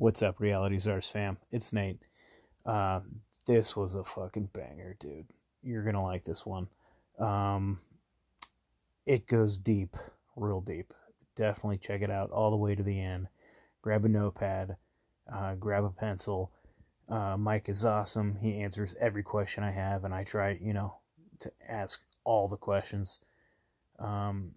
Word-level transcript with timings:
What's 0.00 0.22
up, 0.22 0.40
Reality 0.40 0.78
Czars 0.78 1.10
fam? 1.10 1.36
It's 1.50 1.74
Nate. 1.74 1.98
Uh, 2.64 3.00
this 3.46 3.76
was 3.76 3.96
a 3.96 4.02
fucking 4.02 4.48
banger, 4.54 4.96
dude. 4.98 5.26
You're 5.62 5.84
gonna 5.84 6.02
like 6.02 6.24
this 6.24 6.46
one. 6.46 6.68
Um, 7.18 7.80
it 9.04 9.26
goes 9.26 9.58
deep, 9.58 9.94
real 10.36 10.62
deep. 10.62 10.94
Definitely 11.36 11.76
check 11.76 12.00
it 12.00 12.10
out 12.10 12.30
all 12.30 12.50
the 12.50 12.56
way 12.56 12.74
to 12.74 12.82
the 12.82 12.98
end. 12.98 13.28
Grab 13.82 14.06
a 14.06 14.08
notepad, 14.08 14.78
uh, 15.30 15.56
grab 15.56 15.84
a 15.84 15.90
pencil. 15.90 16.50
Uh, 17.06 17.36
Mike 17.36 17.68
is 17.68 17.84
awesome. 17.84 18.36
He 18.40 18.62
answers 18.62 18.96
every 18.98 19.22
question 19.22 19.62
I 19.64 19.70
have, 19.70 20.04
and 20.04 20.14
I 20.14 20.24
try, 20.24 20.58
you 20.62 20.72
know, 20.72 20.94
to 21.40 21.52
ask 21.68 22.00
all 22.24 22.48
the 22.48 22.56
questions. 22.56 23.20
Um, 23.98 24.52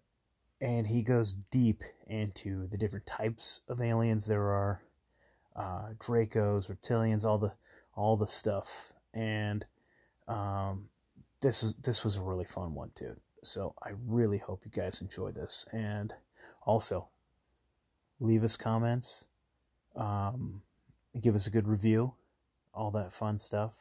and 0.62 0.88
he 0.88 1.02
goes 1.02 1.34
deep 1.52 1.84
into 2.08 2.66
the 2.68 2.78
different 2.78 3.06
types 3.06 3.60
of 3.68 3.82
aliens 3.82 4.26
there 4.26 4.44
are 4.44 4.82
uh, 5.56 5.90
Dracos, 6.00 6.70
reptilians, 6.70 7.26
all 7.26 7.38
the 7.38 7.54
all 7.96 8.18
the 8.18 8.28
stuff, 8.28 8.92
and 9.14 9.66
um, 10.28 10.90
this 11.42 11.64
was 11.64 11.76
this 11.84 12.04
was 12.04 12.16
a 12.16 12.22
really 12.22 12.46
fun 12.46 12.74
one 12.74 12.92
too. 12.96 13.16
So 13.44 13.76
I 13.84 13.92
really 14.08 14.38
hope 14.38 14.62
you 14.66 14.72
guys 14.72 15.02
enjoy 15.02 15.32
this, 15.32 15.66
and 15.74 16.14
also 16.66 17.10
leave 18.20 18.44
us 18.44 18.56
comments, 18.56 19.28
um, 19.96 20.62
give 21.22 21.36
us 21.36 21.48
a 21.48 21.52
good 21.52 21.68
review, 21.68 22.14
all 22.74 22.92
that 22.92 23.12
fun 23.12 23.38
stuff. 23.38 23.74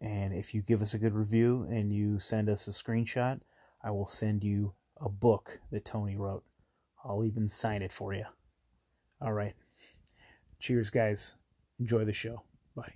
And 0.00 0.34
if 0.34 0.54
you 0.54 0.62
give 0.62 0.82
us 0.82 0.94
a 0.94 0.98
good 0.98 1.14
review 1.14 1.66
and 1.70 1.92
you 1.92 2.18
send 2.18 2.48
us 2.48 2.66
a 2.66 2.70
screenshot, 2.70 3.40
I 3.82 3.90
will 3.90 4.06
send 4.06 4.42
you 4.42 4.72
a 5.00 5.08
book 5.08 5.60
that 5.70 5.84
Tony 5.84 6.16
wrote. 6.16 6.44
I'll 7.04 7.24
even 7.24 7.48
sign 7.48 7.82
it 7.82 7.92
for 7.92 8.12
you. 8.14 8.24
All 9.20 9.32
right. 9.32 9.54
Cheers, 10.62 10.90
guys. 10.90 11.34
Enjoy 11.80 12.04
the 12.04 12.12
show. 12.12 12.40
Bye. 12.76 12.92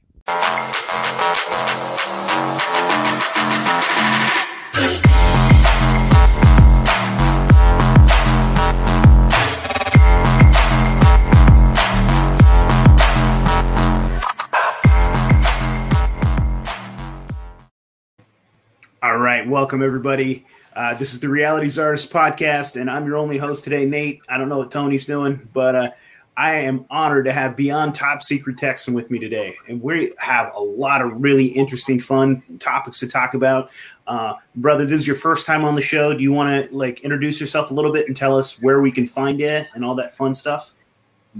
All 19.02 19.18
right, 19.18 19.44
welcome 19.48 19.82
everybody. 19.82 20.46
Uh, 20.72 20.94
this 20.94 21.12
is 21.12 21.18
the 21.18 21.28
Reality 21.28 21.68
Czars 21.68 22.08
podcast, 22.08 22.80
and 22.80 22.88
I'm 22.88 23.06
your 23.06 23.16
only 23.16 23.38
host 23.38 23.64
today, 23.64 23.84
Nate. 23.86 24.20
I 24.28 24.38
don't 24.38 24.48
know 24.48 24.58
what 24.58 24.70
Tony's 24.70 25.06
doing, 25.06 25.48
but 25.52 25.74
uh, 25.74 25.90
I 26.38 26.56
am 26.56 26.84
honored 26.90 27.24
to 27.24 27.32
have 27.32 27.56
Beyond 27.56 27.94
Top 27.94 28.22
Secret 28.22 28.58
Texan 28.58 28.92
with 28.92 29.10
me 29.10 29.18
today, 29.18 29.56
and 29.68 29.80
we 29.80 30.12
have 30.18 30.52
a 30.54 30.60
lot 30.60 31.00
of 31.00 31.22
really 31.22 31.46
interesting, 31.46 31.98
fun 31.98 32.42
topics 32.58 33.00
to 33.00 33.08
talk 33.08 33.32
about. 33.32 33.70
Uh, 34.06 34.34
brother, 34.54 34.84
this 34.84 35.00
is 35.00 35.06
your 35.06 35.16
first 35.16 35.46
time 35.46 35.64
on 35.64 35.74
the 35.74 35.80
show. 35.80 36.14
Do 36.14 36.22
you 36.22 36.32
want 36.32 36.68
to 36.68 36.76
like 36.76 37.00
introduce 37.00 37.40
yourself 37.40 37.70
a 37.70 37.74
little 37.74 37.90
bit 37.90 38.06
and 38.06 38.14
tell 38.14 38.36
us 38.36 38.60
where 38.60 38.82
we 38.82 38.92
can 38.92 39.06
find 39.06 39.40
you 39.40 39.62
and 39.74 39.82
all 39.82 39.94
that 39.94 40.14
fun 40.14 40.34
stuff? 40.34 40.74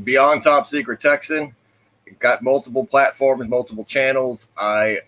Beyond 0.02 0.42
Top 0.42 0.66
Secret 0.66 0.98
Texan, 0.98 1.54
got 2.18 2.42
multiple 2.42 2.86
platforms, 2.86 3.46
multiple 3.50 3.84
channels. 3.84 4.48
I 4.56 5.00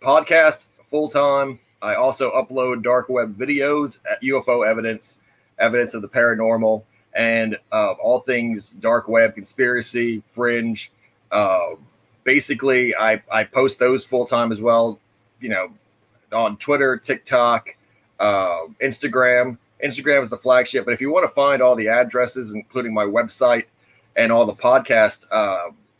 podcast 0.00 0.66
full 0.90 1.08
time. 1.10 1.58
I 1.82 1.96
also 1.96 2.30
upload 2.30 2.84
dark 2.84 3.08
web 3.08 3.36
videos 3.36 3.98
at 4.08 4.22
UFO 4.22 4.68
evidence, 4.68 5.18
evidence 5.58 5.94
of 5.94 6.02
the 6.02 6.08
paranormal 6.08 6.84
and 7.18 7.58
uh, 7.72 7.92
all 7.92 8.20
things 8.20 8.70
dark 8.70 9.08
web, 9.08 9.34
conspiracy, 9.34 10.22
fringe. 10.34 10.92
Uh, 11.32 11.74
basically, 12.22 12.94
I, 12.94 13.20
I 13.30 13.42
post 13.44 13.80
those 13.80 14.04
full 14.04 14.24
time 14.24 14.52
as 14.52 14.60
well, 14.60 15.00
you 15.40 15.48
know, 15.48 15.70
on 16.32 16.56
Twitter, 16.58 16.96
TikTok, 16.96 17.74
uh, 18.20 18.60
Instagram. 18.80 19.58
Instagram 19.84 20.22
is 20.22 20.30
the 20.30 20.38
flagship, 20.38 20.84
but 20.84 20.94
if 20.94 21.00
you 21.00 21.12
want 21.12 21.28
to 21.28 21.34
find 21.34 21.60
all 21.60 21.74
the 21.74 21.88
addresses, 21.88 22.52
including 22.52 22.94
my 22.94 23.04
website 23.04 23.64
and 24.16 24.30
all 24.32 24.46
the 24.46 24.54
podcast 24.54 25.26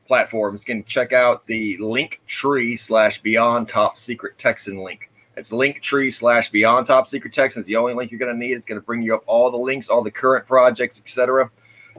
platforms, 0.07 0.63
you 0.63 0.75
can 0.75 0.85
check 0.85 1.13
out 1.13 1.47
the 1.47 1.77
link 1.79 2.21
tree 2.27 2.77
slash 2.77 3.21
beyond 3.23 3.69
top 3.69 3.99
secret 3.99 4.39
Texan 4.39 4.79
link. 4.79 5.08
It's 5.39 5.51
Linktree 5.51 6.13
slash 6.13 6.51
Beyond 6.51 6.89
Top 6.89 7.09
Secret 7.09 7.33
Texans. 7.33 7.65
The 7.65 7.77
only 7.77 7.95
link 7.95 8.11
you're 8.11 8.19
going 8.19 8.33
to 8.33 8.39
need. 8.39 8.55
It's 8.55 8.67
going 8.67 8.81
to 8.81 8.85
bring 8.85 9.03
you 9.03 9.15
up 9.15 9.23
all 9.27 9.53
the 9.53 9.57
links, 9.57 9.89
all 9.89 10.03
the 10.03 10.11
current 10.11 10.49
projects, 10.49 10.99
etc. 10.99 11.49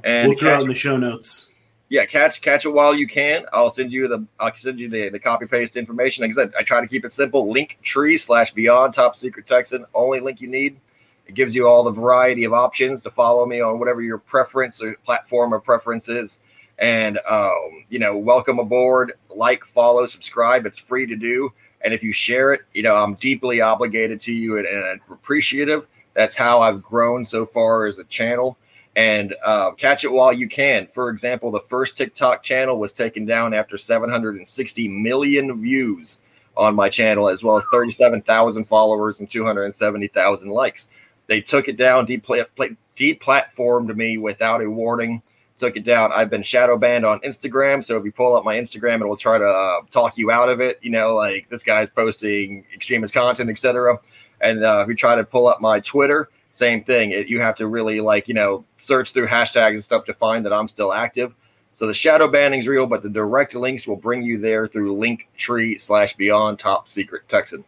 And 0.04 0.28
we'll 0.28 0.38
throw 0.38 0.56
catch, 0.56 0.62
in 0.64 0.68
the 0.68 0.76
show 0.76 0.98
notes. 0.98 1.50
Yeah, 1.88 2.06
catch 2.06 2.42
catch 2.42 2.66
it 2.66 2.70
while 2.70 2.94
you 2.94 3.08
can. 3.08 3.46
I'll 3.54 3.70
send 3.70 3.94
you 3.94 4.10
the 4.10 4.26
I'll 4.42 4.54
send 4.56 4.80
you 4.80 4.90
the, 4.90 5.08
the 5.08 5.20
copy 5.20 5.46
paste 5.46 5.78
information. 5.78 6.24
Like 6.24 6.32
I 6.32 6.34
said, 6.34 6.54
I 6.60 6.64
try 6.64 6.82
to 6.82 6.88
keep 6.88 7.06
it 7.06 7.14
simple. 7.14 7.54
Linktree 7.54 8.20
slash 8.20 8.54
Beyond 8.54 8.94
Top 8.94 9.16
Secret 9.16 9.48
Texan. 9.48 9.86
Only 9.94 10.20
link 10.20 10.42
you 10.42 10.50
need. 10.50 10.78
It 11.26 11.34
gives 11.34 11.56
you 11.56 11.66
all 11.66 11.86
the 11.86 11.92
variety 11.92 12.44
of 12.44 12.52
options 12.52 13.04
to 13.04 13.10
follow 13.10 13.46
me 13.46 13.62
on 13.62 13.80
whatever 13.80 14.02
your 14.02 14.18
preference 14.18 14.82
or 14.82 14.96
platform 15.06 15.54
or 15.54 15.62
preference 15.62 16.10
is. 16.10 16.40
And 16.78 17.18
um, 17.30 17.86
you 17.88 18.00
know, 18.00 18.18
welcome 18.18 18.60
aboard. 18.60 19.14
Like, 19.34 19.64
follow, 19.64 20.08
subscribe. 20.08 20.66
It's 20.66 20.80
free 20.80 21.06
to 21.06 21.16
do. 21.16 21.54
And 21.82 21.94
if 21.94 22.04
you 22.04 22.12
share 22.12 22.54
it, 22.54 22.62
you 22.74 22.84
know, 22.84 22.96
I'm 22.96 23.16
deeply 23.16 23.62
obligated 23.62 24.20
to 24.22 24.34
you 24.34 24.58
and, 24.58 24.68
and 24.68 25.00
appreciative. 25.10 25.88
That's 26.14 26.36
how 26.36 26.62
I've 26.62 26.84
grown 26.84 27.26
so 27.26 27.46
far 27.46 27.86
as 27.86 28.00
a 28.00 28.04
channel. 28.06 28.58
And 28.96 29.34
uh, 29.46 29.72
catch 29.72 30.04
it 30.04 30.12
while 30.12 30.34
you 30.34 30.50
can. 30.50 30.88
For 30.94 31.10
example, 31.10 31.52
the 31.52 31.62
first 31.70 31.96
TikTok 31.96 32.44
channel 32.44 32.78
was 32.78 32.92
taken 32.92 33.26
down 33.26 33.54
after 33.54 33.78
760 33.78 34.88
million 34.90 35.62
views 35.62 36.20
on 36.58 36.76
my 36.76 36.90
channel, 36.90 37.30
as 37.30 37.44
well 37.44 37.56
as 37.56 37.64
37,000 37.72 38.66
followers 38.66 39.22
and 39.22 39.30
270,000 39.30 40.50
likes. 40.50 40.90
They 41.28 41.40
took 41.40 41.70
it 41.70 41.78
down, 41.78 42.08
deplatformed 42.08 43.96
me 43.96 44.18
without 44.18 44.62
a 44.62 44.70
warning 44.70 45.22
took 45.60 45.76
it 45.76 45.86
down. 45.86 46.12
I've 46.12 46.30
been 46.30 46.44
shadow 46.44 46.78
banned 46.78 47.06
on 47.06 47.20
Instagram, 47.20 47.84
so 47.84 47.98
if 47.98 48.06
you 48.06 48.12
pull 48.12 48.36
up 48.36 48.44
my 48.44 48.56
Instagram, 48.56 49.02
it 49.02 49.08
will 49.08 49.18
try 49.18 49.38
to 49.38 49.46
uh, 49.46 49.82
talk 49.92 50.18
you 50.18 50.32
out 50.32 50.50
of 50.50 50.62
it. 50.62 50.80
You 50.82 50.92
know, 50.92 51.16
like 51.16 51.48
this 51.50 51.64
guy's 51.64 51.90
posting 51.90 52.66
extremist 52.74 53.14
content, 53.14 53.50
etc. 53.50 54.00
And 54.42 54.64
uh, 54.64 54.82
if 54.82 54.88
you 54.88 54.96
try 54.96 55.16
to 55.16 55.24
pull 55.24 55.48
up 55.48 55.62
my 55.62 55.80
Twitter, 55.82 56.30
same 56.52 56.84
thing. 56.84 57.12
It, 57.12 57.28
you 57.28 57.40
have 57.40 57.56
to 57.58 57.68
really 57.68 58.00
like 58.00 58.28
you 58.28 58.34
know 58.34 58.66
search 58.78 59.14
through 59.14 59.28
hashtags 59.28 59.74
and 59.74 59.84
stuff 59.84 60.06
to 60.06 60.14
find 60.14 60.46
that 60.46 60.54
I'm 60.54 60.68
still 60.68 60.94
active. 60.94 61.34
So 61.78 61.88
the 61.88 61.94
shadow 61.94 62.28
banning 62.28 62.60
is 62.60 62.68
real, 62.68 62.86
but 62.86 63.04
the 63.04 63.10
direct 63.10 63.56
links 63.56 63.88
will 63.88 63.96
bring 63.96 64.22
you 64.22 64.38
there 64.38 64.68
through 64.68 64.98
Linktree 64.98 65.80
slash 65.80 66.14
Beyond 66.16 66.60
Top 66.60 66.90
Secret 66.90 67.22
Texan. 67.30 67.64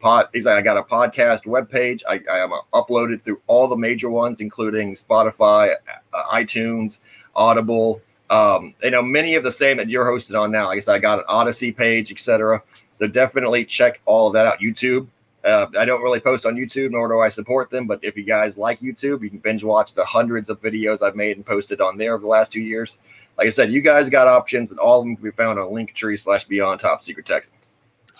Pod, 0.00 0.28
I 0.34 0.62
got 0.62 0.78
a 0.78 0.82
podcast 0.82 1.44
webpage. 1.44 2.00
I, 2.08 2.20
I 2.32 2.38
am 2.38 2.52
uploaded 2.72 3.22
through 3.22 3.42
all 3.48 3.68
the 3.68 3.76
major 3.76 4.08
ones, 4.08 4.40
including 4.40 4.96
Spotify, 4.96 5.74
uh, 6.14 6.22
iTunes, 6.32 7.00
Audible. 7.34 8.00
Um, 8.28 8.74
you 8.82 8.90
know, 8.90 9.02
many 9.02 9.34
of 9.34 9.42
the 9.42 9.52
same 9.52 9.76
that 9.78 9.88
you're 9.88 10.06
hosted 10.06 10.40
on 10.40 10.52
now. 10.52 10.70
I 10.70 10.78
said, 10.80 10.94
I 10.94 10.98
got 10.98 11.18
an 11.18 11.24
Odysee 11.28 11.72
page, 11.72 12.12
etc. 12.12 12.62
So 12.94 13.06
definitely 13.06 13.64
check 13.64 14.00
all 14.06 14.28
of 14.28 14.32
that 14.34 14.46
out. 14.46 14.60
YouTube. 14.60 15.08
Uh, 15.44 15.66
I 15.78 15.84
don't 15.84 16.02
really 16.02 16.20
post 16.20 16.44
on 16.44 16.54
YouTube, 16.54 16.90
nor 16.90 17.08
do 17.08 17.20
I 17.20 17.28
support 17.28 17.70
them. 17.70 17.86
But 17.86 18.00
if 18.02 18.16
you 18.16 18.24
guys 18.24 18.56
like 18.56 18.80
YouTube, 18.80 19.22
you 19.22 19.30
can 19.30 19.38
binge 19.38 19.64
watch 19.64 19.94
the 19.94 20.04
hundreds 20.04 20.50
of 20.50 20.60
videos 20.60 21.02
I've 21.02 21.16
made 21.16 21.36
and 21.36 21.46
posted 21.46 21.80
on 21.80 21.96
there 21.96 22.14
over 22.14 22.22
the 22.22 22.28
last 22.28 22.52
two 22.52 22.60
years. 22.60 22.98
Like 23.38 23.46
I 23.46 23.50
said, 23.50 23.72
you 23.72 23.80
guys 23.80 24.10
got 24.10 24.28
options, 24.28 24.70
and 24.70 24.78
all 24.78 25.00
of 25.00 25.06
them 25.06 25.16
can 25.16 25.24
be 25.24 25.30
found 25.30 25.58
on 25.58 25.70
Linktree 25.70 26.20
slash 26.20 26.44
Beyond 26.44 26.80
Top 26.80 27.02
Secret 27.02 27.26
Text. 27.26 27.50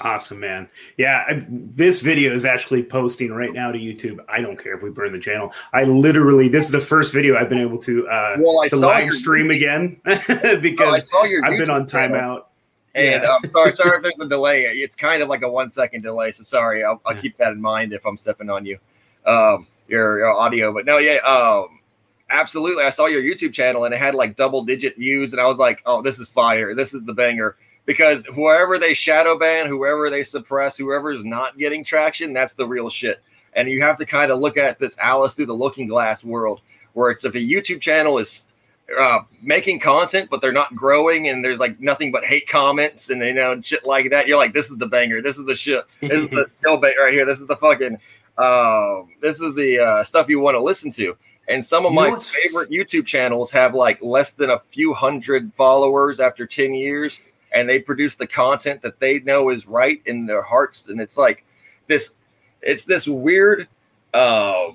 Awesome, 0.02 0.40
man. 0.40 0.66
Yeah, 0.96 1.24
I, 1.28 1.44
this 1.48 2.00
video 2.00 2.34
is 2.34 2.46
actually 2.46 2.82
posting 2.82 3.32
right 3.32 3.52
now 3.52 3.70
to 3.70 3.78
YouTube. 3.78 4.18
I 4.30 4.40
don't 4.40 4.58
care 4.58 4.74
if 4.74 4.82
we 4.82 4.90
burn 4.90 5.12
the 5.12 5.18
channel. 5.18 5.52
I 5.74 5.84
literally, 5.84 6.48
this 6.48 6.64
is 6.64 6.70
the 6.70 6.80
first 6.80 7.12
video 7.12 7.36
I've 7.36 7.50
been 7.50 7.58
able 7.58 7.78
to 7.82 8.08
uh, 8.08 8.36
well, 8.38 8.66
to 8.68 8.76
live 8.76 9.12
stream 9.12 9.50
again 9.50 10.00
because 10.62 11.10
oh, 11.12 11.40
I've 11.44 11.58
been 11.58 11.68
on 11.68 11.84
timeout. 11.84 12.44
And 12.94 13.22
yeah. 13.22 13.28
um, 13.28 13.42
sorry, 13.50 13.74
sorry 13.74 13.96
if 13.98 14.02
there's 14.02 14.20
a 14.20 14.28
delay. 14.28 14.62
It's 14.64 14.96
kind 14.96 15.22
of 15.22 15.28
like 15.28 15.42
a 15.42 15.50
one 15.50 15.70
second 15.70 16.02
delay. 16.02 16.32
So 16.32 16.44
sorry. 16.44 16.82
I'll, 16.82 17.00
I'll 17.04 17.16
keep 17.16 17.36
that 17.36 17.52
in 17.52 17.60
mind 17.60 17.92
if 17.92 18.06
I'm 18.06 18.16
stepping 18.16 18.48
on 18.48 18.64
you, 18.64 18.78
um, 19.26 19.66
your, 19.86 20.18
your 20.18 20.32
audio. 20.32 20.72
But 20.72 20.86
no, 20.86 20.96
yeah, 20.96 21.16
um, 21.16 21.78
absolutely. 22.30 22.84
I 22.84 22.90
saw 22.90 23.04
your 23.04 23.22
YouTube 23.22 23.52
channel 23.52 23.84
and 23.84 23.92
it 23.92 23.98
had 23.98 24.14
like 24.14 24.34
double 24.34 24.64
digit 24.64 24.96
views, 24.96 25.32
and 25.32 25.42
I 25.42 25.44
was 25.44 25.58
like, 25.58 25.82
oh, 25.84 26.00
this 26.00 26.18
is 26.18 26.28
fire. 26.28 26.74
This 26.74 26.94
is 26.94 27.04
the 27.04 27.12
banger 27.12 27.56
because 27.86 28.24
whoever 28.26 28.78
they 28.78 28.94
shadow 28.94 29.38
ban, 29.38 29.66
whoever 29.66 30.10
they 30.10 30.22
suppress, 30.22 30.76
whoever 30.76 31.12
is 31.12 31.24
not 31.24 31.58
getting 31.58 31.84
traction, 31.84 32.32
that's 32.32 32.54
the 32.54 32.66
real 32.66 32.90
shit. 32.90 33.20
And 33.54 33.68
you 33.68 33.82
have 33.82 33.98
to 33.98 34.06
kind 34.06 34.30
of 34.30 34.40
look 34.40 34.56
at 34.56 34.78
this 34.78 34.96
Alice 34.98 35.34
through 35.34 35.46
the 35.46 35.54
looking 35.54 35.88
glass 35.88 36.22
world, 36.22 36.60
where 36.92 37.10
it's 37.10 37.24
if 37.24 37.34
a 37.34 37.38
YouTube 37.38 37.80
channel 37.80 38.18
is 38.18 38.46
uh, 38.98 39.20
making 39.42 39.80
content, 39.80 40.28
but 40.30 40.40
they're 40.40 40.52
not 40.52 40.74
growing, 40.74 41.28
and 41.28 41.44
there's 41.44 41.58
like 41.58 41.80
nothing 41.80 42.12
but 42.12 42.24
hate 42.24 42.48
comments 42.48 43.10
and 43.10 43.22
you 43.22 43.34
know 43.34 43.60
shit 43.60 43.84
like 43.84 44.10
that. 44.10 44.26
You're 44.26 44.38
like, 44.38 44.52
this 44.52 44.70
is 44.70 44.78
the 44.78 44.86
banger. 44.86 45.20
This 45.20 45.38
is 45.38 45.46
the 45.46 45.54
shit. 45.54 45.84
This 46.00 46.12
is 46.12 46.28
the 46.28 46.46
still 46.60 46.76
bait 46.76 46.94
right 47.00 47.12
here. 47.12 47.24
This 47.24 47.40
is 47.40 47.46
the 47.46 47.56
fucking. 47.56 47.98
Um, 48.38 49.10
this 49.20 49.40
is 49.40 49.54
the 49.54 49.78
uh, 49.78 50.04
stuff 50.04 50.28
you 50.28 50.40
want 50.40 50.54
to 50.54 50.62
listen 50.62 50.90
to. 50.92 51.16
And 51.48 51.66
some 51.66 51.84
of 51.84 51.92
You 51.92 51.96
my 51.96 52.16
favorite 52.16 52.70
YouTube 52.70 53.06
channels 53.06 53.50
have 53.50 53.74
like 53.74 54.00
less 54.00 54.30
than 54.30 54.50
a 54.50 54.60
few 54.70 54.94
hundred 54.94 55.52
followers 55.56 56.20
after 56.20 56.46
10 56.46 56.72
years, 56.74 57.18
and 57.52 57.68
they 57.68 57.78
produce 57.78 58.14
the 58.14 58.26
content 58.26 58.82
that 58.82 59.00
they 59.00 59.20
know 59.20 59.50
is 59.50 59.66
right 59.66 60.00
in 60.06 60.26
their 60.26 60.42
hearts. 60.42 60.88
And 60.88 61.00
it's 61.00 61.16
like 61.16 61.44
this, 61.86 62.10
it's 62.62 62.84
this 62.84 63.06
weird 63.06 63.68
uh, 64.14 64.68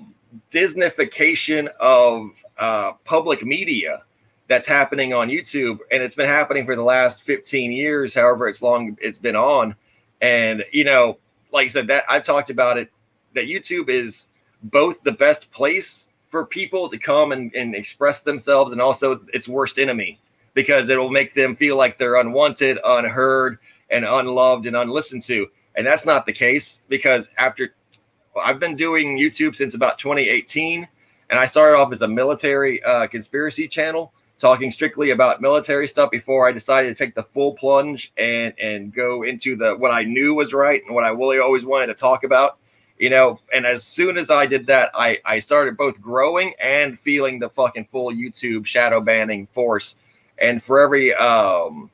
Disneyfication 0.52 1.68
of 1.80 2.30
uh, 2.58 2.92
public 3.04 3.44
media 3.44 4.02
that's 4.48 4.66
happening 4.66 5.12
on 5.12 5.28
YouTube, 5.28 5.78
and 5.90 6.02
it's 6.02 6.14
been 6.14 6.28
happening 6.28 6.64
for 6.64 6.76
the 6.76 6.82
last 6.82 7.22
15 7.22 7.72
years, 7.72 8.14
however 8.14 8.48
it's 8.48 8.62
long 8.62 8.96
it's 9.00 9.18
been 9.18 9.36
on. 9.36 9.74
And 10.20 10.64
you 10.72 10.84
know, 10.84 11.18
like 11.52 11.66
I 11.66 11.68
said, 11.68 11.86
that 11.88 12.04
I've 12.08 12.24
talked 12.24 12.50
about 12.50 12.78
it, 12.78 12.90
that 13.34 13.44
YouTube 13.44 13.88
is 13.88 14.26
both 14.62 15.02
the 15.02 15.12
best 15.12 15.50
place 15.50 16.06
for 16.30 16.46
people 16.46 16.88
to 16.88 16.98
come 16.98 17.32
and, 17.32 17.52
and 17.54 17.74
express 17.74 18.22
themselves, 18.22 18.72
and 18.72 18.80
also 18.80 19.20
its 19.32 19.48
worst 19.48 19.78
enemy 19.78 20.20
because 20.56 20.88
it 20.88 20.96
will 20.96 21.10
make 21.10 21.34
them 21.34 21.54
feel 21.54 21.76
like 21.76 21.98
they're 21.98 22.16
unwanted, 22.16 22.78
unheard, 22.82 23.58
and 23.90 24.06
unloved 24.06 24.66
and 24.66 24.74
unlistened 24.74 25.22
to. 25.24 25.46
And 25.76 25.86
that's 25.86 26.06
not 26.06 26.24
the 26.24 26.32
case 26.32 26.80
because 26.88 27.28
after 27.36 27.74
I've 28.42 28.58
been 28.58 28.74
doing 28.74 29.18
YouTube 29.18 29.54
since 29.54 29.74
about 29.74 29.98
2018, 29.98 30.88
and 31.28 31.38
I 31.38 31.44
started 31.44 31.76
off 31.76 31.92
as 31.92 32.00
a 32.00 32.08
military 32.08 32.82
uh, 32.82 33.06
conspiracy 33.06 33.68
channel 33.68 34.14
talking 34.40 34.70
strictly 34.70 35.10
about 35.10 35.42
military 35.42 35.88
stuff 35.88 36.10
before 36.10 36.48
I 36.48 36.52
decided 36.52 36.96
to 36.96 37.04
take 37.04 37.14
the 37.14 37.22
full 37.22 37.54
plunge 37.54 38.12
and 38.16 38.54
and 38.58 38.94
go 38.94 39.24
into 39.24 39.56
the 39.56 39.74
what 39.76 39.90
I 39.90 40.04
knew 40.04 40.34
was 40.34 40.54
right 40.54 40.82
and 40.86 40.94
what 40.94 41.04
I 41.04 41.08
really 41.08 41.38
always 41.38 41.66
wanted 41.66 41.88
to 41.88 41.94
talk 41.94 42.24
about. 42.24 42.56
You 42.98 43.10
know, 43.10 43.40
and 43.52 43.66
as 43.66 43.84
soon 43.84 44.16
as 44.16 44.30
I 44.30 44.46
did 44.46 44.66
that, 44.68 44.90
I 44.94 45.18
I 45.26 45.38
started 45.38 45.76
both 45.76 46.00
growing 46.00 46.54
and 46.62 46.98
feeling 47.00 47.38
the 47.38 47.50
fucking 47.50 47.88
full 47.92 48.10
YouTube 48.10 48.64
shadow 48.64 49.02
banning 49.02 49.48
force. 49.52 49.96
And 50.38 50.62
for 50.62 50.80
every 50.80 51.14
um, 51.14 51.90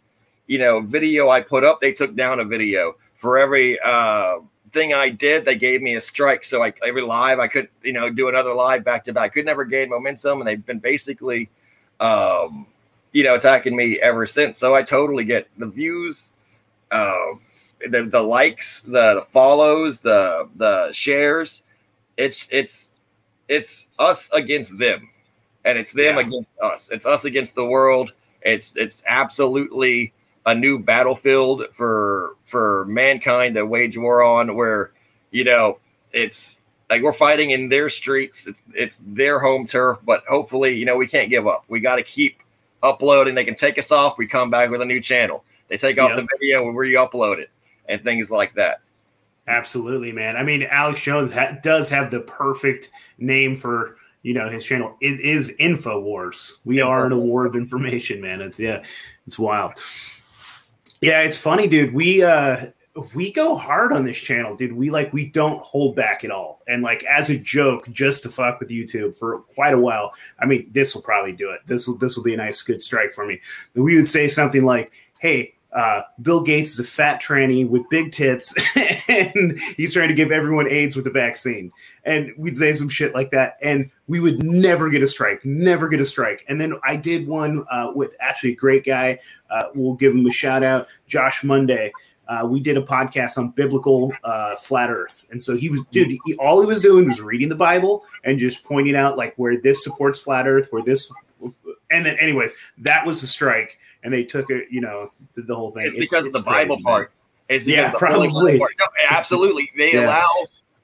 you 0.46 0.58
know, 0.58 0.80
video 0.80 1.30
I 1.30 1.40
put 1.40 1.64
up, 1.64 1.80
they 1.80 1.92
took 1.92 2.14
down 2.14 2.40
a 2.40 2.44
video. 2.44 2.96
For 3.20 3.38
every 3.38 3.78
uh 3.80 4.38
thing 4.72 4.94
I 4.94 5.10
did, 5.10 5.44
they 5.44 5.54
gave 5.54 5.82
me 5.82 5.96
a 5.96 6.00
strike. 6.00 6.44
So 6.44 6.58
like 6.58 6.78
every 6.86 7.02
live, 7.02 7.38
I 7.38 7.46
could, 7.46 7.68
you 7.82 7.92
know, 7.92 8.08
do 8.10 8.28
another 8.28 8.54
live 8.54 8.84
back 8.84 9.04
to 9.04 9.12
back. 9.12 9.24
I 9.24 9.28
could 9.28 9.44
never 9.44 9.64
gain 9.64 9.90
momentum, 9.90 10.40
and 10.40 10.48
they've 10.48 10.64
been 10.64 10.78
basically, 10.78 11.50
um, 12.00 12.66
you 13.12 13.22
know, 13.22 13.34
attacking 13.34 13.76
me 13.76 14.00
ever 14.00 14.26
since. 14.26 14.58
So 14.58 14.74
I 14.74 14.82
totally 14.82 15.24
get 15.24 15.46
the 15.58 15.66
views, 15.66 16.30
uh, 16.90 17.34
the 17.90 18.04
the 18.04 18.22
likes, 18.22 18.82
the, 18.82 19.14
the 19.14 19.26
follows, 19.30 20.00
the 20.00 20.48
the 20.56 20.90
shares. 20.92 21.62
It's 22.16 22.48
it's 22.50 22.88
it's 23.48 23.88
us 23.98 24.30
against 24.32 24.76
them, 24.78 25.08
and 25.64 25.78
it's 25.78 25.92
them 25.92 26.16
Yeah. 26.16 26.26
against 26.26 26.50
us. 26.62 26.88
It's 26.90 27.06
us 27.06 27.24
against 27.24 27.54
the 27.54 27.64
world. 27.64 28.12
It's 28.44 28.74
it's 28.76 29.02
absolutely 29.06 30.12
a 30.46 30.54
new 30.54 30.78
battlefield 30.78 31.64
for 31.74 32.36
for 32.46 32.84
mankind 32.86 33.54
to 33.54 33.64
wage 33.64 33.96
war 33.96 34.22
on 34.22 34.54
where 34.56 34.92
you 35.30 35.44
know 35.44 35.78
it's 36.12 36.58
like 36.90 37.02
we're 37.02 37.12
fighting 37.12 37.50
in 37.50 37.68
their 37.68 37.88
streets. 37.88 38.46
It's 38.46 38.60
it's 38.74 38.98
their 39.06 39.38
home 39.38 39.66
turf 39.66 39.98
but 40.04 40.24
hopefully 40.28 40.74
you 40.74 40.84
know 40.84 40.96
we 40.96 41.06
can't 41.06 41.30
give 41.30 41.46
up. 41.46 41.64
We 41.68 41.80
got 41.80 41.96
to 41.96 42.02
keep 42.02 42.38
uploading. 42.82 43.34
They 43.34 43.44
can 43.44 43.54
take 43.54 43.78
us 43.78 43.92
off. 43.92 44.18
We 44.18 44.26
come 44.26 44.50
back 44.50 44.70
with 44.70 44.82
a 44.82 44.84
new 44.84 45.00
channel. 45.00 45.44
They 45.68 45.76
take 45.78 45.98
off 45.98 46.10
Yep. 46.10 46.18
the 46.18 46.28
video 46.38 46.64
we 46.64 46.72
re-upload 46.72 47.38
it 47.38 47.50
and 47.88 48.02
things 48.02 48.30
like 48.30 48.54
that. 48.54 48.80
Absolutely, 49.48 50.12
man. 50.12 50.36
I 50.36 50.42
mean, 50.42 50.62
Alex 50.64 51.00
Jones 51.00 51.32
ha- 51.32 51.56
does 51.62 51.88
have 51.90 52.10
the 52.10 52.20
perfect 52.20 52.90
name 53.18 53.56
for 53.56 53.96
you 54.22 54.34
know 54.34 54.48
his 54.48 54.64
channel. 54.64 54.96
It 55.00 55.20
is 55.20 55.54
Infowars. 55.58 56.58
We 56.64 56.80
are 56.80 57.06
in 57.06 57.12
a 57.12 57.18
war 57.18 57.46
of 57.46 57.54
information, 57.54 58.20
man. 58.20 58.40
It's 58.40 58.58
yeah, 58.58 58.82
it's 59.26 59.38
wild. 59.38 59.74
Yeah, 61.00 61.20
it's 61.22 61.36
funny, 61.36 61.66
dude. 61.66 61.92
We 61.92 62.22
uh 62.22 62.66
we 63.14 63.32
go 63.32 63.56
hard 63.56 63.92
on 63.92 64.04
this 64.04 64.18
channel, 64.18 64.54
dude. 64.54 64.74
We 64.74 64.90
like 64.90 65.12
we 65.12 65.26
don't 65.26 65.60
hold 65.60 65.96
back 65.96 66.24
at 66.24 66.30
all. 66.30 66.60
And 66.68 66.82
like 66.82 67.04
as 67.04 67.30
a 67.30 67.38
joke, 67.38 67.88
just 67.90 68.22
to 68.24 68.28
fuck 68.28 68.60
with 68.60 68.68
YouTube 68.68 69.16
for 69.16 69.40
quite 69.54 69.74
a 69.74 69.78
while. 69.78 70.12
I 70.38 70.46
mean, 70.46 70.68
this 70.72 70.94
will 70.94 71.02
probably 71.02 71.32
do 71.32 71.50
it. 71.50 71.60
This 71.66 71.88
will 71.88 71.96
this 71.96 72.16
will 72.16 72.24
be 72.24 72.34
a 72.34 72.38
nice 72.38 72.62
good 72.62 72.82
strike 72.82 73.12
for 73.12 73.26
me. 73.26 73.40
We 73.74 73.96
would 73.96 74.08
say 74.08 74.28
something 74.28 74.64
like, 74.64 74.92
"Hey, 75.20 75.54
uh, 75.72 76.02
Bill 76.20 76.42
Gates 76.42 76.72
is 76.72 76.78
a 76.78 76.84
fat 76.84 77.20
tranny 77.20 77.68
with 77.68 77.88
big 77.88 78.12
tits, 78.12 78.54
and 79.08 79.58
he's 79.76 79.94
trying 79.94 80.08
to 80.08 80.14
give 80.14 80.30
everyone 80.30 80.68
AIDS 80.68 80.96
with 80.96 81.04
the 81.04 81.10
vaccine." 81.10 81.72
And 82.04 82.32
we'd 82.36 82.56
say 82.56 82.72
some 82.72 82.88
shit 82.88 83.14
like 83.14 83.30
that, 83.30 83.56
and 83.62 83.90
we 84.08 84.20
would 84.20 84.42
never 84.42 84.90
get 84.90 85.02
a 85.02 85.06
strike, 85.06 85.44
never 85.44 85.88
get 85.88 86.00
a 86.00 86.04
strike. 86.04 86.44
And 86.48 86.60
then 86.60 86.74
I 86.84 86.96
did 86.96 87.26
one 87.26 87.64
uh, 87.70 87.92
with 87.94 88.16
actually 88.20 88.52
a 88.52 88.56
great 88.56 88.84
guy. 88.84 89.18
Uh, 89.50 89.64
we'll 89.74 89.94
give 89.94 90.12
him 90.12 90.26
a 90.26 90.32
shout 90.32 90.62
out, 90.62 90.88
Josh 91.06 91.42
Monday. 91.44 91.92
Uh, 92.28 92.46
we 92.46 92.60
did 92.60 92.76
a 92.76 92.82
podcast 92.82 93.36
on 93.36 93.50
biblical 93.50 94.12
uh, 94.24 94.54
flat 94.56 94.90
Earth, 94.90 95.26
and 95.30 95.42
so 95.42 95.56
he 95.56 95.68
was, 95.68 95.84
dude. 95.90 96.16
He, 96.24 96.34
all 96.36 96.60
he 96.60 96.66
was 96.66 96.80
doing 96.80 97.08
was 97.08 97.20
reading 97.20 97.48
the 97.48 97.56
Bible 97.56 98.04
and 98.24 98.38
just 98.38 98.64
pointing 98.64 98.94
out 98.94 99.16
like 99.16 99.34
where 99.36 99.60
this 99.60 99.82
supports 99.82 100.20
flat 100.20 100.46
Earth, 100.46 100.68
where 100.70 100.82
this, 100.82 101.12
and 101.90 102.06
then, 102.06 102.16
anyways, 102.18 102.54
that 102.78 103.04
was 103.04 103.20
the 103.20 103.26
strike, 103.26 103.78
and 104.02 104.12
they 104.12 104.24
took 104.24 104.50
it, 104.50 104.66
you 104.70 104.80
know, 104.80 105.10
the, 105.34 105.42
the 105.42 105.54
whole 105.54 105.70
thing. 105.70 105.86
it's 105.86 105.96
because 105.98 106.26
of 106.26 106.32
the 106.32 106.40
bible 106.42 106.76
man. 106.76 106.82
part 106.84 107.12
it's 107.48 107.66
Yeah, 107.66 107.90
the 107.92 107.98
probably. 107.98 108.58
part. 108.58 108.72
No, 108.78 108.86
absolutely 109.10 109.70
they 109.76 109.92
Yeah. 109.94 110.06
allow 110.06 110.28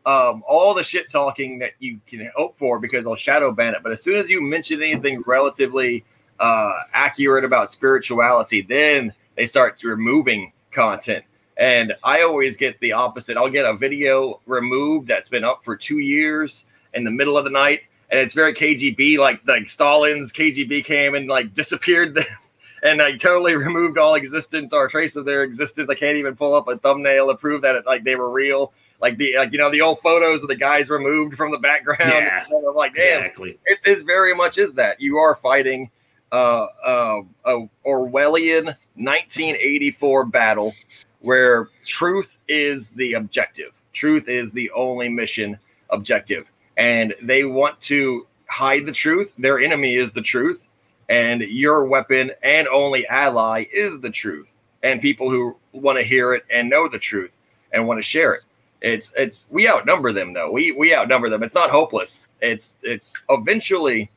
um, 0.07 0.43
all 0.49 0.73
the 0.75 0.85
shit 0.85 1.11
talking 1.11 1.59
that 1.59 1.73
you 1.81 2.01
can 2.07 2.31
hope 2.35 2.59
for 2.59 2.79
because 2.79 3.05
they'll 3.05 3.17
shadow 3.17 3.53
ban 3.53 3.75
it 3.75 3.83
but 3.83 3.93
as 3.93 4.03
soon 4.03 4.17
as 4.17 4.29
you 4.31 4.41
mention 4.41 4.83
anything 4.83 5.23
relatively 5.27 6.05
uh, 6.41 6.73
accurate 6.95 7.45
about 7.45 7.71
spirituality 7.73 8.63
then 8.63 9.13
they 9.37 9.45
start 9.47 9.77
removing 9.83 10.53
content 10.73 11.25
and 11.57 11.93
i 12.05 12.23
always 12.23 12.57
get 12.57 12.79
the 12.81 12.93
opposite 12.93 13.37
i'll 13.37 13.51
get 13.51 13.65
a 13.65 13.75
video 13.77 14.41
removed 14.47 15.09
that's 15.09 15.29
been 15.29 15.45
up 15.45 15.65
for 15.65 15.77
two 15.77 15.99
years 15.99 16.65
in 16.95 17.03
the 17.05 17.11
middle 17.11 17.37
of 17.37 17.45
the 17.45 17.51
night 17.51 17.81
and 18.11 18.21
it's 18.21 18.35
very 18.35 18.55
kgb 18.55 19.19
like 19.19 19.41
like 19.47 19.69
stalin's 19.69 20.33
kgb 20.33 20.85
came 20.85 21.15
and 21.17 21.29
like 21.29 21.53
disappeared 21.55 22.15
the, 22.15 22.25
and 22.83 23.01
I 23.03 23.17
totally 23.17 23.55
removed 23.57 23.99
all 23.99 24.15
existence 24.15 24.73
or 24.73 24.89
trace 24.89 25.17
of 25.17 25.25
their 25.25 25.43
existence. 25.43 25.89
I 25.91 25.95
can't 25.95 26.17
even 26.19 26.37
pull 26.37 26.55
up 26.55 26.69
a 26.69 26.77
thumbnail 26.77 27.29
to 27.29 27.35
prove 27.35 27.63
that 27.63 27.75
it, 27.77 27.87
like 27.87 28.05
they 28.05 28.15
were 28.17 28.31
real. 28.31 28.73
Like 29.01 29.17
the 29.17 29.37
like 29.37 29.53
you 29.53 29.59
know 29.59 29.71
the 29.71 29.81
old 29.83 30.01
photos 30.01 30.43
of 30.43 30.49
the 30.49 30.57
guys 30.57 30.91
removed 30.91 31.37
from 31.37 31.53
the 31.53 31.59
background. 31.59 32.01
Yeah, 32.13 32.45
I'm 32.69 32.75
like, 32.75 32.95
damn, 32.95 33.19
Exactly. 33.21 33.59
it, 33.67 33.79
it 33.85 34.05
very 34.07 34.35
much 34.35 34.59
is 34.59 34.75
that 34.75 35.01
you 35.01 35.19
are 35.19 35.37
fighting 35.37 35.91
uh, 36.33 36.67
uh, 36.85 37.21
a 37.45 37.69
Orwellian 37.87 38.75
1984 38.97 40.27
battle 40.27 40.75
where 41.21 41.69
truth 41.87 42.37
is 42.49 42.91
the 42.91 43.15
objective. 43.15 43.73
Truth 43.93 44.29
is 44.29 44.53
the 44.53 44.71
only 44.73 45.09
mission 45.09 45.59
objective, 45.91 46.47
and 46.77 47.15
they 47.23 47.45
want 47.45 47.81
to 47.83 48.27
hide 48.47 48.85
the 48.87 48.93
truth. 48.93 49.33
Their 49.39 49.61
enemy 49.61 49.97
is 49.97 50.13
the 50.13 50.23
truth, 50.23 50.61
and 51.09 51.43
your 51.43 51.87
weapon 51.87 52.31
and 52.43 52.69
only 52.69 53.07
ally 53.09 53.65
is 53.73 54.01
the 54.01 54.11
truth. 54.11 54.55
And 54.83 55.01
people 55.01 55.31
who 55.31 55.57
want 55.73 55.99
to 55.99 56.05
hear 56.05 56.35
it 56.35 56.45
and 56.51 56.71
know 56.71 56.89
the 56.89 56.99
truth 56.99 57.33
and 57.73 57.87
want 57.87 57.99
to 57.99 58.03
share 58.03 58.35
it. 58.35 58.43
It's 58.81 59.13
it's 59.17 59.47
we 59.51 59.69
outnumber 59.69 60.13
them 60.13 60.33
though. 60.33 60.51
We 60.53 60.73
we 60.73 60.95
outnumber 60.95 61.29
them. 61.29 61.43
It's 61.43 61.55
not 61.55 61.71
hopeless. 61.71 62.29
It's 62.41 62.77
it's 62.83 63.13
eventually 63.29 64.11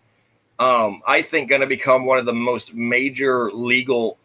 um 0.60 1.02
I 1.08 1.24
think 1.24 1.50
going 1.50 1.62
to 1.62 1.68
become 1.68 2.06
one 2.06 2.20
of 2.20 2.26
the 2.26 2.34
most 2.34 2.74
major 2.74 3.52
legal 3.52 4.18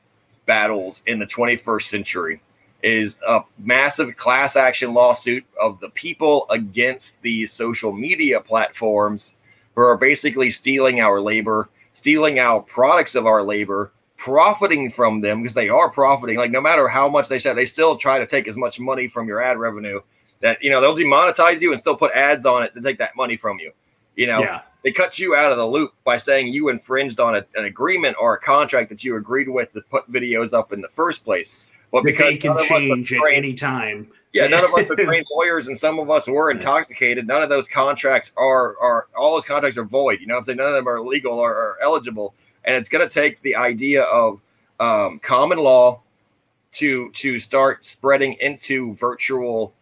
battles 0.45 1.03
in 1.07 1.19
the 1.19 1.27
21st 1.27 1.83
century 1.85 2.41
is 2.83 3.19
a 3.27 3.41
massive 3.59 4.17
class 4.17 4.55
action 4.55 4.95
lawsuit 4.95 5.45
of 5.61 5.81
the 5.81 5.89
people 5.91 6.47
against 6.51 7.21
these 7.23 7.53
social 7.53 7.93
media 7.93 8.41
platforms 8.41 9.33
who 9.75 9.83
are 9.83 9.97
basically 9.97 10.51
stealing 10.51 11.01
our 11.01 11.21
labor, 11.21 11.69
stealing 11.97 12.39
our 12.39 12.61
products 12.61 13.15
of 13.17 13.27
our 13.27 13.43
labor, 13.43 13.93
profiting 14.17 14.91
from 14.93 15.21
them 15.21 15.43
because 15.43 15.55
they 15.55 15.69
are 15.69 15.91
profiting. 15.91 16.37
Like 16.37 16.53
no 16.53 16.61
matter 16.61 16.87
how 16.89 17.09
much 17.09 17.29
they 17.29 17.41
said, 17.41 17.57
they 17.57 17.67
still 17.67 17.97
try 17.97 18.19
to 18.19 18.27
take 18.27 18.47
as 18.47 18.57
much 18.57 18.79
money 18.79 19.09
from 19.09 19.27
your 19.27 19.43
ad 19.43 19.59
revenue 19.59 20.01
that 20.41 20.63
you 20.63 20.71
know 20.71 20.81
they'll 20.81 20.95
demonetize 20.95 21.61
you 21.61 21.73
and 21.73 21.81
still 21.81 21.97
put 21.97 22.13
ads 22.13 22.47
on 22.47 22.63
it 22.63 22.75
to 22.75 22.81
take 22.81 22.99
that 22.99 23.17
money 23.17 23.37
from 23.37 23.59
you. 23.59 23.73
You 24.15 24.27
know, 24.29 24.39
Yeah. 24.41 24.61
they 24.83 24.93
cut 24.93 25.19
you 25.19 25.35
out 25.35 25.51
of 25.51 25.59
the 25.59 25.67
loop 25.67 25.93
by 26.05 26.17
saying 26.17 26.49
you 26.49 26.69
infringed 26.69 27.19
on 27.21 27.37
a, 27.37 27.45
an 27.55 27.65
agreement 27.65 28.17
or 28.21 28.35
a 28.35 28.41
contract 28.41 28.89
that 28.91 29.03
you 29.03 29.17
agreed 29.17 29.49
with 29.49 29.73
to 29.73 29.81
put 29.83 30.11
videos 30.11 30.53
up 30.53 30.73
in 30.73 30.81
the 30.81 30.89
first 30.95 31.25
place. 31.25 31.57
But 31.93 32.05
That 32.05 32.19
they 32.19 32.37
can 32.37 32.57
change 32.59 33.13
at 33.13 33.21
any 33.33 33.55
time. 33.55 34.09
Yeah, 34.37 34.47
none 34.47 34.65
of 34.65 34.73
us 34.75 34.91
are 34.91 34.97
trained 35.05 35.27
lawyers, 35.31 35.69
and 35.69 35.79
some 35.79 35.99
of 35.99 36.11
us 36.11 36.27
were 36.27 36.51
intoxicated. 36.51 37.27
None 37.27 37.43
of 37.43 37.49
those 37.49 37.69
contracts 37.69 38.33
are 38.37 38.79
are 38.79 39.07
all 39.17 39.35
those 39.35 39.45
contracts 39.45 39.79
are 39.79 39.85
void. 39.85 40.21
You 40.21 40.27
know, 40.27 40.37
I'm 40.37 40.45
saying 40.45 40.59
none 40.59 40.69
of 40.69 40.75
them 40.75 40.89
are 40.89 41.01
legal 41.01 41.35
or, 41.35 41.51
or 41.51 41.77
eligible, 41.83 42.35
and 42.65 42.77
it's 42.77 42.89
going 42.89 43.07
to 43.07 43.13
take 43.13 43.41
the 43.43 43.57
idea 43.57 44.03
of 44.03 44.41
um, 44.81 45.21
common 45.21 45.59
law 45.59 46.03
to 46.73 47.11
to 47.13 47.41
start 47.41 47.87
spreading 47.87 48.35
into 48.41 48.95
virtual 48.97 49.73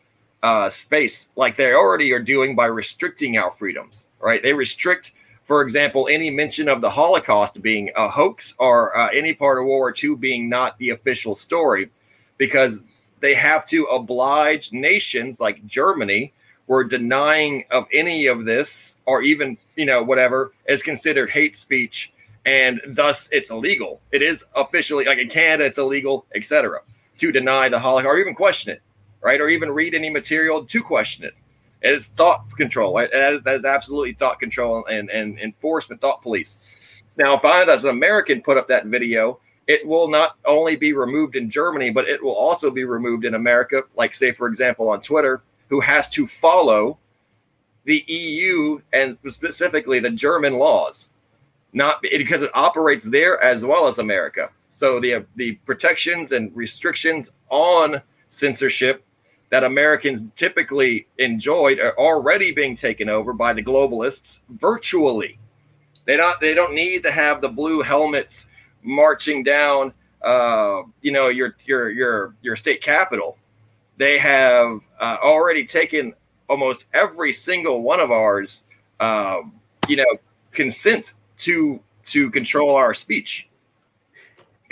uh, 0.42 0.70
space, 0.70 1.28
like 1.36 1.56
they 1.56 1.72
already 1.72 2.12
are 2.12 2.22
doing 2.22 2.54
by 2.54 2.66
restricting 2.66 3.36
our 3.36 3.52
freedoms. 3.58 4.08
Right? 4.20 4.42
They 4.42 4.52
restrict 4.52 5.12
for 5.44 5.60
example, 5.60 6.08
any 6.10 6.30
mention 6.30 6.68
of 6.68 6.80
the 6.80 6.88
Holocaust 6.88 7.60
being 7.60 7.90
a 7.96 8.08
hoax 8.08 8.54
or 8.58 8.96
uh, 8.96 9.08
any 9.14 9.34
part 9.34 9.58
of 9.58 9.64
World 9.64 9.78
War 9.78 9.94
II 10.02 10.16
being 10.16 10.48
not 10.48 10.78
the 10.78 10.90
official 10.90 11.36
story, 11.36 11.90
because 12.38 12.80
they 13.24 13.34
have 13.34 13.64
to 13.64 13.84
oblige 13.84 14.70
nations 14.70 15.40
like 15.40 15.64
Germany, 15.64 16.34
where 16.66 16.84
denying 16.84 17.64
of 17.70 17.86
any 17.90 18.26
of 18.26 18.44
this 18.44 18.96
or 19.06 19.22
even 19.22 19.56
you 19.76 19.86
know 19.86 20.02
whatever 20.02 20.52
is 20.68 20.82
considered 20.82 21.30
hate 21.30 21.56
speech, 21.56 22.12
and 22.44 22.82
thus 22.86 23.26
it's 23.32 23.50
illegal. 23.50 24.02
It 24.12 24.20
is 24.20 24.44
officially 24.54 25.06
like 25.06 25.16
in 25.16 25.30
Canada, 25.30 25.64
it's 25.64 25.78
illegal, 25.78 26.26
etc. 26.34 26.80
To 27.20 27.32
deny 27.32 27.70
the 27.70 27.78
Holocaust 27.78 28.12
or 28.12 28.18
even 28.18 28.34
question 28.34 28.72
it, 28.72 28.82
right, 29.22 29.40
or 29.40 29.48
even 29.48 29.70
read 29.70 29.94
any 29.94 30.10
material 30.10 30.66
to 30.66 30.82
question 30.82 31.24
it. 31.24 31.32
It 31.80 31.94
is 31.94 32.04
thought 32.18 32.44
control. 32.58 32.94
Right? 32.94 33.08
That 33.10 33.32
is 33.32 33.42
that 33.44 33.54
is 33.54 33.64
absolutely 33.64 34.12
thought 34.12 34.38
control 34.38 34.84
and, 34.84 35.08
and 35.08 35.38
enforcement, 35.38 36.02
thought 36.02 36.20
police. 36.20 36.58
Now, 37.16 37.32
if 37.32 37.44
I, 37.46 37.64
as 37.64 37.84
an 37.84 37.90
American, 37.90 38.42
put 38.42 38.58
up 38.58 38.68
that 38.68 38.84
video, 38.84 39.40
it 39.66 39.86
will 39.86 40.08
not 40.08 40.36
only 40.44 40.76
be 40.76 40.92
removed 40.92 41.36
in 41.36 41.50
Germany, 41.50 41.90
but 41.90 42.08
it 42.08 42.22
will 42.22 42.34
also 42.34 42.70
be 42.70 42.84
removed 42.84 43.24
in 43.24 43.34
America. 43.34 43.82
Like, 43.96 44.14
say, 44.14 44.32
for 44.32 44.46
example, 44.46 44.88
on 44.88 45.00
Twitter, 45.00 45.42
who 45.68 45.80
has 45.80 46.08
to 46.10 46.26
follow 46.26 46.98
the 47.84 48.04
EU 48.06 48.80
and 48.92 49.16
specifically 49.30 50.00
the 50.00 50.10
German 50.10 50.54
laws, 50.54 51.10
not 51.72 52.02
because 52.02 52.42
it 52.42 52.50
operates 52.54 53.04
there 53.04 53.42
as 53.42 53.64
well 53.64 53.86
as 53.86 53.98
America. 53.98 54.50
So 54.70 55.00
the 55.00 55.24
the 55.36 55.52
protections 55.66 56.32
and 56.32 56.54
restrictions 56.54 57.30
on 57.50 58.02
censorship 58.30 59.04
that 59.50 59.64
Americans 59.64 60.22
typically 60.34 61.06
enjoyed 61.18 61.78
are 61.78 61.96
already 61.98 62.50
being 62.52 62.76
taken 62.76 63.08
over 63.08 63.32
by 63.32 63.52
the 63.52 63.62
globalists 63.62 64.40
virtually. 64.48 65.38
They 66.06 66.16
don't 66.16 66.40
they 66.40 66.54
don't 66.54 66.74
need 66.74 67.02
to 67.04 67.12
have 67.12 67.40
the 67.40 67.48
blue 67.48 67.82
helmets 67.82 68.46
marching 68.84 69.42
down 69.42 69.92
uh, 70.22 70.82
you 71.02 71.12
know 71.12 71.28
your 71.28 71.56
your 71.66 71.90
your 71.90 72.34
your 72.42 72.56
state 72.56 72.82
capital. 72.82 73.36
They 73.96 74.18
have 74.18 74.80
uh, 75.00 75.18
already 75.22 75.64
taken 75.64 76.14
almost 76.48 76.86
every 76.94 77.32
single 77.32 77.82
one 77.82 78.00
of 78.00 78.10
ours 78.10 78.62
uh, 79.00 79.40
you 79.88 79.96
know 79.96 80.18
consent 80.52 81.14
to 81.38 81.80
to 82.06 82.30
control 82.30 82.74
our 82.74 82.94
speech 82.94 83.48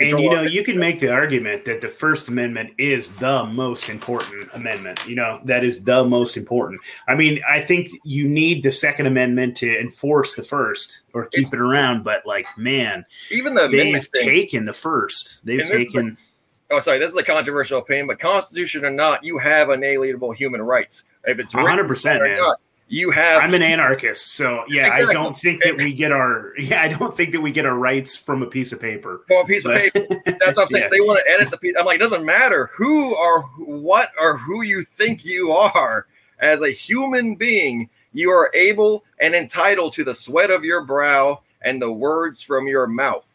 and 0.03 0.19
you 0.19 0.29
know, 0.29 0.41
you 0.41 0.63
can 0.63 0.77
make 0.77 0.99
the 0.99 1.11
argument 1.11 1.65
that 1.65 1.81
the 1.81 1.87
First 1.87 2.27
Amendment 2.27 2.73
is 2.77 3.13
the 3.13 3.45
most 3.45 3.89
important 3.89 4.45
amendment. 4.53 4.99
You 5.07 5.15
know, 5.15 5.39
that 5.45 5.63
is 5.63 5.83
the 5.83 6.03
most 6.03 6.37
important. 6.37 6.81
I 7.07 7.15
mean, 7.15 7.41
I 7.49 7.61
think 7.61 7.89
you 8.03 8.27
need 8.27 8.63
the 8.63 8.71
Second 8.71 9.05
Amendment 9.05 9.57
to 9.57 9.79
enforce 9.79 10.35
the 10.35 10.43
First 10.43 11.01
or 11.13 11.25
keep 11.27 11.43
it's, 11.43 11.53
it 11.53 11.59
around. 11.59 12.03
But 12.03 12.25
like, 12.25 12.45
man, 12.57 13.05
even 13.31 13.53
the 13.55 13.67
they've 13.67 14.11
taken 14.11 14.65
the 14.65 14.73
First. 14.73 15.45
They've 15.45 15.65
taken. 15.65 16.17
oh, 16.71 16.79
sorry, 16.79 16.99
this 16.99 17.11
is 17.11 17.17
a 17.17 17.23
controversial 17.23 17.79
opinion, 17.79 18.07
but 18.07 18.19
Constitution 18.19 18.85
or 18.85 18.91
not, 18.91 19.23
you 19.23 19.37
have 19.37 19.69
unalienable 19.69 20.31
human 20.31 20.61
rights. 20.61 21.03
If 21.25 21.39
it's 21.39 21.53
one 21.53 21.65
hundred 21.65 21.87
percent, 21.87 22.21
man. 22.23 22.37
Not, 22.37 22.59
you 22.87 23.11
have 23.11 23.41
I'm 23.41 23.53
an 23.53 23.61
anarchist, 23.61 24.33
so 24.33 24.63
yeah, 24.67 24.87
exactly. 24.87 25.09
I 25.09 25.13
don't 25.13 25.37
think 25.37 25.63
that 25.63 25.77
we 25.77 25.93
get 25.93 26.11
our 26.11 26.53
yeah, 26.57 26.81
I 26.81 26.89
don't 26.89 27.13
think 27.15 27.31
that 27.31 27.41
we 27.41 27.51
get 27.51 27.65
our 27.65 27.75
rights 27.75 28.15
from 28.15 28.43
a 28.43 28.45
piece 28.45 28.71
of 28.71 28.81
paper. 28.81 29.21
From 29.27 29.43
a 29.43 29.45
piece 29.45 29.63
but, 29.63 29.75
of 29.75 29.93
paper. 29.93 30.21
That's 30.25 30.57
what 30.57 30.63
I'm 30.63 30.67
saying. 30.69 30.83
Yeah. 30.83 30.89
They 30.91 30.99
want 30.99 31.23
to 31.25 31.31
edit 31.31 31.49
the 31.49 31.57
piece. 31.57 31.75
I'm 31.77 31.85
like, 31.85 31.95
it 31.95 32.03
doesn't 32.03 32.25
matter 32.25 32.69
who 32.75 33.15
or 33.15 33.43
what 33.57 34.11
or 34.19 34.37
who 34.37 34.61
you 34.61 34.83
think 34.83 35.25
you 35.25 35.51
are 35.51 36.07
as 36.39 36.61
a 36.61 36.69
human 36.69 37.35
being. 37.35 37.89
You 38.11 38.29
are 38.31 38.53
able 38.53 39.03
and 39.19 39.33
entitled 39.33 39.93
to 39.93 40.03
the 40.03 40.13
sweat 40.13 40.51
of 40.51 40.63
your 40.63 40.83
brow 40.83 41.41
and 41.63 41.81
the 41.81 41.91
words 41.91 42.41
from 42.41 42.67
your 42.67 42.85
mouth 42.85 43.25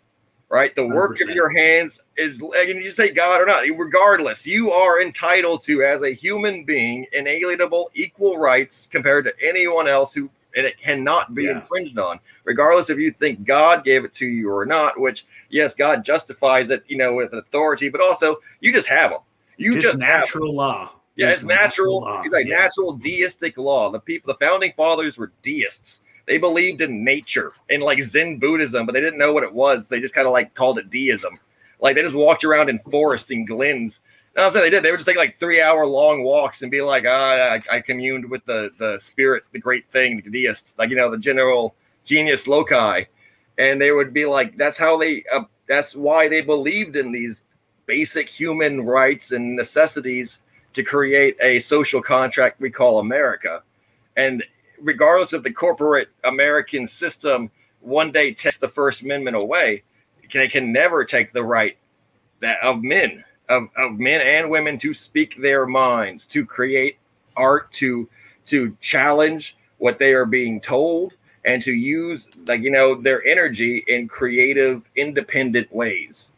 right? 0.49 0.75
The 0.75 0.87
work 0.87 1.19
100%. 1.19 1.29
of 1.29 1.35
your 1.35 1.51
hands 1.51 2.01
is, 2.17 2.41
and 2.41 2.83
you 2.83 2.91
say 2.91 3.11
God 3.11 3.41
or 3.41 3.47
not, 3.47 3.65
regardless, 3.77 4.47
you 4.47 4.71
are 4.73 5.03
entitled 5.03 5.63
to, 5.65 5.83
as 5.83 6.03
a 6.03 6.11
human 6.11 6.65
being, 6.65 7.07
inalienable 7.13 7.91
equal 7.95 8.39
rights 8.39 8.89
compared 8.91 9.25
to 9.27 9.33
anyone 9.47 9.87
else 9.87 10.15
who, 10.15 10.31
and 10.57 10.67
it 10.67 10.81
cannot 10.81 11.35
be 11.35 11.45
yeah. 11.45 11.61
infringed 11.61 11.99
on, 11.99 12.19
regardless 12.45 12.89
if 12.89 12.99
you 12.99 13.13
think 13.13 13.45
God 13.45 13.85
gave 13.85 14.05
it 14.05 14.15
to 14.15 14.27
you 14.27 14.51
or 14.51 14.65
not. 14.65 14.99
Which, 14.99 15.27
yes, 15.51 15.75
God 15.75 16.05
justifies 16.05 16.71
it, 16.71 16.83
you 16.89 16.97
know, 16.97 17.15
with 17.15 17.35
authority, 17.35 17.91
but 17.91 18.01
also 18.01 18.37
you 18.61 18.73
just 18.73 18.89
have 18.89 19.11
them. 19.11 19.21
You 19.59 19.75
just, 19.75 19.85
just 19.85 19.99
natural 19.99 20.55
law. 20.55 20.93
Yeah, 21.17 21.31
it's 21.31 21.43
natural. 21.43 22.23
it's 22.25 22.33
like 22.33 22.47
yeah. 22.47 22.61
natural 22.61 22.93
deistic 22.93 23.59
law. 23.59 23.91
The 23.91 23.99
people, 23.99 24.33
the 24.33 24.39
founding 24.39 24.73
fathers 24.77 25.19
were 25.19 25.33
deists 25.43 26.03
they 26.29 26.39
believed 26.39 26.83
in 26.83 27.03
nature 27.03 27.53
and 27.71 27.83
like 27.83 28.03
Zen 28.03 28.39
Buddhism, 28.39 28.87
but 28.87 28.93
they 28.93 29.01
didn't 29.01 29.19
know 29.19 29.33
what 29.33 29.43
it 29.43 29.53
was. 29.53 29.89
They 29.89 30.01
just 30.01 30.15
kind 30.15 30.27
of 30.27 30.33
like 30.33 30.55
called 30.55 30.79
it 30.79 30.91
deism. 30.91 31.33
Like 31.81 31.97
they 31.97 32.03
just 32.03 32.15
walked 32.15 32.45
around 32.45 32.69
in 32.69 32.79
forests 32.91 33.31
and 33.31 33.47
glens. 33.47 34.01
No, 34.37 34.45
I'm 34.45 34.51
saying 34.53 34.65
they 34.65 34.71
did. 34.71 34.83
They 34.85 34.91
would 34.91 34.99
just 34.99 35.09
take 35.09 35.17
like 35.17 35.39
three 35.41 35.61
hour 35.61 35.87
long 35.87 36.23
walks 36.23 36.63
and 36.63 36.71
be 36.71 36.83
like, 36.83 37.05
ah, 37.09 37.59
I, 37.71 37.77
I 37.77 37.81
communed 37.81 38.31
with 38.31 38.45
the 38.45 38.71
the 38.79 39.01
spirit, 39.03 39.45
the 39.53 39.59
great 39.59 39.91
thing, 39.91 40.23
the 40.25 40.31
deist, 40.31 40.75
like 40.79 40.91
you 40.91 40.97
know, 40.97 41.11
the 41.11 41.19
general 41.19 41.75
genius 42.05 42.47
loci, 42.47 43.05
and 43.59 43.81
they 43.81 43.91
would 43.91 44.13
be 44.13 44.27
like, 44.27 44.57
that's 44.57 44.79
how 44.79 44.99
they, 44.99 45.25
uh, 45.33 45.43
that's 45.67 45.97
why 45.97 46.29
they 46.29 46.41
believed 46.41 46.97
in 46.97 47.11
these 47.11 47.43
basic 47.87 48.29
human 48.29 48.83
rights 48.83 49.33
and 49.33 49.57
necessities 49.57 50.41
to 50.75 50.83
create 50.83 51.37
a 51.41 51.59
social 51.59 52.03
contract 52.03 52.61
we 52.61 52.71
call 52.71 53.01
America. 53.01 53.63
And 54.17 54.45
regardless 54.81 55.33
of 55.33 55.43
the 55.43 55.53
corporate 55.53 56.09
American 56.25 56.87
system, 56.87 57.51
one 57.81 58.13
day 58.13 58.33
takes 58.33 58.59
the 58.59 58.69
First 58.69 59.03
Amendment 59.03 59.43
away, 59.43 59.83
they 60.33 60.49
can 60.49 60.73
never 60.73 61.05
take 61.05 61.33
the 61.33 61.43
right 61.43 61.77
that 62.41 62.59
of 62.63 62.83
men, 62.83 63.25
of, 63.49 63.69
of 63.77 63.99
men 63.99 64.21
and 64.21 64.51
women 64.51 64.79
to 64.79 64.95
speak 64.95 65.41
their 65.41 65.67
minds, 65.67 66.27
to 66.27 66.45
create 66.45 66.99
art, 67.37 67.73
to 67.75 68.09
to 68.47 68.77
challenge 68.81 69.57
what 69.79 69.99
they 69.99 70.13
are 70.13 70.25
being 70.25 70.61
told, 70.61 71.15
and 71.45 71.63
to 71.63 71.73
use 71.73 72.27
like 72.47 72.63
you 72.63 72.71
know 72.71 73.01
their 73.01 73.25
energy 73.27 73.85
in 73.89 74.09
creative, 74.09 74.83
independent 74.97 75.73
ways. 75.73 76.31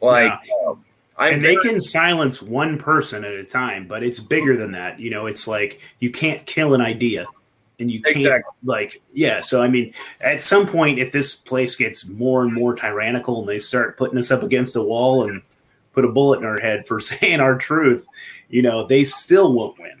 Like 0.00 0.40
yeah. 0.46 0.70
um, 0.70 0.84
and 1.18 1.44
they 1.44 1.56
can 1.56 1.80
silence 1.80 2.42
one 2.42 2.78
person 2.78 3.24
at 3.24 3.34
a 3.34 3.44
time, 3.44 3.86
but 3.86 4.02
it's 4.02 4.18
bigger 4.18 4.56
than 4.56 4.72
that. 4.72 4.98
You 4.98 5.10
know, 5.10 5.26
it's 5.26 5.46
like 5.46 5.80
you 6.00 6.10
can't 6.10 6.44
kill 6.46 6.74
an 6.74 6.80
idea 6.80 7.26
and 7.82 7.90
you 7.90 8.00
can't 8.00 8.16
exactly. 8.16 8.52
like 8.64 9.02
yeah 9.12 9.40
so 9.40 9.62
i 9.62 9.68
mean 9.68 9.92
at 10.20 10.42
some 10.42 10.66
point 10.66 10.98
if 10.98 11.12
this 11.12 11.34
place 11.34 11.76
gets 11.76 12.08
more 12.08 12.42
and 12.42 12.54
more 12.54 12.74
tyrannical 12.74 13.40
and 13.40 13.48
they 13.48 13.58
start 13.58 13.98
putting 13.98 14.18
us 14.18 14.30
up 14.30 14.42
against 14.42 14.76
a 14.76 14.82
wall 14.82 15.28
and 15.28 15.42
put 15.92 16.04
a 16.04 16.08
bullet 16.08 16.38
in 16.38 16.46
our 16.46 16.58
head 16.58 16.86
for 16.86 16.98
saying 17.00 17.40
our 17.40 17.58
truth 17.58 18.06
you 18.48 18.62
know 18.62 18.86
they 18.86 19.04
still 19.04 19.52
won't 19.52 19.78
win. 19.80 19.98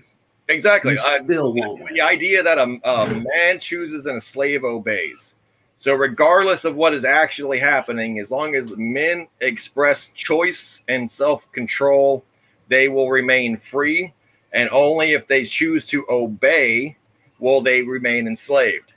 Exactly. 0.48 0.92
I, 0.92 0.96
still 0.96 1.54
won't 1.54 1.78
the, 1.78 1.84
win. 1.84 1.94
the 1.94 2.00
idea 2.02 2.42
that 2.42 2.58
a, 2.58 2.78
a 2.84 3.06
man 3.06 3.58
chooses 3.58 4.06
and 4.06 4.18
a 4.18 4.20
slave 4.20 4.64
obeys. 4.64 5.34
So 5.78 5.94
regardless 5.94 6.64
of 6.64 6.76
what 6.76 6.94
is 6.94 7.04
actually 7.04 7.58
happening 7.58 8.20
as 8.20 8.30
long 8.30 8.54
as 8.54 8.76
men 8.76 9.26
express 9.40 10.10
choice 10.14 10.82
and 10.88 11.10
self-control 11.10 12.22
they 12.68 12.88
will 12.88 13.10
remain 13.10 13.58
free. 13.58 14.14
And 14.52 14.68
only 14.70 15.12
if 15.12 15.26
they 15.26 15.44
choose 15.44 15.86
to 15.86 16.06
obey 16.08 16.96
will 17.42 17.60
they 17.60 17.82
remain 17.82 18.26
enslaved? 18.26 18.92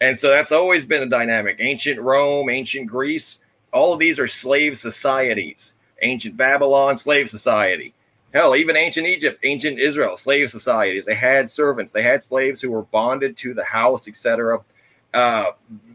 And 0.00 0.16
so 0.16 0.28
that's 0.28 0.52
always 0.52 0.84
been 0.84 1.02
a 1.02 1.06
dynamic. 1.06 1.56
Ancient 1.58 2.00
Rome, 2.00 2.48
ancient 2.48 2.86
Greece, 2.86 3.40
all 3.72 3.92
of 3.92 3.98
these 3.98 4.18
are 4.18 4.28
slave 4.28 4.78
societies. 4.78 5.74
Ancient 6.02 6.36
Babylon, 6.36 6.96
slave 6.96 7.28
society. 7.28 7.92
Hell, 8.32 8.54
even 8.54 8.76
ancient 8.76 9.06
Egypt, 9.06 9.40
ancient 9.42 9.80
Israel, 9.80 10.16
slave 10.16 10.50
societies. 10.50 11.04
They 11.06 11.14
had 11.14 11.50
servants, 11.50 11.92
they 11.92 12.02
had 12.02 12.22
slaves 12.22 12.60
who 12.60 12.70
were 12.70 12.82
bonded 12.82 13.36
to 13.38 13.54
the 13.54 13.64
house, 13.64 14.06
etc. 14.06 14.60
Uh, 15.12 15.46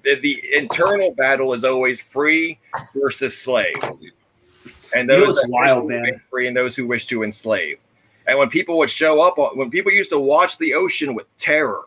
the, 0.03 0.15
the, 0.15 0.41
internal 0.53 1.13
battle 1.13 1.53
is 1.53 1.63
always 1.63 2.01
free 2.01 2.60
versus 2.96 3.38
slave. 3.38 3.75
And 4.96 5.08
those 5.08 5.38
you 5.38 5.43
know 5.43 5.50
wild, 5.50 5.88
man. 5.88 6.20
free 6.29 6.48
and 6.48 6.58
those 6.58 6.75
who 6.75 6.88
wish 6.88 7.05
to 7.08 7.24
enslave. 7.24 7.77
And 8.27 8.38
when 8.38 8.50
people 8.50 8.77
would 8.77 8.89
show 8.89 9.22
up, 9.22 9.36
when 9.56 9.70
people 9.70 9.92
used 9.92 10.10
to 10.12 10.20
watch 10.20 10.58
the 10.58 10.74
ocean 10.74 11.13
with 11.13 11.25
terror 11.38 11.84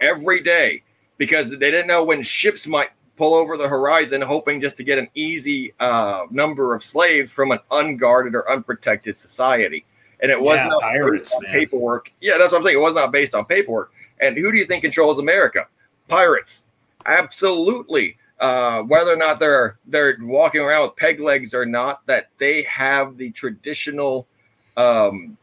every 0.00 0.42
day 0.42 0.82
because 1.18 1.50
they 1.50 1.56
didn't 1.56 1.86
know 1.86 2.04
when 2.04 2.22
ships 2.22 2.66
might 2.66 2.90
pull 3.16 3.34
over 3.34 3.56
the 3.56 3.68
horizon, 3.68 4.20
hoping 4.22 4.60
just 4.60 4.76
to 4.76 4.84
get 4.84 4.98
an 4.98 5.08
easy 5.14 5.74
uh, 5.80 6.24
number 6.30 6.74
of 6.74 6.82
slaves 6.82 7.30
from 7.30 7.52
an 7.52 7.58
unguarded 7.70 8.34
or 8.34 8.50
unprotected 8.50 9.18
society. 9.18 9.84
And 10.20 10.30
it 10.30 10.40
was 10.40 10.56
yeah, 10.56 10.68
not 10.68 10.80
pirates, 10.80 11.34
based 11.34 11.44
on 11.44 11.52
paperwork. 11.52 12.12
Yeah, 12.20 12.38
that's 12.38 12.52
what 12.52 12.58
I'm 12.58 12.64
saying. 12.64 12.76
It 12.76 12.80
was 12.80 12.94
not 12.94 13.12
based 13.12 13.34
on 13.34 13.44
paperwork. 13.44 13.92
And 14.20 14.36
who 14.36 14.52
do 14.52 14.58
you 14.58 14.66
think 14.66 14.82
controls 14.82 15.18
America? 15.18 15.66
Pirates. 16.08 16.62
Absolutely. 17.06 18.16
Uh, 18.38 18.82
whether 18.82 19.12
or 19.12 19.16
not 19.16 19.38
they're 19.38 19.78
they're 19.86 20.16
walking 20.20 20.60
around 20.60 20.82
with 20.82 20.96
peg 20.96 21.20
legs 21.20 21.54
or 21.54 21.64
not, 21.64 22.04
that 22.06 22.28
they 22.38 22.62
have 22.64 23.16
the 23.16 23.30
traditional 23.30 24.26
um, 24.76 25.36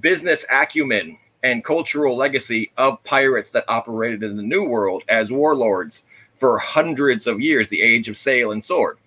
business 0.00 0.44
acumen 0.50 1.18
and 1.42 1.64
cultural 1.64 2.16
legacy 2.16 2.72
of 2.76 3.02
pirates 3.04 3.50
that 3.52 3.64
operated 3.68 4.22
in 4.22 4.36
the 4.36 4.42
New 4.42 4.64
World 4.64 5.02
as 5.08 5.30
warlords 5.30 6.02
for 6.38 6.58
hundreds 6.58 7.26
of 7.26 7.40
years, 7.40 7.68
the 7.68 7.80
age 7.80 8.08
of 8.08 8.16
sail 8.16 8.52
and 8.52 8.64
sword. 8.64 8.98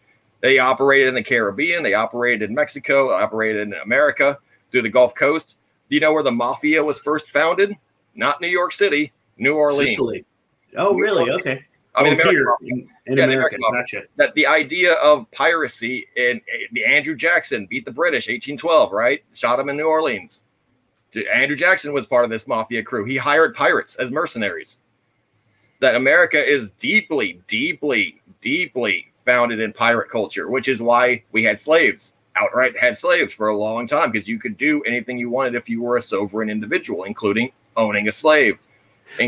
They 0.42 0.58
operated 0.58 1.10
in 1.10 1.16
the 1.16 1.24
Caribbean, 1.24 1.84
they 1.84 1.94
operated 1.94 2.50
in 2.50 2.56
Mexico, 2.56 3.12
operated 3.12 3.68
in 3.68 3.74
America 3.74 4.38
through 4.72 4.84
the 4.84 4.90
Gulf 4.90 5.14
Coast. 5.16 5.58
Do 5.90 5.96
you 5.96 6.02
know 6.02 6.14
where 6.14 6.24
the 6.24 6.32
mafia 6.32 6.84
was 6.84 7.00
first 7.00 7.30
founded? 7.30 7.76
Not 8.16 8.40
New 8.42 8.48
York 8.48 8.74
City, 8.74 9.12
New 9.38 9.56
Orleans. 9.56 9.90
Sicily. 9.90 10.26
Oh, 10.78 10.92
New 10.92 11.02
really? 11.02 11.24
Orleans. 11.24 11.42
Okay. 11.42 11.66
I 11.96 12.04
mean, 12.04 12.20
oh, 12.24 12.30
American 12.30 12.36
here 12.36 12.56
in, 12.62 12.90
in 13.08 13.18
Yeah, 13.18 13.26
the 13.26 13.34
America. 13.34 13.58
Gotcha. 13.72 14.04
that 14.18 14.34
the 14.36 14.46
idea 14.46 14.94
of 14.94 15.30
piracy 15.32 16.08
and 16.16 16.40
the 16.72 16.86
Andrew 16.86 17.16
Jackson 17.16 17.66
beat 17.70 17.86
the 17.86 17.92
British 17.92 18.28
1812, 18.28 18.92
right? 18.92 19.24
Shot 19.34 19.60
him 19.60 19.70
in 19.70 19.78
New 19.78 19.88
Orleans. 19.88 20.44
Andrew 21.34 21.56
Jackson 21.56 21.92
was 21.92 22.06
part 22.06 22.24
of 22.24 22.30
this 22.30 22.48
mafia 22.48 22.84
crew. 22.84 23.04
He 23.04 23.18
hired 23.18 23.56
pirates 23.56 23.96
as 23.96 24.12
mercenaries. 24.12 24.80
That 25.82 25.96
America 25.96 26.44
is 26.44 26.72
deeply, 26.72 27.42
deeply, 27.48 28.22
deeply 28.42 29.08
founded 29.26 29.60
in 29.60 29.74
pirate 29.74 30.10
culture, 30.10 30.50
which 30.50 30.68
is 30.68 30.82
why 30.82 31.24
we 31.32 31.44
had 31.44 31.60
slaves, 31.60 32.16
outright 32.36 32.78
had 32.78 32.98
slaves 32.98 33.34
for 33.34 33.48
a 33.48 33.58
long 33.58 33.88
time, 33.88 34.12
because 34.12 34.28
you 34.28 34.40
could 34.40 34.58
do 34.58 34.84
anything 34.84 35.18
you 35.18 35.30
wanted 35.30 35.56
if 35.56 35.68
you 35.70 35.82
were 35.82 35.98
a 35.98 36.02
sovereign 36.02 36.50
individual, 36.50 37.06
including 37.06 37.52
owning 37.76 38.08
a 38.08 38.12
slave. 38.12 38.60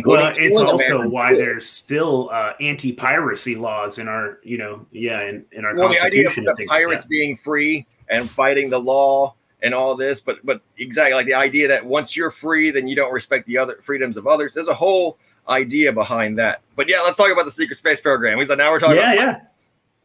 Well, 0.05 0.33
it's 0.37 0.57
also 0.57 0.99
man. 0.99 1.11
why 1.11 1.35
there's 1.35 1.67
still 1.67 2.29
uh, 2.31 2.53
anti-piracy 2.59 3.55
laws 3.55 3.99
in 3.99 4.07
our, 4.07 4.39
you 4.43 4.57
know, 4.57 4.85
yeah, 4.91 5.23
in, 5.27 5.45
in 5.51 5.65
our 5.65 5.75
well, 5.75 5.89
the 5.89 5.99
idea 5.99 6.27
of 6.27 6.33
constitution 6.33 6.43
the 6.45 6.55
things 6.55 6.69
like 6.69 6.83
pirates 6.83 7.05
being 7.05 7.35
free 7.37 7.85
and 8.09 8.29
fighting 8.29 8.69
the 8.69 8.79
law 8.79 9.33
and 9.63 9.73
all 9.73 9.95
this, 9.95 10.19
but 10.21 10.37
but 10.45 10.61
exactly 10.77 11.13
like 11.13 11.25
the 11.25 11.33
idea 11.33 11.67
that 11.67 11.85
once 11.85 12.15
you're 12.15 12.31
free, 12.31 12.71
then 12.71 12.87
you 12.87 12.95
don't 12.95 13.13
respect 13.13 13.47
the 13.47 13.57
other 13.57 13.79
freedoms 13.83 14.17
of 14.17 14.27
others. 14.27 14.53
There's 14.53 14.67
a 14.67 14.73
whole 14.73 15.17
idea 15.49 15.91
behind 15.91 16.37
that. 16.39 16.61
But 16.75 16.87
yeah, 16.89 17.01
let's 17.01 17.17
talk 17.17 17.31
about 17.31 17.45
the 17.45 17.51
secret 17.51 17.77
space 17.77 18.01
program. 18.01 18.37
We 18.37 18.45
said 18.45 18.57
now 18.57 18.71
we're 18.71 18.79
talking. 18.79 18.97
Yeah, 18.97 19.13
yeah. 19.13 19.39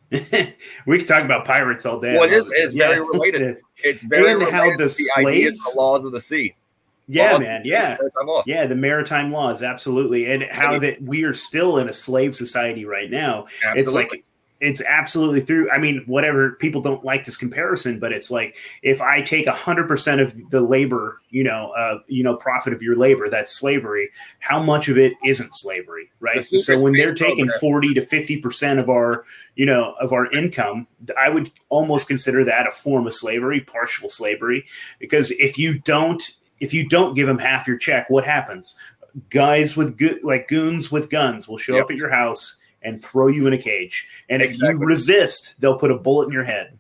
we 0.87 0.99
could 0.99 1.09
talk 1.09 1.25
about 1.25 1.45
pirates 1.45 1.85
all 1.85 2.01
day. 2.01 2.17
Well, 2.17 2.25
it 2.25 2.33
is- 2.33 2.51
it's 2.53 2.75
very 2.75 3.01
related. 3.01 3.59
It's 3.85 4.03
very 4.03 4.33
And 4.33 4.43
how 4.45 4.63
related 4.63 4.79
the 4.79 4.89
to 4.89 5.11
the 5.15 5.27
ideas, 5.27 5.59
the 5.59 5.79
laws 5.79 6.07
of 6.07 6.13
the 6.13 6.21
sea. 6.21 6.55
Yeah, 7.09 7.33
Laws 7.33 7.41
man. 7.41 7.57
of 7.59 7.63
the 7.63 7.69
Yeah. 7.69 7.97
Yeah, 8.47 8.67
the 8.67 8.75
maritime 8.75 9.31
laws, 9.31 9.63
absolutely. 9.63 10.31
And 10.31 10.43
how 10.45 10.73
mean- 10.73 10.81
that 10.83 11.03
we 11.03 11.23
are 11.25 11.35
still 11.35 11.79
in 11.79 11.89
a 11.89 11.93
slave 11.93 12.35
society 12.37 12.85
right 12.85 13.11
now. 13.11 13.47
It's 13.75 13.93
like 13.93 14.25
it's 14.59 14.81
absolutely 14.81 15.43
through. 15.43 15.71
I 15.71 15.77
mean, 15.77 16.03
whatever 16.07 16.53
people 16.53 16.81
don't 16.81 17.05
like 17.05 17.27
this 17.27 17.37
comparison, 17.37 17.99
but 18.01 18.11
it's 18.11 18.31
like 18.31 18.57
if 18.83 19.03
I 19.03 19.21
take 19.21 19.47
a 19.47 19.53
hundred 19.53 19.87
percent 19.87 20.23
of 20.23 20.35
the 20.51 20.63
labor, 20.63 21.21
you 21.29 21.45
know, 21.45 21.73
uh, 21.77 21.99
you 22.07 22.25
know, 22.25 22.37
profit 22.37 22.73
of 22.73 22.81
your 22.83 22.97
labor, 22.97 23.29
that's 23.29 23.53
slavery. 23.55 24.09
How 24.39 24.63
much 24.63 24.89
of 24.89 24.97
it 24.97 25.13
isn't 25.23 25.55
slavery, 25.55 26.11
right? 26.21 26.43
The 26.51 26.59
So 26.61 26.81
when 26.81 26.95
they're 26.95 27.13
taking 27.15 27.45
program. 27.49 27.61
forty 27.61 27.95
to 27.95 28.01
fifty 28.01 28.39
percent 28.41 28.81
of 28.81 28.89
our, 28.89 29.25
you 29.57 29.67
know, 29.67 29.95
of 30.01 30.15
our 30.15 30.25
income, 30.33 30.87
I 31.19 31.29
would 31.29 31.53
almost 31.69 32.09
consider 32.09 32.43
that 32.45 32.67
a 32.67 32.73
form 32.73 33.07
of 33.07 33.15
slavery, 33.15 33.61
partial 33.61 34.09
slavery, 34.09 34.65
because 34.99 35.31
if 35.33 35.59
you 35.59 35.81
don't, 35.81 36.23
if 36.61 36.73
you 36.75 36.89
don't 36.89 37.15
give 37.15 37.27
them 37.27 37.39
half 37.39 37.67
your 37.67 37.77
check, 37.79 38.09
what 38.11 38.25
happens? 38.25 38.77
Guys 39.31 39.77
with 39.77 39.97
go- 39.97 40.19
like 40.23 40.49
goons 40.49 40.91
with 40.93 41.09
guns 41.11 41.49
will 41.49 41.59
show 41.59 41.75
Yep. 41.77 41.85
up 41.85 41.91
at 41.91 41.97
your 41.97 42.11
house 42.11 42.57
and 42.83 43.03
throw 43.03 43.29
you 43.29 43.47
in 43.47 43.53
a 43.53 43.59
cage. 43.59 44.09
And 44.29 44.43
if 44.43 44.59
you 44.59 44.79
resist, 44.79 45.61
they'll 45.61 45.79
put 45.79 45.91
a 45.91 45.97
bullet 45.97 46.27
in 46.27 46.33
your 46.33 46.45
head. 46.45 46.79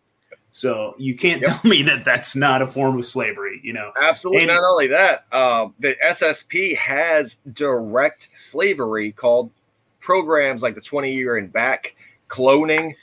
So 0.50 0.94
you 0.98 1.14
can't 1.14 1.42
Yep. 1.42 1.50
tell 1.62 1.70
me 1.70 1.82
that 1.82 2.04
that's 2.04 2.36
not 2.36 2.62
a 2.62 2.66
form 2.66 2.98
of 2.98 3.06
slavery, 3.06 3.60
you 3.62 3.72
know? 3.72 3.92
Absolutely. 4.00 4.42
And- 4.42 4.48
Not 4.48 4.64
only 4.64 4.86
that, 4.88 5.24
uh, 5.32 5.68
the 5.80 5.96
SSP 6.02 6.74
has 6.76 7.36
direct 7.54 8.28
slavery 8.34 9.12
called 9.12 9.50
programs 10.00 10.62
like 10.62 10.74
the 10.74 10.80
20 10.80 11.12
year 11.12 11.36
and 11.38 11.52
back, 11.52 11.94
cloning. 12.30 12.94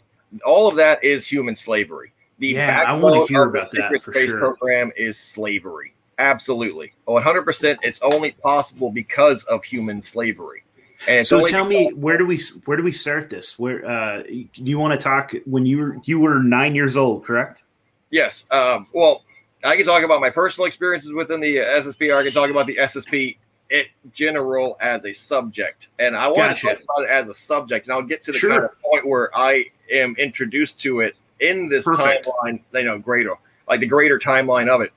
All 0.45 0.67
of 0.67 0.75
that 0.77 1.03
is 1.03 1.27
human 1.27 1.55
slavery. 1.55 2.11
The 2.39 2.47
Yeah, 2.49 2.83
I 2.87 2.97
wanna 2.97 3.25
hear 3.27 3.43
about 3.43 3.71
that 3.71 3.89
for 4.01 4.11
space 4.13 4.29
sure. 4.29 4.39
program 4.39 4.91
is 4.95 5.17
slavery. 5.19 5.92
Absolutely. 6.19 6.93
100%. 7.07 7.77
It's 7.81 7.99
only 8.01 8.31
possible 8.31 8.91
because 8.91 9.43
of 9.45 9.63
human 9.63 10.01
slavery. 10.01 10.63
And 11.07 11.25
So 11.25 11.45
tell 11.45 11.65
me, 11.65 11.91
where 11.93 12.17
do 12.17 12.25
we 12.25 12.39
where 12.65 12.77
do 12.77 12.83
we 12.83 12.91
start 12.91 13.29
this? 13.29 13.59
Where 13.59 13.85
uh, 13.85 14.23
you 14.53 14.79
want 14.79 14.93
to 14.93 14.99
talk 15.03 15.33
when 15.45 15.65
you 15.65 15.77
were 15.79 15.97
you 16.05 16.19
were 16.19 16.41
nine 16.41 16.75
years 16.75 16.95
old, 16.95 17.25
correct? 17.25 17.63
Yes. 18.09 18.45
Um, 18.51 18.87
well, 18.93 19.23
I 19.63 19.75
can 19.75 19.85
talk 19.85 20.03
about 20.03 20.21
my 20.21 20.29
personal 20.29 20.65
experiences 20.67 21.11
within 21.11 21.39
the 21.41 21.59
uh, 21.59 21.81
SSP, 21.81 22.13
or 22.13 22.17
I 22.17 22.23
can 22.23 22.31
talk 22.31 22.49
about 22.49 22.67
the 22.67 22.77
SSP 22.77 23.37
in 23.69 23.85
general 24.13 24.77
as 24.79 25.03
a 25.05 25.13
subject. 25.13 25.89
And 25.99 26.15
I 26.15 26.27
want 26.27 26.37
Gotcha. 26.37 26.67
to 26.67 26.75
talk 26.75 26.83
about 26.83 27.03
it 27.03 27.09
as 27.09 27.27
a 27.27 27.33
subject, 27.33 27.87
and 27.87 27.93
I'll 27.93 28.01
get 28.01 28.23
to 28.23 28.31
the 28.31 28.37
Sure. 28.37 28.49
kind 28.51 28.63
of 28.63 28.81
point 28.81 29.07
where 29.07 29.35
I 29.35 29.65
am 29.91 30.15
introduced 30.17 30.79
to 30.81 31.01
it 31.01 31.15
in 31.39 31.67
this 31.69 31.85
Perfect. 31.85 32.27
timeline, 32.27 32.61
you 32.73 32.83
know, 32.83 32.99
greater, 32.99 33.33
like 33.67 33.79
the 33.79 33.87
greater 33.87 34.19
timeline 34.19 34.69
of 34.69 34.81
it. 34.81 34.91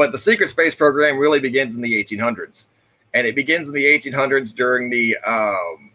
But 0.00 0.12
the 0.12 0.18
secret 0.18 0.48
space 0.48 0.74
program 0.74 1.18
really 1.18 1.40
begins 1.40 1.74
in 1.74 1.82
the 1.82 1.92
1800s, 2.02 2.68
and 3.12 3.26
it 3.26 3.34
begins 3.34 3.68
in 3.68 3.74
the 3.74 3.84
1800s 3.84 4.54
during 4.54 4.88
the 4.88 5.14
um, 5.18 5.90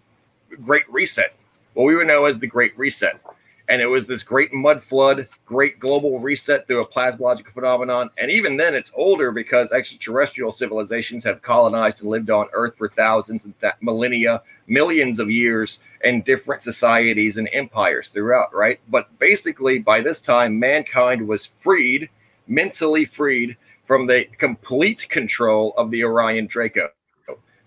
Great 0.63 0.83
Reset, 0.91 1.35
what 1.73 1.85
we 1.85 1.95
would 1.95 2.05
know 2.05 2.25
as 2.25 2.37
the 2.37 2.45
Great 2.45 2.77
Reset. 2.77 3.19
And 3.67 3.81
it 3.81 3.87
was 3.87 4.05
this 4.05 4.21
great 4.21 4.53
mud 4.53 4.83
flood, 4.83 5.27
great 5.47 5.79
global 5.79 6.19
reset 6.19 6.67
through 6.67 6.81
a 6.81 6.87
plasmological 6.87 7.51
phenomenon. 7.51 8.11
And 8.19 8.29
even 8.29 8.57
then, 8.57 8.75
it's 8.75 8.91
older 8.93 9.31
because 9.31 9.71
extraterrestrial 9.71 10.51
civilizations 10.51 11.23
have 11.23 11.41
colonized 11.41 12.01
and 12.01 12.09
lived 12.11 12.29
on 12.29 12.45
Earth 12.53 12.77
for 12.77 12.89
thousands 12.89 13.45
and 13.45 13.59
th- 13.59 13.73
millennia, 13.81 14.43
millions 14.67 15.17
of 15.17 15.31
years, 15.31 15.79
and 16.03 16.23
different 16.23 16.61
societies 16.61 17.37
and 17.37 17.49
empires 17.51 18.09
throughout, 18.09 18.53
right? 18.53 18.79
But 18.87 19.07
basically, 19.17 19.79
by 19.79 20.01
this 20.01 20.21
time, 20.21 20.59
mankind 20.59 21.27
was 21.27 21.47
freed, 21.47 22.07
mentally 22.47 23.05
freed 23.05 23.57
from 23.85 24.07
the 24.07 24.25
complete 24.37 25.07
control 25.09 25.73
of 25.77 25.91
the 25.91 26.03
Orion 26.03 26.47
Draco, 26.47 26.89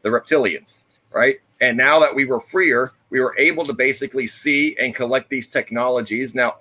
the 0.03 0.09
reptilians, 0.09 0.81
right? 1.13 1.37
And 1.61 1.77
now 1.77 1.99
that 2.01 2.15
we 2.15 2.25
were 2.25 2.41
freer, 2.41 2.93
we 3.11 3.21
were 3.21 3.37
able 3.39 3.67
to 3.67 3.73
basically 3.73 4.27
see 4.27 4.77
and 4.81 4.95
collect 4.95 5.29
these 5.29 5.49
technologies. 5.49 6.35
Now, 6.35 6.57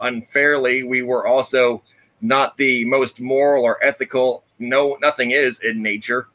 unfairly, 0.00 0.82
we 0.82 1.02
were 1.02 1.26
also 1.26 1.82
not 2.20 2.56
the 2.56 2.84
most 2.84 3.20
moral 3.20 3.64
or 3.64 3.82
ethical. 3.82 4.44
No, 4.58 4.96
nothing 5.00 5.30
is 5.32 5.60
in 5.60 5.82
nature. 5.82 6.28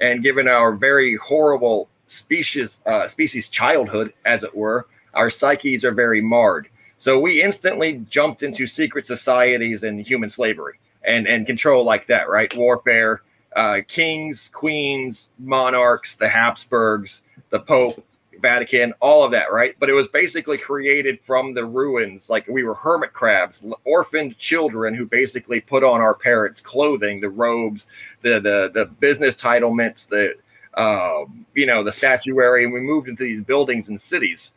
And 0.00 0.22
given 0.22 0.48
our 0.48 0.72
very 0.72 1.16
horrible 1.16 1.88
species, 2.08 2.80
uh, 2.86 3.06
species 3.06 3.48
childhood, 3.48 4.12
as 4.24 4.42
it 4.42 4.54
were, 4.54 4.86
our 5.14 5.30
psyches 5.30 5.84
are 5.84 5.92
very 5.92 6.20
marred. 6.20 6.68
So 6.98 7.18
we 7.18 7.42
instantly 7.42 8.04
jumped 8.08 8.42
into 8.42 8.66
secret 8.66 9.06
societies 9.06 9.82
and 9.82 10.06
human 10.06 10.30
slavery 10.30 10.78
and 11.04 11.26
and 11.26 11.46
control 11.46 11.84
like 11.84 12.06
that, 12.08 12.28
right? 12.28 12.54
Warfare, 12.56 13.22
uh, 13.56 13.78
kings, 13.88 14.50
queens, 14.52 15.28
monarchs, 15.38 16.14
the 16.14 16.28
Habsburgs, 16.28 17.22
the 17.50 17.60
Pope, 17.60 18.04
Vatican, 18.40 18.92
all 19.00 19.24
of 19.24 19.30
that, 19.32 19.52
right? 19.52 19.74
But 19.78 19.88
it 19.88 19.94
was 19.94 20.08
basically 20.08 20.58
created 20.58 21.20
from 21.26 21.54
the 21.54 21.64
ruins. 21.64 22.28
Like 22.28 22.46
we 22.48 22.64
were 22.64 22.74
hermit 22.74 23.12
crabs, 23.12 23.64
orphaned 23.84 24.36
children 24.38 24.94
who 24.94 25.06
basically 25.06 25.60
put 25.60 25.84
on 25.84 26.00
our 26.00 26.14
parents' 26.14 26.60
clothing, 26.60 27.20
the 27.20 27.30
robes, 27.30 27.86
the 28.22 28.40
the 28.40 28.70
the 28.74 28.86
business 28.86 29.36
titlements, 29.36 30.06
the 30.08 30.34
um, 30.74 31.44
you 31.54 31.66
know, 31.66 31.84
the 31.84 31.92
statuary, 31.92 32.64
and 32.64 32.72
we 32.72 32.80
moved 32.80 33.08
into 33.08 33.24
these 33.24 33.42
buildings 33.42 33.88
and 33.88 34.00
cities. 34.00 34.52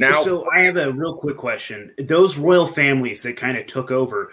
Now, 0.00 0.12
so 0.12 0.48
I 0.50 0.60
have 0.60 0.76
a 0.76 0.92
real 0.92 1.14
quick 1.14 1.36
question. 1.36 1.92
Those 1.98 2.38
royal 2.38 2.66
families 2.66 3.22
that 3.22 3.36
kind 3.36 3.58
of 3.58 3.66
took 3.66 3.90
over, 3.90 4.32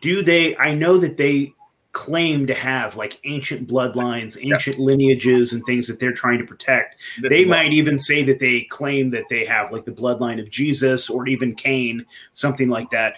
do 0.00 0.22
they? 0.22 0.56
I 0.56 0.74
know 0.74 0.98
that 0.98 1.16
they 1.16 1.54
claim 1.92 2.46
to 2.46 2.54
have 2.54 2.96
like 2.96 3.20
ancient 3.24 3.68
bloodlines, 3.68 4.38
ancient 4.40 4.78
lineages, 4.78 5.52
and 5.52 5.64
things 5.64 5.86
that 5.86 5.98
they're 6.00 6.12
trying 6.12 6.38
to 6.38 6.44
protect. 6.44 6.96
this 7.20 7.30
They 7.30 7.44
might 7.44 7.72
even 7.72 7.98
say 7.98 8.24
that 8.24 8.40
they 8.40 8.62
claim 8.62 9.10
that 9.10 9.24
they 9.30 9.44
have 9.44 9.72
like 9.72 9.84
the 9.84 9.92
bloodline 9.92 10.40
of 10.40 10.50
Jesus 10.50 11.08
or 11.08 11.28
even 11.28 11.54
Cain, 11.54 12.04
something 12.32 12.68
like 12.68 12.90
that, 12.90 13.16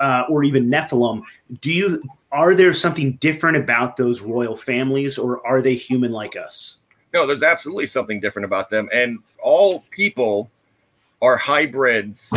uh, 0.00 0.24
or 0.28 0.44
even 0.44 0.68
Nephilim. 0.68 1.22
Do 1.60 1.70
you? 1.70 2.02
Are 2.32 2.54
there 2.54 2.74
something 2.74 3.12
different 3.16 3.56
about 3.56 3.96
those 3.96 4.20
royal 4.20 4.56
families, 4.56 5.16
or 5.16 5.46
are 5.46 5.62
they 5.62 5.74
human 5.74 6.12
like 6.12 6.36
us? 6.36 6.80
No, 7.14 7.26
there's 7.26 7.42
absolutely 7.42 7.86
something 7.86 8.20
different 8.20 8.44
about 8.44 8.68
them. 8.68 8.88
And 8.92 9.18
all 9.42 9.84
people 9.90 10.50
are 11.20 11.36
hybrids, 11.36 12.30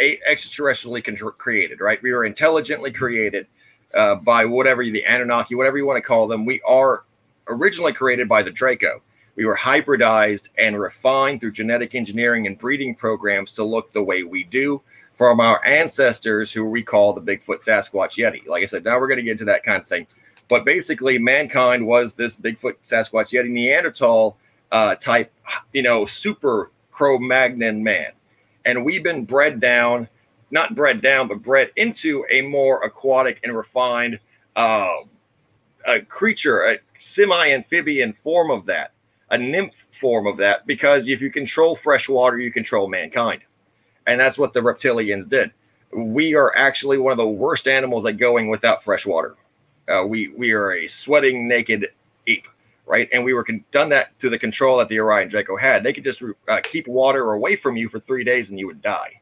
a- 0.00 0.20
extraterrestrially 0.28 1.04
con- 1.04 1.16
created, 1.38 1.80
right? 1.80 2.02
We 2.02 2.12
were 2.12 2.24
intelligently 2.24 2.92
created 2.92 3.46
uh, 3.94 4.16
by 4.16 4.44
whatever 4.44 4.82
the 4.84 5.04
Anunnaki, 5.04 5.54
whatever 5.54 5.76
you 5.76 5.86
want 5.86 5.98
to 5.98 6.06
call 6.06 6.26
them. 6.26 6.44
We 6.46 6.60
are 6.66 7.04
originally 7.48 7.92
created 7.92 8.28
by 8.28 8.42
the 8.42 8.50
Draco. 8.50 9.02
We 9.36 9.44
were 9.44 9.56
hybridized 9.56 10.48
and 10.58 10.78
refined 10.78 11.40
through 11.40 11.52
genetic 11.52 11.94
engineering 11.94 12.46
and 12.46 12.58
breeding 12.58 12.94
programs 12.94 13.52
to 13.52 13.64
look 13.64 13.92
the 13.92 14.02
way 14.02 14.22
we 14.22 14.44
do 14.44 14.82
from 15.16 15.40
our 15.40 15.64
ancestors, 15.64 16.50
who 16.52 16.64
we 16.64 16.82
call 16.82 17.12
the 17.12 17.20
Bigfoot, 17.20 17.64
Sasquatch, 17.64 18.16
Yeti. 18.16 18.46
Like 18.46 18.62
I 18.62 18.66
said, 18.66 18.84
now 18.84 18.98
we're 18.98 19.08
going 19.08 19.18
to 19.18 19.22
get 19.22 19.32
into 19.32 19.44
that 19.46 19.62
kind 19.62 19.80
of 19.80 19.86
thing. 19.86 20.06
But 20.48 20.64
basically, 20.64 21.18
mankind 21.18 21.86
was 21.86 22.14
this 22.14 22.36
Bigfoot, 22.36 22.74
Sasquatch, 22.86 23.30
Yeti, 23.32 23.50
Neanderthal 23.50 24.36
uh, 24.70 24.96
type, 24.96 25.32
you 25.72 25.82
know, 25.82 26.06
super 26.06 26.70
Cro-Magnon 26.90 27.82
man, 27.82 28.12
and 28.64 28.84
we've 28.84 29.02
been 29.02 29.24
bred 29.24 29.60
down, 29.60 30.08
not 30.50 30.74
bred 30.74 31.00
down, 31.02 31.28
but 31.28 31.42
bred 31.42 31.70
into 31.76 32.24
a 32.30 32.42
more 32.42 32.82
aquatic 32.84 33.40
and 33.42 33.56
refined 33.56 34.18
uh, 34.56 34.96
a 35.86 36.00
creature, 36.02 36.64
a 36.64 36.78
semi-amphibian 36.98 38.14
form 38.22 38.50
of 38.50 38.66
that, 38.66 38.92
a 39.30 39.38
nymph 39.38 39.86
form 40.00 40.26
of 40.26 40.36
that, 40.36 40.66
because 40.66 41.08
if 41.08 41.20
you 41.20 41.30
control 41.30 41.74
fresh 41.74 42.08
water, 42.08 42.38
you 42.38 42.52
control 42.52 42.88
mankind, 42.88 43.42
and 44.06 44.20
that's 44.20 44.38
what 44.38 44.52
the 44.52 44.60
reptilians 44.60 45.28
did. 45.28 45.50
We 45.94 46.34
are 46.34 46.56
actually 46.56 46.98
one 46.98 47.12
of 47.12 47.18
the 47.18 47.26
worst 47.26 47.66
animals 47.66 48.06
at 48.06 48.16
going 48.16 48.48
without 48.48 48.84
fresh 48.84 49.04
water. 49.06 49.36
Uh, 49.88 50.04
we 50.06 50.28
we 50.28 50.52
are 50.52 50.72
a 50.72 50.88
sweating 50.88 51.48
naked 51.48 51.88
ape, 52.26 52.46
right? 52.86 53.08
And 53.12 53.24
we 53.24 53.32
were 53.32 53.44
con- 53.44 53.64
done 53.70 53.88
that 53.90 54.18
to 54.20 54.30
the 54.30 54.38
control 54.38 54.78
that 54.78 54.88
the 54.88 55.00
Orion 55.00 55.28
Draco 55.28 55.56
had. 55.56 55.82
They 55.82 55.92
could 55.92 56.04
just 56.04 56.22
uh, 56.48 56.60
keep 56.62 56.86
water 56.86 57.32
away 57.32 57.56
from 57.56 57.76
you 57.76 57.88
for 57.88 58.00
three 58.00 58.24
days 58.24 58.50
and 58.50 58.58
you 58.58 58.66
would 58.66 58.82
die, 58.82 59.20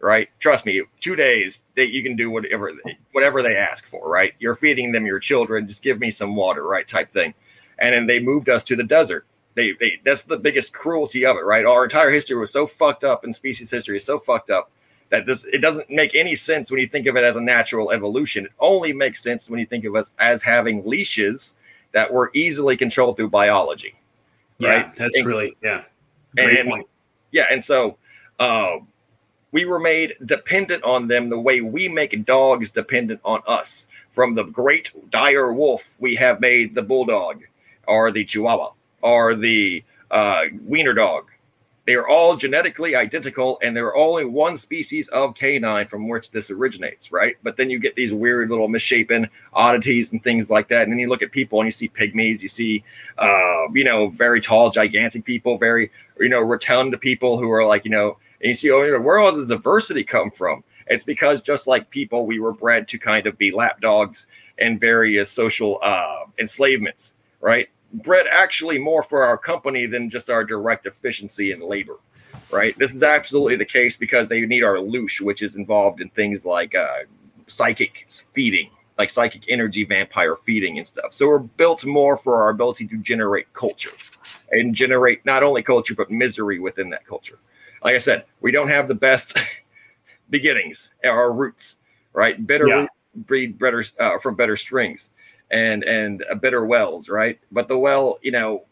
right? 0.00 0.28
Trust 0.40 0.66
me, 0.66 0.82
two 1.00 1.16
days 1.16 1.60
that 1.76 1.88
you 1.88 2.02
can 2.02 2.16
do 2.16 2.30
whatever 2.30 2.72
whatever 3.12 3.42
they 3.42 3.56
ask 3.56 3.86
for, 3.88 4.08
right? 4.08 4.32
You're 4.38 4.56
feeding 4.56 4.92
them 4.92 5.06
your 5.06 5.20
children, 5.20 5.68
just 5.68 5.82
give 5.82 6.00
me 6.00 6.10
some 6.10 6.34
water, 6.34 6.64
right? 6.64 6.88
Type 6.88 7.12
thing. 7.12 7.34
And 7.78 7.94
then 7.94 8.06
they 8.06 8.20
moved 8.20 8.48
us 8.48 8.64
to 8.64 8.76
the 8.76 8.84
desert. 8.84 9.26
They, 9.54 9.72
they 9.78 10.00
that's 10.04 10.22
the 10.22 10.38
biggest 10.38 10.72
cruelty 10.72 11.26
of 11.26 11.36
it, 11.36 11.44
right? 11.44 11.64
Our 11.64 11.84
entire 11.84 12.10
history 12.10 12.36
was 12.36 12.52
so 12.52 12.66
fucked 12.66 13.04
up, 13.04 13.24
and 13.24 13.34
species 13.34 13.70
history 13.70 13.96
is 13.96 14.04
so 14.04 14.18
fucked 14.18 14.50
up 14.50 14.70
that 15.10 15.26
this 15.26 15.44
it 15.52 15.58
doesn't 15.58 15.90
make 15.90 16.14
any 16.14 16.36
sense 16.36 16.70
when 16.70 16.80
you 16.80 16.88
think 16.88 17.06
of 17.06 17.16
it 17.16 17.24
as 17.24 17.36
a 17.36 17.40
natural 17.40 17.90
evolution. 17.90 18.44
It 18.44 18.52
only 18.60 18.92
makes 18.92 19.22
sense 19.22 19.48
when 19.48 19.58
you 19.58 19.66
think 19.66 19.84
of 19.84 19.96
us 19.96 20.12
as 20.18 20.42
having 20.42 20.86
leashes 20.86 21.54
that 21.92 22.12
were 22.12 22.30
easily 22.34 22.76
controlled 22.76 23.16
through 23.16 23.30
biology. 23.30 23.94
Yeah, 24.58 24.68
right? 24.68 24.96
that's 24.96 25.16
and, 25.16 25.26
really 25.26 25.56
yeah. 25.62 25.82
Great 26.36 26.60
and, 26.60 26.68
point. 26.68 26.86
Yeah, 27.30 27.46
and 27.50 27.64
so 27.64 27.96
uh, 28.38 28.78
we 29.52 29.64
were 29.64 29.78
made 29.78 30.14
dependent 30.26 30.84
on 30.84 31.08
them 31.08 31.28
the 31.28 31.38
way 31.38 31.60
we 31.60 31.88
make 31.88 32.24
dogs 32.24 32.70
dependent 32.70 33.20
on 33.24 33.42
us. 33.46 33.86
From 34.14 34.34
the 34.34 34.44
great 34.44 35.10
dire 35.10 35.52
wolf, 35.52 35.84
we 36.00 36.16
have 36.16 36.40
made 36.40 36.74
the 36.74 36.82
bulldog, 36.82 37.44
or 37.86 38.10
the 38.10 38.24
chihuahua, 38.24 38.72
or 39.00 39.36
the 39.36 39.84
uh, 40.10 40.42
wiener 40.64 40.92
dog, 40.92 41.26
they 41.88 41.94
are 41.94 42.06
all 42.06 42.36
genetically 42.36 42.94
identical, 42.94 43.58
and 43.62 43.74
there 43.74 43.86
are 43.86 43.96
only 43.96 44.26
one 44.26 44.58
species 44.58 45.08
of 45.08 45.34
canine 45.34 45.88
from 45.88 46.06
which 46.06 46.30
this 46.30 46.50
originates, 46.50 47.10
right? 47.10 47.36
But 47.42 47.56
then 47.56 47.70
you 47.70 47.78
get 47.78 47.94
these 47.94 48.12
weird 48.12 48.50
little 48.50 48.68
misshapen 48.68 49.26
oddities 49.54 50.12
and 50.12 50.22
things 50.22 50.50
like 50.50 50.68
that. 50.68 50.82
And 50.82 50.92
then 50.92 50.98
you 50.98 51.08
look 51.08 51.22
at 51.22 51.32
people 51.32 51.62
and 51.62 51.66
you 51.66 51.72
see 51.72 51.88
pygmies, 51.88 52.42
you 52.42 52.48
see, 52.48 52.84
uh, 53.16 53.70
you 53.72 53.84
know, 53.84 54.10
very 54.10 54.38
tall, 54.38 54.70
gigantic 54.70 55.24
people, 55.24 55.56
very, 55.56 55.90
you 56.20 56.28
know, 56.28 56.40
rotund 56.40 56.94
people 57.00 57.38
who 57.38 57.50
are 57.50 57.64
like, 57.64 57.86
you 57.86 57.90
know, 57.90 58.18
and 58.42 58.50
you 58.50 58.54
see, 58.54 58.70
oh, 58.70 59.00
where 59.00 59.18
all 59.18 59.32
does 59.32 59.48
diversity 59.48 60.04
come 60.04 60.30
from? 60.30 60.62
It's 60.88 61.04
because 61.04 61.40
just 61.40 61.66
like 61.66 61.88
people, 61.88 62.26
we 62.26 62.38
were 62.38 62.52
bred 62.52 62.86
to 62.88 62.98
kind 62.98 63.26
of 63.26 63.38
be 63.38 63.50
lapdogs 63.50 64.26
and 64.58 64.78
various 64.78 65.30
social 65.30 65.78
uh, 65.82 66.26
enslavements, 66.38 67.14
right? 67.40 67.70
Bred 67.92 68.26
actually 68.30 68.78
more 68.78 69.02
for 69.02 69.24
our 69.24 69.38
company 69.38 69.86
than 69.86 70.10
just 70.10 70.30
our 70.30 70.44
direct 70.44 70.86
efficiency 70.86 71.52
in 71.52 71.60
labor, 71.60 71.96
right? 72.50 72.78
This 72.78 72.94
is 72.94 73.02
absolutely 73.02 73.56
the 73.56 73.64
case 73.64 73.96
because 73.96 74.28
they 74.28 74.40
need 74.42 74.62
our 74.62 74.76
loosh, 74.76 75.20
which 75.20 75.42
is 75.42 75.56
involved 75.56 76.00
in 76.00 76.10
things 76.10 76.44
like 76.44 76.74
uh, 76.74 77.04
psychic 77.46 78.08
feeding, 78.34 78.70
like 78.98 79.10
psychic 79.10 79.42
energy 79.48 79.84
vampire 79.84 80.36
feeding 80.44 80.78
and 80.78 80.86
stuff. 80.86 81.14
So 81.14 81.26
we're 81.26 81.38
built 81.38 81.84
more 81.84 82.16
for 82.18 82.42
our 82.42 82.50
ability 82.50 82.86
to 82.88 82.96
generate 82.98 83.52
culture 83.54 83.92
and 84.50 84.74
generate 84.74 85.24
not 85.24 85.42
only 85.42 85.62
culture, 85.62 85.94
but 85.94 86.10
misery 86.10 86.58
within 86.58 86.90
that 86.90 87.06
culture. 87.06 87.38
Like 87.82 87.94
I 87.94 87.98
said, 87.98 88.24
we 88.40 88.50
don't 88.50 88.68
have 88.68 88.88
the 88.88 88.94
best 88.94 89.36
beginnings, 90.30 90.90
our 91.04 91.32
roots, 91.32 91.78
right? 92.12 92.44
Better 92.46 92.66
yeah. 92.66 92.86
breed 93.14 93.58
better 93.58 93.84
uh, 93.98 94.18
from 94.18 94.34
better 94.34 94.56
strings 94.56 95.10
and 95.50 95.84
and 95.84 96.24
a 96.30 96.36
bitter 96.36 96.64
wells, 96.64 97.08
right? 97.08 97.38
But 97.52 97.68
the 97.68 97.78
well, 97.78 98.18
you 98.22 98.30
know, 98.30 98.64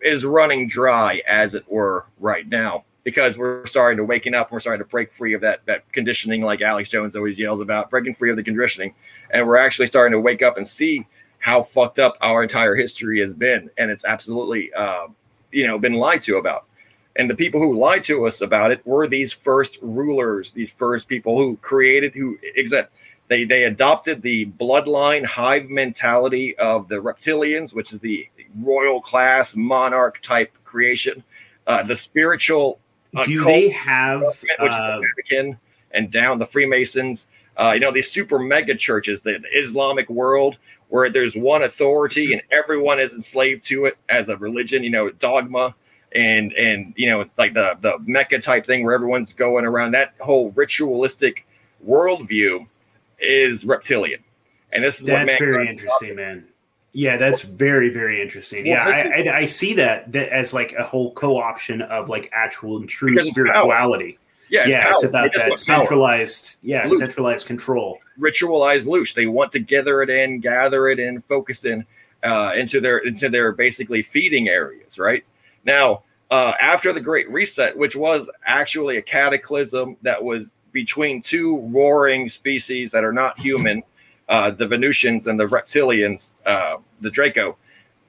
is 0.00 0.24
running 0.24 0.68
dry 0.68 1.22
as 1.26 1.54
it 1.54 1.70
were 1.70 2.06
right 2.18 2.48
now 2.48 2.84
because 3.04 3.38
we're 3.38 3.64
starting 3.66 3.96
to 3.96 4.04
waking 4.04 4.34
up. 4.34 4.52
We're 4.52 4.60
starting 4.60 4.84
to 4.84 4.90
break 4.90 5.12
free 5.14 5.34
of 5.34 5.40
that 5.40 5.60
that 5.66 5.90
conditioning, 5.92 6.42
like 6.42 6.60
Alex 6.60 6.90
Jones 6.90 7.16
always 7.16 7.38
yells 7.38 7.60
about, 7.60 7.90
breaking 7.90 8.14
free 8.14 8.30
of 8.30 8.36
the 8.36 8.42
conditioning, 8.42 8.94
and 9.30 9.46
we're 9.46 9.56
actually 9.56 9.86
starting 9.86 10.12
to 10.12 10.20
wake 10.20 10.42
up 10.42 10.56
and 10.56 10.68
see 10.68 11.06
how 11.38 11.62
fucked 11.62 11.98
up 11.98 12.16
our 12.20 12.42
entire 12.42 12.74
history 12.74 13.20
has 13.20 13.32
been, 13.32 13.70
and 13.78 13.90
it's 13.90 14.04
absolutely, 14.04 14.72
uh, 14.74 15.06
you 15.52 15.66
know, 15.66 15.78
been 15.78 15.94
lied 15.94 16.22
to 16.24 16.36
about. 16.36 16.66
And 17.16 17.28
the 17.28 17.34
people 17.34 17.60
who 17.60 17.78
lied 17.78 18.04
to 18.04 18.26
us 18.26 18.42
about 18.42 18.70
it 18.70 18.86
were 18.86 19.08
these 19.08 19.32
first 19.32 19.78
rulers, 19.82 20.52
these 20.52 20.70
first 20.70 21.08
people 21.08 21.36
who 21.36 21.56
created, 21.56 22.12
who 22.14 22.38
exact 22.42 22.92
they 23.28 23.44
they 23.44 23.64
adopted 23.64 24.22
the 24.22 24.46
bloodline 24.46 25.24
hive 25.24 25.68
mentality 25.68 26.56
of 26.58 26.88
the 26.88 26.96
reptilians, 26.96 27.72
which 27.72 27.92
is 27.92 28.00
the 28.00 28.28
royal 28.60 29.00
class 29.00 29.54
monarch 29.54 30.20
type 30.22 30.52
creation. 30.64 31.22
Uh, 31.66 31.82
the 31.82 31.96
spiritual 31.96 32.80
uh, 33.16 33.24
do 33.24 33.44
they 33.44 33.68
have 33.68 34.22
which 34.22 34.60
uh, 34.60 35.00
is 35.02 35.28
the 35.30 35.56
and 35.92 36.10
down 36.10 36.38
the 36.38 36.46
Freemasons? 36.46 37.26
Uh, 37.58 37.72
you 37.72 37.80
know 37.80 37.92
these 37.92 38.10
super 38.10 38.38
mega 38.38 38.74
churches, 38.74 39.22
the, 39.22 39.38
the 39.38 39.58
Islamic 39.58 40.08
world, 40.08 40.56
where 40.88 41.10
there's 41.10 41.36
one 41.36 41.62
authority 41.62 42.32
and 42.32 42.42
everyone 42.50 42.98
is 43.00 43.12
enslaved 43.12 43.64
to 43.64 43.84
it 43.86 43.98
as 44.08 44.28
a 44.28 44.36
religion. 44.36 44.82
You 44.82 44.90
know, 44.90 45.10
dogma 45.10 45.74
and 46.12 46.52
and 46.52 46.94
you 46.96 47.10
know 47.10 47.26
like 47.36 47.52
the 47.52 47.74
the 47.80 47.98
Mecca 48.06 48.38
type 48.38 48.64
thing 48.64 48.84
where 48.84 48.94
everyone's 48.94 49.34
going 49.34 49.66
around 49.66 49.92
that 49.92 50.14
whole 50.20 50.50
ritualistic 50.52 51.46
worldview 51.86 52.66
is 53.20 53.64
reptilian, 53.64 54.22
and 54.72 54.82
this 54.82 55.00
is 55.00 55.06
that's 55.06 55.36
very 55.38 55.68
interesting, 55.68 56.16
man. 56.16 56.44
Yeah, 56.92 57.16
that's 57.16 57.42
very 57.42 57.90
very 57.90 58.20
interesting. 58.20 58.64
Well, 58.66 58.88
yeah, 58.88 59.10
I, 59.14 59.20
I, 59.20 59.36
I, 59.38 59.44
see 59.44 59.74
that, 59.74 60.10
that 60.12 60.30
as 60.30 60.54
like 60.54 60.72
a 60.72 60.82
whole 60.82 61.12
co-option 61.12 61.82
of 61.82 62.08
like 62.08 62.30
actual 62.32 62.78
and 62.78 62.88
true 62.88 63.18
spirituality. 63.20 64.18
Yeah, 64.50 64.62
it's 64.62 64.70
yeah, 64.70 64.90
it's 64.92 65.04
about 65.04 65.30
that 65.36 65.58
centralized, 65.58 66.56
yeah, 66.62 66.86
Loosh. 66.86 66.98
centralized 66.98 67.46
control, 67.46 67.98
ritualized 68.18 68.84
loosh. 68.84 69.14
They 69.14 69.26
want 69.26 69.52
to 69.52 69.58
gather 69.58 70.02
it 70.02 70.10
in, 70.10 70.40
gather 70.40 70.88
it 70.88 70.98
in, 70.98 71.20
focus 71.22 71.64
in 71.64 71.84
uh, 72.22 72.52
into 72.56 72.80
their 72.80 72.98
into 72.98 73.28
their 73.28 73.52
basically 73.52 74.02
feeding 74.02 74.48
areas. 74.48 74.98
Right 74.98 75.24
now, 75.64 76.04
uh, 76.30 76.52
after 76.60 76.92
the 76.92 77.00
Great 77.00 77.30
Reset, 77.30 77.76
which 77.76 77.94
was 77.94 78.28
actually 78.46 78.96
a 78.96 79.02
cataclysm 79.02 79.96
that 80.02 80.22
was 80.22 80.50
between 80.72 81.22
two 81.22 81.58
roaring 81.68 82.28
species 82.28 82.90
that 82.90 83.04
are 83.04 83.12
not 83.12 83.38
human, 83.38 83.82
uh, 84.28 84.50
the 84.50 84.66
Venusians 84.66 85.26
and 85.26 85.38
the 85.38 85.46
reptilians, 85.46 86.30
uh, 86.46 86.76
the 87.00 87.10
Draco. 87.10 87.56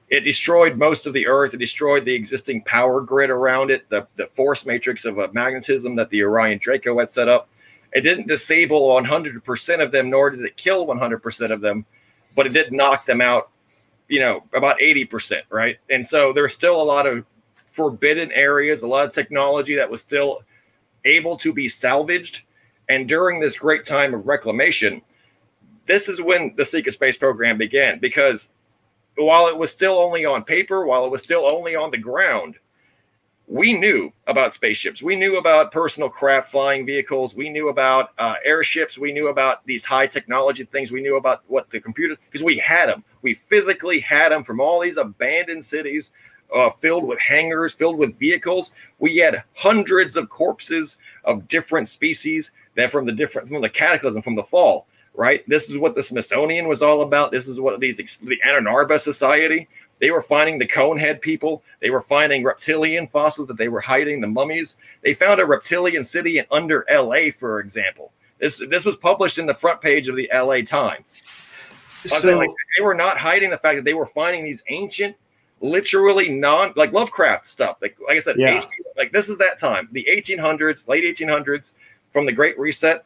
It 0.08 0.20
destroyed 0.20 0.76
most 0.76 1.06
of 1.06 1.12
the 1.12 1.26
Earth. 1.26 1.54
It 1.54 1.58
destroyed 1.58 2.04
the 2.04 2.14
existing 2.14 2.62
power 2.62 3.00
grid 3.00 3.30
around 3.30 3.70
it, 3.70 3.88
the, 3.88 4.06
the 4.16 4.26
force 4.34 4.66
matrix 4.66 5.04
of 5.04 5.18
a 5.18 5.32
magnetism 5.32 5.94
that 5.96 6.10
the 6.10 6.22
Orion 6.22 6.58
Draco 6.58 6.98
had 6.98 7.12
set 7.12 7.28
up. 7.28 7.48
It 7.92 8.02
didn't 8.02 8.26
disable 8.26 8.88
100% 8.88 9.82
of 9.82 9.92
them, 9.92 10.10
nor 10.10 10.30
did 10.30 10.44
it 10.44 10.56
kill 10.56 10.86
100% 10.86 11.50
of 11.50 11.60
them, 11.60 11.86
but 12.36 12.46
it 12.46 12.52
did 12.52 12.72
knock 12.72 13.04
them 13.04 13.20
out, 13.20 13.50
you 14.08 14.20
know, 14.20 14.42
about 14.52 14.78
80%, 14.78 15.42
right? 15.50 15.78
And 15.90 16.06
so 16.06 16.32
there's 16.32 16.54
still 16.54 16.80
a 16.80 16.82
lot 16.82 17.06
of 17.06 17.24
forbidden 17.72 18.30
areas, 18.32 18.82
a 18.82 18.86
lot 18.86 19.06
of 19.06 19.14
technology 19.14 19.76
that 19.76 19.90
was 19.90 20.02
still 20.02 20.42
able 21.04 21.36
to 21.38 21.52
be 21.52 21.68
salvaged 21.68 22.42
and 22.90 23.08
during 23.08 23.38
this 23.38 23.56
great 23.56 23.84
time 23.86 24.12
of 24.12 24.26
reclamation, 24.26 25.00
this 25.86 26.08
is 26.08 26.20
when 26.20 26.54
the 26.56 26.64
secret 26.64 26.92
space 26.92 27.16
program 27.16 27.56
began 27.56 28.00
because 28.00 28.50
while 29.16 29.46
it 29.46 29.56
was 29.56 29.70
still 29.70 29.98
only 29.98 30.24
on 30.24 30.42
paper, 30.42 30.84
while 30.84 31.04
it 31.04 31.10
was 31.10 31.22
still 31.22 31.50
only 31.50 31.76
on 31.76 31.92
the 31.92 31.98
ground, 31.98 32.56
we 33.46 33.72
knew 33.72 34.12
about 34.26 34.54
spaceships. 34.54 35.02
We 35.02 35.14
knew 35.14 35.38
about 35.38 35.72
personal 35.72 36.08
craft 36.08 36.50
flying 36.50 36.84
vehicles. 36.84 37.34
We 37.34 37.48
knew 37.48 37.68
about 37.68 38.10
uh, 38.18 38.34
airships. 38.44 38.98
We 38.98 39.12
knew 39.12 39.28
about 39.28 39.64
these 39.66 39.84
high 39.84 40.06
technology 40.08 40.64
things. 40.64 40.90
We 40.90 41.02
knew 41.02 41.16
about 41.16 41.42
what 41.46 41.70
the 41.70 41.80
computer, 41.80 42.16
because 42.30 42.44
we 42.44 42.58
had 42.58 42.88
them. 42.88 43.04
We 43.22 43.34
physically 43.48 44.00
had 44.00 44.30
them 44.30 44.42
from 44.42 44.60
all 44.60 44.80
these 44.80 44.96
abandoned 44.96 45.64
cities 45.64 46.10
uh, 46.54 46.70
filled 46.80 47.04
with 47.04 47.18
hangars, 47.20 47.74
filled 47.74 47.98
with 47.98 48.18
vehicles. 48.18 48.72
We 48.98 49.16
had 49.16 49.42
hundreds 49.54 50.16
of 50.16 50.28
corpses 50.28 50.96
of 51.24 51.48
different 51.48 51.88
species 51.88 52.50
that 52.76 52.90
from 52.90 53.06
the 53.06 53.12
different 53.12 53.48
from 53.48 53.62
the 53.62 53.68
cataclysm 53.68 54.22
from 54.22 54.34
the 54.34 54.44
fall 54.44 54.86
right? 55.14 55.42
This 55.48 55.68
is 55.68 55.76
what 55.76 55.96
the 55.96 56.04
smithsonian 56.04 56.68
was 56.68 56.82
all 56.82 57.02
about. 57.02 57.32
This 57.32 57.48
is 57.48 57.58
what 57.58 57.80
these 57.80 57.96
the 57.96 58.38
Ann 58.46 58.68
Arbor 58.68 58.96
society 58.96 59.68
they 60.00 60.10
were 60.10 60.22
finding 60.22 60.58
the 60.58 60.66
conehead 60.66 61.20
people. 61.20 61.62
They 61.80 61.90
were 61.90 62.00
finding 62.00 62.42
reptilian 62.42 63.06
fossils 63.06 63.46
that 63.48 63.58
they 63.58 63.68
were 63.68 63.80
hiding 63.80 64.20
the 64.20 64.26
mummies. 64.26 64.76
They 65.02 65.14
found 65.14 65.40
a 65.40 65.46
reptilian 65.46 66.04
city 66.04 66.38
in 66.38 66.46
under 66.50 66.84
la 66.90 67.30
for 67.38 67.60
example. 67.60 68.10
This 68.38 68.60
this 68.70 68.84
was 68.84 68.96
published 68.96 69.38
in 69.38 69.46
the 69.46 69.54
front 69.54 69.80
page 69.80 70.08
of 70.08 70.16
the 70.16 70.28
la 70.32 70.62
times. 70.62 71.22
So 72.06 72.38
like, 72.38 72.48
they 72.76 72.82
were 72.82 72.94
not 72.94 73.18
hiding 73.18 73.50
the 73.50 73.58
fact 73.58 73.76
that 73.76 73.84
they 73.84 73.92
were 73.92 74.06
finding 74.06 74.42
these 74.42 74.62
ancient, 74.68 75.14
literally 75.60 76.30
non 76.30 76.72
like 76.76 76.92
Lovecraft 76.92 77.46
stuff. 77.46 77.76
Like 77.82 77.98
like 78.08 78.16
I 78.16 78.20
said, 78.20 78.36
Yeah. 78.38 78.62
HP 78.62 78.68
like 78.96 79.12
this 79.12 79.28
is 79.28 79.36
that 79.36 79.58
time, 79.58 79.90
the 79.92 80.06
1800s, 80.10 80.88
late 80.88 81.04
1800s, 81.04 81.72
from 82.12 82.26
the 82.26 82.32
Great 82.32 82.58
Reset 82.58 83.04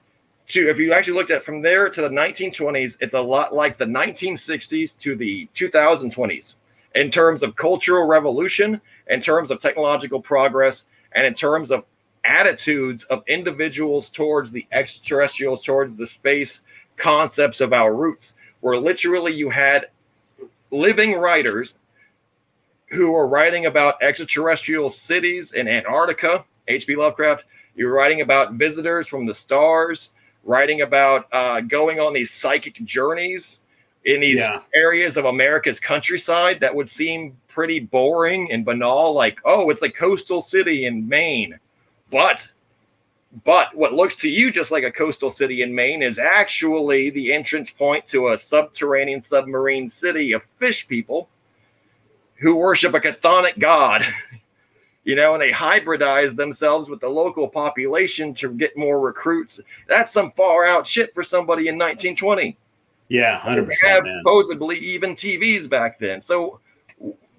to 0.49 0.69
if 0.69 0.79
you 0.79 0.93
actually 0.93 1.15
looked 1.15 1.31
at 1.31 1.45
from 1.45 1.63
there 1.63 1.89
to 1.89 2.03
the 2.03 2.09
1920s, 2.09 2.97
it's 3.01 3.15
a 3.15 3.21
lot 3.21 3.55
like 3.55 3.79
the 3.79 3.85
1960s 3.85 4.99
to 4.99 5.17
the 5.17 5.49
2020s 5.55 6.55
in 6.95 7.11
terms 7.11 7.43
of 7.43 7.57
cultural 7.57 8.07
revolution, 8.07 8.81
in 9.09 9.21
terms 9.21 9.51
of 9.51 9.61
technological 9.61 10.21
progress, 10.21 10.85
and 11.15 11.27
in 11.27 11.35
terms 11.35 11.71
of 11.71 11.85
attitudes 12.25 13.05
of 13.05 13.23
individuals 13.27 14.09
towards 14.11 14.53
the 14.53 14.67
extraterrestrials, 14.73 15.63
towards 15.63 15.97
the 15.97 16.07
space 16.07 16.61
concepts 16.97 17.61
of 17.61 17.73
our 17.73 17.95
roots, 17.95 18.35
where 18.61 18.79
literally 18.79 19.33
you 19.33 19.51
had 19.51 19.89
living 20.71 21.15
writers 21.15 21.81
who 22.87 23.11
were 23.11 23.27
writing 23.27 23.67
about 23.67 24.03
extraterrestrial 24.03 24.89
cities 24.89 25.53
in 25.53 25.69
Antarctica, 25.69 26.45
H.P. 26.69 26.97
Lovecraft. 26.97 27.45
You're 27.77 27.93
writing 27.93 28.21
about 28.21 28.55
visitors 28.55 29.07
from 29.07 29.27
the 29.27 29.35
stars, 29.35 30.11
writing 30.45 30.83
about 30.83 31.27
uh, 31.33 31.61
going 31.61 32.01
on 32.01 32.13
these 32.13 32.31
psychic 32.31 32.75
journeys 32.85 33.61
in 34.05 34.21
these 34.21 34.39
Yeah. 34.39 34.61
areas 34.75 35.17
of 35.17 35.25
America's 35.25 35.81
countryside 35.81 36.61
that 36.61 36.75
would 36.75 36.91
seem 36.91 37.37
pretty 37.49 37.81
boring 37.81 38.51
and 38.53 38.65
banal, 38.65 39.13
like, 39.15 39.41
oh, 39.45 39.71
it's 39.71 39.83
a 39.83 39.91
coastal 39.91 40.43
city 40.43 40.87
in 40.87 41.09
Maine. 41.09 41.59
But 42.11 42.47
but 43.45 43.75
what 43.75 43.93
looks 43.93 44.15
to 44.17 44.29
you 44.29 44.53
just 44.53 44.71
like 44.71 44.85
a 44.85 44.93
coastal 44.93 45.29
city 45.31 45.63
in 45.63 45.75
Maine 45.75 46.03
is 46.05 46.21
actually 46.21 47.11
the 47.11 47.33
entrance 47.33 47.69
point 47.69 48.07
to 48.09 48.29
a 48.29 48.39
subterranean 48.39 49.25
submarine 49.25 49.91
city 49.91 50.31
of 50.33 50.43
fish 50.61 50.87
people 50.87 51.29
who 52.37 52.55
worship 52.55 52.95
a 52.95 53.01
chthonic 53.01 53.59
god. 53.59 54.05
You 55.05 55.17
know, 55.17 55.35
and 55.35 55.43
they 55.43 55.51
hybridize 55.51 56.35
themselves 56.35 56.89
with 56.89 57.01
the 57.01 57.09
local 57.09 57.47
population 57.47 58.35
to 58.35 58.51
get 58.51 58.77
more 58.77 58.99
recruits. 58.99 59.61
That's 59.87 60.13
some 60.13 60.33
far 60.33 60.65
out 60.65 60.87
shit 60.87 61.13
for 61.15 61.23
somebody 61.23 61.69
in 61.69 61.77
1920 61.77 62.57
yeah, 63.09 63.39
hundred 63.39 63.63
they 63.63 63.67
percent, 63.69 63.93
had 63.93 64.05
man. 64.05 64.21
supposedly 64.21 64.79
even 64.79 65.15
TVs 65.15 65.69
back 65.69 65.99
then. 65.99 66.21
So 66.21 66.61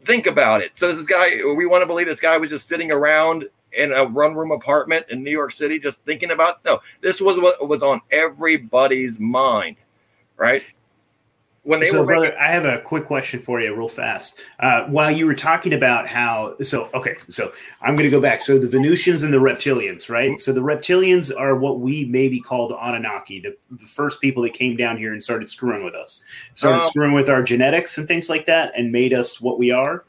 think 0.01 0.27
about 0.27 0.61
it. 0.61 0.71
So 0.75 0.93
this 0.93 1.05
guy, 1.05 1.37
we 1.55 1.65
want 1.65 1.81
to 1.81 1.85
believe 1.85 2.07
this 2.07 2.19
guy 2.19 2.37
was 2.37 2.49
just 2.49 2.67
sitting 2.67 2.91
around 2.91 3.45
in 3.73 3.91
a 3.91 4.05
one 4.05 4.35
room 4.35 4.51
apartment 4.51 5.05
in 5.09 5.23
New 5.23 5.31
York 5.31 5.51
City, 5.51 5.79
just 5.79 6.03
thinking 6.05 6.31
about. 6.31 6.63
No, 6.63 6.79
this 7.01 7.19
was 7.19 7.39
what 7.39 7.67
was 7.67 7.81
on 7.83 8.01
everybody's 8.11 9.19
mind, 9.19 9.77
right? 10.37 10.63
When 11.65 11.79
they 11.79 11.87
so, 11.87 12.01
were 12.01 12.05
brother, 12.05 12.25
making, 12.27 12.39
I 12.39 12.45
have 12.45 12.65
a 12.65 12.79
quick 12.79 13.05
question 13.05 13.39
for 13.39 13.59
you, 13.59 13.75
real 13.75 13.89
fast. 13.89 14.39
Uh, 14.59 14.85
while 14.85 15.09
you 15.09 15.25
were 15.25 15.33
talking 15.33 15.73
about 15.73 16.07
how, 16.07 16.55
so 16.61 16.91
okay, 16.93 17.15
so 17.27 17.51
I'm 17.81 17.95
going 17.95 18.07
to 18.07 18.15
go 18.15 18.21
back. 18.21 18.43
So 18.43 18.59
the 18.59 18.67
Venusians 18.67 19.23
and 19.23 19.33
the 19.33 19.39
reptilians, 19.39 20.07
right? 20.07 20.33
Mhm. 20.33 20.39
So 20.41 20.53
the 20.53 20.61
reptilians 20.61 21.33
are 21.35 21.55
what 21.55 21.79
we 21.79 22.05
maybe 22.05 22.39
call 22.39 22.67
the 22.67 22.77
Anunnaki, 22.77 23.39
the, 23.39 23.57
the 23.71 23.85
first 23.87 24.21
people 24.21 24.43
that 24.43 24.53
came 24.53 24.77
down 24.77 24.97
here 24.97 25.11
and 25.11 25.23
started 25.23 25.49
screwing 25.49 25.83
with 25.83 25.95
us, 25.95 26.23
started 26.53 26.83
Um, 26.83 26.89
screwing 26.89 27.13
with 27.13 27.29
our 27.31 27.41
genetics 27.41 27.97
and 27.97 28.07
things 28.07 28.29
like 28.29 28.45
that, 28.45 28.71
and 28.77 28.91
made 28.91 29.11
us 29.13 29.41
what 29.41 29.57
we 29.57 29.71
are. 29.71 30.05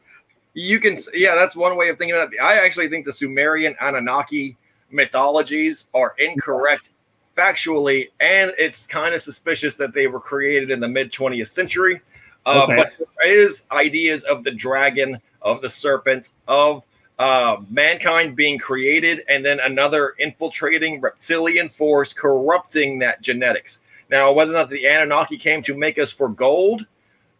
you 0.53 0.79
can, 0.79 0.99
yeah, 1.14 1.35
that's 1.35 1.57
one 1.57 1.77
way 1.77 1.88
of 1.88 1.99
thinking 1.99 2.14
about 2.16 2.33
it. 2.33 2.40
I 2.40 2.59
actually 2.64 2.88
think 2.88 3.07
the 3.07 3.12
Sumerian 3.12 3.75
Anunnaki 3.81 4.57
mythologies 4.90 5.87
are 5.95 6.14
incorrect 6.19 6.90
factually, 7.37 8.09
and 8.20 8.53
it's 8.59 8.87
kind 8.87 9.14
of 9.14 9.22
suspicious 9.22 9.77
that 9.77 9.92
they 9.94 10.07
were 10.07 10.20
created 10.20 10.70
in 10.70 10.81
the 10.81 10.88
mid 10.88 11.12
20th 11.12 11.49
century. 11.49 12.01
Uh, 12.46 12.62
Okay. 12.64 12.77
But 12.77 12.92
there 12.99 13.29
is 13.29 13.64
ideas 13.72 14.22
of 14.25 14.44
the 14.44 14.53
dragon, 14.53 15.18
of 15.42 15.61
the 15.62 15.70
serpent, 15.70 16.31
of 16.49 16.83
uh, 17.18 17.57
mankind 17.70 18.37
being 18.37 18.59
created, 18.59 19.22
and 19.29 19.44
then 19.44 19.59
another 19.61 20.14
infiltrating 20.18 21.01
reptilian 21.01 21.68
force 21.68 22.12
corrupting 22.12 22.99
that 23.01 23.20
genetics. 23.22 23.79
Now, 24.11 24.33
whether 24.33 24.51
or 24.53 24.55
not 24.55 24.70
the 24.70 24.87
Anunnaki 24.87 25.37
came 25.38 25.62
to 25.64 25.75
make 25.75 25.99
us 25.99 26.12
for 26.12 26.29
gold, 26.29 26.87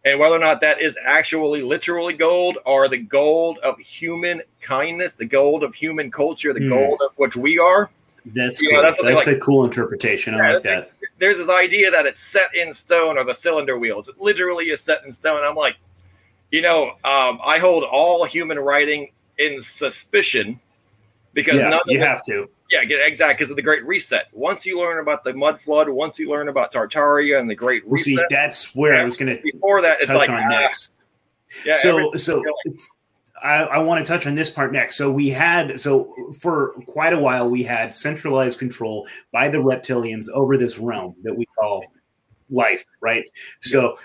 and 0.03 0.19
whether 0.19 0.35
or 0.35 0.39
not 0.39 0.61
that 0.61 0.81
is 0.81 0.97
actually 1.05 1.61
literally 1.61 2.13
gold 2.13 2.57
or 2.65 2.87
the 2.89 2.97
gold 2.97 3.57
of 3.59 3.77
human 3.77 4.41
kindness, 4.61 5.15
the 5.15 5.25
gold 5.25 5.63
of 5.63 5.73
human 5.73 6.11
culture, 6.11 6.53
the 6.53 6.59
Hmm. 6.61 6.69
gold 6.69 7.01
of 7.01 7.11
which 7.15 7.35
we 7.35 7.57
are, 7.59 7.89
That's 8.33 8.61
Yeah, 8.61 8.71
cool. 8.71 8.81
that's 8.81 8.97
that's, 9.01 9.23
something 9.23 9.41
a 9.41 9.43
cool 9.43 9.65
interpretation. 9.65 10.33
I 10.35 10.53
like 10.53 10.63
that. 10.63 10.91
there's 11.19 11.37
this 11.37 11.49
idea 11.49 11.89
that 11.91 12.05
it's 12.05 12.21
set 12.21 12.53
in 12.55 12.73
stone 12.73 13.17
or 13.17 13.23
the 13.23 13.33
cylinder 13.33 13.77
wheels. 13.77 14.07
It 14.07 14.19
literally 14.19 14.65
is 14.65 14.81
set 14.81 15.03
in 15.05 15.13
stone. 15.13 15.43
I'm 15.43 15.55
like, 15.55 15.75
you 16.51 16.61
know, 16.61 16.91
um, 17.03 17.39
I 17.45 17.57
hold 17.59 17.83
all 17.83 18.25
human 18.25 18.59
writing 18.59 19.11
in 19.37 19.61
suspicion 19.61 20.59
because 21.33 21.57
Yeah, 21.57 21.79
you 21.87 21.99
it, 21.99 22.07
have 22.07 22.23
to. 22.25 22.49
yeah, 22.71 22.83
get- 22.85 23.05
exactly 23.05 23.35
because 23.35 23.49
of 23.49 23.55
the 23.55 23.61
Great 23.61 23.85
Reset. 23.85 24.27
Once 24.31 24.65
you 24.65 24.79
learn 24.79 24.99
about 24.99 25.23
the 25.23 25.33
mud 25.33 25.59
flood, 25.61 25.89
once 25.89 26.17
you 26.19 26.29
learn 26.29 26.47
about 26.49 26.71
Tartaria 26.73 27.39
and 27.39 27.49
the 27.49 27.55
Great 27.55 27.87
Well, 27.87 27.97
see, 27.97 28.15
Reset, 28.15 28.27
that's 28.29 28.75
where 28.75 28.95
I 28.95 29.03
was 29.03 29.17
going 29.17 29.35
to 29.35 29.41
before 29.43 29.81
that, 29.81 29.97
it's 29.99 30.07
touch 30.07 30.17
like 30.17 30.29
on 30.29 30.41
ah, 30.43 30.47
next. 30.49 30.91
yeah, 31.65 31.75
so 31.75 32.13
so 32.15 32.41
going. 32.43 32.77
I, 33.43 33.63
I 33.63 33.77
want 33.79 34.05
to 34.05 34.11
touch 34.11 34.25
on 34.27 34.35
this 34.35 34.49
part 34.49 34.71
next. 34.71 34.97
So 34.97 35.11
we 35.11 35.29
had 35.29 35.79
so 35.79 36.13
for 36.39 36.73
quite 36.87 37.13
a 37.13 37.19
while 37.19 37.49
we 37.49 37.63
had 37.63 37.95
centralized 37.95 38.59
control 38.59 39.07
by 39.31 39.49
the 39.49 39.59
reptilians 39.59 40.25
over 40.33 40.57
this 40.57 40.79
realm 40.79 41.15
that 41.23 41.35
we 41.35 41.45
call 41.57 41.85
life, 42.49 42.85
right? 43.01 43.25
So 43.61 43.97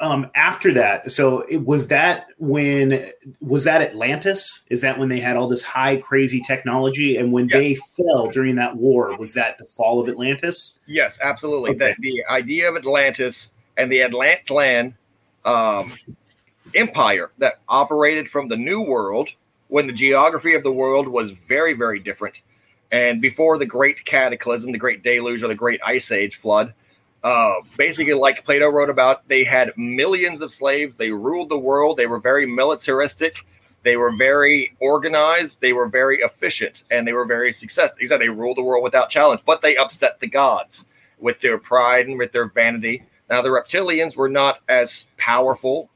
um 0.00 0.30
after 0.36 0.72
that 0.72 1.10
so 1.10 1.40
it 1.48 1.66
was 1.66 1.88
that 1.88 2.26
when 2.38 3.10
was 3.40 3.64
that 3.64 3.82
atlantis 3.82 4.64
is 4.70 4.80
that 4.80 4.96
when 4.96 5.08
they 5.08 5.18
had 5.18 5.36
all 5.36 5.48
this 5.48 5.64
high 5.64 5.96
crazy 5.96 6.40
technology 6.40 7.16
and 7.16 7.32
when 7.32 7.48
they 7.48 7.74
fell 7.96 8.28
during 8.28 8.54
that 8.54 8.76
war 8.76 9.16
was 9.18 9.34
that 9.34 9.58
the 9.58 9.64
fall 9.64 10.00
of 10.00 10.08
atlantis 10.08 10.78
Yes, 10.88 11.18
absolutely. 11.22 11.72
Okay. 11.72 11.94
The, 11.98 12.10
the 12.10 12.32
idea 12.32 12.68
of 12.68 12.76
Atlantis 12.76 13.52
and 13.76 13.92
the 13.92 14.02
Atlantean 14.02 14.96
um, 15.44 15.92
empire 16.74 17.30
that 17.38 17.60
operated 17.68 18.30
from 18.30 18.48
the 18.48 18.56
New 18.56 18.80
World 18.80 19.30
when 19.68 19.86
the 19.86 19.92
geography 19.92 20.54
of 20.54 20.62
the 20.62 20.72
world 20.72 21.06
was 21.06 21.30
very, 21.30 21.74
very 21.74 22.00
different. 22.00 22.36
And 22.90 23.20
before 23.20 23.58
the 23.58 23.66
Great 23.66 24.04
Cataclysm, 24.04 24.72
the 24.72 24.78
Great 24.78 25.02
Deluge, 25.02 25.42
or 25.42 25.48
the 25.48 25.54
Great 25.54 25.80
Ice 25.84 26.10
Age 26.10 26.36
flood, 26.36 26.72
uh, 27.22 27.54
basically, 27.76 28.14
like 28.14 28.44
Plato 28.44 28.68
wrote 28.68 28.90
about, 28.90 29.26
they 29.28 29.44
had 29.44 29.72
millions 29.76 30.40
of 30.40 30.52
slaves. 30.52 30.96
They 30.96 31.10
ruled 31.10 31.48
the 31.48 31.58
world. 31.58 31.96
They 31.96 32.06
were 32.06 32.20
very 32.20 32.46
militaristic. 32.46 33.44
They 33.82 33.96
were 33.96 34.12
very 34.12 34.74
organized. 34.80 35.60
They 35.60 35.72
were 35.72 35.88
very 35.88 36.20
efficient, 36.20 36.84
and 36.90 37.06
they 37.06 37.12
were 37.12 37.24
very 37.24 37.52
successful. 37.52 37.98
He 38.00 38.06
said 38.06 38.20
they 38.20 38.28
ruled 38.28 38.56
the 38.56 38.62
world 38.62 38.84
without 38.84 39.10
challenge, 39.10 39.42
but 39.44 39.62
they 39.62 39.76
upset 39.76 40.20
the 40.20 40.28
gods 40.28 40.84
with 41.18 41.40
their 41.40 41.58
pride 41.58 42.06
and 42.06 42.18
with 42.18 42.32
their 42.32 42.46
vanity. 42.46 43.02
Now, 43.28 43.42
the 43.42 43.50
reptilians 43.50 44.16
were 44.16 44.28
not 44.28 44.60
as 44.68 45.06
powerful 45.16 45.90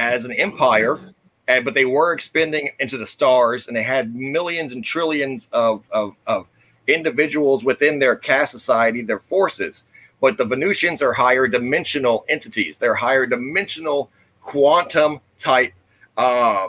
as 0.00 0.24
an 0.24 0.32
empire, 0.32 0.98
and, 1.46 1.62
but 1.62 1.74
they 1.74 1.84
were 1.84 2.14
expanding 2.14 2.70
into 2.80 2.96
the 2.96 3.06
stars, 3.06 3.68
and 3.68 3.76
they 3.76 3.82
had 3.82 4.14
millions 4.14 4.72
and 4.72 4.82
trillions 4.82 5.46
of, 5.52 5.84
of, 5.90 6.14
of 6.26 6.46
individuals 6.88 7.64
within 7.64 7.98
their 7.98 8.16
caste 8.16 8.50
society, 8.50 9.02
their 9.02 9.18
forces. 9.18 9.84
But 10.22 10.38
the 10.38 10.46
Venusians 10.46 11.02
are 11.02 11.12
higher 11.12 11.46
dimensional 11.46 12.24
entities. 12.30 12.78
They're 12.78 12.94
higher 12.94 13.26
dimensional 13.26 14.10
quantum 14.40 15.20
type 15.38 15.74
uh, 16.16 16.68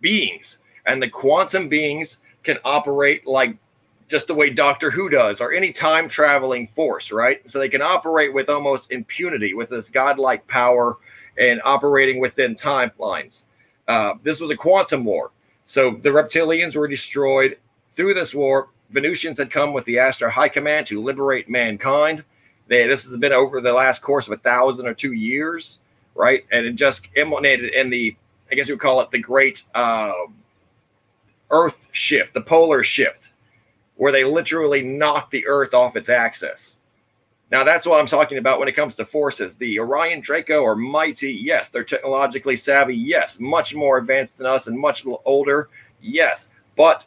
beings. 0.00 0.58
And 0.86 1.02
the 1.02 1.10
quantum 1.10 1.68
beings 1.68 2.16
can 2.44 2.56
operate 2.64 3.26
like 3.26 3.56
just 4.08 4.28
the 4.28 4.34
way 4.34 4.48
Doctor 4.50 4.90
Who 4.90 5.10
does, 5.10 5.40
or 5.40 5.52
any 5.52 5.72
time 5.72 6.08
traveling 6.08 6.68
force, 6.74 7.12
right? 7.12 7.40
So 7.50 7.58
they 7.58 7.68
can 7.68 7.82
operate 7.82 8.32
with 8.32 8.48
almost 8.48 8.90
impunity, 8.90 9.52
with 9.52 9.68
this 9.68 9.90
godlike 9.90 10.46
power 10.46 10.96
and 11.38 11.60
operating 11.64 12.20
within 12.20 12.54
timelines. 12.54 13.44
Uh, 13.88 14.14
this 14.22 14.40
was 14.40 14.50
a 14.50 14.56
quantum 14.56 15.04
war. 15.04 15.30
So 15.66 15.98
the 16.02 16.10
reptilians 16.10 16.76
were 16.76 16.88
destroyed 16.88 17.58
through 17.96 18.14
this 18.14 18.34
war. 18.34 18.68
Venusians 18.90 19.38
had 19.38 19.50
come 19.50 19.72
with 19.72 19.84
the 19.84 19.98
Astra 19.98 20.30
High 20.30 20.48
Command 20.48 20.86
to 20.88 21.02
liberate 21.02 21.48
mankind. 21.48 22.22
They, 22.68 22.86
this 22.86 23.04
has 23.04 23.16
been 23.16 23.32
over 23.32 23.60
the 23.60 23.72
last 23.72 24.02
course 24.02 24.26
of 24.26 24.32
a 24.32 24.38
thousand 24.38 24.86
or 24.86 24.94
two 24.94 25.12
years, 25.12 25.80
right? 26.14 26.44
And 26.52 26.66
it 26.66 26.76
just 26.76 27.06
emanated 27.16 27.74
in 27.74 27.90
the, 27.90 28.16
I 28.50 28.54
guess 28.54 28.68
you 28.68 28.74
would 28.74 28.80
call 28.80 29.00
it 29.00 29.10
the 29.10 29.18
Great 29.18 29.62
uh, 29.74 30.12
Earth 31.50 31.78
Shift, 31.92 32.34
the 32.34 32.40
polar 32.40 32.82
shift, 32.82 33.32
where 33.96 34.12
they 34.12 34.24
literally 34.24 34.82
knocked 34.82 35.30
the 35.30 35.46
Earth 35.46 35.74
off 35.74 35.96
its 35.96 36.08
axis. 36.08 36.75
Now, 37.50 37.62
that's 37.62 37.86
what 37.86 38.00
I'm 38.00 38.06
talking 38.06 38.38
about 38.38 38.58
when 38.58 38.66
it 38.68 38.72
comes 38.74 38.96
to 38.96 39.06
forces. 39.06 39.56
The 39.56 39.78
Orion 39.78 40.20
Draco 40.20 40.64
are 40.64 40.74
mighty. 40.74 41.32
Yes. 41.32 41.68
They're 41.68 41.84
technologically 41.84 42.56
savvy. 42.56 42.96
Yes. 42.96 43.38
Much 43.38 43.74
more 43.74 43.98
advanced 43.98 44.38
than 44.38 44.46
us 44.46 44.66
and 44.66 44.76
much 44.78 45.06
older. 45.24 45.68
Yes. 46.00 46.48
But 46.76 47.04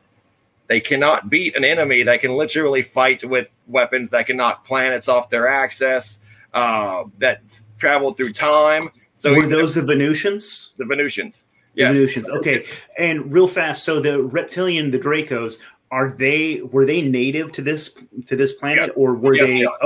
they 0.67 0.79
cannot 0.79 1.29
beat 1.29 1.55
an 1.57 1.65
enemy 1.65 2.03
that 2.03 2.21
can 2.21 2.35
literally 2.37 2.83
fight 2.83 3.23
with 3.23 3.47
weapons 3.67 4.11
that 4.11 4.27
can 4.27 4.37
knock 4.37 4.65
planets 4.65 5.07
off 5.09 5.29
their 5.29 5.47
axis, 5.47 6.19
uh, 6.53 7.03
that 7.17 7.41
traveled 7.77 8.15
through 8.15 8.31
time. 8.31 8.89
So 9.15 9.33
Were 9.33 9.45
those 9.45 9.75
the 9.75 9.81
Venusians? 9.81 10.71
the 10.77 10.85
Venusians? 10.85 11.43
The 11.75 11.81
Yes. 11.81 11.95
Venusians. 11.95 12.29
Okay. 12.29 12.65
And 12.97 13.33
real 13.33 13.47
fast, 13.47 13.83
so 13.83 13.99
the 13.99 14.23
reptilian, 14.23 14.91
the 14.91 14.99
Dracos, 14.99 15.59
are 15.91 16.11
they 16.11 16.61
were 16.71 16.85
they 16.85 17.01
native 17.01 17.51
to 17.53 17.61
this 17.61 17.93
to 18.27 18.35
this 18.35 18.53
planet 18.53 18.85
Yes. 18.89 18.93
or 18.95 19.15
were 19.15 19.35
Yes, 19.35 19.47
they 19.47 19.59
they 19.59 19.65
are. 19.65 19.77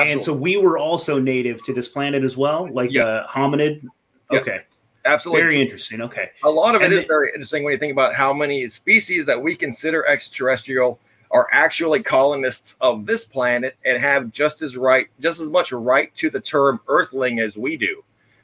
Okay? 0.00 0.12
And 0.12 0.22
so 0.22 0.32
we 0.32 0.56
were 0.56 0.78
also 0.78 1.18
native 1.18 1.62
to 1.64 1.72
this 1.72 1.88
planet 1.88 2.22
as 2.24 2.36
well, 2.36 2.68
like 2.72 2.90
Yes. 2.92 3.06
uh, 3.06 3.26
hominid. 3.28 3.82
Yes. 4.30 4.46
Okay, 4.48 4.60
Absolutely. 5.04 5.42
very 5.42 5.60
interesting. 5.60 6.00
Okay, 6.02 6.30
a 6.42 6.50
lot 6.50 6.74
of 6.74 6.82
it 6.82 6.86
And 6.86 6.94
is 6.94 7.00
the- 7.02 7.06
very 7.06 7.28
interesting 7.28 7.62
when 7.64 7.72
you 7.72 7.78
think 7.78 7.92
about 7.92 8.14
how 8.14 8.32
many 8.32 8.68
species 8.68 9.24
that 9.26 9.40
we 9.40 9.54
consider 9.54 10.06
extraterrestrial 10.06 10.98
are 11.30 11.48
actually 11.52 12.02
colonists 12.02 12.76
of 12.80 13.04
this 13.06 13.24
planet 13.24 13.76
and 13.84 14.00
have 14.02 14.30
just 14.32 14.62
as 14.62 14.76
right 14.76 15.08
just 15.20 15.40
as 15.40 15.50
much 15.50 15.72
right 15.72 16.14
to 16.14 16.30
the 16.30 16.40
term 16.40 16.80
earthling 16.88 17.40
as 17.40 17.56
we 17.56 17.76
do 17.76 18.02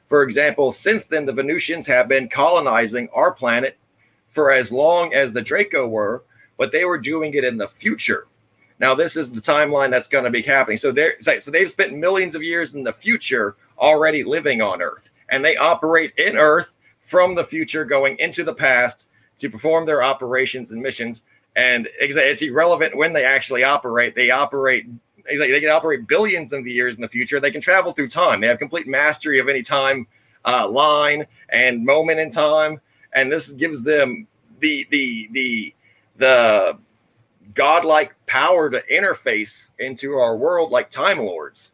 for 0.09 0.21
example 0.21 0.69
since 0.69 1.05
then 1.05 1.25
the 1.25 1.31
venusians 1.31 1.87
have 1.87 2.09
been 2.09 2.27
colonizing 2.27 3.07
our 3.13 3.31
planet 3.31 3.77
for 4.31 4.51
as 4.51 4.69
long 4.69 5.13
as 5.13 5.31
the 5.31 5.41
draco 5.41 5.87
were 5.87 6.23
but 6.57 6.73
they 6.73 6.83
were 6.83 6.97
doing 6.97 7.33
it 7.35 7.45
in 7.45 7.55
the 7.57 7.67
future 7.69 8.27
now 8.83 8.93
this 8.93 9.15
is 9.15 9.31
the 9.31 9.41
timeline 9.41 9.89
that's 9.89 10.07
going 10.07 10.23
to 10.23 10.29
be 10.29 10.41
happening 10.41 10.77
so 10.77 10.91
they're 10.91 11.15
so 11.21 11.49
they've 11.49 11.69
spent 11.69 11.93
millions 11.93 12.35
of 12.35 12.43
years 12.43 12.75
in 12.75 12.83
the 12.83 12.93
future 12.93 13.55
already 13.79 14.23
living 14.23 14.61
on 14.61 14.81
earth 14.81 15.09
and 15.29 15.43
they 15.43 15.57
operate 15.57 16.13
in 16.17 16.37
earth 16.37 16.73
from 17.05 17.35
the 17.35 17.43
future 17.43 17.85
going 17.85 18.17
into 18.19 18.43
the 18.43 18.53
past 18.53 19.07
to 19.39 19.49
perform 19.49 19.85
their 19.85 20.03
operations 20.03 20.71
and 20.71 20.81
missions. 20.81 21.21
And 21.55 21.87
it's 21.99 22.41
irrelevant 22.41 22.95
when 22.95 23.13
they 23.13 23.25
actually 23.25 23.63
operate. 23.63 24.15
They 24.15 24.31
operate, 24.31 24.87
they 25.25 25.59
can 25.59 25.69
operate 25.69 26.07
billions 26.07 26.51
of 26.53 26.65
years 26.65 26.95
in 26.95 27.01
the 27.01 27.07
future. 27.07 27.39
They 27.39 27.51
can 27.51 27.61
travel 27.61 27.93
through 27.93 28.09
time. 28.09 28.41
They 28.41 28.47
have 28.47 28.59
complete 28.59 28.87
mastery 28.87 29.39
of 29.39 29.49
any 29.49 29.61
time 29.61 30.07
uh, 30.45 30.67
line 30.67 31.25
and 31.49 31.85
moment 31.85 32.19
in 32.19 32.31
time. 32.31 32.79
And 33.13 33.31
this 33.31 33.49
gives 33.49 33.83
them 33.83 34.27
the 34.59 34.87
the 34.89 35.29
the 35.31 35.75
the 36.17 36.77
godlike 37.53 38.13
power 38.27 38.69
to 38.69 38.81
interface 38.91 39.69
into 39.79 40.13
our 40.13 40.35
world 40.37 40.71
like 40.71 40.89
time 40.89 41.19
lords. 41.19 41.73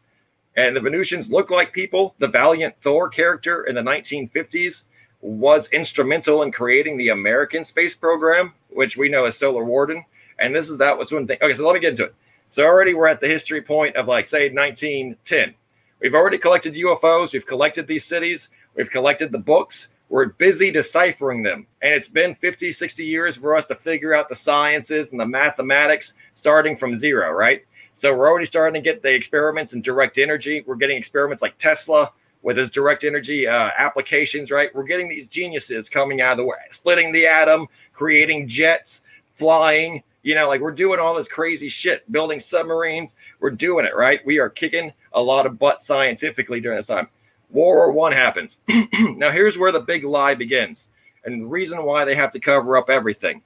And 0.56 0.74
the 0.74 0.80
Venusians 0.80 1.30
look 1.30 1.50
like 1.50 1.72
people. 1.72 2.14
The 2.18 2.28
valiant 2.28 2.74
Thor 2.82 3.08
character 3.08 3.64
in 3.64 3.74
the 3.74 3.82
1950s 3.82 4.82
was 5.20 5.68
instrumental 5.70 6.42
in 6.42 6.52
creating 6.52 6.96
the 6.96 7.10
American 7.10 7.64
space 7.64 7.94
program, 7.94 8.54
which 8.70 8.96
we 8.96 9.08
know 9.08 9.26
as 9.26 9.36
Solar 9.36 9.64
Warden. 9.64 10.04
And 10.38 10.54
this 10.54 10.68
is 10.68 10.78
that 10.78 10.98
was 10.98 11.12
one 11.12 11.26
thing. 11.26 11.38
Okay, 11.40 11.54
so 11.54 11.66
let 11.66 11.74
me 11.74 11.80
get 11.80 11.90
into 11.90 12.04
it. 12.04 12.14
So 12.48 12.64
already 12.64 12.94
we're 12.94 13.06
at 13.06 13.20
the 13.20 13.28
history 13.28 13.62
point 13.62 13.96
of 13.96 14.08
like 14.08 14.28
say 14.28 14.50
1910. 14.50 15.54
We've 16.00 16.14
already 16.14 16.38
collected 16.38 16.74
UFOs. 16.74 17.32
We've 17.32 17.46
collected 17.46 17.86
these 17.86 18.04
cities. 18.04 18.48
We've 18.74 18.90
collected 18.90 19.30
the 19.30 19.38
books. 19.38 19.88
We're 20.10 20.26
busy 20.26 20.72
deciphering 20.72 21.44
them. 21.44 21.66
And 21.82 21.94
it's 21.94 22.08
been 22.08 22.34
50, 22.34 22.72
60 22.72 23.04
years 23.04 23.36
for 23.36 23.56
us 23.56 23.64
to 23.66 23.76
figure 23.76 24.12
out 24.12 24.28
the 24.28 24.34
sciences 24.34 25.12
and 25.12 25.20
the 25.20 25.24
mathematics 25.24 26.14
starting 26.34 26.76
from 26.76 26.96
zero, 26.96 27.30
right? 27.30 27.64
So 27.94 28.14
we're 28.14 28.28
already 28.28 28.46
starting 28.46 28.82
to 28.82 28.84
get 28.84 29.02
the 29.02 29.14
experiments 29.14 29.72
in 29.72 29.82
direct 29.82 30.18
energy. 30.18 30.64
We're 30.66 30.74
getting 30.74 30.98
experiments 30.98 31.42
like 31.42 31.56
Tesla 31.58 32.10
with 32.42 32.56
his 32.56 32.72
direct 32.72 33.04
energy 33.04 33.46
uh, 33.46 33.70
applications, 33.78 34.50
right? 34.50 34.74
We're 34.74 34.84
getting 34.84 35.08
these 35.08 35.26
geniuses 35.26 35.88
coming 35.88 36.20
out 36.20 36.32
of 36.32 36.38
the 36.38 36.44
way, 36.44 36.56
splitting 36.72 37.12
the 37.12 37.26
atom, 37.26 37.68
creating 37.92 38.48
jets, 38.48 39.02
flying. 39.36 40.02
You 40.22 40.34
know, 40.34 40.48
like 40.48 40.60
we're 40.60 40.72
doing 40.72 40.98
all 40.98 41.14
this 41.14 41.28
crazy 41.28 41.68
shit, 41.68 42.10
building 42.10 42.40
submarines. 42.40 43.14
We're 43.38 43.50
doing 43.50 43.86
it, 43.86 43.94
right? 43.94 44.20
We 44.26 44.38
are 44.38 44.50
kicking 44.50 44.92
a 45.12 45.22
lot 45.22 45.46
of 45.46 45.58
butt 45.58 45.82
scientifically 45.82 46.60
during 46.60 46.78
this 46.78 46.86
time. 46.86 47.08
World 47.52 47.76
War 47.76 47.92
One 47.92 48.12
happens. 48.12 48.58
now, 48.68 49.30
here's 49.30 49.58
where 49.58 49.72
the 49.72 49.80
big 49.80 50.04
lie 50.04 50.34
begins, 50.34 50.88
and 51.24 51.42
the 51.42 51.46
reason 51.46 51.84
why 51.84 52.04
they 52.04 52.14
have 52.14 52.30
to 52.32 52.40
cover 52.40 52.76
up 52.76 52.90
everything. 52.90 53.42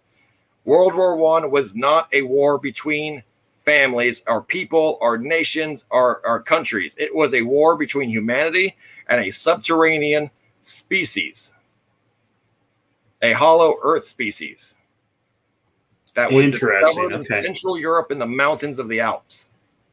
World 0.65 0.95
War 0.95 1.17
One 1.17 1.51
was 1.51 1.75
not 1.75 2.09
a 2.13 2.23
war 2.23 2.59
between 2.59 3.23
families, 3.65 4.23
our 4.27 4.43
people, 4.43 4.99
our 5.01 5.17
nations, 5.17 5.85
our, 5.91 6.21
our 6.27 6.41
countries. 6.41 6.93
It 6.97 7.15
was 7.15 7.35
a 7.35 7.43
war 7.43 7.77
between 7.77 8.11
humanity 8.11 8.77
and 9.09 9.25
a 9.25 9.31
subterranean 9.31 10.31
species, 10.63 11.53
a 13.23 13.33
hollow 13.33 13.77
earth 13.83 14.07
species 14.07 14.75
that 16.15 16.31
was 16.31 16.45
Interesting, 16.45 17.09
discovered 17.09 17.31
in. 17.33 17.43
Central 17.43 17.79
Europe 17.79 18.11
in 18.11 18.19
the 18.19 18.27
mountains 18.27 18.79
of 18.79 18.89
the 18.89 19.01
Alps. 19.01 19.51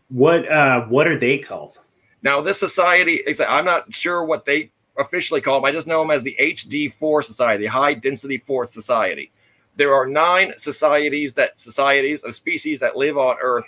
what 0.09 0.49
uh, 0.49 0.85
what 0.87 1.07
are 1.07 1.17
they 1.17 1.37
called? 1.37 1.79
Now, 2.23 2.41
this 2.41 2.59
society, 2.59 3.23
I'm 3.47 3.65
not 3.65 3.93
sure 3.93 4.23
what 4.23 4.45
they 4.45 4.71
officially 4.97 5.41
call 5.41 5.55
them. 5.55 5.65
I 5.65 5.71
just 5.71 5.87
know 5.87 6.01
them 6.01 6.11
as 6.11 6.23
the 6.23 6.35
HD4 6.39 7.23
Society, 7.23 7.65
High 7.65 7.95
Density 7.95 8.37
Force 8.37 8.71
Society. 8.73 9.31
There 9.77 9.93
are 9.95 10.05
nine 10.05 10.53
societies 10.57 11.33
that 11.35 11.59
societies 11.59 12.23
of 12.23 12.35
species 12.35 12.79
that 12.81 12.97
live 12.97 13.17
on 13.17 13.37
Earth. 13.41 13.65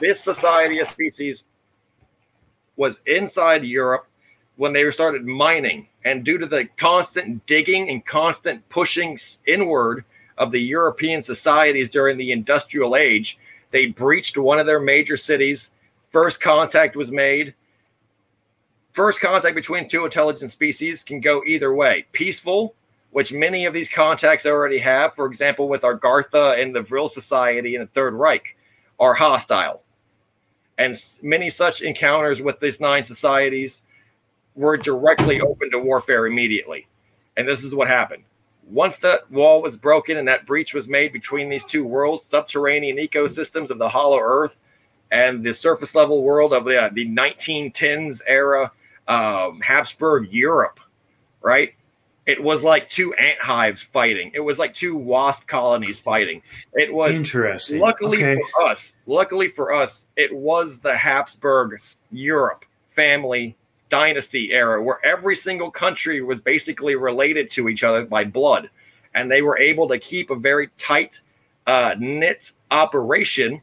This 0.00 0.22
society 0.22 0.78
of 0.78 0.88
species 0.88 1.44
was 2.76 3.00
inside 3.06 3.64
Europe 3.64 4.06
when 4.56 4.72
they 4.72 4.88
started 4.90 5.24
mining, 5.24 5.88
and 6.04 6.24
due 6.24 6.36
to 6.36 6.46
the 6.46 6.68
constant 6.76 7.44
digging 7.46 7.88
and 7.88 8.04
constant 8.04 8.68
pushing 8.68 9.18
inward 9.46 10.04
of 10.36 10.50
the 10.50 10.60
European 10.60 11.22
societies 11.22 11.88
during 11.88 12.18
the 12.18 12.32
industrial 12.32 12.94
age, 12.94 13.38
they 13.70 13.86
breached 13.86 14.36
one 14.36 14.58
of 14.58 14.66
their 14.66 14.80
major 14.80 15.16
cities. 15.16 15.70
First 16.12 16.40
contact 16.40 16.96
was 16.96 17.10
made 17.10 17.54
first 18.92 19.20
contact 19.20 19.54
between 19.54 19.88
two 19.88 20.04
intelligent 20.04 20.50
species 20.50 21.02
can 21.02 21.20
go 21.20 21.42
either 21.44 21.74
way. 21.74 22.06
Peaceful 22.12 22.74
which 23.10 23.32
many 23.32 23.66
of 23.66 23.74
these 23.74 23.88
contacts 23.88 24.46
already 24.46 24.78
have 24.78 25.14
for 25.14 25.26
example 25.26 25.68
with 25.68 25.82
Agartha 25.82 26.60
and 26.60 26.74
the 26.74 26.82
vril 26.82 27.08
society 27.08 27.74
in 27.74 27.80
the 27.80 27.86
third 27.88 28.14
reich 28.14 28.56
are 28.98 29.14
hostile. 29.14 29.82
And 30.78 30.96
many 31.22 31.50
such 31.50 31.82
encounters 31.82 32.40
with 32.40 32.58
these 32.60 32.80
nine 32.80 33.04
societies 33.04 33.82
were 34.54 34.76
directly 34.76 35.40
open 35.40 35.70
to 35.70 35.78
warfare 35.78 36.26
immediately. 36.26 36.86
And 37.36 37.46
this 37.46 37.64
is 37.64 37.74
what 37.74 37.88
happened. 37.88 38.24
Once 38.68 38.98
that 38.98 39.30
wall 39.30 39.62
was 39.62 39.76
broken 39.76 40.16
and 40.16 40.28
that 40.28 40.46
breach 40.46 40.74
was 40.74 40.86
made 40.86 41.12
between 41.12 41.48
these 41.48 41.64
two 41.64 41.84
worlds 41.84 42.24
subterranean 42.24 42.96
ecosystems 42.96 43.70
of 43.70 43.78
the 43.78 43.88
hollow 43.88 44.18
earth 44.18 44.56
and 45.10 45.44
the 45.44 45.52
surface 45.52 45.94
level 45.94 46.22
world 46.22 46.52
of 46.52 46.64
the, 46.64 46.80
uh, 46.80 46.88
the 46.92 47.06
1910s 47.08 48.20
era 48.26 48.70
um, 49.08 49.60
Habsburg 49.60 50.32
Europe, 50.32 50.80
right? 51.42 51.74
It 52.26 52.42
was 52.42 52.62
like 52.62 52.88
two 52.88 53.12
ant 53.14 53.40
hives 53.40 53.82
fighting. 53.82 54.30
It 54.34 54.40
was 54.40 54.58
like 54.58 54.74
two 54.74 54.96
wasp 54.96 55.46
colonies 55.46 55.98
fighting. 55.98 56.42
It 56.74 56.92
was 56.92 57.12
Interesting. 57.12 57.80
luckily 57.80 58.18
okay. 58.18 58.40
for 58.52 58.66
us, 58.66 58.94
luckily 59.06 59.48
for 59.48 59.74
us, 59.74 60.06
it 60.16 60.34
was 60.34 60.78
the 60.78 60.96
Habsburg 60.96 61.80
Europe 62.12 62.64
family 62.94 63.56
dynasty 63.88 64.52
era 64.52 64.82
where 64.82 65.04
every 65.04 65.34
single 65.34 65.70
country 65.70 66.22
was 66.22 66.40
basically 66.40 66.94
related 66.94 67.50
to 67.50 67.68
each 67.68 67.82
other 67.82 68.04
by 68.04 68.24
blood. 68.24 68.70
And 69.14 69.30
they 69.30 69.42
were 69.42 69.58
able 69.58 69.88
to 69.88 69.98
keep 69.98 70.30
a 70.30 70.36
very 70.36 70.70
tight 70.78 71.20
uh, 71.66 71.94
knit 71.98 72.52
operation, 72.70 73.60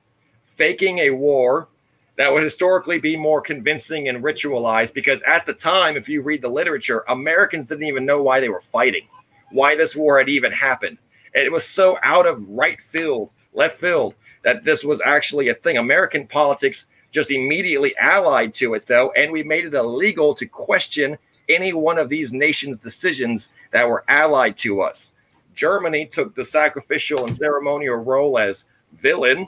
faking 0.58 1.00
a 1.00 1.12
war 1.12 1.70
that 2.18 2.34
would 2.34 2.44
historically 2.44 3.00
be 3.00 3.16
more 3.16 3.42
convincing 3.42 4.10
and 4.10 4.24
ritualized 4.24 4.94
because 4.94 5.22
at 5.28 5.46
the 5.46 5.54
time, 5.54 5.96
if 5.96 6.10
you 6.10 6.22
read 6.22 6.42
the 6.42 6.50
literature, 6.50 7.06
Americans 7.08 7.70
didn't 7.70 7.88
even 7.88 8.06
know 8.06 8.22
why 8.22 8.40
they 8.40 8.50
were 8.50 8.64
fighting, 8.72 9.08
why 9.52 9.76
this 9.76 9.96
war 9.96 10.18
had 10.18 10.28
even 10.28 10.52
happened. 10.52 10.98
And 11.36 11.46
it 11.46 11.52
was 11.52 11.66
so 11.66 11.98
out 12.04 12.26
of 12.26 12.44
right 12.50 12.80
field, 12.82 13.30
left 13.54 13.80
field, 13.80 14.16
that 14.44 14.64
this 14.64 14.84
was 14.84 15.02
actually 15.06 15.50
a 15.50 15.54
thing. 15.54 15.78
American 15.78 16.28
politics 16.28 16.88
just 17.12 17.32
immediately 17.32 17.96
allied 17.98 18.54
to 18.56 18.74
it, 18.74 18.88
though, 18.88 19.12
and 19.12 19.32
we 19.32 19.44
made 19.44 19.66
it 19.66 19.74
illegal 19.76 20.34
to 20.36 20.46
question 20.46 21.18
any 21.50 21.72
one 21.72 21.98
of 21.98 22.10
these 22.10 22.34
nations' 22.34 22.78
decisions 22.78 23.50
that 23.72 23.88
were 23.88 24.04
allied 24.08 24.58
to 24.58 24.82
us. 24.82 25.14
Germany 25.54 26.06
took 26.06 26.36
the 26.36 26.46
sacrificial 26.46 27.26
and 27.26 27.36
ceremonial 27.36 27.96
role 27.96 28.38
as 28.38 28.66
villain 29.02 29.48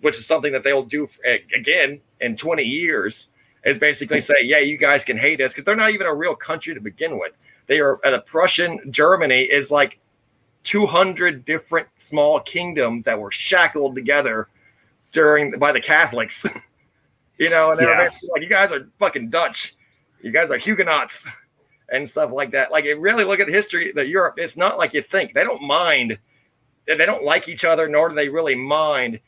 which 0.00 0.18
is 0.18 0.26
something 0.26 0.52
that 0.52 0.64
they'll 0.64 0.84
do 0.84 1.08
a- 1.26 1.44
again 1.54 2.00
in 2.20 2.36
20 2.36 2.62
years, 2.62 3.28
is 3.64 3.78
basically 3.78 4.20
say, 4.20 4.36
yeah, 4.42 4.58
you 4.58 4.76
guys 4.78 5.04
can 5.04 5.18
hate 5.18 5.40
us 5.40 5.52
because 5.52 5.64
they're 5.64 5.76
not 5.76 5.90
even 5.90 6.06
a 6.06 6.14
real 6.14 6.34
country 6.34 6.74
to 6.74 6.80
begin 6.80 7.18
with. 7.18 7.32
They 7.66 7.80
are 7.80 7.98
the 8.02 8.20
Prussian 8.20 8.80
Germany 8.90 9.42
is 9.42 9.70
like 9.70 9.98
200 10.64 11.44
different 11.44 11.88
small 11.96 12.40
kingdoms 12.40 13.04
that 13.04 13.18
were 13.18 13.30
shackled 13.30 13.94
together 13.94 14.48
during 15.12 15.58
by 15.58 15.72
the 15.72 15.80
Catholics. 15.80 16.44
you 17.38 17.50
know, 17.50 17.70
and 17.70 17.78
they're 17.78 17.88
Yeah. 18.02 18.10
like, 18.30 18.42
you 18.42 18.48
guys 18.48 18.72
are 18.72 18.88
fucking 18.98 19.30
Dutch, 19.30 19.74
you 20.22 20.30
guys 20.30 20.50
are 20.50 20.58
Huguenots, 20.58 21.26
and 21.92 22.08
stuff 22.08 22.30
like 22.32 22.50
that. 22.52 22.70
Like, 22.70 22.84
it 22.84 22.94
really 22.94 23.24
look 23.24 23.40
at 23.40 23.48
history 23.48 23.92
that 23.94 24.08
Europe, 24.08 24.34
it's 24.38 24.56
not 24.56 24.78
like 24.78 24.94
you 24.94 25.02
think. 25.02 25.34
They 25.34 25.42
don't 25.44 25.62
mind. 25.62 26.18
They 26.86 26.96
don't 27.06 27.24
like 27.24 27.48
each 27.48 27.64
other, 27.64 27.88
nor 27.88 28.08
do 28.08 28.14
they 28.14 28.28
really 28.28 28.54
mind 28.54 29.20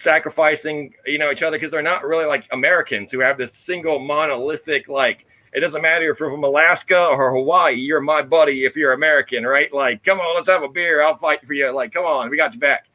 sacrificing, 0.00 0.94
you 1.06 1.18
know, 1.18 1.30
each 1.30 1.42
other 1.42 1.56
because 1.56 1.70
they're 1.70 1.82
not 1.82 2.04
really 2.04 2.24
like 2.24 2.44
Americans 2.52 3.12
who 3.12 3.20
have 3.20 3.38
this 3.38 3.52
single 3.52 3.98
monolithic 3.98 4.88
like. 4.88 5.26
It 5.52 5.60
doesn't 5.60 5.82
matter 5.82 6.08
if 6.08 6.20
you're 6.20 6.30
from 6.30 6.44
Alaska 6.44 7.06
or 7.06 7.32
Hawaii. 7.32 7.74
You're 7.74 8.00
my 8.00 8.22
buddy 8.22 8.64
if 8.64 8.76
you're 8.76 8.92
American, 8.92 9.44
right? 9.44 9.72
Like, 9.72 10.04
come 10.04 10.20
on, 10.20 10.36
let's 10.36 10.48
have 10.48 10.62
a 10.62 10.68
beer. 10.68 11.02
I'll 11.02 11.16
fight 11.16 11.44
for 11.44 11.54
you. 11.54 11.72
Like, 11.72 11.92
come 11.92 12.04
on, 12.04 12.30
we 12.30 12.36
got 12.36 12.52
your 12.52 12.60
back. 12.60 12.86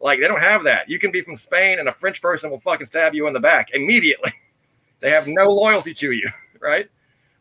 Like, 0.00 0.20
they 0.20 0.28
don't 0.28 0.40
have 0.40 0.62
that. 0.62 0.88
You 0.88 1.00
can 1.00 1.10
be 1.10 1.22
from 1.22 1.34
Spain 1.34 1.80
and 1.80 1.88
a 1.88 1.92
French 1.92 2.22
person 2.22 2.50
will 2.50 2.60
fucking 2.60 2.86
stab 2.86 3.14
you 3.14 3.26
in 3.26 3.32
the 3.32 3.40
back 3.40 3.70
immediately. 3.72 4.32
they 5.00 5.10
have 5.10 5.26
no 5.26 5.48
loyalty 5.50 5.92
to 5.94 6.12
you, 6.12 6.30
right? 6.60 6.88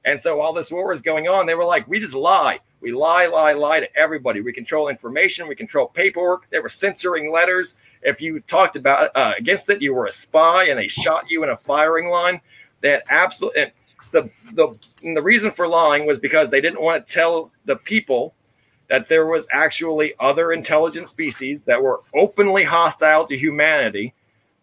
And 0.05 0.19
so 0.19 0.38
while 0.38 0.53
this 0.53 0.71
war 0.71 0.91
is 0.91 1.01
going 1.01 1.28
on, 1.28 1.45
they 1.45 1.55
were 1.55 1.65
like, 1.65 1.88
we 1.88 1.99
just 1.99 2.13
lie. 2.13 2.59
We 2.82 2.91
lie, 2.91 3.28
lie, 3.28 3.53
lie 3.53 3.80
to 3.80 3.95
everybody. 3.95 4.41
We 4.41 4.51
control 4.51 4.89
information. 4.89 5.47
We 5.47 5.55
control 5.55 5.88
paperwork. 5.88 6.49
They 6.49 6.59
were 6.59 6.67
censoring 6.67 7.32
letters. 7.32 7.76
If 8.04 8.22
you 8.22 8.39
talked 8.41 8.76
about 8.76 9.16
uh, 9.16 9.34
against 9.38 9.70
it, 9.70 9.82
you 9.82 9.93
were 9.93 10.08
a 10.08 10.12
spy, 10.12 10.66
and 10.66 10.80
they 10.80 10.88
shot 10.88 11.26
you 11.30 11.43
in 11.43 11.49
a 11.49 11.58
firing 11.58 12.10
line. 12.10 12.41
They 12.82 12.91
had 12.91 13.04
absolute. 13.10 13.54
The 14.12 14.30
the 14.54 14.78
the 15.01 15.22
reason 15.22 15.51
for 15.51 15.68
lying 15.68 16.06
was 16.06 16.20
because 16.20 16.49
they 16.49 16.62
didn't 16.62 16.82
want 16.82 17.08
to 17.08 17.14
tell 17.14 17.51
the 17.66 17.78
people 17.78 18.34
that 18.89 19.08
there 19.08 19.26
was 19.26 19.47
actually 19.51 20.14
other 20.20 20.51
intelligent 20.51 21.08
species 21.08 21.64
that 21.64 21.82
were 21.82 22.01
openly 22.14 22.64
hostile 22.64 23.26
to 23.28 23.38
humanity 23.38 24.14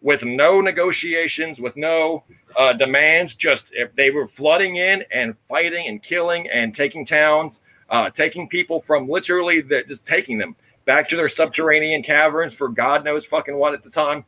with 0.01 0.23
no 0.23 0.61
negotiations, 0.61 1.59
with 1.59 1.75
no 1.75 2.23
uh, 2.57 2.73
demands. 2.73 3.35
Just 3.35 3.65
if 3.71 3.93
they 3.95 4.11
were 4.11 4.27
flooding 4.27 4.77
in 4.77 5.03
and 5.11 5.35
fighting 5.49 5.87
and 5.87 6.01
killing 6.01 6.49
and 6.49 6.75
taking 6.75 7.05
towns, 7.05 7.61
uh, 7.89 8.09
taking 8.09 8.47
people 8.47 8.81
from 8.81 9.07
literally 9.09 9.61
the, 9.61 9.83
just 9.87 10.05
taking 10.05 10.37
them 10.37 10.55
back 10.85 11.09
to 11.09 11.15
their 11.15 11.29
subterranean 11.29 12.03
caverns 12.03 12.53
for 12.53 12.69
God 12.69 13.03
knows 13.03 13.25
fucking 13.25 13.55
what 13.55 13.73
at 13.73 13.83
the 13.83 13.89
time. 13.89 14.25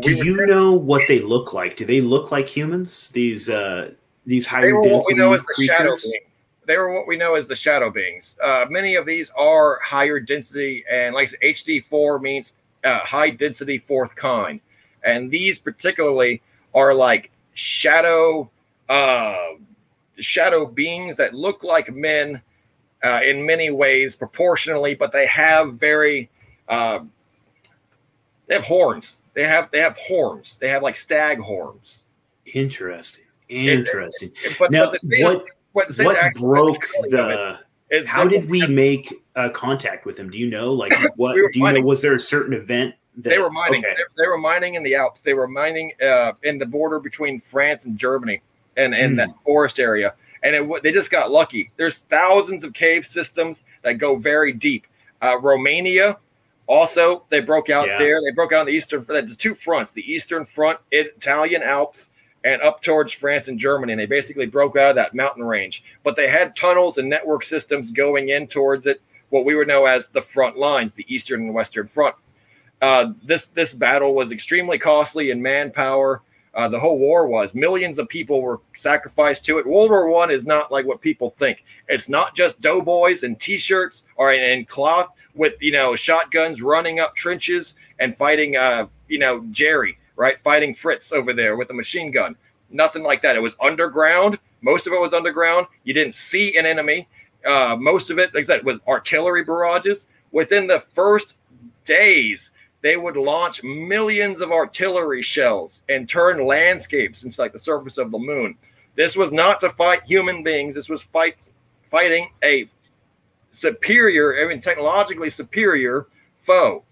Do 0.00 0.16
we 0.18 0.26
you 0.26 0.46
know 0.46 0.72
what 0.72 1.02
they 1.08 1.20
look 1.20 1.52
like? 1.52 1.76
Do 1.76 1.84
they 1.84 2.00
look 2.00 2.32
like 2.32 2.48
humans? 2.48 3.10
These 3.10 3.48
uh, 3.48 3.92
these 4.26 4.46
higher 4.46 4.72
density 4.82 5.38
creatures. 5.46 6.12
They 6.66 6.78
were 6.78 6.92
what 6.94 7.06
we 7.06 7.16
know 7.16 7.34
as 7.34 7.46
the 7.46 7.54
shadow 7.54 7.90
beings. 7.90 8.36
Uh, 8.42 8.64
many 8.70 8.94
of 8.94 9.04
these 9.04 9.30
are 9.36 9.78
higher 9.80 10.18
density, 10.18 10.84
and 10.90 11.14
like 11.14 11.30
HD 11.42 11.84
four 11.84 12.18
means 12.18 12.54
uh, 12.84 13.00
high 13.00 13.30
density 13.30 13.78
fourth 13.86 14.16
kind, 14.16 14.60
and 15.04 15.30
these 15.30 15.58
particularly 15.58 16.42
are 16.74 16.94
like 16.94 17.30
shadow 17.52 18.50
uh, 18.88 19.52
shadow 20.18 20.66
beings 20.66 21.16
that 21.16 21.34
look 21.34 21.64
like 21.64 21.92
men 21.94 22.40
uh, 23.04 23.20
in 23.22 23.44
many 23.44 23.70
ways 23.70 24.16
proportionally, 24.16 24.94
but 24.94 25.12
they 25.12 25.26
have 25.26 25.74
very 25.74 26.30
uh, 26.68 27.00
they 28.46 28.54
have 28.54 28.64
horns. 28.64 29.16
They 29.34 29.44
have 29.44 29.70
they 29.70 29.80
have 29.80 29.96
horns. 29.96 30.56
They 30.58 30.68
have 30.68 30.82
like 30.82 30.96
stag 30.96 31.38
horns. 31.38 32.02
Interesting. 32.46 33.24
Interesting. 33.48 34.30
It, 34.44 34.52
it, 34.52 34.56
but, 34.58 34.70
now, 34.70 34.90
but 34.90 35.00
what 35.18 35.44
what, 35.72 35.98
what 35.98 36.34
broke 36.34 36.86
the? 37.10 37.58
Is 37.90 38.06
how 38.06 38.26
did 38.26 38.48
we 38.48 38.66
make 38.66 39.12
uh, 39.36 39.50
contact 39.50 40.06
with 40.06 40.16
them? 40.16 40.30
Do 40.30 40.38
you 40.38 40.48
know? 40.48 40.72
Like, 40.72 40.92
what 41.16 41.34
we 41.34 41.42
do 41.52 41.58
you 41.58 41.64
mining. 41.64 41.82
know? 41.82 41.88
Was 41.88 42.00
there 42.00 42.14
a 42.14 42.18
certain 42.18 42.54
event? 42.54 42.94
That, 43.16 43.30
they 43.30 43.38
were 43.38 43.50
mining. 43.50 43.84
Okay. 43.84 43.94
They, 43.94 44.22
they, 44.22 44.26
were 44.26 44.38
mining 44.38 44.74
in 44.74 44.82
the 44.82 44.96
Alps. 44.96 45.20
They 45.20 45.34
were 45.34 45.46
mining 45.46 45.92
uh, 46.02 46.32
in 46.42 46.58
the 46.58 46.66
border 46.66 46.98
between 46.98 47.40
France 47.40 47.84
and 47.84 47.96
Germany, 47.96 48.40
and 48.76 48.94
in 48.94 49.12
mm. 49.12 49.16
that 49.18 49.28
forest 49.44 49.78
area 49.78 50.14
and 50.44 50.54
it, 50.54 50.82
they 50.82 50.92
just 50.92 51.10
got 51.10 51.30
lucky. 51.30 51.72
There's 51.76 51.98
thousands 51.98 52.62
of 52.62 52.74
cave 52.74 53.06
systems 53.06 53.64
that 53.82 53.94
go 53.94 54.16
very 54.16 54.52
deep. 54.52 54.86
Uh, 55.20 55.38
Romania, 55.40 56.18
also, 56.66 57.24
they 57.30 57.40
broke 57.40 57.70
out 57.70 57.88
yeah. 57.88 57.98
there. 57.98 58.20
They 58.22 58.34
broke 58.34 58.52
out 58.52 58.60
on 58.60 58.66
the 58.66 58.72
eastern, 58.72 59.04
the 59.08 59.34
two 59.36 59.54
fronts, 59.54 59.92
the 59.92 60.12
eastern 60.12 60.46
front, 60.46 60.78
Italian 60.92 61.62
Alps, 61.62 62.10
and 62.44 62.60
up 62.62 62.82
towards 62.82 63.12
France 63.12 63.48
and 63.48 63.58
Germany. 63.58 63.94
And 63.94 64.00
they 64.00 64.06
basically 64.06 64.46
broke 64.46 64.76
out 64.76 64.90
of 64.90 64.96
that 64.96 65.14
mountain 65.14 65.44
range. 65.44 65.82
But 66.02 66.14
they 66.14 66.28
had 66.28 66.54
tunnels 66.54 66.98
and 66.98 67.08
network 67.08 67.44
systems 67.44 67.90
going 67.90 68.28
in 68.28 68.46
towards 68.46 68.86
it, 68.86 69.00
what 69.30 69.46
we 69.46 69.54
would 69.54 69.68
know 69.68 69.86
as 69.86 70.08
the 70.08 70.22
front 70.22 70.58
lines, 70.58 70.92
the 70.92 71.06
eastern 71.08 71.42
and 71.42 71.54
western 71.54 71.88
front. 71.88 72.16
Uh, 72.82 73.12
this 73.22 73.46
this 73.46 73.72
battle 73.72 74.14
was 74.14 74.30
extremely 74.30 74.78
costly 74.78 75.30
in 75.30 75.40
manpower 75.40 76.20
uh, 76.54 76.68
the 76.68 76.78
whole 76.78 76.98
war 76.98 77.26
was. 77.26 77.54
Millions 77.54 77.98
of 77.98 78.08
people 78.08 78.40
were 78.40 78.60
sacrificed 78.76 79.44
to 79.44 79.58
it. 79.58 79.66
World 79.66 79.90
War 79.90 80.08
One 80.08 80.30
is 80.30 80.46
not 80.46 80.70
like 80.70 80.86
what 80.86 81.00
people 81.00 81.30
think. 81.30 81.64
It's 81.88 82.08
not 82.08 82.34
just 82.34 82.60
doughboys 82.60 83.22
and 83.22 83.40
T-shirts 83.40 84.02
or 84.16 84.32
in 84.32 84.64
cloth 84.66 85.10
with 85.34 85.54
you 85.60 85.72
know 85.72 85.96
shotguns 85.96 86.62
running 86.62 87.00
up 87.00 87.14
trenches 87.16 87.74
and 87.98 88.16
fighting. 88.16 88.56
Uh, 88.56 88.86
you 89.08 89.18
know 89.18 89.44
Jerry, 89.50 89.98
right, 90.16 90.36
fighting 90.42 90.74
Fritz 90.74 91.12
over 91.12 91.32
there 91.32 91.56
with 91.56 91.70
a 91.70 91.74
machine 91.74 92.10
gun. 92.10 92.36
Nothing 92.70 93.02
like 93.02 93.22
that. 93.22 93.36
It 93.36 93.40
was 93.40 93.56
underground. 93.60 94.38
Most 94.62 94.86
of 94.86 94.92
it 94.92 95.00
was 95.00 95.12
underground. 95.12 95.66
You 95.84 95.94
didn't 95.94 96.14
see 96.14 96.56
an 96.56 96.66
enemy. 96.66 97.08
Uh, 97.44 97.76
most 97.78 98.10
of 98.10 98.18
it, 98.18 98.34
like 98.34 98.44
I 98.44 98.46
said, 98.46 98.64
was 98.64 98.80
artillery 98.88 99.44
barrages. 99.44 100.06
Within 100.32 100.66
the 100.66 100.80
first 100.94 101.34
days, 101.84 102.50
they 102.84 102.98
would 102.98 103.16
launch 103.16 103.62
millions 103.62 104.42
of 104.42 104.52
artillery 104.52 105.22
shells 105.22 105.80
and 105.88 106.06
turn 106.06 106.44
landscapes 106.44 107.24
into 107.24 107.40
like 107.40 107.54
the 107.54 107.58
surface 107.58 107.96
of 107.96 108.10
the 108.10 108.18
moon. 108.18 108.54
This 108.94 109.16
was 109.16 109.32
not 109.32 109.58
to 109.62 109.70
fight 109.70 110.02
human 110.04 110.42
beings. 110.42 110.74
This 110.74 110.90
was 110.90 111.02
fight 111.02 111.36
fighting 111.90 112.28
a 112.44 112.68
superior, 113.52 114.38
I 114.38 114.46
mean 114.46 114.60
technologically 114.60 115.30
superior 115.30 116.08
foe. 116.42 116.84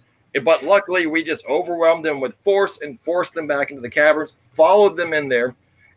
But 0.42 0.62
luckily, 0.62 1.06
we 1.06 1.22
just 1.22 1.44
overwhelmed 1.44 2.06
them 2.06 2.20
with 2.22 2.32
force 2.42 2.78
and 2.80 2.98
forced 3.04 3.34
them 3.34 3.46
back 3.46 3.70
into 3.70 3.82
the 3.82 3.90
caverns, 3.90 4.32
followed 4.56 4.96
them 4.96 5.12
in 5.12 5.28
there. 5.28 5.54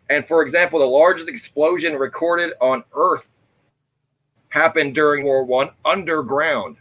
And 0.10 0.28
for 0.28 0.42
example, 0.42 0.80
the 0.80 0.86
largest 0.86 1.30
explosion 1.30 1.96
recorded 1.96 2.52
on 2.60 2.84
Earth 2.94 3.30
happened 4.50 4.94
during 4.94 5.24
World 5.24 5.48
War 5.48 5.60
One 5.60 5.70
underground. 5.86 6.76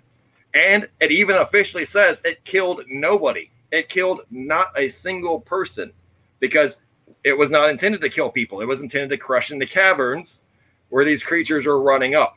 And 0.55 0.89
it 1.01 1.11
even 1.11 1.37
officially 1.37 1.85
says 1.85 2.21
it 2.25 2.45
killed 2.45 2.83
nobody. 2.89 3.51
It 3.73 3.89
killed 3.89 4.21
not 4.31 4.69
a 4.77 4.89
single 4.89 5.41
person 5.41 5.93
because 6.39 6.79
it 7.25 7.37
was 7.37 7.51
not 7.51 7.71
intended 7.71 8.01
to 8.03 8.09
kill 8.09 8.31
people. 8.31 8.61
It 8.61 8.67
was 8.67 8.81
intended 8.81 9.11
to 9.11 9.19
crush 9.19 9.51
in 9.51 9.59
the 9.59 9.67
caverns 9.67 10.43
where 10.91 11.05
these 11.05 11.23
creatures 11.23 11.67
are 11.67 11.81
running 11.81 12.15
up. 12.15 12.37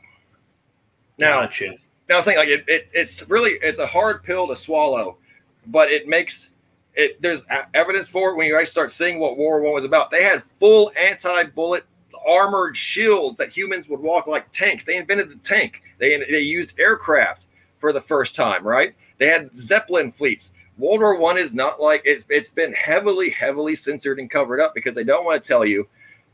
Now, 1.18 1.42
gotcha. 1.42 1.76
now 2.08 2.14
I 2.14 2.16
was 2.16 2.24
thinking 2.24 2.38
like 2.38 2.48
it, 2.48 2.64
it, 2.66 2.88
it's 2.92 3.28
really 3.28 3.58
it's 3.62 3.78
a 3.78 3.86
hard 3.86 4.24
pill 4.24 4.48
to 4.48 4.56
swallow, 4.56 5.18
but 5.66 5.90
it 5.90 6.08
makes 6.08 6.50
it. 6.94 7.20
There's 7.22 7.42
evidence 7.74 8.08
for 8.08 8.30
it 8.30 8.36
when 8.36 8.46
you 8.46 8.56
guys 8.56 8.70
start 8.70 8.92
seeing 8.92 9.18
what 9.18 9.36
War 9.36 9.60
One 9.60 9.74
was 9.74 9.84
about. 9.84 10.10
They 10.10 10.22
had 10.22 10.42
full 10.58 10.90
anti-bullet 11.00 11.84
armored 12.26 12.76
shields 12.76 13.38
that 13.38 13.50
humans 13.50 13.88
would 13.88 14.00
walk 14.00 14.26
like 14.26 14.50
tanks. 14.52 14.84
They 14.84 14.96
invented 14.96 15.28
the 15.28 15.36
tank. 15.36 15.82
They 15.98 16.18
they 16.30 16.40
used 16.40 16.78
aircraft 16.78 17.46
for 17.80 17.92
the 17.92 18.00
first 18.00 18.34
time, 18.34 18.66
right? 18.66 18.94
They 19.18 19.26
had 19.26 19.50
Zeppelin 19.58 20.12
fleets. 20.12 20.50
World 20.78 21.00
War 21.00 21.16
One 21.16 21.38
is 21.38 21.54
not 21.54 21.80
like 21.80 22.02
it's 22.04 22.24
it's 22.28 22.50
been 22.50 22.72
heavily, 22.72 23.30
heavily 23.30 23.74
censored 23.74 24.18
and 24.20 24.30
covered 24.30 24.60
up 24.60 24.74
because 24.74 24.94
they 24.94 25.04
don't 25.04 25.24
want 25.24 25.42
to 25.42 25.48
tell 25.48 25.64
you 25.64 25.88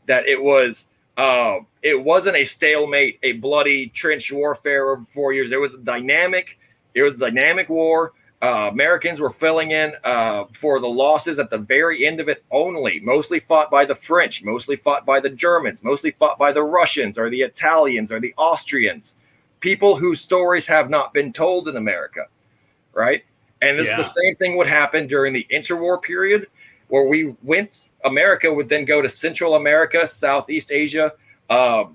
that 0.07 0.27
it 0.27 0.41
was 0.41 0.85
uh, 1.17 1.59
it 1.81 2.01
wasn't 2.03 2.35
a 2.35 2.45
stalemate, 2.45 3.19
a 3.23 3.33
bloody 3.33 3.87
trench 3.87 4.31
warfare 4.31 4.91
over 4.91 5.05
four 5.13 5.33
years. 5.33 5.51
It 5.51 5.59
was 5.59 5.73
a 5.73 5.79
dynamic, 5.79 6.59
it 6.93 7.01
was 7.01 7.15
a 7.15 7.19
dynamic 7.19 7.69
war. 7.69 8.13
Uh, 8.41 8.69
Americans 8.69 9.19
were 9.19 9.31
filling 9.31 9.71
in 9.71 9.93
uh, 10.03 10.43
for 10.59 10.79
the 10.79 10.87
losses 10.87 11.39
at 11.39 11.49
the 11.49 11.57
very 11.57 12.05
end 12.05 12.19
of 12.19 12.27
it 12.29 12.43
only, 12.51 12.99
mostly 12.99 13.39
fought 13.39 13.71
by 13.71 13.85
the 13.85 13.95
French, 13.95 14.43
mostly 14.43 14.75
fought 14.75 15.05
by 15.05 15.19
the 15.19 15.29
Germans, 15.29 15.83
mostly 15.83 16.11
fought 16.11 16.37
by 16.37 16.51
the 16.51 16.61
Russians 16.61 17.17
or 17.17 17.29
the 17.29 17.41
Italians 17.41 18.11
or 18.11 18.19
the 18.19 18.33
Austrians 18.37 19.15
people 19.59 19.95
whose 19.95 20.21
stories 20.21 20.65
have 20.67 20.89
not 20.89 21.13
been 21.13 21.33
told 21.33 21.67
in 21.67 21.77
America, 21.77 22.25
right? 22.93 23.23
And 23.61 23.79
it's 23.79 23.89
yeah. 23.89 23.97
the 23.97 24.03
same 24.03 24.35
thing 24.35 24.57
would 24.57 24.67
happen 24.67 25.07
during 25.07 25.33
the 25.33 25.45
interwar 25.51 26.01
period, 26.01 26.47
where 26.87 27.07
we 27.07 27.33
went. 27.43 27.87
America 28.03 28.53
would 28.53 28.69
then 28.69 28.85
go 28.85 29.01
to 29.01 29.09
Central 29.09 29.55
America, 29.55 30.07
Southeast 30.07 30.71
Asia. 30.71 31.13
Uh, 31.49 31.85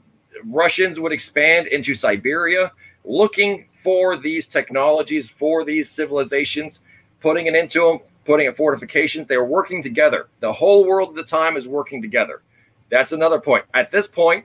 Russians 0.44 0.98
would 0.98 1.12
expand 1.12 1.68
into 1.68 1.94
Siberia, 1.94 2.72
looking 3.04 3.66
for 3.82 4.16
these 4.16 4.46
technologies, 4.46 5.30
for 5.30 5.64
these 5.64 5.90
civilizations, 5.90 6.80
putting 7.20 7.46
it 7.46 7.54
into 7.54 7.80
them, 7.80 8.00
putting 8.24 8.46
it 8.46 8.56
fortifications. 8.56 9.26
They 9.26 9.36
were 9.36 9.44
working 9.44 9.82
together. 9.82 10.28
The 10.40 10.52
whole 10.52 10.84
world 10.84 11.11
at 11.11 11.14
the 11.14 11.24
time 11.24 11.56
is 11.56 11.68
working 11.68 12.02
together. 12.02 12.42
That's 12.90 13.12
another 13.12 13.40
point. 13.40 13.64
At 13.74 13.92
this 13.92 14.08
point, 14.08 14.44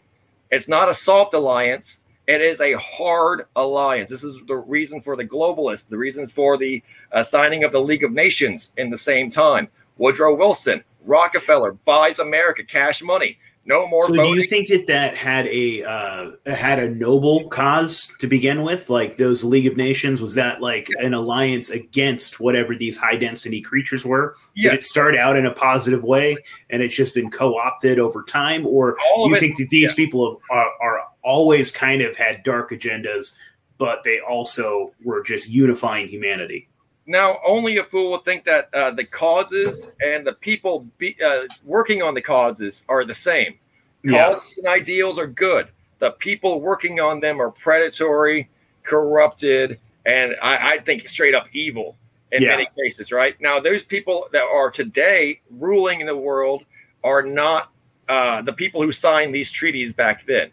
it's 0.51 0.67
not 0.67 0.89
a 0.89 0.93
soft 0.93 1.33
alliance. 1.33 1.97
It 2.27 2.41
is 2.41 2.59
a 2.59 2.73
hard 2.73 3.45
alliance. 3.55 4.09
This 4.09 4.23
is 4.23 4.35
the 4.47 4.55
reason 4.55 5.01
for 5.01 5.15
the 5.15 5.25
globalists, 5.25 5.87
the 5.87 5.97
reasons 5.97 6.31
for 6.31 6.57
the 6.57 6.81
uh, 7.11 7.23
signing 7.23 7.63
of 7.63 7.71
the 7.71 7.79
League 7.79 8.03
of 8.03 8.11
Nations 8.11 8.71
in 8.77 8.89
the 8.89 8.97
same 8.97 9.29
time. 9.29 9.67
Woodrow 9.97 10.35
Wilson, 10.35 10.83
Rockefeller 11.05 11.73
buys 11.85 12.19
America 12.19 12.63
cash 12.63 13.01
money. 13.01 13.37
No 13.67 13.87
more. 13.87 14.03
So, 14.05 14.13
voting. 14.13 14.33
do 14.33 14.39
you 14.39 14.47
think 14.47 14.67
that 14.67 14.85
that 14.87 15.17
had 15.17 15.47
a 15.47 15.83
uh, 15.83 16.31
had 16.45 16.77
a 16.77 16.87
noble 16.89 17.47
cause 17.49 18.15
to 18.19 18.27
begin 18.27 18.61
with? 18.61 18.91
Like 18.91 19.17
those 19.17 19.43
League 19.43 19.65
of 19.65 19.75
Nations, 19.75 20.21
was 20.21 20.35
that 20.35 20.61
like 20.61 20.87
an 20.99 21.15
alliance 21.15 21.71
against 21.71 22.39
whatever 22.39 22.75
these 22.75 22.95
high 22.95 23.15
density 23.15 23.61
creatures 23.61 24.05
were? 24.05 24.35
Yes. 24.55 24.71
Did 24.71 24.79
it 24.79 24.83
start 24.83 25.15
out 25.15 25.35
in 25.35 25.47
a 25.47 25.51
positive 25.51 26.03
way, 26.03 26.37
and 26.69 26.83
it's 26.83 26.95
just 26.95 27.15
been 27.15 27.31
co 27.31 27.57
opted 27.57 27.97
over 27.97 28.21
time, 28.21 28.67
or 28.67 28.97
All 29.15 29.25
do 29.25 29.31
you 29.31 29.37
it- 29.37 29.39
think 29.39 29.57
that 29.57 29.69
these 29.69 29.93
people 29.95 30.39
are, 30.51 30.69
are 30.79 31.01
always 31.25 31.71
kind 31.71 32.01
of 32.01 32.15
had 32.15 32.43
dark 32.43 32.69
agendas, 32.71 33.37
but 33.77 34.03
they 34.05 34.19
also 34.19 34.93
were 35.03 35.21
just 35.23 35.49
unifying 35.49 36.07
humanity? 36.07 36.69
Now, 37.07 37.39
only 37.45 37.77
a 37.77 37.83
fool 37.83 38.11
would 38.11 38.23
think 38.25 38.45
that 38.45 38.73
uh, 38.73 38.91
the 38.91 39.05
causes 39.05 39.87
and 40.01 40.25
the 40.25 40.33
people 40.33 40.87
be, 40.97 41.15
uh, 41.23 41.41
working 41.63 42.01
on 42.01 42.13
the 42.13 42.21
causes 42.21 42.83
are 42.87 43.03
the 43.03 43.13
same. 43.13 43.55
Yeah. 44.03 44.35
Causes 44.35 44.57
and 44.57 44.67
ideals 44.67 45.19
are 45.19 45.27
good. 45.27 45.67
The 45.99 46.11
people 46.11 46.61
working 46.61 46.99
on 46.99 47.19
them 47.19 47.41
are 47.41 47.51
predatory, 47.51 48.49
corrupted, 48.83 49.79
and 50.05 50.35
I, 50.41 50.73
I 50.73 50.79
think 50.79 51.09
straight 51.09 51.35
up 51.35 51.47
evil 51.53 51.95
in 52.31 52.41
Yeah. 52.41 52.49
many 52.49 52.67
cases. 52.77 53.11
Right 53.11 53.39
now, 53.39 53.59
those 53.59 53.83
people 53.83 54.27
that 54.31 54.43
are 54.43 54.71
today 54.71 55.41
ruling 55.51 56.01
in 56.01 56.07
the 56.07 56.17
world 56.17 56.63
are 57.03 57.21
not 57.21 57.71
uh, 58.09 58.41
the 58.41 58.53
people 58.53 58.81
who 58.81 58.91
signed 58.91 59.33
these 59.33 59.51
treaties 59.51 59.93
back 59.93 60.25
then, 60.27 60.51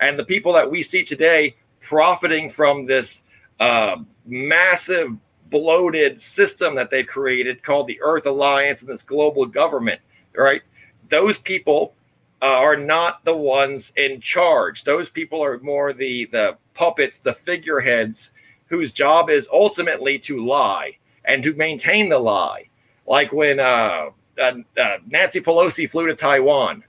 and 0.00 0.18
the 0.18 0.24
people 0.24 0.52
that 0.54 0.70
we 0.70 0.82
see 0.82 1.04
today 1.04 1.56
profiting 1.80 2.50
from 2.50 2.86
this 2.86 3.22
uh, 3.58 3.96
massive 4.26 5.16
bloated 5.50 6.20
system 6.20 6.74
that 6.74 6.90
they've 6.90 7.06
created 7.06 7.62
called 7.62 7.86
the 7.86 8.00
Earth 8.02 8.26
Alliance 8.26 8.80
and 8.80 8.88
this 8.88 9.02
global 9.02 9.46
government, 9.46 10.00
right? 10.36 10.62
Those 11.10 11.38
people 11.38 11.94
uh, 12.40 12.46
are 12.46 12.76
not 12.76 13.24
the 13.24 13.36
ones 13.36 13.92
in 13.96 14.20
charge. 14.20 14.84
Those 14.84 15.10
people 15.10 15.42
are 15.42 15.58
more 15.58 15.92
the 15.92 16.28
the 16.32 16.56
puppets, 16.74 17.18
the 17.18 17.34
figureheads, 17.34 18.30
whose 18.66 18.92
job 18.92 19.28
is 19.28 19.48
ultimately 19.52 20.18
to 20.20 20.44
lie 20.44 20.96
and 21.24 21.42
to 21.42 21.52
maintain 21.54 22.08
the 22.08 22.18
lie. 22.18 22.68
Like 23.06 23.32
when 23.32 23.60
uh, 23.60 24.10
uh, 24.40 24.52
uh, 24.80 24.96
Nancy 25.06 25.40
Pelosi 25.40 25.90
flew 25.90 26.06
to 26.06 26.14
Taiwan. 26.14 26.82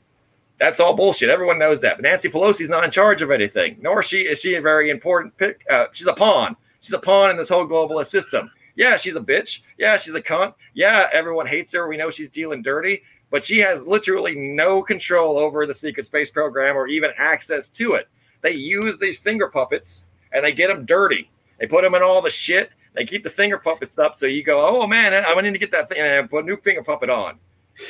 That's 0.62 0.80
all 0.80 0.96
bullshit. 0.96 1.30
Everyone 1.30 1.58
knows 1.58 1.82
that. 1.82 1.98
But 1.98 2.04
Nancy 2.04 2.30
Pelosi's 2.30 2.70
not 2.70 2.84
in 2.84 2.92
charge 2.92 3.24
of 3.24 3.32
anything, 3.32 3.78
nor 3.82 4.04
she 4.04 4.22
is 4.22 4.40
she 4.40 4.54
a 4.54 4.62
very 4.62 4.92
important 4.92 5.36
pick. 5.36 5.66
Uh, 5.68 5.88
she's 5.92 6.06
a 6.06 6.14
pawn. 6.14 6.56
She's 6.82 6.94
a 6.94 7.00
pawn 7.00 7.32
in 7.32 7.38
this 7.38 7.50
whole 7.50 7.66
globalist 7.68 8.12
system. 8.12 8.52
Yeah, 8.76 8.96
she's 8.96 9.16
a 9.16 9.22
bitch. 9.22 9.62
Yeah, 9.80 9.98
she's 9.98 10.14
a 10.14 10.22
cunt. 10.22 10.54
Yeah, 10.76 11.08
everyone 11.12 11.48
hates 11.48 11.74
her. 11.74 11.88
We 11.88 11.98
know 11.98 12.12
she's 12.12 12.30
dealing 12.30 12.62
dirty, 12.62 13.02
but 13.32 13.44
she 13.44 13.58
has 13.58 13.88
literally 13.88 14.36
no 14.36 14.84
control 14.84 15.40
over 15.40 15.66
the 15.66 15.74
secret 15.74 16.06
space 16.06 16.30
program 16.30 16.78
or 16.78 16.88
even 16.88 17.10
access 17.18 17.68
to 17.70 17.96
it. 17.96 18.08
They 18.42 18.54
use 18.54 19.00
these 19.00 19.18
finger 19.18 19.48
puppets 19.48 20.06
and 20.32 20.46
they 20.46 20.52
get 20.52 20.68
them 20.68 20.86
dirty. 20.86 21.32
They 21.60 21.66
put 21.66 21.82
them 21.82 21.96
in 21.96 22.04
all 22.04 22.22
the 22.22 22.30
shit. 22.30 22.70
They 22.94 23.06
keep 23.06 23.24
the 23.24 23.32
finger 23.32 23.58
puppets 23.58 23.98
up, 23.98 24.16
so 24.16 24.28
you 24.28 24.44
go, 24.44 24.64
"Oh 24.64 24.86
man, 24.86 25.16
I'm 25.16 25.44
need 25.44 25.54
to 25.54 25.58
get 25.58 25.72
that 25.72 25.90
thing 25.90 26.00
and 26.00 26.30
put 26.30 26.44
a 26.44 26.48
new 26.48 26.58
finger 26.58 26.84
puppet 26.84 27.10
on." 27.10 27.40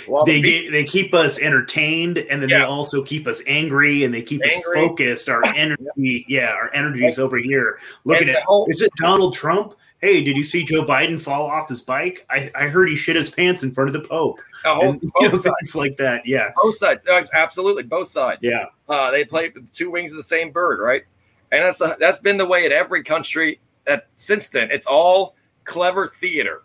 Well, 0.08 0.24
they 0.26 0.42
the- 0.42 0.64
get, 0.64 0.72
they 0.72 0.84
keep 0.84 1.14
us 1.14 1.40
entertained 1.40 2.18
and 2.20 2.42
then 2.42 2.50
they 2.50 2.62
also 2.62 3.04
keep 3.04 3.28
us 3.28 3.42
angry 3.48 4.04
and 4.04 4.14
they 4.14 4.22
keep 4.22 4.42
us 4.46 4.54
focused. 4.74 5.28
Our 5.30 5.44
energy 5.56 6.26
yeah 6.28 6.52
our 6.52 6.70
energy 6.74 7.06
is 7.06 7.20
over 7.20 7.38
here. 7.38 7.80
Looking 8.06 8.30
at 8.30 8.44
whole- 8.44 8.68
is 8.70 8.82
it 8.82 8.92
donald 8.98 9.34
trump? 9.34 9.76
Hey 10.00 10.24
did 10.24 10.36
you 10.38 10.44
see 10.44 10.64
joe 10.64 10.84
biden 10.86 11.20
fall 11.22 11.46
off 11.46 11.68
his 11.70 11.82
bike? 11.82 12.26
I, 12.30 12.50
I 12.56 12.68
heard 12.68 12.90
he 12.90 12.96
shit 12.96 13.16
his 13.16 13.30
pants 13.32 13.64
in 13.64 13.72
front 13.72 13.90
of 13.90 13.94
the 14.02 14.08
pope. 14.08 14.40
Whole- 14.64 14.90
and, 14.90 15.02
you 15.20 15.30
know, 15.32 15.40
sides. 15.40 15.76
like 15.76 15.98
that 15.98 16.26
yeah. 16.26 16.52
Both 16.62 16.78
sides, 16.78 17.06
absolutely, 17.34 17.84
both 17.84 18.08
sides. 18.08 18.40
yeah. 18.42 18.66
Uh, 18.88 19.12
they 19.12 19.26
play 19.26 19.52
two 19.74 19.92
wings 19.92 20.12
of 20.12 20.18
the 20.18 20.24
same 20.24 20.52
bird, 20.52 20.80
right? 20.80 21.04
And 21.52 21.64
that's 21.64 21.78
the, 21.78 21.98
that's 22.00 22.18
been 22.20 22.38
the 22.38 22.46
way 22.46 22.66
in 22.66 22.72
every 22.72 23.04
country 23.04 23.60
that 23.86 24.08
since 24.18 24.48
then. 24.48 24.70
It's 24.72 24.86
all 24.86 25.36
clever 25.66 26.14
theater 26.22 26.64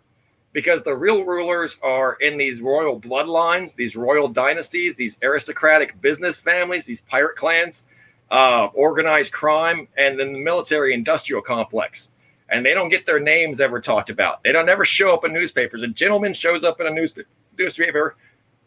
because 0.57 0.81
the 0.81 0.95
real 0.95 1.23
rulers 1.23 1.77
are 1.83 2.15
in 2.15 2.35
these 2.35 2.61
royal 2.61 2.99
bloodlines, 2.99 3.75
these 3.75 3.95
royal 3.95 4.27
dynasties, 4.27 4.95
these 4.95 5.15
aristocratic 5.21 6.01
business 6.01 6.39
families, 6.39 6.83
these 6.83 7.01
pirate 7.01 7.35
clans, 7.35 7.83
uh, 8.31 8.65
organized 8.73 9.31
crime, 9.31 9.87
and 9.99 10.19
then 10.19 10.33
the 10.33 10.39
military 10.39 10.95
industrial 10.95 11.43
complex. 11.43 12.09
And 12.49 12.65
they 12.65 12.73
don't 12.73 12.89
get 12.89 13.05
their 13.05 13.19
names 13.19 13.59
ever 13.59 13.79
talked 13.79 14.09
about. 14.09 14.41
They 14.41 14.51
don't 14.51 14.67
ever 14.67 14.83
show 14.83 15.13
up 15.13 15.23
in 15.25 15.31
newspapers. 15.31 15.83
A 15.83 15.89
gentleman 15.89 16.33
shows 16.33 16.63
up 16.63 16.81
in 16.81 16.87
a 16.87 16.89
news, 16.89 17.13
newspaper 17.59 18.15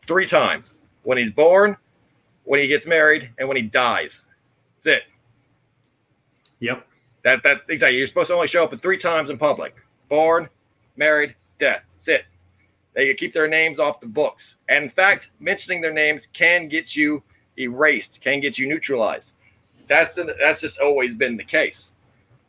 three 0.07 0.28
times 0.28 0.78
when 1.03 1.18
he's 1.18 1.32
born, 1.32 1.76
when 2.45 2.61
he 2.61 2.68
gets 2.68 2.86
married, 2.86 3.30
and 3.36 3.49
when 3.49 3.57
he 3.57 3.64
dies. 3.64 4.22
That's 4.84 4.99
it. 4.99 5.03
yep 6.61 6.86
That 7.24 7.43
that 7.43 7.62
exactly. 7.68 7.99
You're 7.99 8.07
supposed 8.07 8.28
to 8.28 8.34
only 8.34 8.47
show 8.47 8.62
up 8.62 8.80
three 8.80 8.97
times 8.97 9.28
in 9.28 9.38
public: 9.38 9.74
born, 10.09 10.49
married, 10.97 11.34
death. 11.61 11.83
That's 11.95 12.09
it. 12.09 12.25
They 12.95 13.15
keep 13.15 13.33
their 13.33 13.49
names 13.49 13.79
off 13.79 14.01
the 14.01 14.07
books. 14.07 14.57
And 14.69 14.85
in 14.85 14.91
fact, 14.91 15.31
mentioning 15.39 15.81
their 15.81 15.93
names 15.93 16.27
can 16.33 16.69
get 16.69 16.97
you 16.97 17.23
erased, 17.59 18.21
can 18.21 18.41
get 18.41 18.59
you 18.59 18.69
neutralized. 18.69 19.33
That's 19.87 20.15
the, 20.15 20.35
that's 20.41 20.61
just 20.61 20.81
always 20.81 21.15
been 21.15 21.37
the 21.37 21.45
case. 21.45 21.93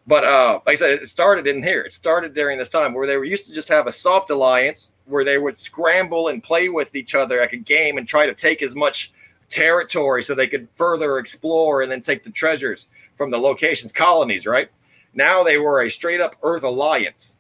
But 0.08 0.24
uh, 0.24 0.60
like 0.66 0.78
I 0.78 0.80
said, 0.80 0.92
it 0.92 1.10
started 1.10 1.46
in 1.46 1.62
here. 1.62 1.82
It 1.82 1.94
started 1.94 2.34
during 2.34 2.58
this 2.58 2.70
time 2.70 2.94
where 2.94 3.06
they 3.06 3.18
were 3.18 3.24
used 3.24 3.46
to 3.48 3.54
just 3.54 3.70
have 3.70 3.88
a 3.88 3.92
soft 3.92 4.30
alliance 4.32 4.90
where 5.06 5.24
they 5.24 5.38
would 5.38 5.58
scramble 5.58 6.30
and 6.30 6.44
play 6.44 6.70
with 6.70 6.96
each 6.96 7.14
other 7.14 7.40
like 7.40 7.54
a 7.54 7.58
game 7.58 7.98
and 7.98 8.08
try 8.08 8.26
to 8.26 8.34
take 8.34 8.64
as 8.64 8.76
much 8.76 9.12
territory 9.50 10.24
so 10.24 10.34
they 10.34 10.48
could 10.48 10.68
further 10.76 11.20
explore 11.20 11.82
and 11.82 11.92
then 11.92 12.02
take 12.02 12.24
the 12.24 12.32
treasures 12.32 12.88
from 13.18 13.30
the 13.30 13.38
locations, 13.38 13.92
colonies, 13.92 14.46
right? 14.48 14.70
Now 15.14 15.44
they 15.44 15.58
were 15.58 15.84
a 15.84 15.92
straight 15.92 16.22
up 16.22 16.36
Earth 16.42 16.64
alliance. 16.64 17.36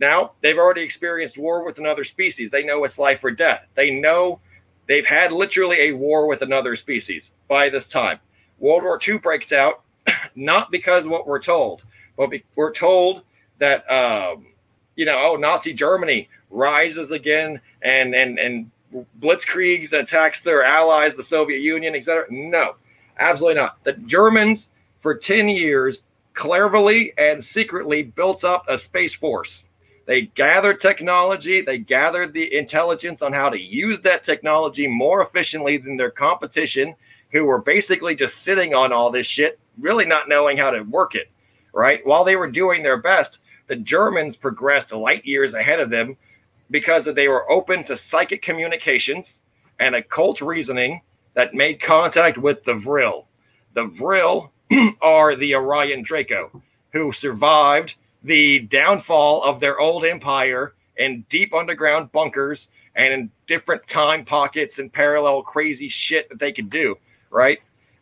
Now 0.00 0.32
they've 0.42 0.58
already 0.58 0.82
experienced 0.82 1.38
war 1.38 1.64
with 1.64 1.78
another 1.78 2.04
species. 2.04 2.50
They 2.50 2.64
know 2.64 2.84
it's 2.84 2.98
life 2.98 3.22
or 3.22 3.30
death. 3.30 3.66
They 3.74 3.90
know 3.90 4.40
they've 4.88 5.06
had 5.06 5.32
literally 5.32 5.80
a 5.80 5.92
war 5.92 6.26
with 6.26 6.42
another 6.42 6.76
species 6.76 7.30
by 7.48 7.70
this 7.70 7.88
time. 7.88 8.18
World 8.58 8.82
War 8.82 8.98
II 9.06 9.18
breaks 9.18 9.52
out, 9.52 9.82
not 10.34 10.70
because 10.70 11.06
what 11.06 11.26
we're 11.26 11.42
told, 11.42 11.82
but 12.16 12.30
we're 12.56 12.72
told 12.72 13.22
that 13.58 13.88
um, 13.90 14.46
you 14.96 15.04
know, 15.04 15.32
oh, 15.32 15.36
Nazi 15.36 15.72
Germany 15.72 16.28
rises 16.50 17.10
again 17.10 17.60
and 17.82 18.14
and 18.14 18.38
and 18.38 18.70
blitzkriegs 19.20 19.92
attacks 19.92 20.40
their 20.40 20.64
allies, 20.64 21.16
the 21.16 21.24
Soviet 21.24 21.60
Union, 21.60 21.94
etc. 21.94 22.26
No, 22.30 22.76
absolutely 23.18 23.60
not. 23.60 23.82
The 23.84 23.94
Germans 23.94 24.70
for 25.00 25.14
10 25.16 25.48
years 25.48 26.02
cleverly 26.32 27.12
and 27.18 27.44
secretly 27.44 28.02
built 28.02 28.44
up 28.44 28.64
a 28.68 28.78
space 28.78 29.14
force. 29.14 29.64
They 30.06 30.22
gathered 30.22 30.80
technology, 30.80 31.62
they 31.62 31.78
gathered 31.78 32.32
the 32.32 32.54
intelligence 32.56 33.22
on 33.22 33.32
how 33.32 33.48
to 33.48 33.58
use 33.58 34.00
that 34.02 34.24
technology 34.24 34.86
more 34.86 35.22
efficiently 35.22 35.78
than 35.78 35.96
their 35.96 36.10
competition, 36.10 36.94
who 37.32 37.44
were 37.44 37.60
basically 37.60 38.14
just 38.14 38.42
sitting 38.42 38.74
on 38.74 38.92
all 38.92 39.10
this 39.10 39.26
shit, 39.26 39.58
really 39.78 40.04
not 40.04 40.28
knowing 40.28 40.58
how 40.58 40.70
to 40.70 40.82
work 40.82 41.14
it, 41.14 41.30
right? 41.72 42.06
While 42.06 42.24
they 42.24 42.36
were 42.36 42.50
doing 42.50 42.82
their 42.82 42.98
best, 42.98 43.38
the 43.66 43.76
Germans 43.76 44.36
progressed 44.36 44.92
light 44.92 45.24
years 45.24 45.54
ahead 45.54 45.80
of 45.80 45.90
them 45.90 46.16
because 46.70 47.06
they 47.06 47.28
were 47.28 47.50
open 47.50 47.84
to 47.84 47.96
psychic 47.96 48.42
communications 48.42 49.40
and 49.80 49.94
occult 49.94 50.40
reasoning 50.40 51.00
that 51.34 51.54
made 51.54 51.82
contact 51.82 52.38
with 52.38 52.62
the 52.64 52.74
Vril. 52.74 53.26
The 53.74 53.86
Vril 53.86 54.52
are 55.02 55.34
the 55.34 55.54
Orion 55.54 56.02
Draco, 56.02 56.62
who 56.92 57.12
survived 57.12 57.96
the 58.24 58.60
downfall 58.60 59.42
of 59.44 59.60
their 59.60 59.78
old 59.78 60.04
empire 60.04 60.74
in 60.96 61.24
deep 61.28 61.54
underground 61.54 62.10
bunkers 62.10 62.68
and 62.96 63.12
in 63.12 63.30
different 63.46 63.86
time 63.86 64.24
pockets 64.24 64.78
and 64.78 64.92
parallel 64.92 65.42
crazy 65.42 65.88
shit 65.88 66.28
that 66.30 66.38
they 66.38 66.52
could 66.52 66.70
do, 66.70 66.96
right? 67.30 67.58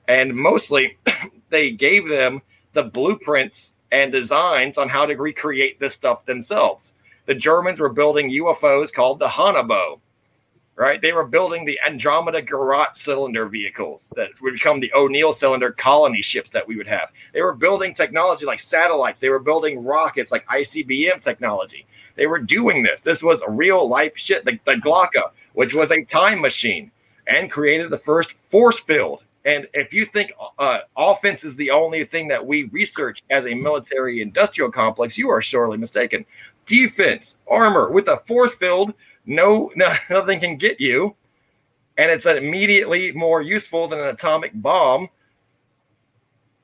And 0.08 0.34
mostly 0.34 0.96
they 1.50 1.70
gave 1.70 2.08
them 2.08 2.40
the 2.72 2.84
blueprints 2.84 3.74
and 3.90 4.12
designs 4.12 4.78
on 4.78 4.88
how 4.88 5.06
to 5.06 5.14
recreate 5.14 5.78
this 5.80 5.94
stuff 5.94 6.24
themselves. 6.24 6.92
The 7.26 7.34
Germans 7.34 7.80
were 7.80 7.92
building 7.92 8.30
UFOs 8.30 8.92
called 8.92 9.18
the 9.18 9.28
Haunebu, 9.28 10.00
right? 10.76 11.00
They 11.00 11.12
were 11.12 11.26
building 11.26 11.64
the 11.64 11.78
Andromeda 11.86 12.42
Gerät 12.42 12.96
cylinder 12.96 13.46
vehicles 13.46 14.08
that 14.16 14.30
would 14.40 14.54
become 14.54 14.80
the 14.80 14.92
O'Neill 14.94 15.32
cylinder 15.32 15.72
colony 15.72 16.22
ships 16.22 16.50
that 16.50 16.66
we 16.66 16.76
would 16.76 16.86
have. 16.86 17.10
They 17.32 17.42
were 17.42 17.54
building 17.54 17.94
technology 17.94 18.46
like 18.46 18.60
satellites. 18.60 19.20
They 19.20 19.28
were 19.28 19.38
building 19.38 19.84
rockets 19.84 20.32
like 20.32 20.46
ICBM 20.46 21.22
technology. 21.22 21.86
They 22.16 22.26
were 22.26 22.38
doing 22.38 22.82
this. 22.82 23.00
This 23.00 23.22
was 23.22 23.42
real 23.48 23.88
life 23.88 24.12
shit. 24.16 24.44
The, 24.44 24.58
the 24.64 24.74
Glocke, 24.74 25.30
which 25.54 25.74
was 25.74 25.90
a 25.90 26.04
time 26.04 26.40
machine, 26.40 26.90
and 27.26 27.50
created 27.50 27.90
the 27.90 27.98
first 27.98 28.34
force 28.48 28.80
field. 28.80 29.22
And 29.44 29.66
if 29.74 29.92
you 29.92 30.06
think 30.06 30.32
uh, 30.58 30.80
offense 30.96 31.42
is 31.42 31.56
the 31.56 31.70
only 31.70 32.04
thing 32.04 32.28
that 32.28 32.44
we 32.44 32.64
research 32.64 33.22
as 33.30 33.44
a 33.46 33.54
military 33.54 34.22
industrial 34.22 34.70
complex, 34.70 35.18
you 35.18 35.28
are 35.30 35.42
sorely 35.42 35.78
mistaken. 35.78 36.24
Defense, 36.64 37.36
armor 37.50 37.90
with 37.90 38.06
a 38.06 38.22
force 38.26 38.54
field, 38.54 38.94
no, 39.26 39.70
no 39.76 39.94
nothing 40.10 40.40
can 40.40 40.56
get 40.56 40.80
you. 40.80 41.14
and 41.98 42.10
it's 42.10 42.26
immediately 42.26 43.12
more 43.12 43.42
useful 43.42 43.88
than 43.88 44.00
an 44.00 44.08
atomic 44.08 44.52
bomb 44.54 45.08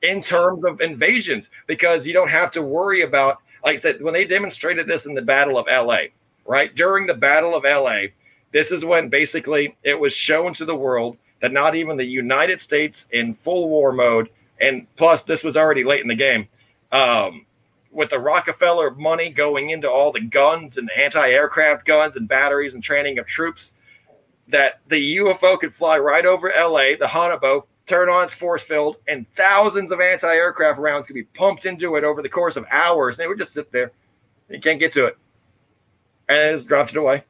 in 0.01 0.21
terms 0.21 0.63
of 0.63 0.81
invasions 0.81 1.49
because 1.67 2.05
you 2.07 2.13
don't 2.13 2.29
have 2.29 2.51
to 2.51 2.61
worry 2.61 3.01
about 3.01 3.39
like 3.63 3.81
that 3.81 4.01
when 4.01 4.13
they 4.13 4.25
demonstrated 4.25 4.87
this 4.87 5.05
in 5.05 5.13
the 5.13 5.21
battle 5.21 5.57
of 5.57 5.67
LA 5.67 6.03
right 6.47 6.73
during 6.75 7.05
the 7.05 7.13
battle 7.13 7.53
of 7.55 7.63
LA 7.63 8.03
this 8.53 8.71
is 8.71 8.85
when 8.85 9.09
basically 9.09 9.75
it 9.83 9.99
was 9.99 10.13
shown 10.13 10.53
to 10.53 10.65
the 10.65 10.75
world 10.75 11.17
that 11.41 11.51
not 11.51 11.75
even 11.75 11.97
the 11.97 12.05
United 12.05 12.59
States 12.61 13.05
in 13.11 13.33
full 13.35 13.69
war 13.69 13.91
mode 13.91 14.29
and 14.61 14.87
plus 14.95 15.23
this 15.23 15.43
was 15.43 15.57
already 15.57 15.83
late 15.83 16.01
in 16.01 16.07
the 16.07 16.15
game 16.15 16.47
um, 16.91 17.45
with 17.91 18.09
the 18.09 18.19
Rockefeller 18.19 18.91
money 18.91 19.29
going 19.29 19.71
into 19.71 19.89
all 19.89 20.11
the 20.11 20.21
guns 20.21 20.77
and 20.77 20.89
anti-aircraft 20.91 21.85
guns 21.85 22.15
and 22.15 22.27
batteries 22.27 22.73
and 22.73 22.83
training 22.83 23.19
of 23.19 23.25
troops 23.25 23.73
that 24.47 24.81
the 24.87 25.17
UFO 25.17 25.59
could 25.59 25.73
fly 25.73 25.97
right 25.97 26.25
over 26.25 26.51
LA, 26.55 26.95
the 26.99 27.07
Haunebu, 27.07 27.63
turn 27.87 28.09
on 28.09 28.25
its 28.25 28.33
force 28.33 28.63
field, 28.63 28.97
and 29.07 29.25
thousands 29.35 29.91
of 29.91 29.99
anti-aircraft 29.99 30.79
rounds 30.79 31.07
could 31.07 31.15
be 31.15 31.23
pumped 31.23 31.65
into 31.65 31.95
it 31.95 32.03
over 32.03 32.21
the 32.21 32.29
course 32.29 32.55
of 32.55 32.65
hours. 32.71 33.17
And 33.17 33.23
they 33.23 33.27
would 33.27 33.39
just 33.39 33.53
sit 33.53 33.71
there. 33.71 33.91
You 34.49 34.59
can't 34.59 34.79
get 34.79 34.91
to 34.93 35.05
it. 35.05 35.17
And 36.27 36.37
it 36.37 36.55
just 36.55 36.67
dropped 36.67 36.91
it 36.91 36.97
away. 36.97 37.23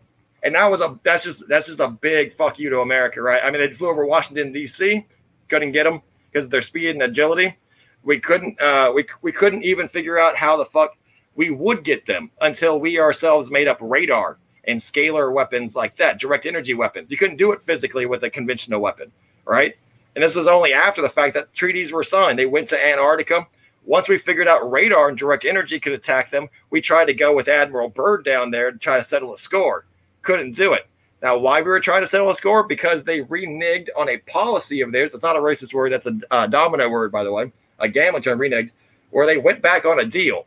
And 0.44 0.56
that 0.56 0.72
was 0.72 0.80
a 0.80 0.98
that's 1.04 1.24
just 1.24 1.44
that's 1.50 1.68
just 1.68 1.82
a 1.82 1.90
big 1.90 2.36
fuck 2.38 2.60
you 2.60 2.70
to 2.70 2.80
America, 2.80 3.22
right? 3.22 3.44
I 3.44 3.52
mean, 3.52 3.62
they 3.62 3.74
flew 3.74 3.90
over 3.90 4.06
Washington 4.06 4.54
D.C., 4.54 5.06
couldn't 5.50 5.74
get 5.74 5.84
them 5.84 6.02
because 6.32 6.46
of 6.46 6.52
their 6.52 6.62
speed 6.62 6.92
and 6.92 7.04
agility. 7.04 7.58
We 8.04 8.20
couldn't 8.20 8.60
uh, 8.62 8.92
we 8.94 9.06
we 9.22 9.32
couldn't 9.32 9.64
even 9.64 9.90
figure 9.90 10.20
out 10.20 10.36
how 10.36 10.58
the 10.58 10.66
fuck 10.66 10.98
we 11.36 11.50
would 11.50 11.84
get 11.84 12.06
them 12.06 12.32
until 12.42 12.80
we 12.80 13.00
ourselves 13.00 13.50
made 13.50 13.68
up 13.68 13.78
radar 13.82 14.38
and 14.66 14.80
scalar 14.80 15.34
weapons 15.34 15.76
like 15.76 15.96
that, 15.98 16.20
direct 16.20 16.46
energy 16.46 16.74
weapons. 16.74 17.10
You 17.10 17.18
couldn't 17.18 17.38
do 17.38 17.52
it 17.52 17.62
physically 17.62 18.06
with 18.06 18.24
a 18.24 18.30
conventional 18.30 18.82
weapon, 18.82 19.12
right? 19.46 19.76
And 20.16 20.24
this 20.24 20.36
was 20.36 20.48
only 20.48 20.74
after 20.74 21.02
the 21.02 21.10
fact 21.10 21.34
that 21.36 21.54
treaties 21.54 21.92
were 21.92 22.04
signed. 22.04 22.38
They 22.38 22.46
went 22.46 22.68
to 22.70 22.84
Antarctica. 22.86 23.48
Once 23.86 24.10
we 24.10 24.18
figured 24.18 24.48
out 24.48 24.70
radar 24.70 25.10
and 25.10 25.18
direct 25.18 25.46
energy 25.46 25.80
could 25.80 25.94
attack 25.94 26.30
them, 26.30 26.50
we 26.70 26.82
tried 26.82 27.06
to 27.06 27.14
go 27.14 27.36
with 27.36 27.48
Admiral 27.48 27.90
Byrd 27.90 28.26
down 28.26 28.52
there 28.52 28.72
to 28.72 28.78
try 28.78 28.98
to 28.98 29.04
settle 29.04 29.34
a 29.34 29.38
score. 29.38 29.86
Couldn't 30.22 30.54
do 30.54 30.74
it. 30.74 30.88
Now, 31.22 31.38
why 31.38 31.62
we 31.62 31.70
were 31.70 31.80
trying 31.80 32.02
to 32.02 32.08
settle 32.08 32.30
a 32.30 32.36
score? 32.36 32.64
Because 32.64 33.04
they 33.04 33.22
reneged 33.22 33.88
on 33.98 34.10
a 34.10 34.18
policy 34.20 34.82
of 34.82 34.92
theirs. 34.92 35.12
That's 35.12 35.24
not 35.24 35.36
a 35.36 35.40
racist 35.40 35.74
word. 35.74 35.92
That's 35.92 36.06
a 36.06 36.18
uh, 36.32 36.48
domino 36.48 36.90
word, 36.90 37.12
by 37.12 37.24
the 37.24 37.32
way. 37.32 37.52
A 37.80 37.90
term 37.90 38.40
reneged, 38.40 38.72
where 39.12 39.26
they 39.26 39.38
went 39.38 39.62
back 39.62 39.86
on 39.86 40.00
a 40.00 40.06
deal 40.06 40.46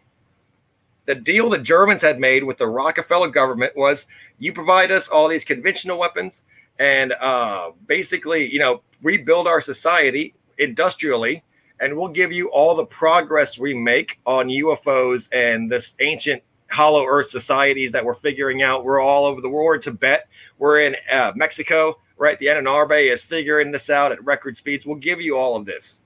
the 1.07 1.15
deal 1.15 1.51
the 1.51 1.59
Germans 1.59 2.03
had 2.03 2.21
made 2.21 2.45
with 2.45 2.59
the 2.59 2.67
Rockefeller 2.67 3.29
government 3.29 3.77
was 3.77 4.07
you 4.39 4.53
provide 4.53 4.93
us 4.93 5.09
all 5.09 5.29
these 5.29 5.45
conventional 5.45 5.99
weapons 5.99 6.43
and 6.79 7.13
uh, 7.13 7.73
basically, 7.87 8.51
you 8.51 8.59
know, 8.59 8.83
rebuild 9.03 9.47
our 9.47 9.61
society 9.61 10.35
industrially, 10.59 11.43
and 11.81 11.97
we'll 11.97 12.09
give 12.09 12.33
you 12.33 12.49
all 12.51 12.77
the 12.77 12.85
progress 12.85 13.59
we 13.59 13.75
make 13.75 14.19
on 14.27 14.47
UFOs 14.47 15.29
and 15.33 15.71
this 15.71 15.95
ancient 16.01 16.43
hollow 16.69 17.05
earth 17.05 17.31
societies 17.31 17.93
that 17.93 18.05
we're 18.05 18.15
figuring 18.15 18.63
out. 18.63 18.85
We're 18.85 19.01
all 19.01 19.27
over 19.27 19.41
the 19.41 19.49
world. 19.49 19.83
Tibet, 19.83 20.29
we're 20.59 20.81
in 20.81 20.97
uh, 21.13 21.33
Mexico, 21.35 21.99
right? 22.17 22.39
The 22.39 22.47
Ahnenerbe 22.47 23.13
is 23.13 23.23
figuring 23.23 23.73
this 23.73 23.91
out 23.91 24.13
at 24.13 24.25
record 24.25 24.57
speeds. 24.57 24.87
We'll 24.87 24.97
give 24.97 25.21
you 25.21 25.37
all 25.37 25.57
of 25.57 25.67
this 25.67 26.01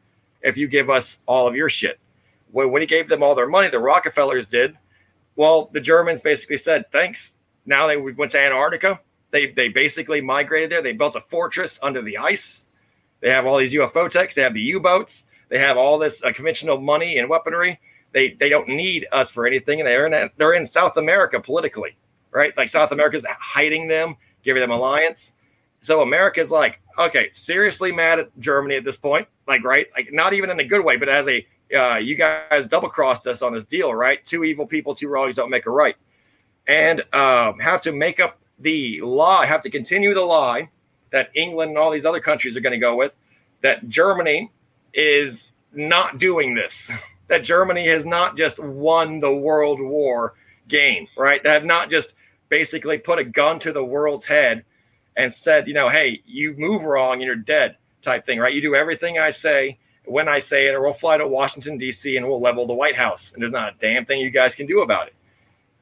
if 0.46 0.56
you 0.56 0.68
give 0.68 0.88
us 0.88 1.18
all 1.26 1.46
of 1.46 1.54
your 1.54 1.68
shit. 1.68 1.98
When, 2.52 2.70
when 2.70 2.80
he 2.80 2.86
gave 2.86 3.08
them 3.08 3.22
all 3.22 3.34
their 3.34 3.48
money, 3.48 3.68
the 3.68 3.78
Rockefellers 3.78 4.46
did 4.46 4.76
well, 5.36 5.68
the 5.72 5.80
Germans 5.80 6.22
basically 6.22 6.58
said, 6.58 6.90
thanks. 6.90 7.34
Now 7.66 7.86
they 7.86 7.96
went 7.96 8.32
to 8.32 8.40
Antarctica. 8.40 9.00
They, 9.30 9.50
they 9.50 9.68
basically 9.68 10.20
migrated 10.20 10.70
there. 10.70 10.82
They 10.82 10.92
built 10.92 11.14
a 11.14 11.20
fortress 11.20 11.78
under 11.82 12.02
the 12.02 12.16
ice. 12.16 12.64
They 13.20 13.28
have 13.30 13.44
all 13.46 13.58
these 13.58 13.74
UFO 13.74 14.10
techs. 14.10 14.34
They 14.34 14.42
have 14.42 14.54
the 14.54 14.60
U 14.62 14.80
boats. 14.80 15.24
They 15.48 15.58
have 15.58 15.76
all 15.76 15.98
this 15.98 16.22
uh, 16.24 16.32
conventional 16.32 16.80
money 16.80 17.18
and 17.18 17.28
weaponry. 17.28 17.78
They, 18.12 18.36
they 18.40 18.48
don't 18.48 18.68
need 18.68 19.06
us 19.12 19.30
for 19.30 19.46
anything. 19.46 19.80
And 19.80 19.86
they're 19.86 20.06
in, 20.06 20.30
they're 20.38 20.54
in 20.54 20.64
South 20.64 20.96
America 20.96 21.38
politically, 21.38 21.96
right? 22.30 22.56
Like 22.56 22.68
South 22.68 22.92
America's 22.92 23.26
hiding 23.38 23.88
them, 23.88 24.16
giving 24.42 24.62
them 24.62 24.70
alliance. 24.70 25.32
So 25.86 26.02
America's 26.02 26.50
like, 26.50 26.80
okay, 26.98 27.30
seriously 27.32 27.92
mad 27.92 28.18
at 28.18 28.36
Germany 28.40 28.74
at 28.74 28.82
this 28.82 28.96
point. 28.96 29.28
Like, 29.46 29.62
right? 29.62 29.86
Like, 29.94 30.12
not 30.12 30.32
even 30.32 30.50
in 30.50 30.58
a 30.58 30.64
good 30.64 30.84
way, 30.84 30.96
but 30.96 31.08
as 31.08 31.28
a 31.28 31.46
uh, 31.72 31.98
you 31.98 32.16
guys 32.16 32.66
double 32.66 32.88
crossed 32.88 33.28
us 33.28 33.40
on 33.40 33.54
this 33.54 33.66
deal, 33.66 33.94
right? 33.94 34.24
Two 34.24 34.42
evil 34.42 34.66
people, 34.66 34.96
two 34.96 35.06
wrongs 35.06 35.36
don't 35.36 35.48
make 35.48 35.64
a 35.66 35.70
right. 35.70 35.94
And 36.66 37.02
um, 37.14 37.60
have 37.60 37.80
to 37.82 37.92
make 37.92 38.18
up 38.18 38.40
the 38.58 39.00
lie, 39.00 39.46
have 39.46 39.62
to 39.62 39.70
continue 39.70 40.12
the 40.12 40.22
lie 40.22 40.68
that 41.12 41.30
England 41.36 41.68
and 41.70 41.78
all 41.78 41.92
these 41.92 42.04
other 42.04 42.18
countries 42.18 42.56
are 42.56 42.60
going 42.60 42.72
to 42.72 42.78
go 42.78 42.96
with 42.96 43.12
that 43.62 43.88
Germany 43.88 44.50
is 44.92 45.52
not 45.72 46.18
doing 46.18 46.52
this, 46.52 46.90
that 47.28 47.44
Germany 47.44 47.86
has 47.90 48.04
not 48.04 48.36
just 48.36 48.58
won 48.58 49.20
the 49.20 49.32
world 49.32 49.80
war 49.80 50.34
game, 50.66 51.06
right? 51.16 51.40
They 51.44 51.50
have 51.50 51.64
not 51.64 51.90
just 51.90 52.14
basically 52.48 52.98
put 52.98 53.20
a 53.20 53.24
gun 53.24 53.60
to 53.60 53.72
the 53.72 53.84
world's 53.84 54.24
head 54.24 54.64
and 55.16 55.32
said, 55.32 55.66
you 55.66 55.74
know, 55.74 55.88
hey, 55.88 56.22
you 56.26 56.54
move 56.56 56.82
wrong 56.82 57.14
and 57.14 57.22
you're 57.22 57.36
dead 57.36 57.76
type 58.02 58.26
thing, 58.26 58.38
right? 58.38 58.54
You 58.54 58.60
do 58.60 58.74
everything 58.74 59.18
I 59.18 59.30
say 59.30 59.78
when 60.04 60.28
I 60.28 60.38
say 60.38 60.68
it, 60.68 60.74
or 60.74 60.82
we'll 60.82 60.94
fly 60.94 61.18
to 61.18 61.26
Washington, 61.26 61.78
D.C., 61.78 62.16
and 62.16 62.26
we'll 62.26 62.40
level 62.40 62.66
the 62.66 62.74
White 62.74 62.96
House. 62.96 63.32
And 63.32 63.42
there's 63.42 63.52
not 63.52 63.74
a 63.74 63.76
damn 63.80 64.06
thing 64.06 64.20
you 64.20 64.30
guys 64.30 64.54
can 64.54 64.66
do 64.66 64.82
about 64.82 65.08
it. 65.08 65.14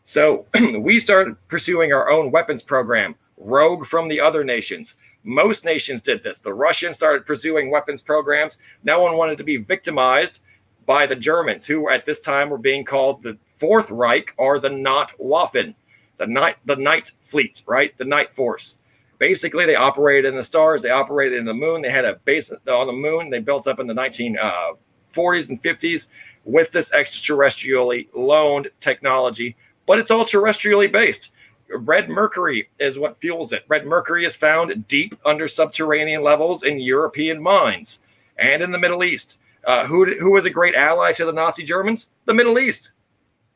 So 0.05 0.47
we 0.80 0.99
started 0.99 1.37
pursuing 1.49 1.93
our 1.93 2.11
own 2.11 2.30
weapons 2.30 2.62
program, 2.62 3.14
rogue 3.37 3.87
from 3.87 4.09
the 4.09 4.20
other 4.20 4.45
nations. 4.45 4.95
Most 5.24 5.64
nations 5.64 6.01
did 6.01 6.22
this. 6.22 6.39
The 6.39 6.55
Russians 6.55 6.97
started 6.97 7.26
pursuing 7.26 7.70
weapons 7.70 8.03
programs. 8.03 8.59
No 8.82 9.01
one 9.01 9.16
wanted 9.16 9.39
to 9.39 9.45
be 9.45 9.57
victimized 9.57 10.41
by 10.87 11.07
the 11.07 11.16
Germans, 11.16 11.64
who 11.64 11.91
at 11.91 12.07
this 12.07 12.20
time 12.20 12.51
were 12.51 12.59
being 12.59 12.85
called 12.85 13.22
the 13.22 13.37
Fourth 13.59 13.91
Reich 13.91 14.35
or 14.37 14.59
the 14.59 14.68
Nachtwaffen, 14.68 15.74
the 16.18 16.26
night 16.26 16.57
the 16.66 16.76
night 16.76 17.12
fleet, 17.24 17.62
right? 17.66 17.97
The 17.97 18.05
night 18.05 18.35
force 18.35 18.76
basically 19.19 19.67
they 19.67 19.77
operated 19.77 20.27
in 20.27 20.37
the 20.37 20.45
stars 20.45 20.83
they 20.83 20.91
operated 20.91 21.39
in 21.39 21.45
the 21.45 21.55
moon 21.55 21.83
they 21.83 21.91
had 21.91 22.05
a 22.05 22.17
base 22.25 22.51
on 22.69 22.87
the 22.87 22.93
moon 22.93 23.31
they 23.31 23.39
built 23.39 23.67
up 23.67 23.81
in 23.81 23.87
the 23.87 23.95
1940s 23.95 24.39
uh, 24.39 25.47
and 25.49 25.62
50s 25.62 26.09
with 26.45 26.71
this 26.73 26.91
extraterrestrially 26.91 28.09
loaned 28.15 28.69
technology 28.81 29.57
but 29.87 29.99
it's 29.99 30.11
all 30.11 30.25
terrestrially 30.25 30.91
based. 30.91 31.31
Red 31.71 32.09
mercury 32.09 32.69
is 32.79 32.99
what 32.99 33.21
fuels 33.21 33.53
it. 33.53 33.65
Red 33.69 33.87
mercury 33.87 34.25
is 34.25 34.37
found 34.37 34.87
deep 34.89 35.19
under 35.25 35.49
subterranean 35.49 36.23
levels 36.23 36.62
in 36.62 36.79
european 36.79 37.43
mines 37.43 38.01
and 38.39 38.62
in 38.62 38.71
the 38.71 38.79
middle 38.79 39.05
east. 39.05 39.39
Uh, 39.67 39.87
who, 39.87 40.05
who 40.19 40.31
was 40.31 40.45
a 40.45 40.51
great 40.51 40.75
ally 40.75 41.12
to 41.12 41.25
the 41.25 41.33
nazi 41.33 41.65
germans? 41.65 42.09
The 42.27 42.35
middle 42.35 42.59
east 42.59 42.91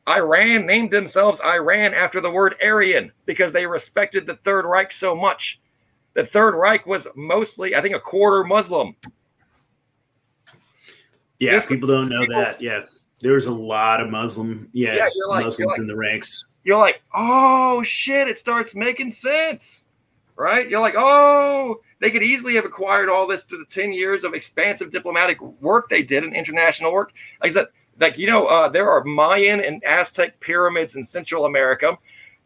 Iran 0.09 0.65
named 0.65 0.91
themselves 0.91 1.39
Iran 1.41 1.93
after 1.93 2.19
the 2.19 2.31
word 2.31 2.55
Aryan 2.63 3.11
because 3.25 3.53
they 3.53 3.65
respected 3.65 4.25
the 4.25 4.35
Third 4.37 4.65
Reich 4.65 4.91
so 4.91 5.15
much. 5.15 5.59
The 6.15 6.25
Third 6.25 6.55
Reich 6.55 6.85
was 6.87 7.07
mostly, 7.15 7.75
I 7.75 7.81
think, 7.81 7.95
a 7.95 7.99
quarter 7.99 8.43
Muslim. 8.43 8.95
Yeah, 11.39 11.53
this, 11.53 11.67
people 11.67 11.87
don't 11.87 12.09
know 12.09 12.21
people, 12.21 12.41
that. 12.41 12.61
Yeah, 12.61 12.85
there's 13.21 13.45
a 13.45 13.53
lot 13.53 14.01
of 14.01 14.09
Muslim, 14.09 14.69
yeah, 14.73 14.95
yeah 14.95 15.09
like, 15.27 15.45
Muslims 15.45 15.71
like, 15.73 15.79
in 15.79 15.87
the 15.87 15.95
ranks. 15.95 16.45
You're 16.63 16.77
like, 16.77 17.01
oh 17.13 17.83
shit, 17.83 18.27
it 18.27 18.39
starts 18.39 18.75
making 18.75 19.11
sense, 19.11 19.85
right? 20.35 20.67
You're 20.67 20.81
like, 20.81 20.95
oh, 20.97 21.81
they 22.01 22.11
could 22.11 22.23
easily 22.23 22.55
have 22.55 22.65
acquired 22.65 23.09
all 23.09 23.27
this 23.27 23.43
through 23.43 23.59
the 23.59 23.73
10 23.73 23.93
years 23.93 24.23
of 24.23 24.33
expansive 24.33 24.91
diplomatic 24.91 25.39
work 25.41 25.89
they 25.89 26.01
did 26.01 26.23
in 26.23 26.33
international 26.33 26.91
work. 26.91 27.13
Like 27.41 27.51
I 27.51 27.53
said, 27.53 27.67
like 27.99 28.17
you 28.17 28.27
know 28.27 28.47
uh, 28.47 28.69
there 28.69 28.89
are 28.89 29.03
mayan 29.03 29.61
and 29.61 29.83
aztec 29.83 30.39
pyramids 30.39 30.95
in 30.95 31.03
central 31.03 31.45
america 31.45 31.97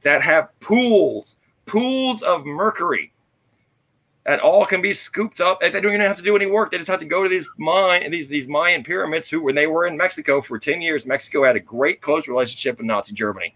that 0.04 0.22
have 0.22 0.50
pools 0.60 1.38
pools 1.66 2.24
of 2.24 2.46
mercury 2.46 3.12
that 4.26 4.40
all 4.40 4.66
can 4.66 4.82
be 4.82 4.94
scooped 4.94 5.42
up 5.42 5.60
they 5.62 5.70
don't 5.70 5.86
even 5.86 6.02
have 6.02 6.16
to 6.18 6.24
do 6.24 6.36
any 6.36 6.46
work. 6.46 6.72
They 6.72 6.78
just 6.78 6.90
have 6.90 7.02
to 7.02 7.06
go 7.06 7.24
to 7.24 7.30
these 7.30 7.48
mine 7.58 8.10
these 8.12 8.28
these 8.28 8.48
mayan 8.48 8.84
pyramids 8.84 9.30
who 9.30 9.42
when 9.42 9.56
they 9.56 9.68
were 9.68 9.86
in 9.86 9.98
mexico 9.98 10.42
for 10.42 10.58
10 10.58 10.82
years 10.82 11.06
mexico 11.06 11.44
had 11.44 11.56
a 11.56 11.60
great 11.60 12.02
close 12.02 12.28
relationship 12.28 12.78
with 12.78 12.86
nazi 12.88 13.14
germany. 13.14 13.56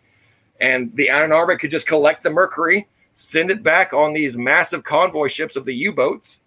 And 0.59 0.95
the 0.95 1.07
Ahnenerbe 1.07 1.59
could 1.59 1.71
just 1.71 1.87
collect 1.87 2.23
the 2.23 2.29
mercury 2.29 2.87
send 3.15 3.49
it 3.49 3.63
back 3.63 3.93
on 3.93 4.13
these 4.13 4.37
massive 4.37 4.83
convoy 4.83 5.27
ships 5.27 5.55
of 5.55 5.65
the 5.65 5.73
u-boats 5.73 6.41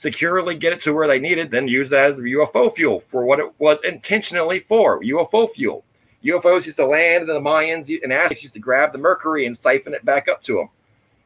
securely 0.00 0.56
get 0.56 0.72
it 0.72 0.80
to 0.80 0.94
where 0.94 1.06
they 1.06 1.18
needed, 1.18 1.50
then 1.50 1.68
use 1.68 1.90
that 1.90 2.12
as 2.12 2.16
UFO 2.16 2.74
fuel 2.74 3.02
for 3.10 3.26
what 3.26 3.38
it 3.38 3.52
was 3.58 3.84
intentionally 3.84 4.60
for 4.60 5.02
UFO 5.02 5.52
fuel. 5.52 5.84
UFOs 6.24 6.64
used 6.64 6.78
to 6.78 6.86
land, 6.86 7.28
and 7.28 7.36
the 7.36 7.50
Mayans 7.50 8.02
and 8.02 8.10
Aztecs 8.10 8.42
used 8.42 8.54
to 8.54 8.60
grab 8.60 8.92
the 8.92 8.98
mercury 8.98 9.44
and 9.44 9.56
siphon 9.56 9.92
it 9.92 10.02
back 10.06 10.26
up 10.26 10.42
to 10.44 10.54
them. 10.54 10.70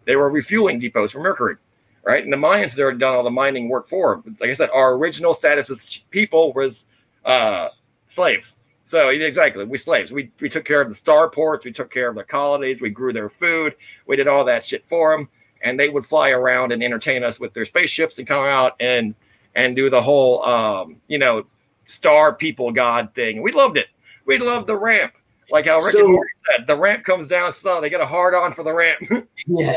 They 0.07 0.17
were 0.17 0.29
refueling 0.29 0.81
depots 0.81 1.13
for 1.13 1.21
mercury, 1.21 1.55
right? 2.03 2.25
And 2.25 2.33
the 2.33 2.37
Mayans 2.37 2.75
there 2.75 2.91
had 2.91 2.99
done 2.99 3.15
all 3.15 3.23
the 3.23 3.31
mining 3.31 3.69
work 3.69 3.89
for 3.89 4.17
them. 4.17 4.37
Like 4.41 4.51
I 4.51 4.55
said, 4.55 4.71
our 4.71 4.95
original 4.95 5.35
status 5.35 5.71
as 5.71 6.01
people 6.11 6.53
was 6.53 6.85
uh, 7.25 7.69
slaves. 8.09 8.57
So 8.87 9.11
exactly, 9.11 9.65
we 9.65 9.79
slaves. 9.79 10.11
We 10.11 10.33
we 10.41 10.49
took 10.49 10.65
care 10.65 10.81
of 10.81 10.89
the 10.89 10.97
starports, 10.97 11.65
we 11.65 11.71
took 11.71 11.93
care 11.93 12.09
of 12.09 12.17
the 12.17 12.25
colonies, 12.25 12.81
we 12.81 12.91
grew 12.91 13.13
their 13.13 13.31
food, 13.31 13.77
we 14.09 14.17
did 14.17 14.27
all 14.27 14.45
that 14.47 14.65
shit 14.65 14.85
for 14.89 15.17
them 15.17 15.29
and 15.65 15.79
they 15.81 15.89
would 15.89 16.07
fly 16.07 16.31
around 16.31 16.71
and 16.73 16.83
entertain 16.83 17.25
us 17.25 17.41
with 17.41 17.53
their 17.55 17.65
spaceships 17.65 18.19
and 18.19 18.29
come 18.29 18.45
out 18.45 18.77
and 18.81 19.15
and 19.57 19.75
do 19.75 19.91
the 19.91 20.01
whole 20.03 20.45
um, 20.45 20.97
you 21.09 21.19
know 21.19 21.45
star 21.87 22.33
people 22.35 22.71
god 22.71 23.13
thing. 23.15 23.43
We 23.43 23.53
loved 23.53 23.77
it. 23.77 23.87
We 24.27 24.39
loved 24.39 24.67
the 24.69 24.77
ramp. 24.77 25.13
Like 25.51 25.67
how 25.67 25.75
Rick 25.77 25.93
So- 25.93 26.01
and 26.05 26.13
Morty 26.13 26.31
said, 26.51 26.67
the 26.67 26.77
ramp 26.77 27.05
comes 27.05 27.27
down 27.27 27.53
slow. 27.53 27.81
They 27.81 27.91
get 27.91 28.01
a 28.01 28.07
hard 28.07 28.35
on 28.35 28.55
for 28.55 28.63
the 28.63 28.73
ramp. 28.73 29.01
yeah, 29.47 29.77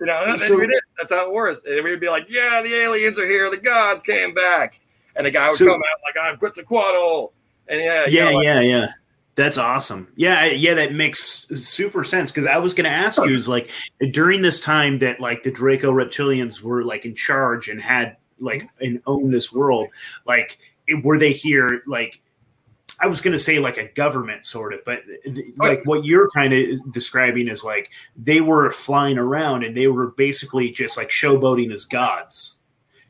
you 0.00 0.06
know, 0.06 0.24
and 0.26 0.38
So-. 0.40 0.60
That's 0.98 1.10
how 1.10 1.26
it 1.26 1.32
works. 1.32 1.62
And 1.66 1.82
we'd 1.84 2.00
be 2.00 2.08
like, 2.10 2.26
"Yeah, 2.28 2.60
the 2.62 2.74
aliens 2.74 3.18
are 3.18 3.26
here. 3.26 3.50
The 3.50 3.56
gods 3.56 4.02
came 4.02 4.34
back." 4.34 4.74
And 5.14 5.24
the 5.26 5.30
guy 5.30 5.48
would 5.48 5.56
So- 5.56 5.66
come 5.66 5.74
out 5.76 6.00
like, 6.04 6.22
"I'm 6.22 6.36
Quetzalcoatl." 6.38 7.32
And 7.68 7.80
yeah, 7.80 8.04
you 8.06 8.18
Yeah, 8.18 8.30
know, 8.30 8.36
like, 8.36 8.44
yeah, 8.44 8.60
yeah. 8.60 8.86
That's 9.36 9.58
awesome. 9.58 10.08
Yeah, 10.16 10.46
yeah, 10.46 10.72
that 10.74 10.94
makes 10.94 11.46
super 11.48 12.04
sense 12.04 12.32
because 12.32 12.46
I 12.46 12.56
was 12.56 12.72
going 12.72 12.86
to 12.86 12.90
ask 12.90 13.22
you 13.22 13.36
is 13.36 13.48
like 13.48 13.70
during 14.10 14.40
this 14.40 14.62
time 14.62 14.98
that 15.00 15.20
like 15.20 15.42
the 15.42 15.50
Draco 15.50 15.92
reptilians 15.92 16.62
were 16.62 16.82
like 16.82 17.04
in 17.04 17.14
charge 17.14 17.68
and 17.68 17.78
had 17.78 18.16
like 18.40 18.62
mm-hmm. 18.62 18.84
and 18.84 19.02
owned 19.06 19.34
this 19.34 19.52
world, 19.52 19.88
like 20.26 20.58
were 21.02 21.18
they 21.18 21.32
here 21.32 21.82
like 21.86 22.22
I 22.98 23.08
was 23.08 23.20
going 23.20 23.32
to 23.32 23.38
say 23.38 23.58
like 23.58 23.76
a 23.76 23.92
government 23.92 24.46
sort 24.46 24.72
of, 24.72 24.80
but 24.86 25.02
like 25.58 25.84
what 25.84 26.06
you're 26.06 26.30
kind 26.30 26.54
of 26.54 26.92
describing 26.92 27.48
is 27.48 27.62
like 27.62 27.90
they 28.16 28.40
were 28.40 28.70
flying 28.70 29.18
around 29.18 29.64
and 29.64 29.76
they 29.76 29.86
were 29.86 30.08
basically 30.12 30.70
just 30.70 30.96
like 30.96 31.10
showboating 31.10 31.72
as 31.74 31.84
gods. 31.84 32.58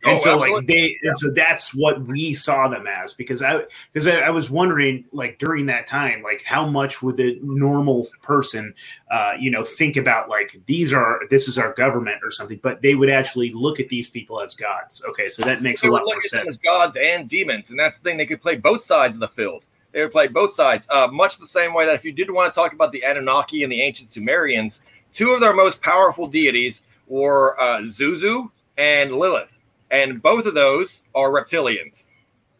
And 0.06 0.16
Oh, 0.16 0.18
so 0.18 0.38
like 0.38 0.66
they 0.66 0.98
and 1.02 1.18
so 1.18 1.30
that's 1.30 1.74
what 1.74 2.02
we 2.02 2.34
saw 2.34 2.68
them 2.68 2.86
as 2.86 3.12
because 3.14 3.42
I 3.42 3.62
because 3.92 4.06
I, 4.06 4.18
I 4.18 4.30
was 4.30 4.50
wondering 4.50 5.04
like 5.12 5.38
during 5.38 5.66
that 5.66 5.86
time 5.86 6.22
like 6.22 6.42
how 6.42 6.66
much 6.66 7.02
would 7.02 7.16
the 7.16 7.38
normal 7.42 8.08
person 8.22 8.74
uh 9.10 9.34
you 9.38 9.50
know 9.50 9.64
think 9.64 9.96
about 9.96 10.28
like 10.28 10.60
these 10.66 10.92
are 10.94 11.20
this 11.30 11.48
is 11.48 11.58
our 11.58 11.72
government 11.74 12.18
or 12.22 12.30
something 12.30 12.58
but 12.62 12.82
they 12.82 12.94
would 12.94 13.10
actually 13.10 13.52
look 13.52 13.80
at 13.80 13.88
these 13.88 14.08
people 14.08 14.40
as 14.40 14.54
gods 14.54 15.02
okay 15.08 15.28
so 15.28 15.42
that 15.42 15.60
makes 15.60 15.82
they 15.82 15.88
a 15.88 15.90
lot 15.90 16.02
more 16.04 16.22
sense 16.22 16.46
as 16.46 16.58
gods 16.58 16.96
and 16.96 17.28
demons, 17.28 17.70
and 17.70 17.78
that's 17.78 17.96
the 17.96 18.02
thing. 18.02 18.16
They 18.16 18.26
could 18.26 18.40
play 18.40 18.56
both 18.56 18.84
sides 18.84 19.16
of 19.16 19.20
the 19.20 19.28
field. 19.28 19.64
They 19.92 20.02
would 20.02 20.12
play 20.12 20.28
both 20.28 20.52
sides, 20.54 20.86
uh, 20.90 21.06
much 21.08 21.38
the 21.38 21.46
same 21.46 21.72
way 21.72 21.86
that 21.86 21.94
if 21.94 22.04
you 22.04 22.12
did 22.12 22.30
want 22.30 22.52
to 22.52 22.54
talk 22.54 22.72
about 22.72 22.92
the 22.92 23.02
Anunnaki 23.02 23.62
and 23.62 23.72
the 23.72 23.80
ancient 23.82 24.12
Sumerians, 24.12 24.80
two 25.12 25.32
of 25.32 25.40
their 25.40 25.54
most 25.54 25.80
powerful 25.80 26.26
deities 26.26 26.82
were 27.06 27.58
uh, 27.60 27.80
Zuzu 27.82 28.50
and 28.76 29.12
Lilith, 29.12 29.48
and 29.90 30.22
both 30.22 30.46
of 30.46 30.54
those 30.54 31.02
are 31.14 31.30
reptilians. 31.30 32.04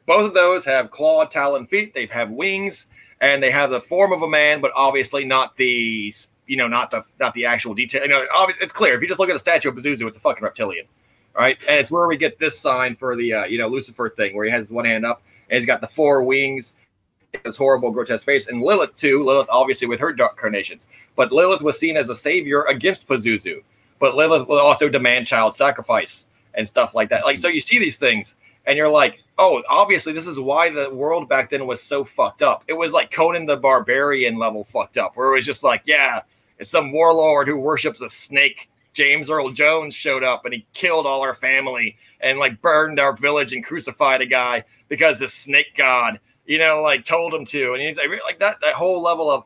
Both 0.07 0.29
of 0.29 0.35
those 0.35 0.65
have 0.65 0.91
clawed, 0.91 1.31
talon 1.31 1.67
feet. 1.67 1.93
They 1.93 2.07
have 2.07 2.31
wings, 2.31 2.87
and 3.21 3.43
they 3.43 3.51
have 3.51 3.71
the 3.71 3.81
form 3.81 4.13
of 4.13 4.23
a 4.23 4.29
man, 4.29 4.61
but 4.61 4.71
obviously 4.77 5.25
not 5.25 5.57
the 5.57 6.15
you 6.47 6.57
know 6.57 6.69
not 6.69 6.91
the 6.91 7.05
not 7.19 7.35
the 7.35 7.47
actual 7.47 7.75
detail. 7.75 8.03
You 8.03 8.09
know, 8.09 8.27
it's 8.61 8.73
clear 8.73 8.95
if 8.95 9.03
you 9.03 9.09
just 9.09 9.19
look 9.19 9.31
at 9.31 9.37
a 9.37 9.41
statue 9.41 9.69
of 9.69 9.77
Zuzu, 9.77 10.07
it's 10.07 10.17
a 10.17 10.21
fucking 10.21 10.45
reptilian 10.45 10.87
right? 11.37 11.59
And 11.69 11.81
it's 11.81 11.91
where 11.91 12.07
we 12.07 12.17
get 12.17 12.39
this 12.39 12.59
sign 12.59 12.97
for 12.97 13.17
the 13.17 13.33
uh, 13.33 13.45
you 13.45 13.59
know 13.59 13.69
Lucifer 13.69 14.11
thing, 14.11 14.35
where 14.35 14.45
he 14.45 14.51
has 14.51 14.71
one 14.71 14.85
hand 14.85 15.05
up 15.05 15.23
and 15.51 15.59
he's 15.59 15.67
got 15.67 15.81
the 15.81 15.87
four 15.89 16.23
wings, 16.23 16.75
his 17.45 17.57
horrible 17.57 17.91
grotesque 17.91 18.25
face, 18.25 18.49
and 18.49 18.63
Lilith 18.63 18.97
too. 18.97 19.25
Lilith 19.25 19.49
obviously 19.51 19.87
with 19.87 20.01
her 20.01 20.13
dark 20.13 20.37
carnations, 20.37 20.87
but 21.15 21.33
Lilith 21.33 21.63
was 21.63 21.79
seen 21.79 21.97
as 21.97 22.09
a 22.09 22.17
savior 22.17 22.63
against 22.65 23.07
Pazuzu. 23.07 23.63
But 23.99 24.15
Lilith 24.15 24.47
will 24.47 24.59
also 24.59 24.89
demand 24.89 25.27
child 25.27 25.57
sacrifice 25.57 26.26
and 26.57 26.69
stuff 26.69 26.95
like 26.95 27.09
that. 27.11 27.25
Like 27.25 27.39
so, 27.39 27.49
you 27.49 27.61
see 27.61 27.79
these 27.79 27.97
things, 27.97 28.37
and 28.67 28.77
you're 28.77 28.91
like, 28.91 29.23
oh, 29.39 29.63
obviously 29.69 30.13
this 30.13 30.27
is 30.27 30.39
why 30.39 30.71
the 30.71 30.91
world 30.91 31.29
back 31.29 31.51
then 31.51 31.67
was 31.67 31.83
so 31.83 32.05
fucked 32.05 32.43
up. 32.43 32.65
It 32.69 32.73
was 32.73 32.93
like 32.93 33.11
Conan 33.11 33.47
the 33.47 33.57
Barbarian 33.57 34.39
level 34.39 34.65
fucked 34.65 34.99
up, 34.99 35.17
where 35.17 35.29
it 35.29 35.37
was 35.37 35.47
just 35.47 35.63
like, 35.63 35.83
yeah, 35.85 36.23
it's 36.59 36.71
some 36.71 36.93
warlord 36.93 37.49
who 37.49 37.57
worships 37.57 38.01
a 38.01 38.09
snake 38.09 38.69
James 38.97 39.29
Earl 39.29 39.51
Jones 39.51 39.95
showed 39.95 40.25
up 40.25 40.47
and 40.47 40.55
he 40.55 40.67
killed 40.73 41.07
all 41.07 41.21
our 41.21 41.35
family 41.35 41.99
and 42.23 42.39
like 42.39 42.63
burned 42.63 42.99
our 42.99 43.15
village 43.15 43.53
and 43.53 43.63
crucified 43.63 44.23
a 44.23 44.27
guy 44.27 44.65
because 44.89 45.19
the 45.19 45.29
snake 45.29 45.77
god, 45.77 46.19
you 46.47 46.59
know, 46.59 46.81
like 46.81 47.05
told 47.05 47.35
him 47.35 47.45
to. 47.45 47.75
And 47.75 47.83
he's 47.83 47.99
like, 47.99 48.09
like 48.25 48.39
that, 48.39 48.57
that 48.63 48.73
whole 48.73 49.03
level 49.03 49.31
of 49.31 49.45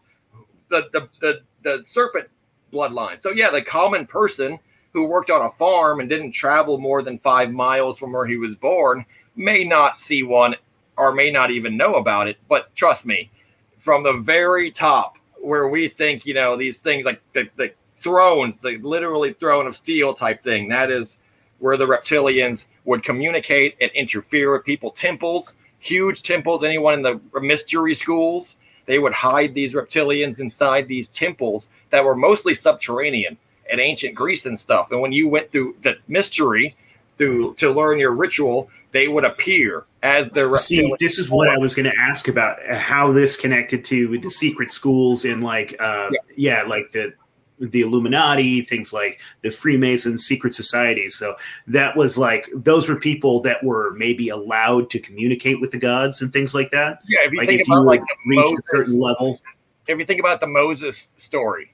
the, 0.68 0.88
the, 0.92 1.08
the, 1.20 1.40
the 1.64 1.84
serpent 1.84 2.28
bloodline. 2.72 3.20
So 3.20 3.30
yeah, 3.30 3.50
the 3.50 3.60
common 3.60 4.06
person 4.06 4.56
who 4.92 5.04
worked 5.04 5.30
on 5.30 5.46
a 5.46 5.52
farm 5.52 6.00
and 6.00 6.08
didn't 6.08 6.32
travel 6.32 6.78
more 6.78 7.02
than 7.02 7.18
five 7.18 7.50
miles 7.50 7.98
from 7.98 8.12
where 8.12 8.26
he 8.26 8.36
was 8.36 8.56
born 8.56 9.04
may 9.36 9.64
not 9.64 9.98
see 9.98 10.22
one 10.22 10.54
or 10.96 11.12
may 11.12 11.30
not 11.30 11.50
even 11.50 11.76
know 11.76 11.94
about 11.94 12.28
it. 12.28 12.36
But 12.48 12.74
trust 12.74 13.06
me, 13.06 13.30
from 13.78 14.02
the 14.02 14.14
very 14.14 14.70
top 14.70 15.16
where 15.40 15.68
we 15.68 15.88
think, 15.88 16.26
you 16.26 16.34
know, 16.34 16.56
these 16.56 16.78
things 16.78 17.04
like 17.04 17.20
the, 17.32 17.48
the 17.56 17.72
thrones, 17.98 18.54
the 18.62 18.78
literally 18.78 19.32
throne 19.34 19.66
of 19.66 19.76
steel 19.76 20.14
type 20.14 20.42
thing. 20.42 20.68
That 20.68 20.90
is 20.90 21.18
where 21.58 21.76
the 21.76 21.86
reptilians 21.86 22.64
would 22.84 23.04
communicate 23.04 23.76
and 23.80 23.90
interfere 23.92 24.52
with 24.52 24.64
people. 24.64 24.90
Temples, 24.90 25.56
huge 25.78 26.22
temples, 26.22 26.64
anyone 26.64 26.94
in 26.94 27.02
the 27.02 27.20
mystery 27.40 27.94
schools, 27.94 28.56
they 28.86 28.98
would 28.98 29.12
hide 29.12 29.54
these 29.54 29.74
reptilians 29.74 30.40
inside 30.40 30.88
these 30.88 31.08
temples 31.08 31.68
that 31.90 32.04
were 32.04 32.16
mostly 32.16 32.54
subterranean 32.54 33.36
in 33.70 33.80
ancient 33.80 34.14
Greece 34.14 34.46
and 34.46 34.58
stuff. 34.58 34.90
And 34.90 35.00
when 35.00 35.12
you 35.12 35.28
went 35.28 35.50
through 35.52 35.76
the 35.82 35.96
mystery 36.08 36.76
through 37.18 37.54
to 37.54 37.70
learn 37.70 37.98
your 37.98 38.12
ritual, 38.12 38.70
they 38.92 39.08
would 39.08 39.24
appear 39.24 39.84
as 40.02 40.30
the 40.30 40.56
see 40.56 40.90
this 40.98 41.18
is 41.18 41.28
what 41.28 41.46
i 41.50 41.58
was 41.58 41.74
going 41.74 41.84
to 41.84 41.94
ask 42.00 42.26
about 42.26 42.58
how 42.70 43.12
this 43.12 43.36
connected 43.36 43.84
to 43.84 44.16
the 44.20 44.30
secret 44.30 44.72
schools 44.72 45.26
and 45.26 45.44
like 45.44 45.76
uh 45.78 46.08
yeah, 46.34 46.62
like 46.62 46.90
the 46.92 47.12
the 47.60 47.82
illuminati 47.82 48.62
things 48.62 48.92
like 48.92 49.20
the 49.42 49.50
freemasons 49.50 50.24
secret 50.24 50.54
societies. 50.54 51.16
So 51.16 51.36
that 51.66 51.96
was 51.96 52.16
like 52.16 52.48
those 52.54 52.88
were 52.88 52.96
people 52.98 53.40
that 53.42 53.62
were 53.62 53.92
maybe 53.96 54.30
allowed 54.30 54.90
to 54.90 54.98
communicate 54.98 55.60
with 55.60 55.70
the 55.70 55.78
gods 55.78 56.22
and 56.22 56.32
things 56.32 56.54
like 56.54 56.70
that. 56.70 57.00
Yeah, 57.06 57.20
if 57.24 57.32
you 57.32 57.38
like 57.38 57.48
think 57.48 57.60
if 57.60 57.68
about 57.68 57.80
you 57.80 57.86
like 57.86 58.02
reach 58.26 58.58
a 58.58 58.62
certain 58.64 58.98
level. 58.98 59.40
if 59.86 59.98
you 59.98 60.04
think 60.04 60.20
about 60.20 60.40
the 60.40 60.46
Moses 60.46 61.08
story, 61.18 61.72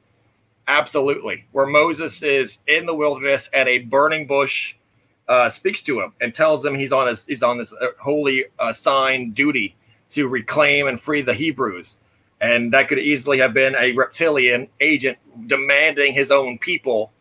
absolutely, 0.69 1.45
where 1.53 1.67
Moses 1.67 2.23
is 2.23 2.59
in 2.67 2.87
the 2.87 2.95
wilderness 2.95 3.49
and 3.53 3.69
a 3.69 3.79
burning 3.79 4.27
bush 4.27 4.75
uh, 5.29 5.51
speaks 5.51 5.83
to 5.83 6.01
him 6.01 6.12
and 6.21 6.35
tells 6.35 6.64
him 6.64 6.75
he's 6.75 6.93
on 6.93 7.09
his 7.09 7.25
he's 7.25 7.43
on 7.43 7.59
this 7.59 7.73
uh, 7.73 7.87
holy 7.99 8.45
assigned 8.59 9.35
duty 9.35 9.75
to 10.11 10.29
reclaim 10.29 10.87
and 10.87 11.01
free 11.01 11.23
the 11.23 11.35
Hebrews, 11.35 11.97
and 12.41 12.73
that 12.73 12.89
could 12.89 12.99
easily 12.99 13.39
have 13.39 13.53
been 13.53 13.75
a 13.75 13.93
reptilian 13.93 14.69
agent 14.81 15.19
demanding 15.47 16.14
his 16.14 16.31
own 16.31 16.59
people 16.59 17.12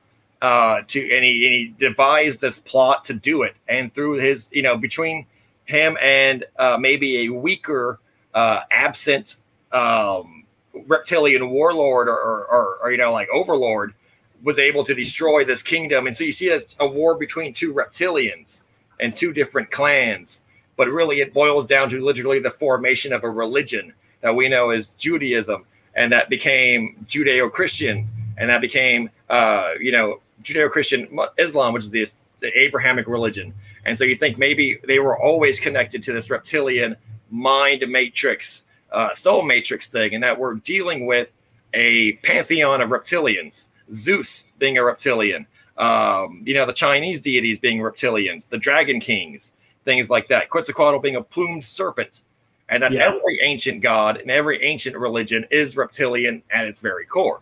uh, 0.42 0.82
to, 0.88 1.00
and 1.00 1.24
he, 1.24 1.74
he 1.80 1.86
devised 1.86 2.42
this 2.42 2.60
plot 2.60 3.06
to 3.06 3.14
do 3.14 3.44
it, 3.44 3.56
and 3.68 3.92
through 3.94 4.14
his 4.14 4.48
you 4.52 4.62
know 4.62 4.78
between 4.78 5.26
him 5.66 5.98
and 6.02 6.46
uh, 6.58 6.78
maybe 6.80 7.26
a 7.26 7.30
weaker 7.30 8.00
uh, 8.34 8.60
absent 8.70 9.38
um, 9.72 10.45
reptilian 10.88 11.50
warlord 11.50 12.08
or, 12.08 12.18
or, 12.18 12.46
or, 12.46 12.78
or 12.84 12.92
you 12.92 12.98
know 12.98 13.12
like 13.12 13.28
overlord 13.34 13.94
was 14.44 14.60
able 14.60 14.84
to 14.86 14.94
destroy 14.94 15.44
this 15.44 15.64
kingdom. 15.64 16.08
And 16.08 16.16
so 16.16 16.24
you 16.24 16.32
see 16.32 16.50
a 16.80 16.88
war 16.88 17.16
between 17.16 17.54
two 17.54 17.74
reptilians 17.74 18.60
and 19.00 19.16
two 19.16 19.34
different 19.34 19.72
clans. 19.72 20.42
But 20.78 20.88
really 20.88 21.22
it 21.22 21.34
boils 21.34 21.66
down 21.66 21.90
to 21.90 22.04
literally 22.04 22.40
the 22.40 22.52
formation 22.52 23.12
of 23.14 23.24
a 23.24 23.30
religion 23.30 23.94
that 24.22 24.36
we 24.36 24.50
know 24.50 24.70
as 24.70 24.90
judaism 24.98 25.66
and 25.96 26.12
that 26.12 26.30
became 26.30 26.96
judeo-christian 27.08 28.08
and 28.38 28.50
that 28.50 28.60
became 28.60 29.10
uh, 29.30 29.72
you 29.80 29.92
know 29.92 30.20
judeo-christian 30.44 31.18
islam 31.38 31.74
which 31.74 31.86
is 31.86 31.92
the, 31.92 32.08
the 32.42 32.58
abrahamic 32.60 33.08
religion. 33.08 33.54
And 33.86 33.98
so 33.98 34.04
you 34.04 34.18
think 34.18 34.38
maybe 34.38 34.80
they 34.86 35.00
were 35.00 35.18
always 35.18 35.60
connected 35.60 36.04
to 36.04 36.14
this 36.14 36.30
reptilian 36.30 36.98
mind 37.32 37.84
matrix 37.88 38.64
uh, 38.92 39.14
soul 39.14 39.42
matrix 39.44 39.90
thing, 39.90 40.14
and 40.14 40.24
that 40.24 40.38
we're 40.38 40.56
dealing 40.56 41.06
with 41.06 41.30
a 41.74 42.14
pantheon 42.24 42.82
of 42.82 42.90
reptilians. 42.90 43.66
Zeus 43.94 44.48
being 44.58 44.78
a 44.78 44.84
reptilian, 44.84 45.46
um, 45.78 46.42
you 46.46 46.54
know, 46.54 46.66
the 46.66 46.74
Chinese 46.74 47.22
deities 47.22 47.60
being 47.60 47.80
reptilians, 47.80 48.48
the 48.50 48.58
dragon 48.58 49.00
kings, 49.00 49.52
things 49.84 50.10
like 50.10 50.28
that. 50.30 50.50
Quetzalcoatl 50.50 51.00
being 51.00 51.18
a 51.18 51.22
plumed 51.22 51.64
serpent, 51.64 52.22
and 52.70 52.82
that 52.82 52.92
Yeah. 52.92 53.14
every 53.14 53.40
ancient 53.42 53.82
god 53.82 54.18
and 54.18 54.32
every 54.32 54.64
ancient 54.64 54.96
religion 54.98 55.46
is 55.52 55.76
reptilian 55.78 56.42
at 56.50 56.66
its 56.66 56.80
very 56.80 57.06
core. 57.06 57.42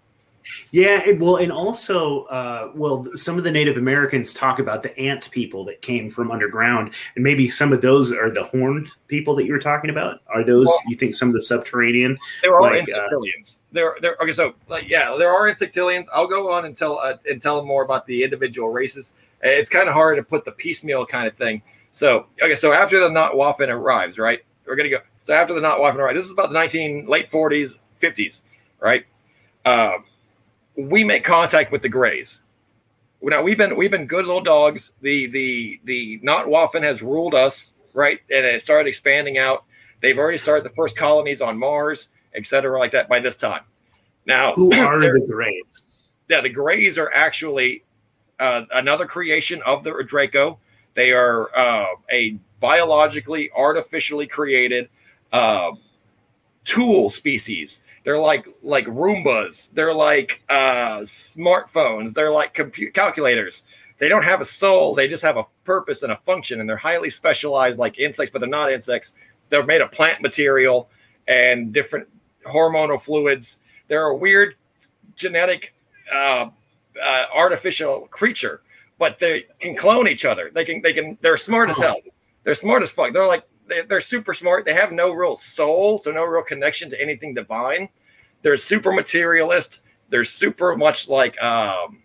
Yeah, 0.72 1.02
it, 1.06 1.20
well, 1.20 1.38
and 1.38 1.52
also, 1.52 2.24
uh, 2.26 2.72
well, 2.76 3.06
some 3.16 3.38
of 3.38 3.44
the 3.44 3.52
Native 3.52 3.78
Americans 3.78 4.34
talk 4.34 4.60
about 4.60 4.84
the 4.84 4.98
ant 5.00 5.30
people 5.32 5.64
that 5.66 5.82
came 5.82 6.10
from 6.12 6.32
underground, 6.32 6.94
and 7.16 7.24
maybe 7.24 7.50
some 7.50 7.72
of 7.74 7.82
those 7.82 8.12
are 8.12 8.30
the 8.30 8.44
horned 8.44 8.88
people 9.08 9.36
that 9.36 9.46
you 9.46 9.54
were 9.54 9.60
talking 9.60 9.90
about. 9.90 10.22
Are 10.28 10.44
those 10.44 10.68
Well- 10.68 10.80
you 10.88 10.96
think 10.96 11.16
some 11.16 11.28
of 11.30 11.34
the 11.34 11.42
subterranean? 11.42 12.18
There 12.42 12.56
are 12.56 12.62
Like, 12.62 12.84
uh, 12.90 13.08
insectilians. 13.10 13.60
there, 13.72 13.96
there. 14.02 14.18
Okay, 14.22 14.32
so 14.34 14.54
like, 14.70 14.88
yeah, 14.88 15.16
there 15.18 15.32
are 15.32 15.50
insectilians. 15.50 16.06
I'll 16.14 16.28
go 16.28 16.52
on 16.52 16.66
and 16.66 16.76
tell 16.78 17.00
uh, 17.00 17.18
and 17.30 17.42
tell 17.42 17.64
more 17.64 17.84
about 17.84 18.06
the 18.06 18.24
individual 18.24 18.70
races. 18.70 19.14
Uh, 19.44 19.50
It's 19.50 19.70
kind 19.70 19.88
of 19.88 19.94
hard 19.94 20.18
to 20.18 20.24
put 20.24 20.46
the 20.46 20.52
piecemeal 20.52 21.06
kind 21.06 21.28
of 21.28 21.36
thing. 21.36 21.62
So 21.94 22.26
okay, 22.42 22.56
so 22.56 22.74
after 22.74 23.00
the 23.00 23.10
Nacht 23.10 23.34
Waffen 23.36 23.70
arrives, 23.70 24.18
right? 24.18 24.40
We're 24.66 24.76
gonna 24.76 24.90
go. 24.90 25.00
So 25.26 25.34
after 25.34 25.54
the 25.54 25.62
Nacht 25.62 25.80
Waffen 25.80 25.96
arrives, 25.96 26.18
this 26.18 26.26
is 26.26 26.32
about 26.32 26.50
the 26.50 26.54
nineteen 26.54 27.06
late 27.06 27.30
forties, 27.30 27.78
fifties, 28.00 28.42
right? 28.80 29.06
Um, 29.66 30.04
we 30.76 31.04
make 31.04 31.24
contact 31.24 31.72
with 31.72 31.82
the 31.82 31.90
Greys. 31.90 32.42
now 33.22 33.42
we've 33.42 33.58
been 33.58 33.76
we've 33.76 33.92
been 33.92 34.08
good 34.08 34.26
little 34.26 34.42
dogs. 34.42 34.92
The 35.02 35.28
the 35.28 35.80
the 35.86 36.20
Nacht 36.24 36.48
Waffen 36.48 36.84
has 36.84 37.02
ruled 37.02 37.34
us 37.34 37.74
right, 37.94 38.20
and 38.30 38.46
it 38.46 38.62
started 38.62 38.90
expanding 38.90 39.38
out. 39.38 39.66
They've 40.02 40.18
already 40.18 40.38
started 40.38 40.66
the 40.66 40.76
first 40.76 40.98
colonies 40.98 41.42
on 41.42 41.58
Mars, 41.58 42.10
et 42.36 42.46
cetera, 42.46 42.78
like 42.78 42.92
that 42.92 43.08
by 43.08 43.20
this 43.20 43.36
time. 43.36 43.62
Now, 44.26 44.54
who 44.54 44.74
are 44.80 45.00
the 45.00 45.26
Greys? 45.30 46.04
Yeah, 46.30 46.42
the 46.42 46.50
Greys 46.50 46.98
are 46.98 47.12
actually 47.14 47.84
uh, 48.40 48.64
another 48.74 49.06
creation 49.06 49.62
of 49.66 49.84
the 49.84 50.04
Draco. 50.06 50.60
They 50.96 51.12
are 51.12 51.56
uh, 51.58 51.96
a 52.12 52.38
biologically, 52.60 53.52
artificially 53.56 54.28
created 54.28 54.90
uh, 55.32 55.72
tool 56.66 57.10
species. 57.10 57.80
They're 58.04 58.20
like 58.20 58.46
like 58.62 58.86
Roombas. 58.86 59.70
They're 59.74 59.94
like 59.94 60.42
uh, 60.50 61.02
smartphones. 61.02 62.14
They're 62.14 62.32
like 62.32 62.54
computer 62.54 62.92
calculators. 62.92 63.64
They 64.00 64.10
don't 64.10 64.24
have 64.24 64.42
a 64.42 64.46
soul. 64.46 64.96
They 64.96 65.08
just 65.08 65.24
have 65.24 65.38
a 65.38 65.46
purpose 65.64 66.04
and 66.04 66.12
a 66.12 66.18
function, 66.26 66.60
and 66.60 66.68
they're 66.68 66.76
highly 66.76 67.10
specialized, 67.10 67.80
like 67.80 68.00
insects, 68.00 68.32
but 68.32 68.40
they're 68.40 68.50
not 68.50 68.72
insects. 68.72 69.14
They're 69.50 69.66
made 69.66 69.82
of 69.82 69.92
plant 69.92 70.22
material 70.22 70.90
and 71.28 71.72
different 71.72 72.08
hormonal 72.46 73.02
fluids. 73.02 73.60
They're 73.88 74.08
a 74.08 74.16
weird 74.16 74.56
genetic, 75.16 75.74
uh, 76.14 76.50
uh, 77.02 77.26
artificial 77.34 78.08
creature, 78.12 78.62
but 79.00 79.20
they 79.20 79.46
can 79.60 79.76
clone 79.78 80.08
each 80.08 80.26
other. 80.26 80.52
They 80.54 80.66
can. 80.66 80.82
They 80.82 80.94
can. 80.94 81.18
They're 81.22 81.38
smart 81.38 81.70
as 81.70 81.78
hell. 81.78 82.02
They're 82.44 82.56
smart 82.56 82.84
as 82.84 82.92
fuck. 82.92 83.14
They're 83.14 83.28
like 83.28 83.44
they're 83.68 84.02
super 84.02 84.34
smart. 84.34 84.66
They 84.66 84.74
have 84.74 84.92
no 84.92 85.12
real 85.12 85.38
soul, 85.38 86.02
so 86.04 86.12
no 86.12 86.24
real 86.24 86.44
connection 86.44 86.90
to 86.90 87.02
anything 87.02 87.34
divine. 87.34 87.90
They're 88.42 88.58
super 88.58 88.92
materialist. 88.92 89.82
They're 90.10 90.26
super 90.26 90.76
much 90.76 91.08
like 91.08 91.40
um, 91.42 92.04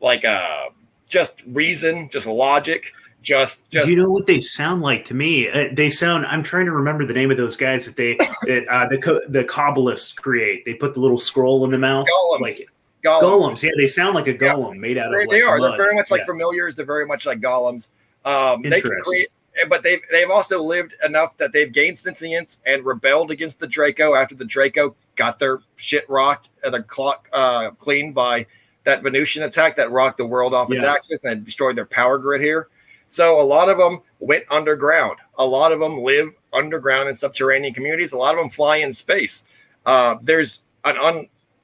like 0.00 0.24
uh, 0.24 0.70
just 1.08 1.34
reason, 1.46 2.08
just 2.10 2.26
logic, 2.26 2.84
just 3.22 3.68
just. 3.70 3.88
you 3.88 3.96
know 3.96 4.10
what 4.10 4.26
they 4.26 4.40
sound 4.40 4.80
like 4.80 5.04
to 5.06 5.14
me? 5.14 5.48
Uh, 5.48 5.68
they 5.72 5.90
sound. 5.90 6.26
I'm 6.26 6.42
trying 6.42 6.66
to 6.66 6.72
remember 6.72 7.04
the 7.04 7.14
name 7.14 7.30
of 7.30 7.36
those 7.36 7.56
guys 7.56 7.86
that 7.86 7.96
they 7.96 8.16
that 8.42 8.66
uh, 8.68 8.88
the 8.88 9.22
the 9.28 9.44
Kabbalists 9.44 10.16
create. 10.16 10.64
They 10.64 10.74
put 10.74 10.94
the 10.94 11.00
little 11.00 11.18
scroll 11.18 11.64
in 11.64 11.70
the 11.70 11.78
mouth, 11.78 12.06
golems. 12.06 12.40
like 12.40 12.68
golems. 13.04 13.22
golems. 13.22 13.62
Yeah, 13.62 13.70
they 13.76 13.86
sound 13.86 14.14
like 14.14 14.26
a 14.26 14.34
golem 14.34 14.74
yeah. 14.74 14.80
made 14.80 14.98
out 14.98 15.10
they, 15.10 15.22
of. 15.22 15.28
Like 15.28 15.30
they 15.30 15.42
are. 15.42 15.58
Mud. 15.58 15.72
They're 15.72 15.76
very 15.76 15.94
much 15.94 16.10
like 16.10 16.20
yeah. 16.20 16.26
familiars. 16.26 16.76
They're 16.76 16.86
very 16.86 17.06
much 17.06 17.26
like 17.26 17.40
golems. 17.40 17.90
Um, 18.24 18.62
they 18.62 18.80
can 18.80 18.90
create 19.02 19.28
but 19.68 19.82
they've 19.82 20.00
they've 20.10 20.30
also 20.30 20.62
lived 20.62 20.94
enough 21.04 21.36
that 21.38 21.52
they've 21.52 21.72
gained 21.72 21.98
sentience 21.98 22.60
and 22.66 22.84
rebelled 22.84 23.30
against 23.30 23.58
the 23.60 23.66
Draco 23.66 24.14
after 24.14 24.34
the 24.34 24.44
Draco 24.44 24.94
got 25.16 25.38
their 25.38 25.60
shit 25.76 26.08
rocked 26.08 26.50
and 26.62 26.72
the 26.74 26.82
clock 26.82 27.28
uh, 27.32 27.70
cleaned 27.72 28.14
by 28.14 28.46
that 28.84 29.02
Venusian 29.02 29.42
attack 29.44 29.76
that 29.76 29.90
rocked 29.90 30.18
the 30.18 30.26
world 30.26 30.54
off 30.54 30.70
its 30.70 30.82
Yeah. 30.82 30.92
axis 30.92 31.20
and 31.24 31.44
destroyed 31.44 31.76
their 31.76 31.86
power 31.86 32.18
grid 32.18 32.40
here. 32.40 32.68
So 33.08 33.40
a 33.40 33.42
lot 33.44 33.68
of 33.68 33.78
them 33.78 34.02
went 34.20 34.44
underground. 34.50 35.18
A 35.38 35.44
lot 35.44 35.72
of 35.72 35.80
them 35.80 36.02
live 36.02 36.30
underground 36.52 37.08
in 37.08 37.16
subterranean 37.16 37.74
communities. 37.74 38.12
A 38.12 38.16
lot 38.16 38.34
of 38.34 38.38
them 38.38 38.50
fly 38.50 38.76
in 38.78 38.92
space. 38.92 39.44
Uh, 39.86 40.16
there's 40.22 40.60
an 40.84 40.96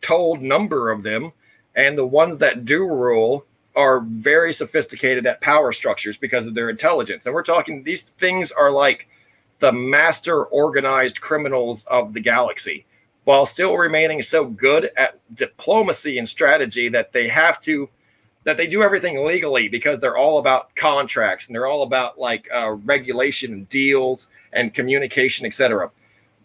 untold 0.02 0.42
number 0.42 0.90
of 0.90 1.02
them, 1.02 1.32
and 1.76 1.96
the 1.96 2.06
ones 2.06 2.38
that 2.38 2.64
do 2.64 2.86
rule 2.86 3.44
are 3.76 4.00
very 4.00 4.52
sophisticated 4.54 5.26
at 5.26 5.40
power 5.40 5.72
structures 5.72 6.16
because 6.16 6.46
of 6.46 6.54
their 6.54 6.70
intelligence. 6.70 7.26
And 7.26 7.34
we're 7.34 7.42
talking 7.42 7.82
these 7.82 8.04
things 8.18 8.52
are 8.52 8.70
like 8.70 9.08
the 9.60 9.72
master 9.72 10.44
organized 10.44 11.20
criminals 11.20 11.84
of 11.88 12.12
the 12.12 12.20
galaxy, 12.20 12.84
while 13.24 13.46
still 13.46 13.76
remaining 13.76 14.22
so 14.22 14.44
good 14.44 14.90
at 14.96 15.18
diplomacy 15.34 16.18
and 16.18 16.28
strategy 16.28 16.88
that 16.88 17.12
they 17.12 17.28
have 17.28 17.60
to 17.62 17.88
that 18.44 18.58
they 18.58 18.66
do 18.66 18.82
everything 18.82 19.24
legally 19.24 19.68
because 19.68 20.00
they're 20.00 20.18
all 20.18 20.38
about 20.38 20.74
contracts 20.76 21.46
and 21.46 21.54
they're 21.54 21.66
all 21.66 21.82
about 21.82 22.18
like 22.18 22.46
uh, 22.54 22.72
regulation 22.72 23.52
and 23.52 23.68
deals 23.70 24.26
and 24.52 24.74
communication, 24.74 25.46
etc. 25.46 25.90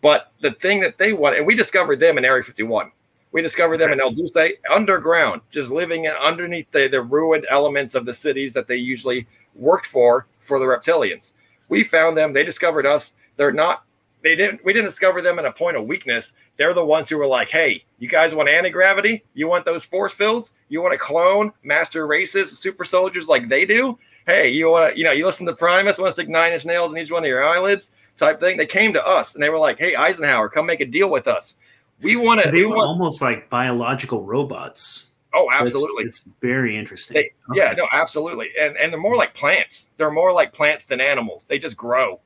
But 0.02 0.32
the 0.42 0.52
thing 0.54 0.80
that 0.80 0.98
they 0.98 1.12
want, 1.12 1.36
and 1.36 1.46
we 1.46 1.56
discovered 1.56 2.00
them 2.00 2.18
in 2.18 2.26
Area 2.26 2.44
51. 2.44 2.92
We 3.32 3.42
discovered 3.42 3.78
them 3.78 3.92
in 3.92 4.02
El 4.02 4.12
Dulce 4.12 4.54
underground, 4.72 5.42
just 5.52 5.70
living 5.70 6.06
in, 6.06 6.12
underneath 6.12 6.72
the, 6.72 6.88
the 6.88 7.02
ruined 7.02 7.46
elements 7.50 7.94
of 7.94 8.06
the 8.06 8.14
cities 8.14 8.54
that 8.54 8.68
they 8.68 8.76
usually 8.76 9.28
worked 9.56 9.88
for 9.88 10.26
for 10.42 10.58
the 10.60 10.66
reptilians. 10.66 11.32
We 11.68 11.84
found 11.84 12.18
them. 12.18 12.34
They 12.34 12.44
discovered 12.44 12.86
us. 12.86 13.14
They're 13.38 13.52
not. 13.52 13.84
They 14.24 14.36
didn't. 14.36 14.66
We 14.66 14.74
didn't 14.74 14.90
discover 14.90 15.22
them 15.22 15.40
in 15.40 15.46
a 15.46 15.52
point 15.52 15.78
of 15.78 15.86
weakness. 15.86 16.34
They're 16.58 16.74
the 16.74 16.84
ones 16.84 17.10
who 17.10 17.18
were 17.18 17.28
like, 17.28 17.50
"Hey, 17.50 17.86
you 18.00 18.10
guys 18.10 18.36
want 18.36 18.50
anti 18.50 18.70
gravity? 18.70 19.24
You 19.34 19.48
want 19.48 19.64
those 19.64 19.86
force 19.86 20.14
fields? 20.14 20.52
You 20.68 20.82
want 20.82 20.94
to 20.94 20.98
clone 20.98 21.54
master 21.64 22.08
races, 22.08 22.58
super 22.58 22.84
soldiers 22.84 23.28
like 23.28 23.48
they 23.48 23.66
do? 23.66 23.98
Hey, 24.26 24.50
you 24.50 24.70
want 24.70 24.94
to? 24.94 24.98
You 24.98 25.06
know, 25.06 25.12
you 25.12 25.26
listen 25.26 25.46
to 25.46 25.54
Primus, 25.54 26.00
want 26.00 26.10
to 26.10 26.14
stick 26.14 26.28
nine 26.28 26.52
inch 26.52 26.66
nails 26.66 26.92
in 26.92 26.98
each 26.98 27.12
one 27.12 27.24
of 27.24 27.30
your 27.30 27.46
eyelids, 27.46 27.92
type 28.18 28.40
thing." 28.40 28.58
They 28.58 28.66
came 28.66 28.92
to 28.94 29.06
us 29.06 29.36
and 29.36 29.44
they 29.44 29.50
were 29.50 29.60
like, 29.60 29.78
"Hey, 29.78 29.96
Eisenhower, 29.96 30.50
come 30.50 30.66
make 30.66 30.82
a 30.82 30.86
deal 30.86 31.10
with 31.10 31.28
us. 31.28 31.56
We 32.02 32.16
want 32.16 32.44
to." 32.44 32.52
They 32.52 32.60
we 32.60 32.68
were 32.68 32.78
want, 32.78 32.88
almost 32.88 33.22
like 33.22 33.50
biological 33.50 34.24
robots. 34.24 35.12
oh, 35.34 35.50
absolutely. 35.52 36.06
It's, 36.06 36.28
very 36.42 36.76
interesting. 36.76 37.16
They, 37.16 37.32
Yeah, 37.54 37.74
no, 37.74 37.88
absolutely. 37.92 38.50
And 38.60 38.78
and 38.78 38.92
they're 38.92 39.00
more 39.00 39.16
like 39.16 39.34
plants. 39.34 39.90
They're 39.98 40.12
more 40.12 40.32
like 40.32 40.54
plants 40.54 40.86
than 40.86 41.02
animals. 41.02 41.46
They 41.48 41.60
just 41.60 41.78
grow 41.78 42.20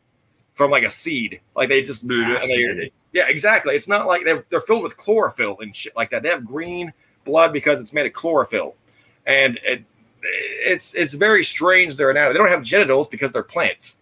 from 0.55 0.71
like 0.71 0.84
a 0.84 0.89
seed. 0.89 1.41
Like 1.55 1.69
they 1.69 1.82
just 1.82 2.03
move. 2.03 2.26
they, 2.47 2.91
Yeah, 3.11 3.28
exactly. 3.28 3.76
It's 3.76 3.88
not 3.88 4.07
like 4.07 4.24
they're 4.24 4.45
they're 4.49 4.61
filled 4.61 4.84
with 4.84 4.97
chlorophyll 4.97 5.57
and 5.61 5.76
shit 5.76 5.95
like 5.95 6.09
that. 6.11 6.24
They 6.24 6.30
have 6.30 6.45
green 6.45 6.93
blood 7.26 7.53
because 7.53 7.82
it's 7.82 7.93
made 7.93 8.05
of 8.05 8.13
chlorophyll. 8.13 8.76
And 9.26 9.59
it, 9.63 9.84
it's 10.24 10.93
it's 10.93 11.13
very 11.13 11.43
strange 11.43 11.95
their 11.95 12.11
anatomy. 12.11 12.34
They 12.34 12.39
don't 12.39 12.49
have 12.49 12.63
genitals 12.63 13.07
because 13.07 13.32
they're 13.32 13.43
plants. 13.43 13.97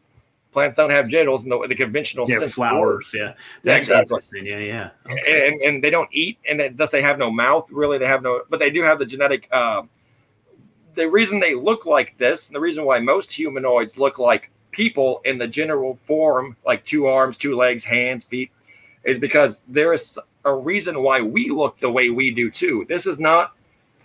Plants 0.52 0.76
don't 0.76 0.90
have 0.90 1.08
genitals 1.08 1.44
in 1.46 1.50
the, 1.50 1.66
the 1.68 1.76
conventional 1.76 2.30
yeah, 2.30 2.40
sense. 2.40 2.54
flowers. 2.54 3.14
Yeah, 3.16 3.34
that's 3.64 3.88
exactly. 3.88 4.02
interesting. 4.02 4.46
Yeah, 4.46 4.60
yeah. 4.60 4.90
Okay. 5.10 5.48
and, 5.48 5.62
and 5.62 5.84
they 5.84 5.90
don't 5.90 6.10
eat, 6.12 6.40
and 6.48 6.60
then 6.60 6.76
thus 6.76 6.90
they 6.90 7.02
have 7.02 7.18
no 7.18 7.32
mouth. 7.32 7.70
Really, 7.72 7.98
they 7.98 8.08
have 8.08 8.22
no, 8.22 8.42
but 8.50 8.60
they 8.60 8.70
do 8.70 8.84
have 8.84 9.00
the 9.00 9.06
genetic. 9.06 9.48
Uh, 9.52 9.84
the 10.96 11.06
reason 11.06 11.40
they 11.40 11.56
look 11.56 11.86
like 11.86 12.18
this, 12.18 12.48
and 12.48 12.56
the 12.56 12.60
reason 12.60 12.84
why 12.84 13.00
most 13.00 13.32
humanoids 13.32 13.98
look 13.98 14.20
like 14.20 14.52
people 14.72 15.22
in 15.24 15.38
the 15.38 15.48
general 15.48 15.98
form, 16.04 16.58
like 16.66 16.86
two 16.86 17.06
arms, 17.06 17.38
two 17.38 17.56
legs, 17.56 17.86
hands, 17.86 18.26
feet, 18.26 18.52
is 19.06 19.20
because 19.20 19.62
there 19.70 19.94
is 19.94 20.20
a 20.44 20.54
reason 20.54 21.02
why 21.02 21.22
we 21.22 21.50
look 21.50 21.80
the 21.80 21.90
way 21.90 22.10
we 22.10 22.30
do 22.32 22.50
too. 22.52 22.86
This 22.90 23.06
is 23.06 23.20
not 23.20 23.54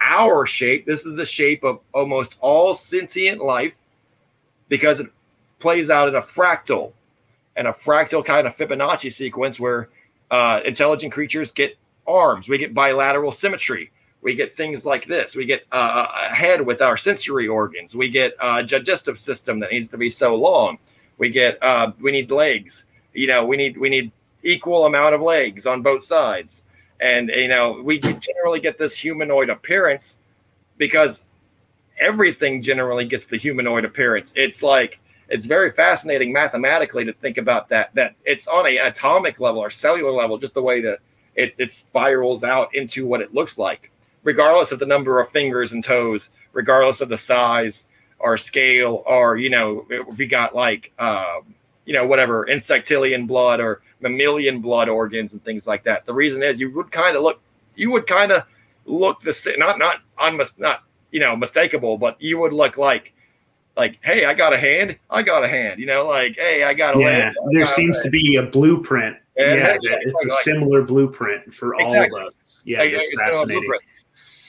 our 0.01 0.47
shape. 0.47 0.87
This 0.87 1.07
is 1.07 1.17
the 1.17 1.27
shape 1.27 1.65
of 1.65 1.81
almost 1.93 2.37
all 2.41 2.75
sentient 2.75 3.43
life 3.43 3.73
because 4.69 5.01
it 5.01 5.07
plays 5.67 5.91
out 5.91 6.09
in 6.09 6.15
a 6.15 6.23
fractal 6.23 6.93
and 7.57 7.67
a 7.67 7.73
fractal 7.73 8.25
kind 8.25 8.47
of 8.47 8.57
Fibonacci 8.57 9.13
sequence 9.13 9.59
where 9.59 9.89
uh, 10.31 10.61
intelligent 10.65 11.13
creatures 11.13 11.51
get 11.51 11.77
arms. 12.07 12.49
We 12.49 12.57
get 12.57 12.73
bilateral 12.73 13.33
symmetry. 13.33 13.91
We 14.23 14.37
get 14.37 14.57
things 14.57 14.85
like 14.85 15.09
this. 15.09 15.35
We 15.35 15.45
get 15.45 15.65
uh, 15.73 16.07
a 16.31 16.33
head 16.33 16.65
with 16.65 16.83
our 16.83 16.97
sensory 16.97 17.49
organs. 17.49 17.97
We 17.97 18.11
get 18.11 18.37
a 18.41 18.63
digestive 18.63 19.19
system 19.19 19.59
that 19.59 19.73
needs 19.73 19.89
to 19.89 19.97
be 19.97 20.09
so 20.09 20.37
long. 20.37 20.79
We 21.19 21.31
get 21.31 21.61
uh, 21.61 21.91
we 22.01 22.13
need 22.13 22.31
legs. 22.31 22.85
You 23.13 23.27
know, 23.27 23.45
we 23.45 23.57
need 23.57 23.77
we 23.77 23.89
need 23.89 24.13
equal 24.45 24.87
amount 24.87 25.17
of 25.17 25.21
legs 25.21 25.67
on 25.67 25.83
both 25.83 26.05
sides. 26.05 26.63
And 27.01 27.29
you 27.29 27.49
know, 27.49 27.83
we 27.83 27.99
generally 27.99 28.61
get 28.61 28.79
this 28.79 28.97
humanoid 28.97 29.51
appearance 29.51 30.19
because 30.79 31.25
everything 31.99 32.63
generally 32.63 33.05
gets 33.05 33.27
the 33.27 33.37
humanoid 33.37 33.85
appearance. 33.85 34.33
It's 34.37 34.63
like 34.63 35.01
it's 35.29 35.47
very 35.47 35.73
fascinating 35.73 36.33
mathematically 36.33 37.05
to 37.05 37.13
think 37.13 37.39
about 37.39 37.69
that. 37.71 37.95
That 37.95 38.15
it's 38.25 38.47
on 38.47 38.67
a 38.67 38.79
atomic 38.79 39.41
level 39.41 39.61
or 39.61 39.71
cellular 39.71 40.13
level, 40.13 40.39
just 40.39 40.55
the 40.55 40.63
way 40.63 40.81
that 40.83 40.99
it, 41.35 41.55
it 41.59 41.73
spirals 41.73 42.45
out 42.45 42.75
into 42.75 43.07
what 43.07 43.21
it 43.21 43.35
looks 43.35 43.59
like, 43.59 43.91
regardless 44.23 44.73
of 44.73 44.79
the 44.79 44.87
number 44.87 45.21
of 45.21 45.31
fingers 45.31 45.73
and 45.73 45.85
toes, 45.85 46.31
regardless 46.53 47.01
of 47.01 47.09
the 47.09 47.19
size 47.19 47.87
or 48.19 48.39
scale, 48.39 49.03
or 49.07 49.37
you 49.37 49.51
know, 49.51 49.87
if 49.91 50.17
we 50.17 50.27
got 50.27 50.55
like 50.55 50.93
um, 50.99 51.55
you 51.85 51.93
know 51.93 52.07
whatever 52.07 52.47
insectilian 52.47 53.27
blood 53.27 53.61
or 53.61 53.83
mammalian 54.01 54.61
blood 54.61 54.89
organs 54.89 55.33
and 55.33 55.43
things 55.45 55.67
like 55.67 55.85
that. 55.85 56.07
The 56.07 56.13
reason 56.13 56.43
is 56.43 56.61
you 56.61 56.71
would 56.75 56.91
kind 56.91 57.17
of 57.17 57.23
look, 57.23 57.41
you 57.75 57.91
would 57.91 58.07
kind 58.07 58.33
of 58.33 58.45
look 58.85 59.21
the 59.21 59.33
same, 59.33 59.59
not 59.59 59.79
not 59.79 60.03
unmis- 60.19 60.59
not 60.59 60.85
you 61.11 61.21
know 61.21 61.35
mistakable, 61.35 61.99
but 61.99 62.21
you 62.21 62.39
would 62.39 62.53
look 62.53 62.77
like 62.77 63.13
like, 63.77 63.99
hey, 64.03 64.25
I 64.25 64.35
got 64.35 64.53
a 64.53 64.59
hand, 64.59 64.97
I 65.11 65.23
got 65.23 65.45
a 65.45 65.49
hand, 65.49 65.79
you 65.81 65.87
know, 65.87 66.07
like, 66.07 66.35
hey, 66.37 66.65
I 66.65 66.73
got 66.75 66.97
a 66.97 67.01
Yeah, 67.01 67.07
leg. 67.27 67.35
There 67.53 67.65
seems 67.65 68.01
to 68.03 68.11
be 68.11 68.37
a 68.37 68.43
blueprint. 68.43 69.17
Yeah, 69.37 69.55
Yeah, 69.55 69.63
that- 69.75 69.99
it's 70.03 70.25
a 70.25 70.29
like- 70.29 70.39
similar 70.41 70.83
blueprint 70.83 71.53
for 71.53 71.75
Exactly. 71.75 72.21
all 72.21 72.27
of 72.27 72.33
us. 72.33 72.63
Yeah, 72.65 72.79
Like, 72.81 72.93
it's 72.93 73.09
it's 73.09 73.21
fascinating. 73.21 73.71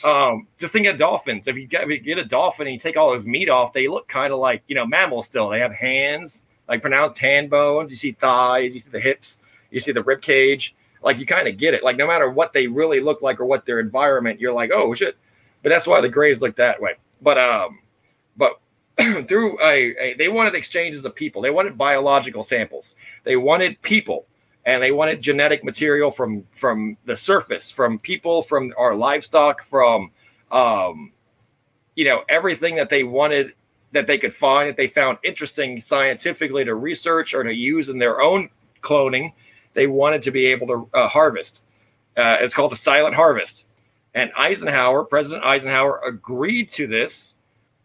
Um, 0.04 0.48
just 0.60 0.72
think 0.74 0.86
of 0.88 0.98
dolphins. 0.98 1.48
If 1.48 1.56
you 1.58 1.66
get, 1.68 1.84
if 1.84 1.90
you 1.90 2.00
get 2.00 2.18
a 2.20 2.24
dolphin 2.26 2.68
and 2.68 2.74
you 2.76 2.80
take 2.80 2.96
all 2.98 3.14
his 3.14 3.28
meat 3.28 3.50
off, 3.50 3.74
they 3.74 3.88
look 3.88 4.08
kind 4.08 4.32
of 4.32 4.40
like 4.40 4.62
you 4.68 4.76
know 4.76 4.86
mammals. 4.86 5.26
Still, 5.26 5.50
they 5.50 5.60
have 5.60 5.74
hands, 5.74 6.46
like 6.70 6.82
pronounced 6.82 7.18
hand 7.18 7.50
bones. 7.50 7.90
You 7.92 7.98
see 7.98 8.12
thighs, 8.12 8.74
you 8.76 8.80
see 8.80 8.92
the 8.92 9.00
hips, 9.00 9.40
you 9.72 9.80
see 9.80 9.92
the 9.92 10.04
rib 10.04 10.22
cage. 10.22 10.76
Like 11.04 11.18
you 11.18 11.26
kind 11.26 11.48
of 11.48 11.58
get 11.58 11.74
it. 11.74 11.84
Like 11.84 11.98
no 11.98 12.06
matter 12.08 12.30
what 12.30 12.54
they 12.54 12.68
really 12.68 13.00
look 13.00 13.22
like 13.24 13.40
or 13.40 13.46
what 13.46 13.66
their 13.66 13.80
environment, 13.80 14.40
you're 14.40 14.54
like, 14.54 14.70
oh 14.72 14.94
shit. 14.94 15.18
But 15.64 15.70
that's 15.70 15.88
why 15.88 16.00
the 16.00 16.10
grays 16.10 16.42
look 16.42 16.56
that 16.58 16.80
way. 16.80 16.94
but 17.22 17.38
um, 17.40 17.80
but 18.38 18.60
through 19.28 19.62
a, 19.62 19.96
a, 20.00 20.16
they 20.18 20.28
wanted 20.28 20.56
exchanges 20.56 21.06
of 21.06 21.14
people. 21.14 21.42
They 21.42 21.52
wanted 21.52 21.78
biological 21.78 22.44
samples. 22.44 22.96
They 23.24 23.36
wanted 23.36 23.80
people, 23.84 24.26
and 24.66 24.82
they 24.82 24.92
wanted 24.92 25.22
genetic 25.22 25.64
material 25.64 26.12
from 26.12 26.44
from 26.56 26.98
the 27.06 27.16
surface, 27.16 27.70
from 27.70 28.00
people, 28.00 28.42
from 28.42 28.74
our 28.78 28.96
livestock, 28.96 29.66
from 29.68 30.12
um, 30.52 31.12
you 31.96 32.06
know 32.06 32.22
everything 32.28 32.76
that 32.76 32.90
they 32.90 33.04
wanted 33.04 33.54
that 33.94 34.08
they 34.08 34.18
could 34.18 34.36
find 34.36 34.70
that 34.70 34.78
they 34.78 34.88
found 34.88 35.18
interesting 35.24 35.80
scientifically 35.80 36.66
to 36.66 36.76
research 36.76 37.34
or 37.34 37.44
to 37.44 37.54
use 37.54 37.90
in 37.90 38.00
their 38.00 38.22
own 38.22 38.50
cloning. 38.82 39.32
They 39.74 39.88
wanted 39.88 40.24
to 40.24 40.32
be 40.32 40.48
able 40.48 40.68
to 40.68 40.90
uh, 40.94 41.08
harvest. 41.08 41.62
Uh, 42.18 42.38
it's 42.42 42.54
called 42.54 42.72
the 42.72 42.78
silent 42.78 43.16
harvest. 43.16 43.64
And 44.16 44.32
Eisenhower, 44.36 45.04
President 45.04 45.46
Eisenhower, 45.46 46.02
agreed 46.04 46.72
to 46.72 46.88
this 46.88 47.36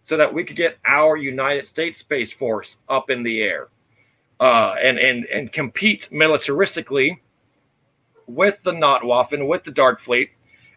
so 0.02 0.16
that 0.16 0.32
we 0.32 0.44
could 0.44 0.56
get 0.56 0.78
our 0.86 1.16
United 1.16 1.68
States 1.68 1.98
Space 1.98 2.32
Force 2.32 2.78
up 2.88 3.10
in 3.10 3.22
the 3.22 3.40
air 3.42 3.68
uh, 4.40 4.74
and, 4.82 4.98
and, 4.98 5.24
and 5.26 5.52
compete 5.52 6.08
militaristically 6.12 7.18
with 8.26 8.58
the 8.64 8.72
Nachtwaffen, 8.72 9.46
with 9.46 9.64
the 9.64 9.70
Dark 9.70 10.00
Fleet, 10.00 10.30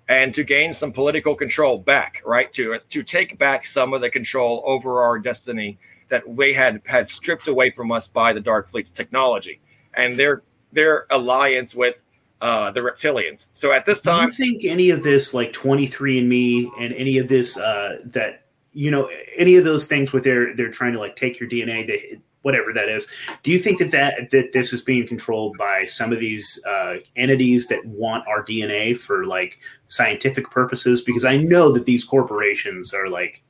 and 0.07 0.33
to 0.35 0.43
gain 0.43 0.73
some 0.73 0.91
political 0.91 1.35
control 1.35 1.79
back, 1.79 2.21
right? 2.25 2.53
To, 2.53 2.77
to 2.77 3.03
take 3.03 3.37
back 3.39 3.65
some 3.65 3.93
of 3.93 4.01
the 4.01 4.09
control 4.09 4.63
over 4.65 5.01
our 5.01 5.17
destiny 5.17 5.79
that 6.09 6.27
we 6.27 6.53
had 6.53 6.81
had 6.85 7.09
stripped 7.09 7.47
away 7.47 7.71
from 7.71 7.91
us 7.91 8.07
by 8.07 8.31
the 8.33 8.39
Dark 8.39 8.69
Fleet's 8.69 8.91
technology 8.91 9.59
and 9.95 10.17
their 10.17 10.43
their 10.71 11.07
alliance 11.09 11.73
with 11.73 11.95
uh, 12.41 12.69
the 12.71 12.81
reptilians. 12.81 13.47
So 13.53 13.71
at 13.71 13.85
this 13.85 14.01
time, 14.01 14.29
do 14.29 14.43
you 14.43 14.51
think 14.51 14.65
any 14.65 14.89
of 14.89 15.03
this, 15.03 15.33
like 15.33 15.53
23andMe 15.53 16.69
and 16.79 16.93
any 16.93 17.17
of 17.17 17.27
this, 17.27 17.57
uh, 17.57 18.01
that 18.05 18.44
you 18.75 18.91
know 18.91 19.09
any 19.37 19.55
of 19.55 19.63
those 19.63 19.87
things 19.87 20.11
with 20.11 20.23
their 20.23 20.53
they're 20.53 20.69
trying 20.69 20.93
to 20.93 20.99
like 20.99 21.15
take 21.15 21.39
your 21.39 21.49
DNA 21.49 21.87
to 21.87 22.17
whatever 22.41 22.71
that 22.73 22.89
is. 22.89 23.07
Do 23.41 23.49
you 23.49 23.57
think 23.57 23.79
that 23.79 23.89
that 23.91 24.29
that 24.29 24.51
this 24.53 24.71
is 24.71 24.83
being 24.83 25.07
controlled 25.07 25.57
by 25.57 25.85
some 25.85 26.13
of 26.13 26.19
these 26.19 26.63
uh, 26.67 26.97
entities 27.15 27.67
that 27.67 27.83
want 27.85 28.27
our 28.27 28.45
DNA 28.45 28.99
for 28.99 29.25
like 29.25 29.57
scientific 29.87 30.51
purposes? 30.51 31.01
Because 31.01 31.25
I 31.25 31.37
know 31.37 31.71
that 31.71 31.85
these 31.85 32.03
corporations 32.03 32.93
are 32.93 33.09
like. 33.09 33.41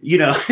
You 0.00 0.18
know, 0.18 0.34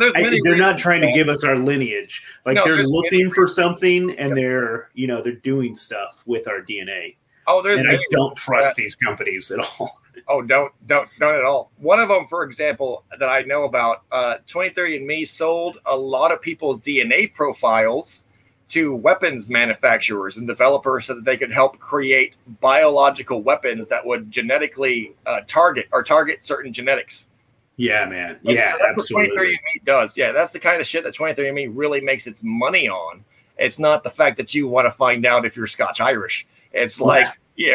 I, 0.00 0.40
they're 0.42 0.56
not 0.56 0.78
trying 0.78 1.00
to 1.02 1.12
give 1.12 1.28
us 1.28 1.44
our 1.44 1.54
lineage. 1.54 2.24
Like 2.44 2.56
no, 2.56 2.64
they're 2.64 2.84
looking 2.84 3.30
for 3.30 3.46
something, 3.46 4.10
and 4.18 4.36
they're 4.36 4.90
you 4.94 5.06
know 5.06 5.22
they're 5.22 5.34
doing 5.34 5.76
stuff 5.76 6.24
with 6.26 6.48
our 6.48 6.60
DNA. 6.60 7.14
Oh, 7.46 7.62
there's 7.62 7.78
and 7.78 7.88
I 7.88 7.98
don't 8.10 8.36
trust 8.36 8.74
these 8.74 8.96
companies 8.96 9.52
at 9.52 9.60
all. 9.60 10.00
Oh, 10.28 10.42
don't, 10.42 10.72
don't, 10.86 11.08
don't 11.18 11.36
at 11.36 11.44
all. 11.44 11.70
One 11.78 12.00
of 12.00 12.08
them, 12.08 12.26
for 12.28 12.44
example, 12.44 13.04
that 13.18 13.28
I 13.28 13.42
know 13.42 13.64
about, 13.64 14.02
uh, 14.10 14.36
23andMe 14.48 15.28
sold 15.28 15.78
a 15.86 15.96
lot 15.96 16.32
of 16.32 16.40
people's 16.40 16.80
DNA 16.80 17.32
profiles 17.32 18.24
to 18.68 18.94
weapons 18.94 19.48
manufacturers 19.48 20.36
and 20.36 20.46
developers 20.46 21.06
so 21.06 21.14
that 21.14 21.24
they 21.24 21.36
could 21.36 21.52
help 21.52 21.78
create 21.78 22.34
biological 22.60 23.42
weapons 23.42 23.88
that 23.88 24.04
would 24.04 24.30
genetically 24.30 25.14
uh, 25.26 25.40
target 25.46 25.86
or 25.92 26.02
target 26.02 26.44
certain 26.44 26.72
genetics. 26.72 27.28
Yeah, 27.76 28.06
man. 28.06 28.38
Yeah, 28.42 28.72
so 28.72 28.78
that's 28.78 28.98
absolutely. 28.98 29.30
what 29.30 29.46
23andMe 29.46 29.84
does. 29.84 30.16
Yeah, 30.16 30.32
that's 30.32 30.50
the 30.50 30.58
kind 30.58 30.80
of 30.80 30.86
shit 30.86 31.04
that 31.04 31.14
23andMe 31.14 31.70
really 31.72 32.00
makes 32.00 32.26
its 32.26 32.42
money 32.42 32.88
on. 32.88 33.24
It's 33.58 33.78
not 33.78 34.02
the 34.02 34.10
fact 34.10 34.36
that 34.38 34.54
you 34.54 34.66
want 34.66 34.86
to 34.86 34.92
find 34.92 35.24
out 35.26 35.46
if 35.46 35.56
you're 35.56 35.66
Scotch 35.66 36.00
Irish. 36.00 36.46
It's 36.72 37.00
like, 37.00 37.26
yeah, 37.26 37.32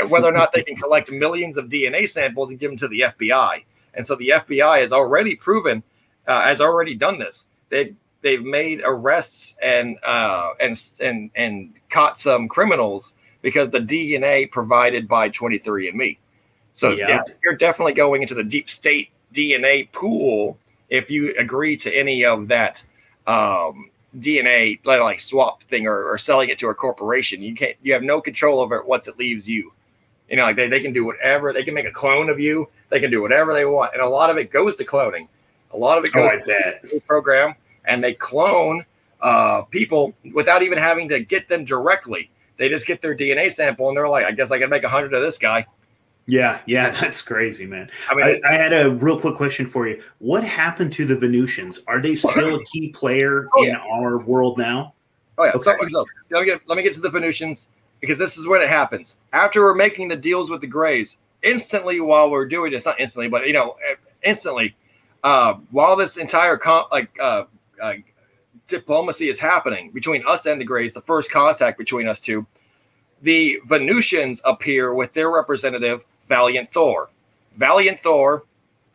whether 0.09 0.27
or 0.27 0.31
not 0.31 0.53
they 0.53 0.63
can 0.63 0.75
collect 0.75 1.11
millions 1.11 1.57
of 1.57 1.65
DNA 1.65 2.09
samples 2.09 2.49
and 2.49 2.59
give 2.59 2.71
them 2.71 2.77
to 2.77 2.87
the 2.87 3.01
FBI. 3.01 3.63
And 3.93 4.05
so 4.05 4.15
the 4.15 4.29
FBI 4.29 4.81
has 4.81 4.91
already 4.91 5.35
proven, 5.35 5.83
uh, 6.27 6.43
has 6.43 6.61
already 6.61 6.95
done 6.95 7.19
this. 7.19 7.45
They've 7.69 7.95
they've 8.21 8.43
made 8.43 8.81
arrests 8.83 9.55
and 9.61 9.97
uh, 10.03 10.53
and 10.59 10.81
and 10.99 11.31
and 11.35 11.73
caught 11.89 12.19
some 12.19 12.47
criminals 12.47 13.11
because 13.41 13.69
the 13.69 13.79
DNA 13.79 14.49
provided 14.49 15.07
by 15.07 15.29
23andMe. 15.29 16.17
So 16.73 16.91
yeah. 16.91 17.07
yeah, 17.09 17.23
you're 17.43 17.55
definitely 17.55 17.93
going 17.93 18.21
into 18.21 18.35
the 18.35 18.43
deep 18.43 18.69
state 18.69 19.09
DNA 19.33 19.91
pool 19.91 20.57
if 20.89 21.09
you 21.09 21.33
agree 21.37 21.77
to 21.77 21.93
any 21.93 22.25
of 22.25 22.47
that 22.49 22.83
um, 23.27 23.89
DNA 24.19 24.79
like 24.85 25.21
swap 25.21 25.63
thing 25.63 25.87
or, 25.87 26.03
or 26.09 26.17
selling 26.17 26.49
it 26.49 26.59
to 26.59 26.67
a 26.67 26.75
corporation. 26.75 27.41
You 27.41 27.55
can't 27.55 27.75
you 27.81 27.93
have 27.93 28.03
no 28.03 28.21
control 28.21 28.59
over 28.59 28.75
it 28.75 28.85
once 28.85 29.07
it 29.07 29.17
leaves 29.17 29.47
you. 29.47 29.71
You 30.29 30.37
know, 30.37 30.43
like 30.43 30.55
they, 30.55 30.69
they 30.69 30.79
can 30.79 30.93
do 30.93 31.05
whatever, 31.05 31.51
they 31.51 31.63
can 31.63 31.73
make 31.73 31.85
a 31.85 31.91
clone 31.91 32.29
of 32.29 32.39
you, 32.39 32.69
they 32.89 32.99
can 32.99 33.11
do 33.11 33.21
whatever 33.21 33.53
they 33.53 33.65
want. 33.65 33.93
And 33.93 34.01
a 34.01 34.07
lot 34.07 34.29
of 34.29 34.37
it 34.37 34.51
goes 34.51 34.75
to 34.77 34.85
cloning. 34.85 35.27
A 35.73 35.77
lot 35.77 35.97
of 35.97 36.05
it 36.05 36.13
goes 36.13 36.25
like 36.25 36.43
to 36.45 36.79
the 36.83 37.01
program 37.01 37.55
and 37.85 38.03
they 38.03 38.13
clone 38.13 38.85
uh, 39.21 39.61
people 39.63 40.13
without 40.33 40.63
even 40.63 40.77
having 40.77 41.07
to 41.09 41.19
get 41.19 41.47
them 41.47 41.65
directly. 41.65 42.29
They 42.57 42.69
just 42.69 42.85
get 42.85 43.01
their 43.01 43.15
DNA 43.15 43.51
sample 43.51 43.87
and 43.87 43.97
they're 43.97 44.09
like, 44.09 44.25
I 44.25 44.31
guess 44.31 44.51
I 44.51 44.59
can 44.59 44.69
make 44.69 44.83
a 44.83 44.89
hundred 44.89 45.13
of 45.13 45.21
this 45.21 45.37
guy. 45.37 45.65
Yeah, 46.27 46.59
yeah, 46.65 46.89
that's 47.01 47.21
crazy, 47.21 47.65
man. 47.65 47.89
I 48.09 48.15
mean, 48.15 48.41
I, 48.45 48.49
I, 48.49 48.53
had 48.53 48.73
a 48.73 48.91
real 48.91 49.19
quick 49.19 49.35
question 49.35 49.65
for 49.65 49.87
you. 49.87 50.01
What 50.19 50.43
happened 50.43 50.93
to 50.93 51.05
the 51.05 51.15
Venusians? 51.15 51.81
Are 51.87 52.01
they 52.01 52.15
still 52.15 52.55
a 52.55 52.63
key 52.71 52.91
player 52.91 53.47
oh, 53.55 53.63
in 53.63 53.75
our 53.75 54.19
world 54.19 54.57
now? 54.57 54.93
Oh 55.37 55.45
yeah. 55.45 55.51
Okay. 55.51 55.63
So, 55.63 55.87
so, 55.89 56.05
let 56.29 56.41
me 56.41 56.45
get 56.45 56.61
let 56.67 56.75
me 56.77 56.83
get 56.83 56.93
to 56.93 57.01
the 57.01 57.09
Venusians 57.09 57.67
because 57.99 58.17
this 58.17 58.37
is 58.37 58.47
when 58.47 58.61
it 58.61 58.69
happens. 58.69 59.15
After 59.33 59.61
we're 59.61 59.75
making 59.75 60.07
the 60.07 60.15
deals 60.15 60.49
with 60.49 60.61
the 60.61 60.67
Greys, 60.67 61.17
instantly 61.43 61.99
while 61.99 62.29
we're 62.29 62.47
doing 62.47 62.71
this, 62.71 62.85
not 62.85 62.99
instantly, 62.99 63.27
but 63.27 63.47
you 63.47 63.53
know, 63.53 63.75
instantly, 64.23 64.75
uh, 65.23 65.55
while 65.71 65.95
this 65.95 66.17
entire 66.17 66.59
like 66.91 67.09
uh, 67.19 67.43
uh, 67.81 67.93
diplomacy 68.67 69.29
is 69.29 69.39
happening 69.39 69.91
between 69.91 70.23
us 70.27 70.45
and 70.45 70.59
the 70.59 70.65
Greys, 70.65 70.93
the 70.93 71.01
first 71.01 71.31
contact 71.31 71.77
between 71.77 72.07
us 72.07 72.19
two, 72.19 72.45
the 73.21 73.59
Venusians 73.67 74.41
appear 74.45 74.93
with 74.93 75.13
their 75.13 75.31
representative 75.31 76.03
Valiant 76.31 76.71
Thor. 76.71 77.09
Valiant 77.57 77.99
Thor 77.99 78.45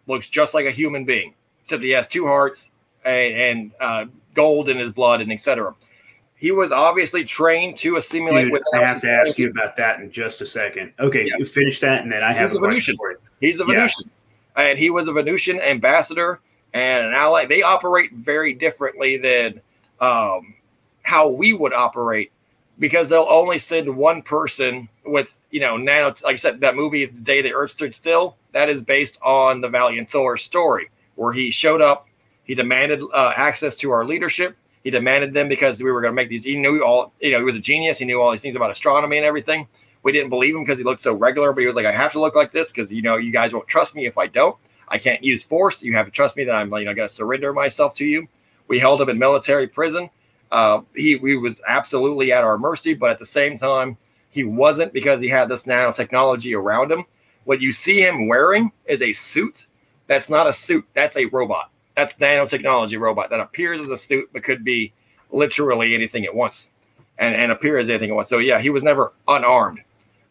looks 0.07 0.31
just 0.31 0.55
like 0.55 0.65
a 0.65 0.71
human 0.71 1.05
being, 1.05 1.35
except 1.63 1.83
he 1.83 1.91
has 1.91 2.09
two 2.09 2.27
hearts 2.27 2.71
and, 3.05 3.35
and 3.35 3.73
uh, 3.79 4.05
gold 4.33 4.71
in 4.71 4.79
his 4.79 4.91
blood 4.95 5.21
and 5.21 5.31
etc. 5.31 5.75
He 6.37 6.51
was 6.51 6.73
obviously 6.73 7.25
trained 7.25 7.77
to 7.79 7.97
assimilate 7.97 8.51
with. 8.51 8.63
I 8.75 8.81
have 8.81 9.03
to 9.03 9.11
ask 9.11 9.39
you 9.39 9.51
about 9.51 9.77
that 9.77 10.01
in 10.01 10.11
just 10.11 10.41
a 10.41 10.47
second. 10.47 10.95
Okay, 10.99 11.27
yeah. 11.27 11.35
you 11.39 11.45
finish 11.45 11.79
that, 11.81 12.03
and 12.03 12.11
then 12.11 12.23
I 12.23 12.33
have 12.33 12.51
He's 12.51 12.59
a, 12.59 12.63
a 12.63 12.65
question 12.65 12.97
for 12.97 13.11
you. 13.11 13.19
He's 13.41 13.61
a 13.61 13.65
Venusian, 13.67 14.11
yeah. 14.57 14.63
and 14.63 14.79
he 14.79 14.89
was 14.89 15.07
a 15.07 15.13
Venusian 15.13 15.61
ambassador 15.61 16.41
and 16.73 17.07
an 17.07 17.13
ally. 17.13 17.45
They 17.45 17.63
operate 17.63 18.13
very 18.13 18.55
differently 18.55 19.19
than 19.19 19.61
um, 20.01 20.55
how 21.03 21.29
we 21.29 21.53
would 21.53 21.75
operate 21.75 22.33
because 22.79 23.11
they'll 23.11 23.29
only 23.29 23.59
send 23.59 23.95
one 23.95 24.23
person 24.23 24.89
with 25.05 25.29
you 25.57 25.61
know, 25.61 25.79
nano, 25.79 26.15
like 26.23 26.35
I 26.35 26.37
said, 26.37 26.61
that 26.61 26.77
movie, 26.77 27.07
The 27.07 27.19
Day 27.19 27.41
the 27.41 27.55
Earth 27.55 27.71
Stood 27.71 27.95
Still, 27.95 28.37
that 28.53 28.69
is 28.69 28.83
based 28.83 29.17
on 29.23 29.63
the 29.63 29.71
Valiant 29.71 30.11
Thor 30.11 30.37
story, 30.37 30.91
where 31.15 31.33
he 31.33 31.51
showed 31.51 31.81
up, 31.81 32.09
he 32.45 32.55
demanded 32.55 33.01
uh, 33.15 33.33
access 33.35 33.75
to 33.77 33.91
our 33.91 34.05
leadership. 34.05 34.55
He 34.85 34.91
demanded 34.91 35.33
them 35.33 35.49
because 35.49 35.83
we 35.83 35.91
were 35.91 36.03
going 36.03 36.13
to 36.13 36.15
make 36.15 36.29
these. 36.29 36.45
He 36.45 36.59
knew 36.59 36.85
all, 36.85 37.15
you 37.21 37.33
know, 37.33 37.39
he 37.39 37.45
was 37.45 37.57
a 37.57 37.61
genius. 37.61 37.97
He 37.97 38.05
knew 38.05 38.21
all 38.21 38.33
these 38.33 38.43
things 38.43 38.55
about 38.55 38.71
astronomy 38.71 39.17
and 39.17 39.25
everything. 39.25 39.67
We 40.03 40.13
didn't 40.13 40.29
believe 40.29 40.55
him 40.55 40.63
because 40.63 40.77
he 40.77 40.85
looked 40.85 41.01
so 41.01 41.15
regular, 41.15 41.55
but 41.55 41.63
he 41.63 41.67
was 41.67 41.75
like, 41.75 41.87
I 41.87 41.93
have 41.93 42.13
to 42.13 42.21
look 42.21 42.35
like 42.35 42.53
this 42.53 42.71
because, 42.71 42.93
you 42.93 43.01
know, 43.01 43.17
you 43.17 43.33
guys 43.33 43.55
won't 43.55 43.67
trust 43.67 43.95
me 43.95 44.05
if 44.05 44.19
I 44.19 44.27
don't. 44.27 44.59
I 44.89 44.99
can't 44.99 45.25
use 45.25 45.43
force. 45.43 45.83
You 45.83 45.95
have 45.95 46.05
to 46.05 46.13
trust 46.13 46.37
me 46.37 46.45
that 46.45 46.53
I'm, 46.55 46.71
you 46.75 46.85
know, 46.85 46.93
going 46.93 47.09
to 47.09 47.15
surrender 47.15 47.55
myself 47.55 47.95
to 47.95 48.05
you. 48.05 48.29
We 48.69 48.79
held 48.79 49.01
him 49.01 49.09
in 49.09 49.19
military 49.19 49.69
prison. 49.69 50.11
Uh, 50.53 50.83
he, 50.95 51.17
he 51.17 51.35
was 51.35 51.63
absolutely 51.67 52.31
at 52.31 52.45
our 52.45 52.59
mercy, 52.59 52.93
but 52.93 53.11
at 53.11 53.19
the 53.19 53.27
same 53.27 53.57
time, 53.57 53.97
he 54.37 54.45
wasn't 54.45 54.93
because 54.93 55.23
he 55.23 55.29
had 55.31 55.49
this 55.49 55.63
nanotechnology 55.63 56.55
around 56.55 56.93
him. 56.93 57.07
What 57.45 57.63
you 57.63 57.73
see 57.73 58.03
him 58.03 58.29
wearing 58.29 58.71
is 58.85 59.01
a 59.01 59.15
suit. 59.15 59.67
That's 60.09 60.29
not 60.29 60.47
a 60.47 60.53
suit. 60.53 60.85
That's 60.93 61.17
a 61.17 61.25
robot. 61.25 61.71
That's 61.97 62.13
nanotechnology 62.17 63.01
robot 63.01 63.31
that 63.31 63.41
appears 63.41 63.81
as 63.81 63.89
a 63.89 63.97
suit, 63.97 64.29
but 64.35 64.45
could 64.45 64.63
be 64.63 64.93
literally 65.31 65.95
anything 65.95 66.27
at 66.27 66.35
once, 66.35 66.69
and 67.17 67.35
and 67.35 67.51
appear 67.51 67.79
as 67.79 67.89
anything 67.89 68.11
at 68.11 68.17
once. 68.17 68.29
So 68.29 68.37
yeah, 68.37 68.61
he 68.61 68.69
was 68.69 68.83
never 68.85 69.15
unarmed. 69.27 69.81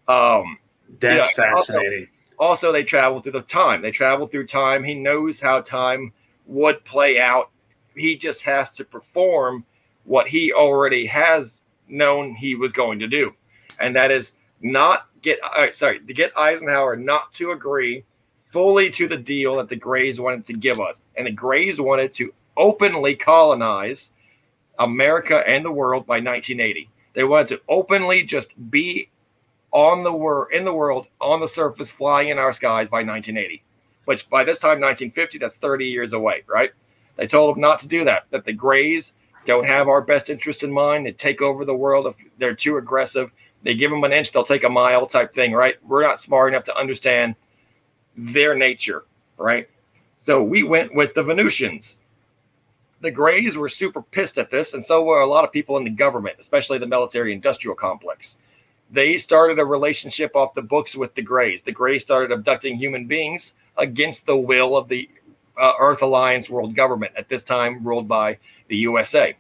Um, 0.07 0.59
That's 0.99 1.35
you 1.35 1.43
know, 1.43 1.49
fascinating. 1.49 2.07
Also, 2.37 2.67
also, 2.67 2.71
they 2.71 2.83
travel 2.83 3.21
through 3.21 3.31
the 3.31 3.41
time. 3.41 3.81
They 3.81 3.89
travel 3.89 4.27
through 4.27 4.45
time. 4.45 4.83
He 4.83 4.93
knows 4.93 5.39
how 5.39 5.61
time 5.61 6.13
would 6.45 6.85
play 6.85 7.19
out. 7.19 7.49
He 7.95 8.17
just 8.17 8.43
has 8.43 8.71
to 8.73 8.85
perform 8.85 9.65
what 10.03 10.27
he 10.27 10.53
already 10.53 11.07
has 11.07 11.61
known 11.87 12.35
he 12.35 12.53
was 12.53 12.71
going 12.71 12.99
to 12.99 13.07
do 13.07 13.33
and 13.80 13.95
that 13.95 14.11
is 14.11 14.34
not 14.61 15.07
get 15.21 15.39
uh, 15.43 15.71
sorry 15.71 15.99
to 15.99 16.13
get 16.13 16.38
Eisenhower 16.38 16.95
not 16.95 17.34
to 17.34 17.51
agree 17.51 18.03
fully 18.51 18.89
to 18.91 19.07
the 19.07 19.17
deal 19.17 19.57
that 19.57 19.69
the 19.69 19.76
Greys 19.76 20.19
wanted 20.19 20.45
to 20.47 20.53
give 20.53 20.80
us, 20.80 21.01
and 21.17 21.28
the 21.28 21.32
Greys 21.32 21.80
wanted 21.82 22.13
to 22.15 22.34
openly 22.57 23.15
colonize 23.15 24.11
America 24.80 25.43
and 25.47 25.65
the 25.65 25.71
world 25.71 26.05
by 26.05 26.15
1980. 26.15 26.89
They 27.13 27.23
wanted 27.23 27.47
to 27.49 27.61
openly 27.69 28.23
just 28.23 28.49
be 28.71 29.09
on 29.71 30.03
the 30.03 30.11
world 30.13 30.49
in 30.53 30.63
the 30.65 30.73
world 30.73 31.07
on 31.21 31.41
the 31.41 31.47
surface, 31.47 31.91
flying 31.91 32.30
in 32.30 32.39
our 32.39 32.53
skies 32.53 32.89
by 32.89 33.03
1980. 33.03 33.63
which 34.05 34.30
by 34.30 34.43
this 34.43 34.59
time, 34.59 34.80
1950, 34.82 35.39
that's 35.39 35.55
30 35.57 35.86
years 35.86 36.13
away, 36.13 36.43
right? 36.47 36.71
They 37.17 37.28
told 37.28 37.55
them 37.55 37.61
not 37.61 37.80
to 37.82 37.88
do 37.88 38.05
that, 38.05 38.26
that 38.32 38.45
the 38.45 38.53
Greys 38.53 39.13
don't 39.45 39.65
have 39.65 39.88
our 39.88 40.01
best 40.01 40.30
interest 40.30 40.63
in 40.63 40.71
mind. 40.71 41.05
They 41.05 41.11
take 41.11 41.41
over 41.41 41.65
the 41.65 41.76
world 41.76 42.07
if 42.07 42.15
they're 42.38 42.55
too 42.55 42.78
aggressive. 42.78 43.32
They 43.66 43.74
give 43.74 43.89
them 43.89 44.03
an 44.03 44.13
inch, 44.13 44.32
they'll 44.32 44.45
take 44.45 44.63
a 44.63 44.70
mile 44.70 45.07
type 45.07 45.34
thing, 45.34 45.51
right? 45.51 45.76
We're 45.84 46.03
not 46.03 46.22
smart 46.22 46.53
enough 46.53 46.66
to 46.66 46.78
understand 46.78 47.36
their 48.16 48.55
nature, 48.55 49.05
right? 49.38 49.68
So 50.22 50.43
we 50.43 50.61
went 50.61 50.93
with 50.93 51.16
the 51.16 51.24
Venusians. 51.24 51.97
The 53.01 53.09
Greys 53.09 53.57
were 53.57 53.68
super 53.68 54.03
pissed 54.03 54.38
at 54.38 54.51
this, 54.51 54.76
and 54.76 54.86
so 54.86 55.03
were 55.03 55.22
a 55.22 55.28
lot 55.28 55.43
of 55.43 55.51
people 55.51 55.78
in 55.78 55.84
the 55.84 55.89
government, 55.89 56.38
especially 56.39 56.78
the 56.78 56.86
military 56.86 57.34
industrial 57.34 57.76
complex. 57.76 58.38
They 58.91 59.18
started 59.18 59.57
a 59.57 59.66
relationship 59.66 60.36
off 60.36 60.53
the 60.53 60.61
books 60.61 60.95
with 60.95 61.16
the 61.16 61.24
Greys. 61.24 61.61
The 61.63 61.72
Greys 61.72 62.03
started 62.03 62.32
abducting 62.32 62.78
human 62.78 63.07
beings 63.07 63.53
against 63.78 64.28
the 64.28 64.38
will 64.38 64.78
of 64.78 64.88
the 64.88 65.09
uh, 65.59 65.74
Earth 65.80 66.03
Alliance 66.03 66.51
world 66.51 66.76
government, 66.76 67.13
at 67.18 67.30
this 67.30 67.41
time 67.43 67.86
ruled 67.86 68.07
by 68.07 68.38
the 68.68 68.76
USA. 68.78 69.36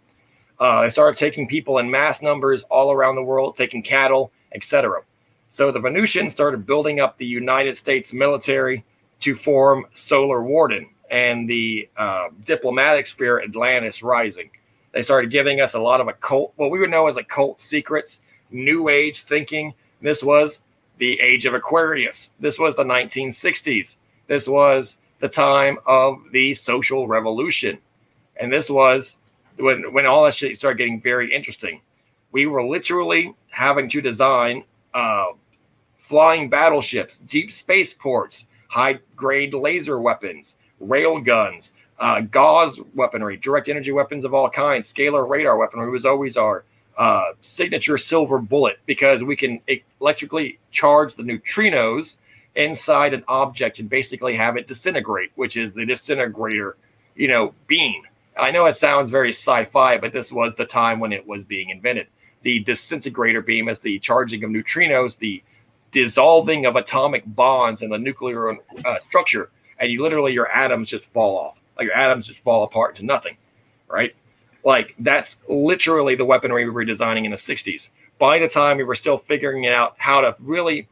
Uh, 0.59 0.81
they 0.83 0.89
started 0.89 1.17
taking 1.17 1.47
people 1.47 1.79
in 1.79 1.89
mass 1.89 2.21
numbers 2.21 2.63
all 2.63 2.91
around 2.91 3.15
the 3.15 3.23
world, 3.23 3.57
taking 3.57 3.83
cattle, 3.83 4.31
etc. 4.53 5.01
So 5.49 5.71
the 5.71 5.79
Venusians 5.79 6.33
started 6.33 6.65
building 6.65 6.99
up 6.99 7.17
the 7.17 7.25
United 7.25 7.77
States 7.77 8.13
military 8.13 8.83
to 9.21 9.35
form 9.35 9.85
Solar 9.95 10.43
Warden 10.43 10.89
and 11.11 11.49
the 11.49 11.89
uh, 11.97 12.27
diplomatic 12.45 13.07
sphere 13.07 13.41
Atlantis 13.41 14.03
Rising. 14.03 14.49
They 14.91 15.01
started 15.01 15.31
giving 15.31 15.61
us 15.61 15.73
a 15.73 15.79
lot 15.79 16.01
of 16.01 16.07
occult, 16.07 16.53
what 16.55 16.71
we 16.71 16.79
would 16.79 16.89
know 16.89 17.07
as 17.07 17.17
occult 17.17 17.61
secrets, 17.61 18.21
new 18.49 18.89
age 18.89 19.23
thinking. 19.23 19.73
This 20.01 20.23
was 20.23 20.59
the 20.97 21.19
age 21.19 21.45
of 21.45 21.53
Aquarius. 21.53 22.29
This 22.39 22.57
was 22.57 22.75
the 22.75 22.83
1960s. 22.83 23.97
This 24.27 24.47
was 24.47 24.97
the 25.19 25.27
time 25.27 25.77
of 25.85 26.17
the 26.31 26.55
social 26.55 27.07
revolution. 27.07 27.77
And 28.37 28.51
this 28.51 28.69
was 28.69 29.17
when 29.57 29.93
when 29.93 30.05
all 30.05 30.25
that 30.25 30.35
shit 30.35 30.57
started 30.57 30.77
getting 30.77 31.01
very 31.01 31.33
interesting. 31.33 31.81
We 32.31 32.47
were 32.47 32.65
literally 32.65 33.33
having 33.49 33.89
to 33.89 34.01
design 34.01 34.63
uh, 34.93 35.27
flying 35.97 36.49
battleships, 36.49 37.19
deep 37.19 37.51
spaceports, 37.51 38.45
high 38.67 38.99
grade 39.15 39.53
laser 39.53 40.01
weapons, 40.01 40.55
rail 40.79 41.19
guns, 41.19 41.71
uh, 41.99 42.21
gauss 42.21 42.77
weaponry, 42.93 43.37
direct 43.37 43.69
energy 43.69 43.91
weapons 43.91 44.25
of 44.25 44.33
all 44.33 44.49
kinds, 44.49 44.91
scalar 44.93 45.27
radar 45.27 45.57
weaponry 45.57 45.89
was 45.89 46.05
always 46.05 46.35
our 46.37 46.65
uh, 46.97 47.31
signature 47.41 47.97
silver 47.97 48.39
bullet 48.39 48.79
because 48.85 49.23
we 49.23 49.35
can 49.35 49.59
electrically 49.99 50.59
charge 50.71 51.15
the 51.15 51.23
neutrinos 51.23 52.17
inside 52.55 53.13
an 53.13 53.23
object 53.27 53.79
and 53.79 53.89
basically 53.89 54.35
have 54.35 54.57
it 54.57 54.67
disintegrate, 54.67 55.31
which 55.35 55.57
is 55.57 55.73
the 55.73 55.85
disintegrator, 55.85 56.77
you 57.15 57.27
know, 57.27 57.53
beam. 57.67 58.01
I 58.37 58.51
know 58.51 58.65
it 58.65 58.77
sounds 58.77 59.11
very 59.11 59.31
sci-fi, 59.31 59.97
but 59.97 60.13
this 60.13 60.31
was 60.31 60.55
the 60.55 60.65
time 60.65 60.99
when 60.99 61.13
it 61.13 61.25
was 61.25 61.43
being 61.43 61.69
invented. 61.69 62.07
The 62.43 62.59
disintegrator 62.59 63.41
beam 63.41 63.69
is 63.69 63.79
the 63.79 63.99
charging 63.99 64.43
of 64.43 64.51
neutrinos, 64.51 65.17
the 65.17 65.41
dissolving 65.91 66.65
of 66.65 66.75
atomic 66.75 67.23
bonds 67.25 67.81
in 67.81 67.89
the 67.89 67.97
nuclear 67.97 68.51
uh, 68.51 68.97
structure, 69.07 69.49
and 69.79 69.91
you 69.91 70.01
literally 70.01 70.33
your 70.33 70.51
atoms 70.51 70.89
just 70.89 71.05
fall 71.05 71.37
off. 71.37 71.57
Like 71.77 71.85
your 71.85 71.95
atoms 71.95 72.27
just 72.27 72.39
fall 72.39 72.63
apart 72.63 72.95
to 72.97 73.05
nothing, 73.05 73.37
right? 73.87 74.13
Like 74.63 74.95
that's 74.99 75.37
literally 75.47 76.15
the 76.15 76.25
weaponry 76.25 76.65
we 76.65 76.71
were 76.71 76.85
designing 76.85 77.25
in 77.25 77.31
the 77.31 77.37
60s. 77.37 77.89
By 78.19 78.39
the 78.39 78.47
time 78.47 78.77
we 78.77 78.83
were 78.83 78.95
still 78.95 79.17
figuring 79.17 79.67
out 79.67 79.95
how 79.97 80.21
to 80.21 80.35
really 80.39 80.87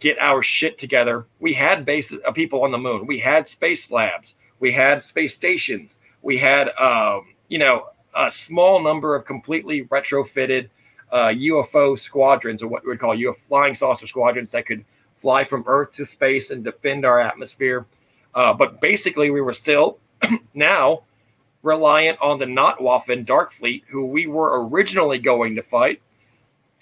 get 0.00 0.18
our 0.18 0.42
shit 0.42 0.78
together. 0.78 1.26
We 1.40 1.52
had 1.54 1.84
bases 1.84 2.20
uh, 2.26 2.32
people 2.32 2.62
on 2.62 2.70
the 2.70 2.78
moon. 2.78 3.06
We 3.06 3.18
had 3.18 3.48
space 3.48 3.90
labs. 3.90 4.34
We 4.60 4.72
had 4.72 5.04
space 5.04 5.34
stations. 5.34 5.97
We 6.22 6.38
had, 6.38 6.70
um, 6.78 7.34
you 7.48 7.58
know, 7.58 7.86
a 8.16 8.30
small 8.30 8.82
number 8.82 9.14
of 9.14 9.24
completely 9.24 9.84
retrofitted 9.84 10.68
uh, 11.12 11.28
UFO 11.28 11.98
squadrons, 11.98 12.62
or 12.62 12.68
what 12.68 12.84
we 12.84 12.90
would 12.90 13.00
call 13.00 13.16
UFO 13.16 13.36
flying 13.48 13.74
saucer 13.74 14.06
squadrons, 14.06 14.50
that 14.50 14.66
could 14.66 14.84
fly 15.20 15.44
from 15.44 15.64
Earth 15.66 15.92
to 15.94 16.06
space 16.06 16.50
and 16.50 16.64
defend 16.64 17.04
our 17.04 17.20
atmosphere. 17.20 17.86
Uh, 18.34 18.52
but 18.52 18.80
basically, 18.80 19.30
we 19.30 19.40
were 19.40 19.54
still 19.54 19.98
now 20.54 21.02
reliant 21.62 22.20
on 22.20 22.38
the 22.38 22.44
Nachtwaffen 22.44 23.24
Dark 23.26 23.52
Fleet, 23.52 23.84
who 23.88 24.06
we 24.06 24.26
were 24.26 24.66
originally 24.68 25.18
going 25.18 25.56
to 25.56 25.62
fight, 25.62 26.00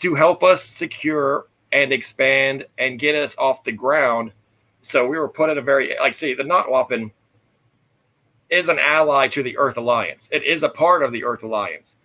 to 0.00 0.14
help 0.14 0.42
us 0.42 0.64
secure 0.64 1.46
and 1.72 1.92
expand 1.92 2.64
and 2.78 2.98
get 2.98 3.14
us 3.14 3.34
off 3.38 3.64
the 3.64 3.72
ground. 3.72 4.32
So 4.82 5.06
we 5.06 5.18
were 5.18 5.28
put 5.28 5.50
in 5.50 5.58
a 5.58 5.62
very 5.62 5.96
like 5.98 6.14
see 6.14 6.34
the 6.34 6.42
Nachtwaffen 6.42 7.10
is 8.50 8.68
an 8.68 8.78
ally 8.78 9.28
to 9.28 9.42
the 9.42 9.58
Earth 9.58 9.76
Alliance. 9.76 10.28
It 10.30 10.44
is 10.44 10.62
a 10.62 10.68
part 10.68 11.02
of 11.02 11.12
the 11.12 11.24
Earth 11.24 11.42
Alliance. 11.42 11.96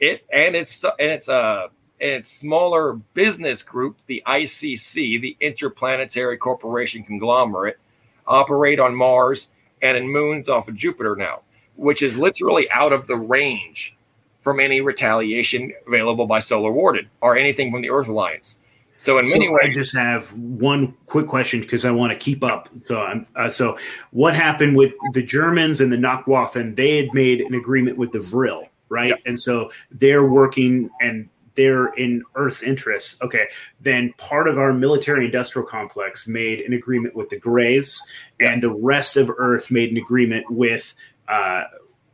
It 0.00 0.26
and 0.32 0.56
it's 0.56 0.82
and 0.84 0.92
it's 0.98 1.28
a 1.28 1.68
and 2.00 2.10
its 2.10 2.30
smaller 2.30 2.94
business 3.14 3.62
group, 3.62 3.96
the 4.06 4.22
ICC, 4.26 5.20
the 5.20 5.36
Interplanetary 5.40 6.36
Corporation 6.36 7.04
Conglomerate, 7.04 7.78
operate 8.26 8.80
on 8.80 8.94
Mars 8.94 9.48
and 9.80 9.96
in 9.96 10.10
moons 10.10 10.48
off 10.48 10.68
of 10.68 10.76
Jupiter 10.76 11.14
now, 11.14 11.42
which 11.76 12.02
is 12.02 12.16
literally 12.16 12.68
out 12.70 12.92
of 12.92 13.06
the 13.06 13.16
range 13.16 13.96
from 14.42 14.60
any 14.60 14.80
retaliation 14.80 15.72
available 15.86 16.26
by 16.26 16.40
Solar 16.40 16.72
Warden 16.72 17.08
or 17.20 17.36
anything 17.36 17.70
from 17.70 17.80
the 17.80 17.90
Earth 17.90 18.08
Alliance. 18.08 18.56
So 19.04 19.18
in 19.18 19.26
many 19.26 19.46
so 19.46 19.52
ways, 19.52 19.60
I 19.64 19.70
just 19.70 19.94
have 19.94 20.32
one 20.32 20.96
quick 21.04 21.26
question 21.26 21.60
because 21.60 21.84
I 21.84 21.90
want 21.90 22.12
to 22.12 22.18
keep 22.18 22.42
up. 22.42 22.70
So 22.80 23.02
I'm 23.02 23.26
uh, 23.36 23.50
so 23.50 23.76
what 24.12 24.34
happened 24.34 24.78
with 24.78 24.94
the 25.12 25.22
Germans 25.22 25.82
and 25.82 25.92
the 25.92 25.98
Nachtwaffen? 25.98 26.74
They 26.74 26.96
had 26.96 27.12
made 27.12 27.42
an 27.42 27.52
agreement 27.52 27.98
with 27.98 28.12
the 28.12 28.20
Vril, 28.20 28.66
right? 28.88 29.10
Yeah. 29.10 29.16
And 29.26 29.38
so 29.38 29.70
they're 29.90 30.26
working 30.26 30.88
and 31.02 31.28
they're 31.54 31.88
in 31.88 32.24
Earth 32.34 32.62
interests. 32.62 33.20
Okay, 33.20 33.46
then 33.78 34.14
part 34.16 34.48
of 34.48 34.56
our 34.56 34.72
military 34.72 35.26
industrial 35.26 35.68
complex 35.68 36.26
made 36.26 36.60
an 36.60 36.72
agreement 36.72 37.14
with 37.14 37.28
the 37.28 37.38
Greys, 37.38 38.02
and 38.40 38.62
the 38.62 38.72
rest 38.72 39.18
of 39.18 39.30
Earth 39.36 39.70
made 39.70 39.90
an 39.90 39.98
agreement 39.98 40.50
with 40.50 40.94
uh, 41.28 41.64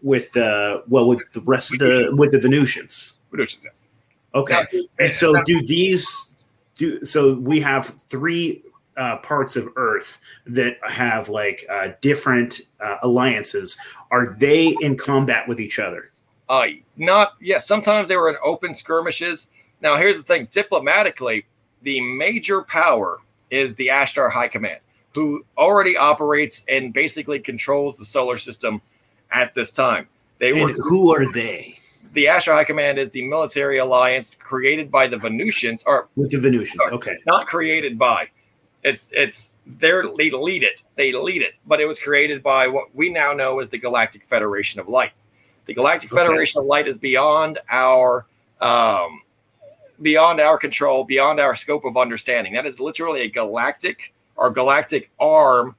with 0.03 0.33
the 0.33 0.83
well 0.89 1.07
with 1.07 1.21
the 1.35 1.41
rest 1.43 1.73
of 1.73 1.79
the 1.79 2.13
with 2.17 2.33
the 2.33 2.41
Venusians. 2.41 3.19
Venusians. 3.31 3.65
Okay, 4.35 4.65
and 4.99 5.15
so 5.15 5.41
do 5.45 5.65
these 5.65 6.30
do 6.81 7.05
so 7.05 7.35
we 7.35 7.61
have 7.61 7.87
three 8.09 8.63
uh, 8.97 9.19
parts 9.19 9.55
of 9.57 9.69
Earth 9.77 10.19
that 10.47 10.79
have 10.83 11.29
like 11.29 11.65
uh, 11.71 11.91
different 12.01 12.63
uh, 12.81 12.97
alliances. 13.03 13.79
Are 14.11 14.35
they 14.35 14.75
in 14.81 14.97
combat 14.97 15.47
with 15.47 15.61
each 15.61 15.79
other? 15.79 16.11
Uh, 16.49 16.67
not 16.97 17.35
yes. 17.41 17.47
Yeah, 17.49 17.59
sometimes 17.59 18.09
they 18.09 18.17
were 18.17 18.31
in 18.31 18.37
open 18.43 18.75
skirmishes. 18.75 19.47
Now, 19.83 19.97
here's 19.97 20.17
the 20.17 20.23
thing: 20.23 20.49
diplomatically, 20.53 21.45
the 21.83 22.01
major 22.01 22.63
power 22.63 23.19
is 23.51 23.75
the 23.77 23.89
Ashtar 23.89 24.33
High 24.33 24.49
Command, 24.49 24.81
who 25.15 25.45
already 25.59 25.97
operates 25.97 26.63
and 26.69 26.93
basically 26.93 27.39
controls 27.39 27.97
the 27.97 28.07
solar 28.07 28.39
system 28.39 28.81
at 29.31 29.55
this 29.55 29.71
time. 29.71 30.09
They 30.39 30.51
and 30.51 30.63
were 30.63 30.73
who 30.73 31.15
are 31.15 31.31
they? 31.31 31.80
The 32.13 32.25
Ashtar 32.25 32.55
High 32.55 32.65
Command 32.65 32.99
is 32.99 33.11
the 33.11 33.27
military 33.27 33.79
alliance 33.79 34.35
created 34.39 34.91
by 34.91 35.07
the 35.07 35.17
Venusians, 35.17 35.83
or 35.87 36.09
with 36.17 36.31
the 36.31 36.39
Venusians. 36.39 36.83
okay, 36.93 37.17
not 37.27 37.47
created 37.47 37.99
by. 37.99 38.29
It's 38.83 39.09
it's 39.13 39.53
they're 39.79 40.05
they 40.17 40.31
lead 40.31 40.63
it. 40.63 40.83
They 40.97 41.13
lead 41.13 41.43
it, 41.43 41.55
but 41.67 41.81
it 41.81 41.87
was 41.87 41.99
created 41.99 42.43
by 42.43 42.67
what 42.67 42.95
we 42.95 43.11
now 43.11 43.33
know 43.33 43.61
as 43.61 43.71
the 43.71 43.79
Galactic 43.79 44.25
Federation 44.29 44.81
of 44.81 44.89
Light. 44.89 45.13
The 45.67 45.75
Galactic 45.75 46.13
okay. 46.13 46.23
Federation 46.23 46.61
of 46.61 46.67
Light 46.67 46.89
is 46.89 46.99
beyond 46.99 47.59
our 47.71 48.27
um, 48.61 49.23
beyond 50.03 50.41
our 50.41 50.59
control, 50.59 51.05
beyond 51.05 51.41
our 51.41 51.55
scope 51.55 51.85
of 51.85 51.97
understanding. 51.97 52.55
That 52.55 52.67
is 52.67 52.81
literally 52.81 53.23
a 53.23 53.31
galactic 53.31 54.13
or 54.37 54.51
galactic 54.51 55.11
arm 55.21 55.77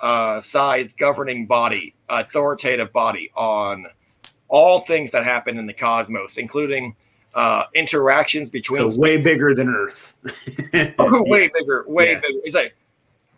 uh, 0.00 0.40
sized 0.40 0.96
governing 0.96 1.46
body, 1.46 1.94
authoritative 2.08 2.92
body 2.92 3.30
on 3.36 3.86
all 4.48 4.80
things 4.80 5.10
that 5.12 5.24
happen 5.24 5.58
in 5.58 5.66
the 5.66 5.72
cosmos, 5.72 6.38
including 6.38 6.94
uh, 7.34 7.64
interactions 7.74 8.50
between. 8.50 8.90
So 8.90 8.98
way 8.98 9.20
bigger 9.20 9.54
than 9.54 9.68
Earth. 9.68 10.14
oh, 10.98 11.22
way 11.24 11.48
bigger, 11.48 11.84
way 11.86 12.12
yeah. 12.12 12.20
bigger. 12.20 12.40
It's 12.44 12.54
like, 12.54 12.74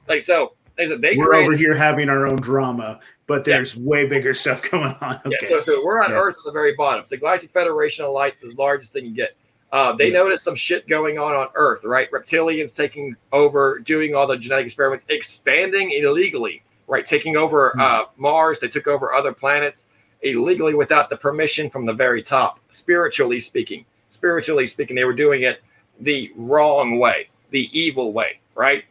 like 0.09 0.23
so. 0.23 0.55
They 0.77 0.89
said 0.89 1.03
they 1.03 1.15
we're 1.15 1.27
created, 1.27 1.45
over 1.45 1.57
here 1.57 1.75
having 1.75 2.09
our 2.09 2.27
own 2.27 2.37
drama, 2.37 3.01
but 3.27 3.45
there's 3.45 3.75
yeah. 3.75 3.83
way 3.85 4.07
bigger 4.07 4.33
stuff 4.33 4.63
going 4.71 4.97
on. 5.01 5.21
Okay. 5.27 5.37
Yeah, 5.43 5.49
so, 5.49 5.61
so 5.61 5.85
we're 5.85 6.03
on 6.03 6.11
yeah. 6.11 6.17
Earth 6.17 6.37
at 6.39 6.45
the 6.45 6.53
very 6.53 6.75
bottom. 6.75 7.05
So 7.07 7.17
Galactic 7.19 7.51
Federation 7.51 8.07
of 8.07 8.13
Lights 8.13 8.43
is 8.43 8.55
the 8.55 8.61
largest 8.61 8.93
thing 8.93 9.05
you 9.05 9.15
get. 9.15 9.37
Uh, 9.73 9.95
they 9.95 10.07
yeah. 10.07 10.15
noticed 10.15 10.43
some 10.43 10.57
shit 10.57 10.89
going 10.89 11.19
on 11.19 11.35
on 11.35 11.49
Earth, 11.55 11.85
right? 11.85 12.11
Reptilians 12.11 12.75
taking 12.75 13.15
over, 13.33 13.79
doing 13.81 14.15
all 14.15 14.27
the 14.27 14.37
genetic 14.37 14.67
experiments, 14.67 15.05
expanding 15.09 15.93
illegally, 15.93 16.63
right? 16.89 17.07
Taking 17.07 17.37
over 17.37 17.71
mm-hmm. 17.71 17.81
uh, 17.81 18.05
Mars. 18.17 18.59
They 18.59 18.69
took 18.69 18.87
over 18.87 19.13
other 19.13 19.33
planets 19.33 19.85
illegally 20.23 20.75
without 20.75 21.11
the 21.11 21.17
permission 21.17 21.71
from 21.71 21.87
the 21.87 21.93
very 21.93 22.23
top, 22.23 22.61
spiritually 22.71 23.41
speaking. 23.41 23.85
Spiritually 24.11 24.67
speaking, 24.67 24.97
they 24.97 25.05
were 25.05 25.13
doing 25.13 25.43
it 25.43 25.63
the 26.01 26.31
wrong 26.37 26.99
way, 26.99 27.29
the 27.51 27.69
evil 27.79 28.13
way, 28.13 28.41
right? 28.55 28.85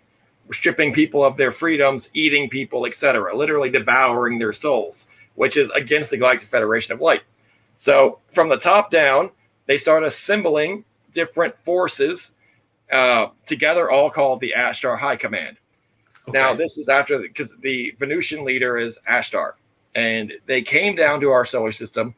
stripping 0.51 0.93
people 0.93 1.23
of 1.23 1.38
their 1.38 1.51
freedoms, 1.51 2.10
eating 2.14 2.49
people, 2.49 2.85
etc., 2.85 3.35
literally 3.35 3.69
devouring 3.69 4.39
their 4.39 4.53
souls, 4.53 5.06
which 5.35 5.57
is 5.57 5.69
against 5.72 6.10
the 6.10 6.18
Galactic 6.18 6.49
Federation 6.49 6.93
of 6.93 7.01
Light. 7.01 7.22
So 7.77 8.19
from 8.34 8.49
the 8.49 8.57
top 8.57 8.91
down, 8.91 9.30
they 9.68 9.77
start 9.77 10.03
assembling 10.03 10.84
different 11.14 11.56
forces 11.64 12.31
uh, 12.91 13.27
together, 13.45 13.89
all 13.91 14.10
called 14.10 14.39
the 14.39 14.53
Ashtar 14.57 14.97
High 14.97 15.15
Command. 15.15 15.57
Okay. 16.27 16.38
Now, 16.38 16.56
this 16.56 16.77
is 16.77 16.89
after 16.89 17.19
because 17.19 17.49
the 17.61 17.95
Venusian 17.99 18.43
leader 18.43 18.77
is 18.77 18.97
Ashtar, 19.10 19.53
and 19.95 20.33
they 20.45 20.61
came 20.61 20.95
down 20.95 21.19
to 21.21 21.29
our 21.29 21.45
solar 21.45 21.71
system, 21.71 22.15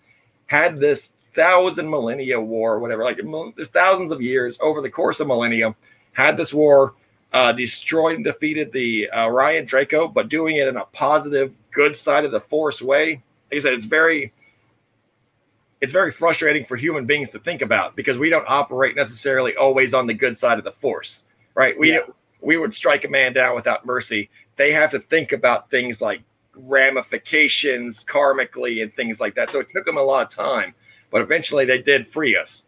had 0.48 0.80
this 0.80 1.10
thousand 1.36 1.90
millennia 1.90 2.40
war, 2.40 2.80
whatever, 2.80 3.04
like 3.04 3.20
there's 3.56 3.70
thousands 3.70 4.12
of 4.12 4.22
years 4.22 4.58
over 4.62 4.82
the 4.82 4.90
course 4.90 5.20
of 5.20 5.28
millennia, 5.28 5.76
had 6.14 6.38
this 6.38 6.54
war, 6.54 6.94
uh, 7.34 7.52
destroyed 7.54 8.16
and 8.16 8.26
defeated 8.26 8.72
the 8.74 9.10
uh, 9.10 9.26
Orion 9.26 9.66
Draco, 9.66 10.08
but 10.08 10.30
doing 10.30 10.58
it 10.58 10.68
in 10.68 10.76
a 10.76 10.86
positive, 10.86 11.54
good 11.72 11.96
side 11.96 12.26
of 12.26 12.32
the 12.32 12.42
Force 12.42 12.82
way. 12.82 13.22
Like 13.52 13.60
I 13.60 13.60
said, 13.60 13.74
it's 13.74 13.86
very 13.86 14.34
it's 15.82 15.92
very 15.92 16.12
frustrating 16.12 16.64
for 16.64 16.78
human 16.78 17.06
beings 17.06 17.32
to 17.32 17.40
think 17.40 17.64
about 17.64 17.96
because 17.96 18.18
we 18.18 18.30
don't 18.30 18.46
operate 18.48 18.96
necessarily 18.96 19.56
always 19.56 19.96
on 19.96 20.06
the 20.06 20.14
good 20.14 20.38
side 20.38 20.60
of 20.60 20.64
the 20.64 20.72
force, 20.74 21.24
right? 21.56 21.78
We 21.78 21.94
yeah. 21.94 22.00
we 22.40 22.58
would 22.58 22.74
strike 22.74 23.04
a 23.04 23.10
man 23.10 23.34
down 23.34 23.56
without 23.56 23.86
mercy. 23.86 24.30
They 24.58 24.72
have 24.74 24.92
to 24.92 25.00
think 25.00 25.32
about 25.32 25.72
things 25.72 26.00
like 26.00 26.22
ramifications 26.56 28.04
karmically 28.04 28.84
and 28.84 28.94
things 28.96 29.20
like 29.20 29.36
that. 29.36 29.50
So 29.50 29.60
it 29.60 29.70
took 29.70 29.86
them 29.86 29.98
a 29.98 30.04
lot 30.04 30.24
of 30.24 30.30
time, 30.30 30.74
but 31.12 31.22
eventually 31.22 31.66
they 31.66 31.82
did 31.82 32.08
free 32.08 32.36
us. 32.36 32.66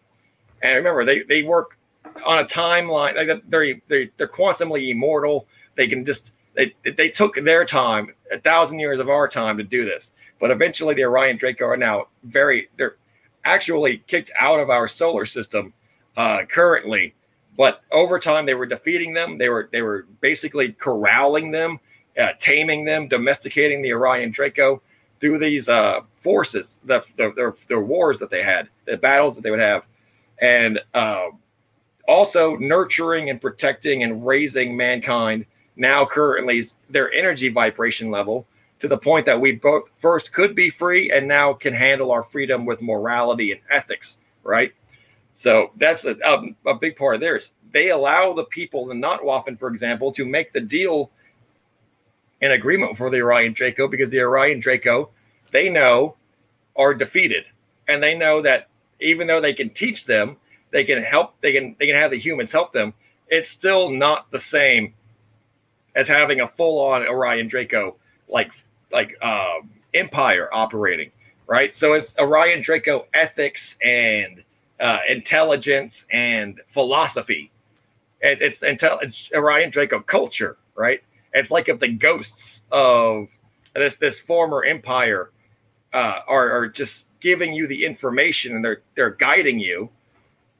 And 0.62 0.76
remember, 0.76 1.06
they 1.06 1.24
they 1.24 1.44
work 1.44 1.78
on 2.26 2.40
a 2.40 2.46
timeline. 2.46 3.42
They're 3.50 3.76
they're 3.88 4.10
they're 4.18 4.28
quantumly 4.28 4.90
immortal. 4.90 5.48
They 5.76 5.88
can 5.88 6.06
just 6.06 6.32
they 6.56 6.74
they 6.98 7.10
took 7.10 7.36
their 7.36 7.66
time, 7.66 8.14
a 8.32 8.40
thousand 8.40 8.80
years 8.80 9.00
of 9.00 9.10
our 9.10 9.28
time 9.28 9.58
to 9.58 9.64
do 9.64 9.86
this. 9.86 10.12
But 10.40 10.52
eventually, 10.52 10.96
the 10.96 11.04
Orion 11.04 11.38
Draco 11.38 11.66
are 11.66 11.78
now 11.78 12.08
very 12.24 12.70
they're 12.78 12.98
actually 13.46 14.04
kicked 14.08 14.32
out 14.40 14.60
of 14.60 14.70
our 14.70 14.88
solar 14.88 15.26
system 15.26 15.74
uh, 16.18 16.44
currently. 16.50 17.14
But 17.58 17.82
over 17.92 18.20
time, 18.20 18.46
they 18.46 18.54
were 18.54 18.66
defeating 18.66 19.14
them. 19.14 19.38
They 19.38 19.50
were 19.50 19.70
they 19.72 19.82
were 19.82 20.08
basically 20.22 20.74
corralling 20.74 21.52
them, 21.52 21.80
uh, 22.22 22.30
taming 22.40 22.86
them, 22.86 23.08
domesticating 23.08 23.82
the 23.82 23.94
Orion 23.94 24.32
Draco 24.32 24.82
through 25.20 25.40
these 25.40 25.70
uh, 25.70 26.02
forces, 26.22 26.80
the, 26.86 27.04
the, 27.18 27.32
the, 27.36 27.56
the 27.70 27.80
wars 27.80 28.20
that 28.20 28.30
they 28.30 28.44
had, 28.44 28.68
the 28.86 28.98
battles 28.98 29.36
that 29.36 29.42
they 29.42 29.52
would 29.52 29.60
have, 29.60 29.84
and 30.40 30.80
uh, 30.94 31.28
also 32.08 32.56
nurturing 32.58 33.30
and 33.30 33.42
protecting 33.42 34.04
and 34.04 34.26
raising 34.26 34.76
mankind. 34.76 35.46
Now, 35.76 36.06
currently, 36.06 36.66
their 36.90 37.12
energy 37.14 37.50
vibration 37.50 38.12
level 38.12 38.46
to 38.80 38.88
the 38.88 38.98
point 38.98 39.26
that 39.26 39.40
we 39.40 39.54
both 39.54 39.90
first 39.98 40.34
could 40.34 40.56
be 40.56 40.70
free 40.70 41.10
and 41.10 41.28
now 41.28 41.54
can 41.54 41.74
handle 41.74 42.12
our 42.12 42.24
freedom 42.24 42.66
with 42.66 42.82
morality 42.82 43.54
and 43.54 43.62
ethics, 43.72 44.18
right? 44.44 44.74
So 45.36 45.72
that's 45.78 46.04
a, 46.04 46.18
a, 46.26 46.70
a 46.70 46.76
big 46.76 46.98
part 46.98 47.16
of 47.16 47.22
theirs. 47.22 47.52
They 47.72 47.90
allow 47.90 48.34
the 48.34 48.44
people, 48.44 48.86
the 48.86 48.94
Nachtwaffen, 48.94 49.58
for 49.58 49.70
example, 49.70 50.12
to 50.12 50.26
make 50.26 50.54
the 50.54 50.60
deal 50.60 51.12
in 52.44 52.52
agreement 52.52 52.98
for 52.98 53.10
the 53.10 53.22
Orion 53.22 53.54
Draco 53.54 53.88
because 53.88 54.12
the 54.12 54.20
Orion 54.20 54.60
Draco, 54.60 55.10
they 55.52 55.70
know, 55.70 56.18
are 56.76 56.94
defeated. 56.94 57.46
And 57.88 58.04
they 58.04 58.16
know 58.16 58.42
that 58.42 58.68
even 59.00 59.28
though 59.28 59.40
they 59.40 59.54
can 59.54 59.70
teach 59.70 60.06
them, 60.06 60.36
they 60.72 60.84
can 60.84 61.02
help, 61.02 61.40
they 61.40 61.54
can 61.54 61.76
they 61.80 61.88
can 61.88 61.96
have 61.96 62.12
the 62.12 62.20
humans 62.20 62.52
help 62.52 62.74
them, 62.74 62.94
it's 63.30 63.50
still 63.50 63.90
not 63.90 64.30
the 64.32 64.42
same 64.42 64.94
as 65.96 66.08
having 66.10 66.42
a 66.42 66.48
full-on 66.50 67.08
Orion 67.08 67.48
Draco 67.48 67.96
like 68.28 68.52
like 68.92 69.16
uh, 69.22 69.60
empire 69.94 70.50
operating, 70.54 71.12
right? 71.48 71.76
So 71.78 71.94
it's 71.94 72.14
Orion 72.20 72.62
Draco 72.62 73.06
ethics 73.14 73.78
and 73.82 74.44
uh, 74.82 75.00
intelligence 75.08 76.06
and 76.12 76.60
philosophy. 76.74 77.52
It, 78.20 78.42
it's, 78.42 78.60
intel- 78.60 79.02
it's 79.02 79.30
Orion 79.34 79.70
Draco 79.70 80.02
culture, 80.02 80.58
right? 80.76 81.02
It's 81.34 81.52
like 81.52 81.70
if 81.70 81.80
the 81.80 81.88
ghosts 81.88 82.62
of 82.72 83.28
this 83.76 83.98
this 83.98 84.20
former 84.20 84.64
empire 84.64 85.32
uh, 85.94 86.20
are, 86.28 86.52
are 86.52 86.68
just 86.68 87.08
giving 87.20 87.54
you 87.54 87.68
the 87.68 87.86
information 87.86 88.56
and 88.56 88.64
they're 88.64 88.82
they're 88.96 89.12
guiding 89.12 89.60
you, 89.60 89.90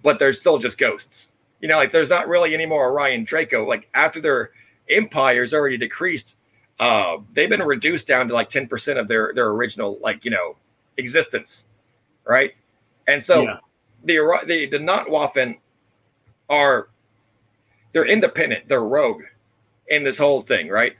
but 0.02 0.20
they're 0.20 0.34
still 0.34 0.58
just 0.58 0.78
ghosts. 0.78 1.32
You 1.62 1.68
know, 1.68 1.78
like 1.78 1.92
there's 1.92 2.10
not 2.10 2.28
really 2.28 2.54
any 2.54 2.66
more 2.66 2.90
Orion 2.90 3.24
Draco. 3.24 3.68
Like 3.68 3.88
after 3.94 4.20
their 4.20 4.52
empire's 4.90 5.54
already 5.54 5.78
decreased, 5.78 6.36
uh, 6.80 7.18
they've 7.34 7.50
been 7.50 7.62
reduced 7.62 8.08
down 8.08 8.28
to 8.28 8.34
like 8.34 8.50
10% 8.50 9.00
of 9.00 9.08
their 9.08 9.32
their 9.34 9.48
original 9.48 10.00
like 10.02 10.26
you 10.26 10.32
know 10.32 10.56
existence 10.98 11.66
right 12.26 12.52
and 13.08 13.22
so 13.22 13.42
yeah. 13.44 13.58
the 14.06 14.18
the 14.48 14.78
the 14.78 15.56
are 16.50 16.90
they're 17.94 18.06
independent 18.06 18.68
they're 18.68 18.84
rogue 18.84 19.24
in 19.90 20.04
this 20.04 20.18
whole 20.18 20.42
thing 20.42 20.70
right 20.70 20.94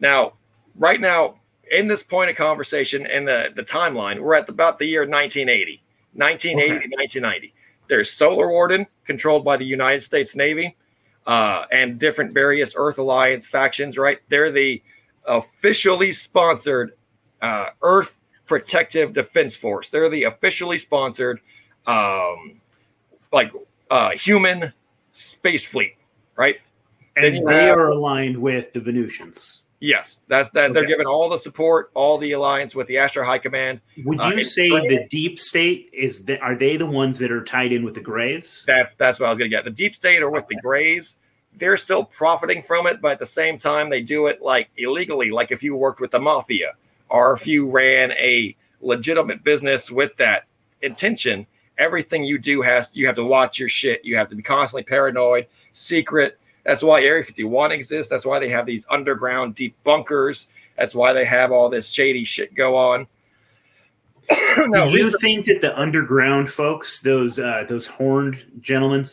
now 0.00 0.32
right 0.76 1.00
now 1.00 1.34
in 1.70 1.86
this 1.86 2.02
point 2.02 2.30
of 2.30 2.36
conversation 2.36 3.06
in 3.06 3.24
the 3.24 3.48
the 3.56 3.62
timeline 3.62 4.20
we're 4.20 4.34
at 4.34 4.48
about 4.48 4.78
the 4.78 4.86
year 4.86 5.02
1980 5.02 5.82
1980 6.14 6.86
okay. 6.86 6.96
1990 6.96 7.54
there's 7.88 8.10
solar 8.10 8.48
warden 8.48 8.86
controlled 9.04 9.44
by 9.44 9.56
the 9.56 9.64
united 9.64 10.02
states 10.02 10.34
navy 10.34 10.76
uh, 11.26 11.64
and 11.72 11.98
different 11.98 12.32
various 12.32 12.72
earth 12.76 12.98
alliance 12.98 13.46
factions 13.46 13.98
right 13.98 14.18
they're 14.28 14.52
the 14.52 14.82
officially 15.26 16.12
sponsored 16.12 16.92
uh, 17.42 17.66
Earth 17.82 18.14
Protective 18.46 19.12
Defense 19.12 19.54
Force. 19.54 19.88
They're 19.90 20.08
the 20.08 20.24
officially 20.24 20.78
sponsored, 20.78 21.40
um, 21.86 22.60
like 23.32 23.52
uh, 23.90 24.10
human 24.10 24.72
space 25.12 25.66
fleet, 25.66 25.96
right? 26.36 26.60
And 27.24 27.46
they 27.46 27.64
have, 27.64 27.78
are 27.78 27.88
aligned 27.88 28.36
with 28.36 28.72
the 28.72 28.80
Venusians. 28.80 29.62
Yes, 29.80 30.18
that's 30.26 30.50
that. 30.50 30.64
Okay. 30.64 30.72
They're 30.72 30.86
given 30.86 31.06
all 31.06 31.28
the 31.28 31.38
support, 31.38 31.90
all 31.94 32.18
the 32.18 32.32
alliance 32.32 32.74
with 32.74 32.88
the 32.88 32.94
Ashtar 32.94 33.24
High 33.24 33.38
Command. 33.38 33.80
Would 34.04 34.20
uh, 34.20 34.28
you 34.28 34.40
uh, 34.40 34.42
say 34.42 34.68
the 34.68 35.06
deep 35.08 35.38
state 35.38 35.88
is? 35.92 36.24
The, 36.24 36.40
are 36.40 36.56
they 36.56 36.76
the 36.76 36.86
ones 36.86 37.18
that 37.20 37.30
are 37.30 37.44
tied 37.44 37.72
in 37.72 37.84
with 37.84 37.94
the 37.94 38.00
Greys? 38.00 38.64
That's 38.66 38.94
that's 38.96 39.20
what 39.20 39.26
I 39.26 39.30
was 39.30 39.38
going 39.38 39.50
to 39.50 39.56
get. 39.56 39.64
The 39.64 39.70
deep 39.70 39.94
state 39.94 40.20
are 40.20 40.30
with 40.30 40.44
okay. 40.44 40.56
the 40.56 40.60
Greys 40.62 41.16
they're 41.58 41.76
still 41.76 42.04
profiting 42.04 42.62
from 42.62 42.86
it, 42.86 43.00
but 43.00 43.12
at 43.12 43.18
the 43.18 43.26
same 43.26 43.58
time, 43.58 43.90
they 43.90 44.00
do 44.00 44.26
it 44.26 44.40
like 44.40 44.68
illegally, 44.76 45.30
like 45.30 45.50
if 45.50 45.62
you 45.62 45.74
worked 45.76 46.00
with 46.00 46.10
the 46.10 46.18
mafia 46.18 46.72
or 47.08 47.34
if 47.34 47.46
you 47.46 47.68
ran 47.68 48.12
a 48.12 48.54
legitimate 48.80 49.42
business 49.42 49.90
with 49.90 50.16
that 50.16 50.44
intention. 50.82 51.46
Everything 51.78 52.24
you 52.24 52.38
do 52.38 52.60
has 52.62 52.90
you 52.92 53.06
have 53.06 53.16
to 53.16 53.24
watch 53.24 53.58
your 53.58 53.68
shit. 53.68 54.04
You 54.04 54.16
have 54.16 54.28
to 54.30 54.36
be 54.36 54.42
constantly 54.42 54.82
paranoid, 54.82 55.46
secret. 55.72 56.38
That's 56.68 56.82
why 56.82 57.02
Area 57.02 57.24
51 57.24 57.72
exists. 57.72 58.10
That's 58.10 58.26
why 58.26 58.38
they 58.38 58.50
have 58.50 58.66
these 58.66 58.84
underground 58.90 59.54
deep 59.54 59.74
bunkers. 59.84 60.48
That's 60.76 60.94
why 60.94 61.14
they 61.14 61.24
have 61.24 61.50
all 61.50 61.70
this 61.70 61.88
shady 61.88 62.26
shit 62.26 62.54
go 62.54 62.76
on. 62.76 63.06
no, 64.58 64.84
you 64.84 65.10
think 65.18 65.46
that 65.46 65.62
the 65.62 65.76
underground 65.80 66.50
folks, 66.50 67.00
those 67.00 67.38
uh, 67.38 67.64
those 67.66 67.86
horned 67.86 68.44
gentlemen, 68.60 69.06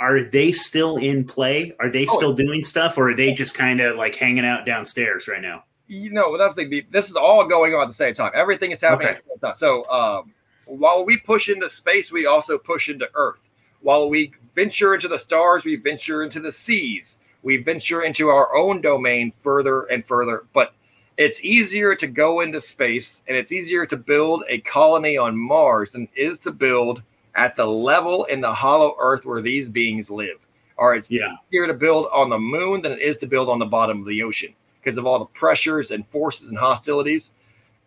are 0.00 0.24
they 0.24 0.50
still 0.50 0.96
in 0.96 1.24
play? 1.24 1.72
Are 1.78 1.88
they 1.88 2.06
oh, 2.10 2.16
still 2.16 2.32
doing 2.32 2.64
stuff, 2.64 2.98
or 2.98 3.10
are 3.10 3.14
they 3.14 3.32
just 3.32 3.54
kind 3.54 3.80
of 3.80 3.94
like 3.94 4.16
hanging 4.16 4.44
out 4.44 4.66
downstairs 4.66 5.28
right 5.28 5.40
now? 5.40 5.62
You 5.86 6.10
know, 6.10 6.36
that's 6.36 6.56
the 6.56 6.84
this 6.90 7.08
is 7.08 7.14
all 7.14 7.46
going 7.46 7.72
on 7.72 7.82
at 7.82 7.88
the 7.88 7.94
same 7.94 8.14
time. 8.14 8.32
Everything 8.34 8.72
is 8.72 8.80
happening 8.80 9.10
okay. 9.10 9.16
at 9.18 9.22
the 9.22 9.30
same 9.30 9.38
time. 9.38 9.54
So 9.54 9.94
um, 9.94 10.32
while 10.64 11.04
we 11.04 11.18
push 11.18 11.48
into 11.48 11.70
space, 11.70 12.10
we 12.10 12.26
also 12.26 12.58
push 12.58 12.88
into 12.88 13.08
Earth. 13.14 13.38
While 13.80 14.10
we 14.10 14.32
venture 14.56 14.94
into 14.94 15.06
the 15.06 15.18
stars, 15.18 15.64
we 15.64 15.76
venture 15.76 16.24
into 16.24 16.40
the 16.40 16.50
seas. 16.50 17.18
We 17.44 17.58
venture 17.58 18.02
into 18.02 18.28
our 18.28 18.56
own 18.56 18.80
domain 18.80 19.32
further 19.44 19.82
and 19.84 20.04
further. 20.04 20.46
But 20.52 20.72
it's 21.16 21.44
easier 21.44 21.94
to 21.94 22.06
go 22.08 22.40
into 22.40 22.60
space 22.60 23.22
and 23.28 23.36
it's 23.36 23.52
easier 23.52 23.86
to 23.86 23.96
build 23.96 24.42
a 24.48 24.60
colony 24.62 25.16
on 25.16 25.36
Mars 25.36 25.92
than 25.92 26.08
it 26.14 26.20
is 26.20 26.40
to 26.40 26.50
build 26.50 27.02
at 27.36 27.54
the 27.54 27.66
level 27.66 28.24
in 28.24 28.40
the 28.40 28.52
hollow 28.52 28.96
earth 28.98 29.24
where 29.24 29.42
these 29.42 29.68
beings 29.68 30.10
live. 30.10 30.38
Or 30.76 30.94
it's 30.94 31.10
yeah. 31.10 31.36
easier 31.48 31.66
to 31.66 31.74
build 31.74 32.08
on 32.12 32.28
the 32.28 32.38
moon 32.38 32.82
than 32.82 32.92
it 32.92 33.00
is 33.00 33.18
to 33.18 33.26
build 33.26 33.48
on 33.48 33.58
the 33.58 33.66
bottom 33.66 34.00
of 34.00 34.06
the 34.06 34.22
ocean 34.22 34.52
because 34.82 34.98
of 34.98 35.06
all 35.06 35.18
the 35.18 35.26
pressures 35.26 35.90
and 35.90 36.06
forces 36.08 36.48
and 36.48 36.58
hostilities. 36.58 37.32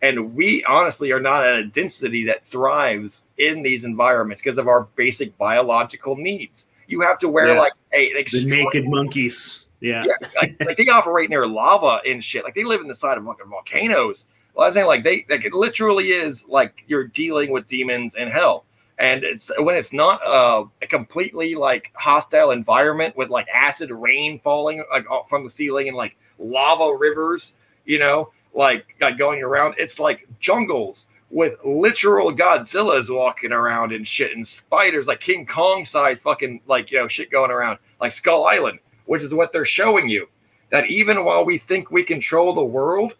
And 0.01 0.33
we 0.35 0.63
honestly 0.63 1.11
are 1.11 1.19
not 1.19 1.45
at 1.45 1.59
a 1.59 1.65
density 1.65 2.25
that 2.25 2.45
thrives 2.45 3.23
in 3.39 3.63
these 3.63 3.83
environments 3.83 4.43
because 4.43 4.57
of 4.57 4.67
our 4.67 4.87
basic 4.95 5.37
biological 5.37 6.15
needs. 6.15 6.65
You 6.87 7.01
have 7.01 7.19
to 7.19 7.29
wear 7.29 7.53
yeah. 7.53 7.59
like 7.59 7.73
a 7.93 8.23
the 8.31 8.45
naked 8.45 8.87
monkeys. 8.87 9.67
Yeah, 9.79 10.05
yeah 10.05 10.27
like, 10.41 10.55
like, 10.65 10.77
they 10.77 10.87
operate 10.89 11.29
near 11.29 11.47
lava 11.47 11.99
and 12.05 12.23
shit. 12.23 12.43
Like 12.43 12.53
they 12.53 12.65
live 12.65 12.81
in 12.81 12.87
the 12.87 12.95
side 12.95 13.17
of 13.17 13.25
fucking 13.25 13.47
volcanoes. 13.49 14.25
Well, 14.53 14.65
I 14.65 14.67
was 14.67 14.75
saying 14.75 14.87
like 14.87 15.03
they 15.03 15.25
like 15.29 15.45
it 15.45 15.53
literally 15.53 16.11
is 16.11 16.45
like 16.47 16.73
you're 16.87 17.07
dealing 17.07 17.51
with 17.51 17.67
demons 17.67 18.15
and 18.15 18.29
hell 18.29 18.65
and 18.99 19.23
it's 19.23 19.49
when 19.59 19.75
it's 19.75 19.93
not 19.93 20.25
uh, 20.27 20.65
a 20.81 20.87
completely 20.87 21.55
like 21.55 21.89
hostile 21.93 22.51
environment 22.51 23.15
with 23.15 23.29
like 23.29 23.47
acid 23.53 23.89
rain 23.91 24.39
falling 24.43 24.83
like 24.91 25.05
from 25.29 25.45
the 25.45 25.49
ceiling 25.49 25.87
and 25.87 25.95
like 25.95 26.17
lava 26.37 26.93
rivers, 26.97 27.53
you 27.85 27.97
know, 27.97 28.31
like, 28.53 28.85
like 28.99 29.17
going 29.17 29.41
around. 29.41 29.75
It's 29.77 29.99
like 29.99 30.27
jungles 30.41 31.05
with 31.29 31.63
literal 31.63 32.33
Godzillas 32.33 33.13
walking 33.13 33.51
around 33.51 33.91
and 33.91 34.07
shit 34.07 34.35
and 34.35 34.47
spiders 34.47 35.07
like 35.07 35.19
King 35.19 35.45
Kong 35.45 35.85
size 35.85 36.17
fucking 36.23 36.61
like 36.67 36.91
you 36.91 36.99
know 36.99 37.07
shit 37.07 37.31
going 37.31 37.51
around 37.51 37.79
like 38.01 38.11
Skull 38.11 38.45
Island, 38.45 38.79
which 39.05 39.23
is 39.23 39.33
what 39.33 39.51
they're 39.51 39.65
showing 39.65 40.09
you. 40.09 40.27
That 40.71 40.87
even 40.87 41.23
while 41.25 41.45
we 41.45 41.57
think 41.57 41.91
we 41.91 42.03
control 42.03 42.53
the 42.53 42.63
world, 42.63 43.13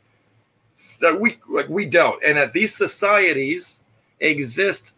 so 0.77 1.15
we 1.15 1.40
like 1.49 1.69
we 1.69 1.86
don't, 1.86 2.23
and 2.23 2.38
that 2.38 2.53
these 2.53 2.76
societies 2.76 3.81
exist 4.19 4.95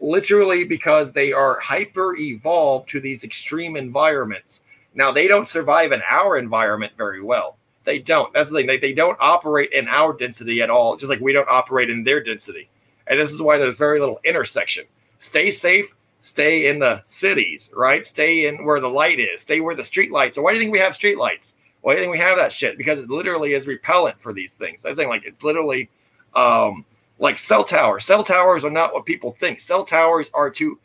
literally 0.00 0.64
because 0.64 1.12
they 1.12 1.32
are 1.32 1.58
hyper 1.60 2.16
evolved 2.16 2.88
to 2.90 3.00
these 3.00 3.24
extreme 3.24 3.76
environments. 3.76 4.62
Now 4.94 5.12
they 5.12 5.26
don't 5.26 5.48
survive 5.48 5.92
in 5.92 6.02
our 6.08 6.36
environment 6.36 6.92
very 6.96 7.22
well. 7.22 7.56
They 7.84 7.98
don't. 7.98 8.32
That's 8.32 8.48
the 8.48 8.56
thing. 8.56 8.66
They, 8.66 8.78
they 8.78 8.92
don't 8.92 9.18
operate 9.20 9.70
in 9.72 9.88
our 9.88 10.12
density 10.12 10.62
at 10.62 10.70
all, 10.70 10.96
just 10.96 11.10
like 11.10 11.20
we 11.20 11.32
don't 11.32 11.48
operate 11.48 11.90
in 11.90 12.04
their 12.04 12.22
density. 12.22 12.68
And 13.06 13.20
this 13.20 13.30
is 13.30 13.40
why 13.40 13.58
there's 13.58 13.76
very 13.76 14.00
little 14.00 14.20
intersection. 14.24 14.84
Stay 15.20 15.50
safe, 15.50 15.94
stay 16.22 16.68
in 16.68 16.78
the 16.78 17.02
cities, 17.06 17.70
right? 17.74 18.06
Stay 18.06 18.46
in 18.46 18.64
where 18.64 18.80
the 18.80 18.88
light 18.88 19.20
is, 19.20 19.42
stay 19.42 19.60
where 19.60 19.74
the 19.74 19.84
street 19.84 20.10
lights 20.10 20.38
are. 20.38 20.42
Why 20.42 20.52
do 20.52 20.56
you 20.56 20.62
think 20.62 20.72
we 20.72 20.78
have 20.78 20.94
street 20.94 21.18
lights? 21.18 21.54
Why 21.82 21.92
do 21.92 21.98
you 21.98 22.04
think 22.04 22.12
we 22.12 22.18
have 22.20 22.38
that 22.38 22.52
shit? 22.52 22.78
Because 22.78 22.98
it 22.98 23.10
literally 23.10 23.52
is 23.52 23.66
repellent 23.66 24.18
for 24.20 24.32
these 24.32 24.54
things. 24.54 24.80
I'm 24.86 24.94
saying 24.94 25.10
like 25.10 25.24
it's 25.26 25.42
literally 25.42 25.90
um 26.34 26.86
like 27.18 27.38
cell 27.38 27.62
towers. 27.62 28.06
Cell 28.06 28.24
towers 28.24 28.64
are 28.64 28.70
not 28.70 28.94
what 28.94 29.04
people 29.04 29.32
think. 29.32 29.60
Cell 29.60 29.84
towers 29.84 30.30
are 30.32 30.50
to 30.50 30.78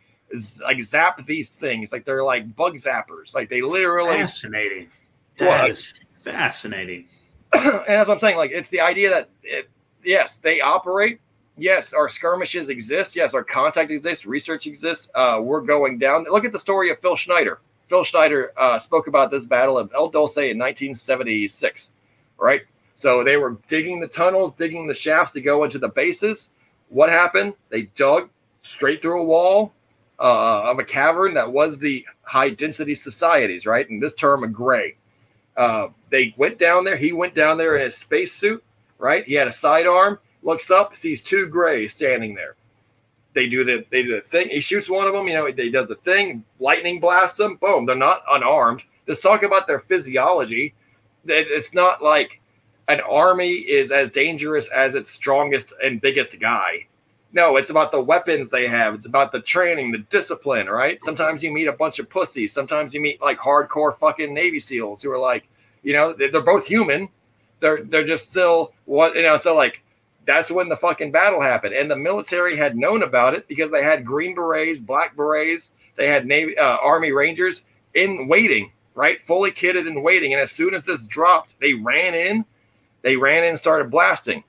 like 0.61 0.83
zap 0.83 1.25
these 1.25 1.49
things. 1.49 1.91
Like 1.91 2.03
they're 2.03 2.23
like 2.23 2.53
bug 2.55 2.75
zappers. 2.75 3.33
Like 3.33 3.49
they 3.49 3.61
literally 3.61 4.17
fascinating. 4.17 4.89
That 5.37 5.69
is 5.69 5.93
fascinating. 6.31 7.05
and 7.53 7.83
that's 7.87 8.07
what 8.07 8.15
I'm 8.15 8.19
saying. 8.19 8.37
Like 8.37 8.51
it's 8.51 8.69
the 8.69 8.81
idea 8.81 9.09
that 9.09 9.29
it, 9.43 9.69
yes, 10.03 10.37
they 10.37 10.61
operate. 10.61 11.19
Yes, 11.57 11.91
our 11.91 12.07
skirmishes 12.07 12.69
exist. 12.69 13.15
Yes, 13.15 13.33
our 13.33 13.43
contact 13.43 13.91
exists. 13.91 14.25
Research 14.25 14.65
exists. 14.65 15.09
Uh, 15.13 15.39
we're 15.41 15.61
going 15.61 15.99
down. 15.99 16.25
Look 16.29 16.45
at 16.45 16.53
the 16.53 16.59
story 16.59 16.89
of 16.89 16.99
Phil 16.99 17.17
Schneider. 17.17 17.59
Phil 17.89 18.03
Schneider 18.03 18.53
uh, 18.57 18.79
spoke 18.79 19.07
about 19.07 19.29
this 19.29 19.45
battle 19.45 19.77
of 19.77 19.91
El 19.93 20.09
Dulce 20.09 20.37
in 20.37 20.57
1976. 20.57 21.91
Right. 22.37 22.61
So 22.97 23.23
they 23.23 23.37
were 23.37 23.57
digging 23.67 23.99
the 23.99 24.07
tunnels, 24.07 24.53
digging 24.53 24.87
the 24.87 24.93
shafts 24.93 25.33
to 25.33 25.41
go 25.41 25.63
into 25.63 25.79
the 25.79 25.89
bases. 25.89 26.51
What 26.89 27.09
happened? 27.09 27.53
They 27.69 27.83
dug 27.95 28.29
straight 28.61 29.01
through 29.01 29.21
a 29.21 29.25
wall 29.25 29.73
uh, 30.19 30.69
of 30.69 30.79
a 30.79 30.83
cavern 30.83 31.33
that 31.33 31.51
was 31.51 31.79
the 31.79 32.05
high 32.21 32.49
density 32.49 32.95
societies, 32.95 33.65
right? 33.65 33.89
And 33.89 34.01
this 34.01 34.15
term, 34.15 34.43
a 34.43 34.47
gray. 34.47 34.95
Uh, 35.59 35.89
they 36.09 36.33
went 36.37 36.57
down 36.57 36.85
there. 36.85 36.95
He 36.95 37.11
went 37.11 37.35
down 37.35 37.57
there 37.57 37.75
in 37.75 37.83
his 37.83 37.97
spacesuit, 37.97 38.63
right? 38.97 39.25
He 39.25 39.33
had 39.33 39.49
a 39.49 39.53
sidearm, 39.53 40.17
looks 40.41 40.71
up, 40.71 40.95
sees 40.95 41.21
two 41.21 41.47
grays 41.47 41.93
standing 41.93 42.33
there. 42.33 42.55
They 43.35 43.47
do 43.47 43.65
the 43.65 43.85
they 43.91 44.03
do 44.03 44.15
the 44.15 44.27
thing. 44.29 44.47
He 44.47 44.61
shoots 44.61 44.89
one 44.89 45.05
of 45.05 45.13
them. 45.13 45.27
You 45.27 45.33
know, 45.33 45.45
he 45.47 45.69
does 45.69 45.89
the 45.89 45.97
thing. 45.97 46.45
Lightning 46.61 47.01
blasts 47.01 47.37
them. 47.37 47.57
Boom. 47.57 47.85
They're 47.85 47.97
not 47.97 48.23
unarmed. 48.31 48.83
Let's 49.05 49.19
talk 49.19 49.43
about 49.43 49.67
their 49.67 49.81
physiology. 49.81 50.73
It's 51.25 51.73
not 51.73 52.01
like 52.01 52.39
an 52.87 53.01
army 53.01 53.51
is 53.51 53.91
as 53.91 54.11
dangerous 54.11 54.69
as 54.69 54.95
its 54.95 55.11
strongest 55.11 55.73
and 55.83 55.99
biggest 55.99 56.39
guy. 56.39 56.87
No, 57.31 57.57
it's 57.57 57.69
about 57.69 57.91
the 57.91 58.01
weapons 58.01 58.49
they 58.49 58.67
have. 58.67 58.95
It's 58.95 59.05
about 59.05 59.31
the 59.31 59.41
training, 59.41 59.91
the 59.91 59.99
discipline, 59.99 60.67
right? 60.67 61.03
Sometimes 61.03 61.43
you 61.43 61.51
meet 61.51 61.67
a 61.67 61.73
bunch 61.73 61.99
of 61.99 62.09
pussies. 62.09 62.53
Sometimes 62.53 62.93
you 62.93 63.01
meet 63.01 63.21
like 63.21 63.37
hardcore 63.37 63.97
fucking 63.99 64.33
Navy 64.33 64.59
SEALs 64.59 65.03
who 65.03 65.11
are 65.11 65.19
like, 65.19 65.47
you 65.83 65.93
know, 65.93 66.13
they're 66.13 66.41
both 66.41 66.65
human. 66.65 67.07
They're 67.59 67.83
they're 67.83 68.07
just 68.07 68.25
still 68.25 68.73
what 68.85 69.15
you 69.15 69.21
know. 69.21 69.37
So 69.37 69.55
like, 69.55 69.83
that's 70.25 70.49
when 70.49 70.69
the 70.69 70.77
fucking 70.77 71.11
battle 71.11 71.41
happened, 71.41 71.75
and 71.75 71.89
the 71.89 71.95
military 71.95 72.55
had 72.55 72.75
known 72.75 73.03
about 73.03 73.35
it 73.35 73.47
because 73.47 73.69
they 73.71 73.83
had 73.83 74.05
Green 74.05 74.33
Berets, 74.33 74.79
Black 74.79 75.15
Berets, 75.15 75.71
they 75.97 76.07
had 76.07 76.25
Navy 76.25 76.57
uh, 76.57 76.77
Army 76.77 77.11
Rangers 77.11 77.63
in 77.93 78.27
waiting, 78.27 78.71
right, 78.95 79.19
fully 79.27 79.51
kitted 79.51 79.87
and 79.87 80.03
waiting. 80.03 80.33
And 80.33 80.41
as 80.41 80.51
soon 80.51 80.73
as 80.73 80.83
this 80.83 81.03
dropped, 81.05 81.59
they 81.59 81.73
ran 81.73 82.15
in. 82.15 82.45
They 83.01 83.15
ran 83.15 83.43
in 83.43 83.51
and 83.51 83.59
started 83.59 83.91
blasting 83.91 84.43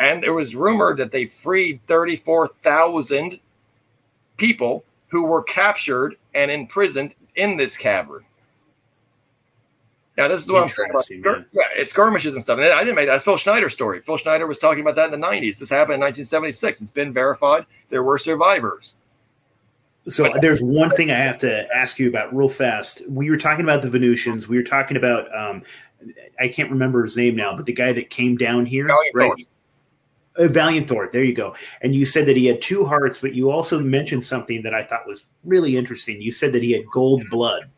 and 0.00 0.22
there 0.22 0.32
was 0.32 0.54
rumored 0.54 0.96
that 0.96 1.12
they 1.12 1.26
freed 1.26 1.80
34,000 1.86 3.38
people 4.38 4.82
who 5.08 5.24
were 5.24 5.42
captured 5.42 6.16
and 6.34 6.50
imprisoned 6.50 7.14
in 7.36 7.56
this 7.56 7.76
cavern. 7.76 8.24
Now, 10.16 10.28
this 10.28 10.42
is 10.42 10.50
what 10.50 10.62
I'm 10.62 10.68
saying 10.68 11.20
about. 11.20 11.44
Yeah, 11.52 11.62
it's 11.76 11.90
skirmishes 11.90 12.34
and 12.34 12.42
stuff. 12.42 12.58
And 12.58 12.68
I 12.68 12.80
didn't 12.80 12.96
make 12.96 13.06
that. 13.06 13.12
That's 13.12 13.24
Phil 13.24 13.36
Schneider's 13.36 13.72
story. 13.72 14.00
Phil 14.00 14.16
Schneider 14.16 14.46
was 14.46 14.58
talking 14.58 14.80
about 14.80 14.96
that 14.96 15.12
in 15.12 15.20
the 15.20 15.26
90s. 15.26 15.58
This 15.58 15.70
happened 15.70 15.94
in 15.94 16.00
1976. 16.00 16.80
It's 16.80 16.90
been 16.90 17.12
verified. 17.12 17.64
There 17.90 18.02
were 18.02 18.18
survivors. 18.18 18.94
So 20.08 20.32
but, 20.32 20.40
there's 20.40 20.62
one 20.62 20.90
thing 20.90 21.10
I 21.10 21.18
have 21.18 21.38
to 21.38 21.68
ask 21.74 21.98
you 21.98 22.08
about 22.08 22.34
real 22.34 22.48
fast. 22.48 23.02
We 23.08 23.30
were 23.30 23.36
talking 23.36 23.64
about 23.64 23.82
the 23.82 23.90
Venusians. 23.90 24.48
We 24.48 24.56
were 24.56 24.62
talking 24.62 24.96
about 24.96 25.34
um, 25.34 25.62
I 26.38 26.48
can't 26.48 26.70
remember 26.70 27.02
his 27.02 27.16
name 27.16 27.36
now, 27.36 27.54
but 27.54 27.66
the 27.66 27.72
guy 27.72 27.92
that 27.92 28.10
came 28.10 28.36
down 28.36 28.66
here, 28.66 28.88
right? 29.14 29.46
Uh, 30.36 30.48
Valiant 30.48 30.88
Thor. 30.88 31.08
There 31.12 31.24
you 31.24 31.34
go. 31.34 31.54
And 31.82 31.94
you 31.94 32.06
said 32.06 32.26
that 32.26 32.36
he 32.36 32.46
had 32.46 32.62
two 32.62 32.84
hearts, 32.84 33.20
but 33.20 33.34
you 33.34 33.50
also 33.50 33.80
mentioned 33.80 34.24
something 34.24 34.62
that 34.62 34.74
I 34.74 34.84
thought 34.84 35.06
was 35.06 35.26
really 35.44 35.76
interesting. 35.76 36.20
You 36.20 36.32
said 36.32 36.52
that 36.52 36.62
he 36.62 36.72
had 36.72 36.86
gold 36.86 37.24
blood. 37.30 37.68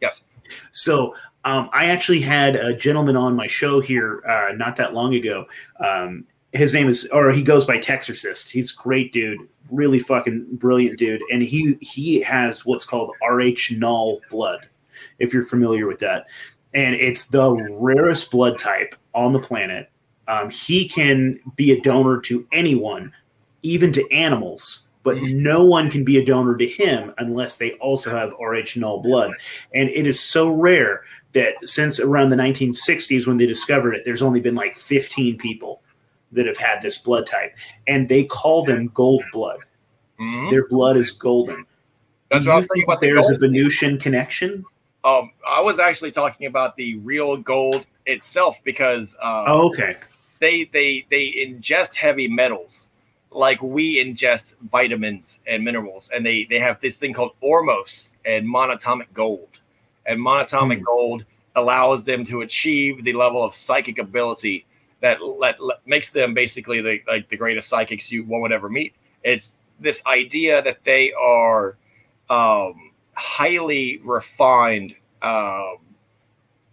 Yes. 0.00 0.24
So 0.72 1.14
um, 1.44 1.70
I 1.72 1.86
actually 1.86 2.20
had 2.20 2.56
a 2.56 2.74
gentleman 2.76 3.16
on 3.16 3.36
my 3.36 3.46
show 3.46 3.80
here 3.80 4.22
uh, 4.26 4.52
not 4.56 4.76
that 4.76 4.94
long 4.94 5.14
ago. 5.14 5.46
Um, 5.78 6.26
his 6.52 6.74
name 6.74 6.88
is, 6.88 7.08
or 7.12 7.30
he 7.30 7.42
goes 7.42 7.64
by 7.64 7.78
Texorcist. 7.78 8.50
He's 8.50 8.72
a 8.72 8.76
great 8.76 9.12
dude, 9.12 9.40
really 9.70 10.00
fucking 10.00 10.46
brilliant 10.52 10.98
dude, 10.98 11.22
and 11.30 11.42
he 11.42 11.76
he 11.80 12.20
has 12.22 12.64
what's 12.64 12.84
called 12.84 13.14
Rh 13.28 13.72
null 13.72 14.20
blood, 14.30 14.66
if 15.18 15.32
you're 15.32 15.44
familiar 15.44 15.86
with 15.86 15.98
that, 16.00 16.26
and 16.74 16.94
it's 16.94 17.28
the 17.28 17.52
rarest 17.78 18.30
blood 18.30 18.58
type 18.58 18.94
on 19.14 19.32
the 19.32 19.40
planet 19.40 19.90
um, 20.28 20.50
he 20.50 20.88
can 20.88 21.38
be 21.54 21.72
a 21.72 21.80
donor 21.80 22.20
to 22.22 22.46
anyone, 22.52 23.12
even 23.62 23.92
to 23.92 24.10
animals, 24.12 24.88
but 25.02 25.16
mm-hmm. 25.16 25.42
no 25.42 25.64
one 25.64 25.90
can 25.90 26.04
be 26.04 26.18
a 26.18 26.24
donor 26.24 26.56
to 26.56 26.66
him 26.66 27.14
unless 27.18 27.58
they 27.58 27.72
also 27.74 28.10
have 28.10 28.32
Rh 28.40 28.76
null 28.76 29.00
blood. 29.00 29.32
And 29.72 29.88
it 29.90 30.06
is 30.06 30.18
so 30.18 30.52
rare 30.52 31.04
that 31.32 31.54
since 31.64 32.00
around 32.00 32.30
the 32.30 32.36
1960s 32.36 33.26
when 33.26 33.36
they 33.36 33.46
discovered 33.46 33.94
it, 33.94 34.04
there's 34.04 34.22
only 34.22 34.40
been 34.40 34.54
like 34.54 34.76
15 34.76 35.38
people 35.38 35.82
that 36.32 36.46
have 36.46 36.56
had 36.56 36.82
this 36.82 36.98
blood 36.98 37.26
type, 37.26 37.54
and 37.86 38.08
they 38.08 38.24
call 38.24 38.64
them 38.64 38.88
gold 38.88 39.22
blood. 39.32 39.60
Mm-hmm. 40.20 40.50
Their 40.50 40.66
blood 40.66 40.96
is 40.96 41.12
golden. 41.12 41.64
That's 42.30 42.44
Do 42.44 42.50
you 42.50 42.62
think 42.62 42.86
there's 43.00 43.30
a 43.30 43.38
Venusian 43.38 43.98
connection? 43.98 44.64
Um, 45.04 45.30
I 45.46 45.60
was 45.60 45.78
actually 45.78 46.10
talking 46.10 46.48
about 46.48 46.74
the 46.74 46.96
real 46.98 47.36
gold 47.36 47.86
itself 48.06 48.56
because. 48.64 49.14
Um, 49.22 49.44
oh, 49.46 49.68
okay 49.68 49.96
they 50.40 50.64
they 50.72 51.06
they 51.10 51.32
ingest 51.46 51.94
heavy 51.94 52.28
metals. 52.28 52.88
Like 53.30 53.60
we 53.60 54.02
ingest 54.02 54.54
vitamins 54.70 55.40
and 55.46 55.64
minerals 55.64 56.10
and 56.14 56.24
they 56.24 56.46
they 56.48 56.58
have 56.58 56.80
this 56.80 56.96
thing 56.96 57.12
called 57.12 57.32
ORMUS 57.40 58.12
and 58.24 58.46
monatomic 58.46 59.12
gold. 59.12 59.48
And 60.06 60.20
monatomic 60.20 60.80
mm. 60.80 60.84
gold 60.84 61.24
allows 61.56 62.04
them 62.04 62.24
to 62.26 62.42
achieve 62.42 63.02
the 63.04 63.12
level 63.12 63.42
of 63.42 63.54
psychic 63.54 63.98
ability 63.98 64.66
that 65.00 65.22
let, 65.22 65.60
let, 65.60 65.86
makes 65.86 66.10
them 66.10 66.34
basically 66.34 66.80
the 66.80 67.00
like 67.06 67.28
the 67.28 67.36
greatest 67.36 67.68
psychics 67.68 68.10
you 68.10 68.24
one 68.24 68.40
would 68.42 68.52
ever 68.52 68.68
meet. 68.68 68.94
It's 69.24 69.52
this 69.80 70.02
idea 70.06 70.62
that 70.62 70.78
they 70.84 71.12
are 71.12 71.76
um, 72.30 72.92
highly 73.14 74.00
refined 74.04 74.94
um, 75.22 75.78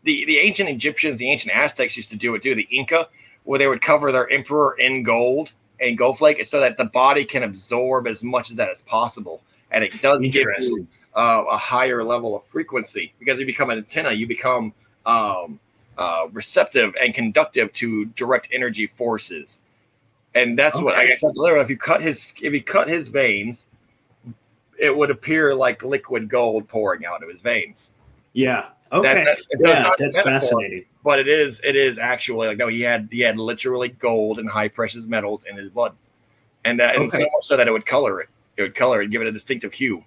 the 0.04 0.26
the 0.26 0.38
ancient 0.38 0.70
egyptians 0.70 1.18
the 1.18 1.30
ancient 1.30 1.54
aztecs 1.54 1.98
used 1.98 2.10
to 2.10 2.16
do 2.16 2.36
it 2.36 2.44
too. 2.44 2.56
The 2.56 2.68
inca 2.72 3.08
where 3.44 3.60
they 3.60 3.68
would 3.68 3.82
cover 3.82 4.12
their 4.12 4.30
emperor 4.30 4.76
in 4.80 5.04
gold 5.04 5.50
and 5.80 5.98
gold 5.98 6.18
flake 6.18 6.46
so 6.46 6.60
that 6.60 6.78
the 6.78 6.86
body 6.86 7.26
can 7.26 7.44
absorb 7.44 8.08
as 8.08 8.24
much 8.24 8.50
of 8.50 8.58
that 8.58 8.70
as 8.70 8.82
possible. 8.84 9.42
And 9.72 9.84
it 9.84 10.02
does 10.02 10.22
give 10.22 10.48
you 10.60 10.88
uh, 11.16 11.44
a 11.50 11.58
higher 11.58 12.04
level 12.04 12.36
of 12.36 12.44
frequency 12.46 13.14
because 13.20 13.40
you 13.40 13.46
become 13.46 13.70
an 13.70 13.80
antenna, 13.80 14.12
you 14.12 14.28
become 14.28 14.74
um, 15.06 15.60
uh, 15.98 16.28
receptive 16.32 16.94
and 17.02 17.14
conductive 17.14 17.74
to 17.74 18.06
direct 18.06 18.50
energy 18.52 18.88
forces. 18.88 19.60
And 20.36 20.58
that's 20.58 20.76
okay. 20.76 20.84
what 20.84 20.96
I 20.96 21.06
guess 21.06 21.22
literally 21.22 21.64
if 21.64 21.70
you 21.70 21.78
cut 21.78 22.02
his 22.02 22.34
if 22.42 22.54
you 22.54 22.64
cut 22.64 22.88
his 22.88 23.08
veins, 23.08 23.68
it 24.80 24.96
would 24.96 25.12
appear 25.12 25.54
like 25.54 25.84
liquid 25.84 26.28
gold 26.30 26.68
pouring 26.68 27.06
out 27.06 27.22
of 27.22 27.30
his 27.30 27.42
veins. 27.42 27.92
Yeah. 28.34 28.70
Okay. 28.92 29.24
That, 29.24 29.38
that, 29.38 29.60
yeah, 29.60 29.92
that's 29.98 30.18
metaphor, 30.18 30.40
fascinating 30.40 30.86
but 31.04 31.20
it 31.20 31.28
is 31.28 31.60
it 31.64 31.76
is 31.76 32.00
actually 32.00 32.48
like 32.48 32.58
no, 32.58 32.68
he 32.68 32.82
had 32.82 33.10
he 33.12 33.20
had 33.20 33.38
literally 33.38 33.90
gold 33.90 34.40
and 34.40 34.50
high 34.50 34.68
precious 34.68 35.06
metals 35.06 35.46
in 35.50 35.58
his 35.58 35.70
blood, 35.70 35.94
and 36.66 36.80
uh, 36.82 36.92
and 36.96 37.04
okay. 37.04 37.18
so 37.18 37.24
much 37.24 37.44
so 37.44 37.58
that 37.58 37.68
it 37.68 37.72
would 37.72 37.86
color 37.86 38.22
it. 38.22 38.30
it 38.58 38.62
would 38.62 38.76
color 38.76 39.02
and 39.02 39.12
give 39.12 39.22
it 39.22 39.28
a 39.28 39.32
distinctive 39.32 39.74
hue. 39.74 40.04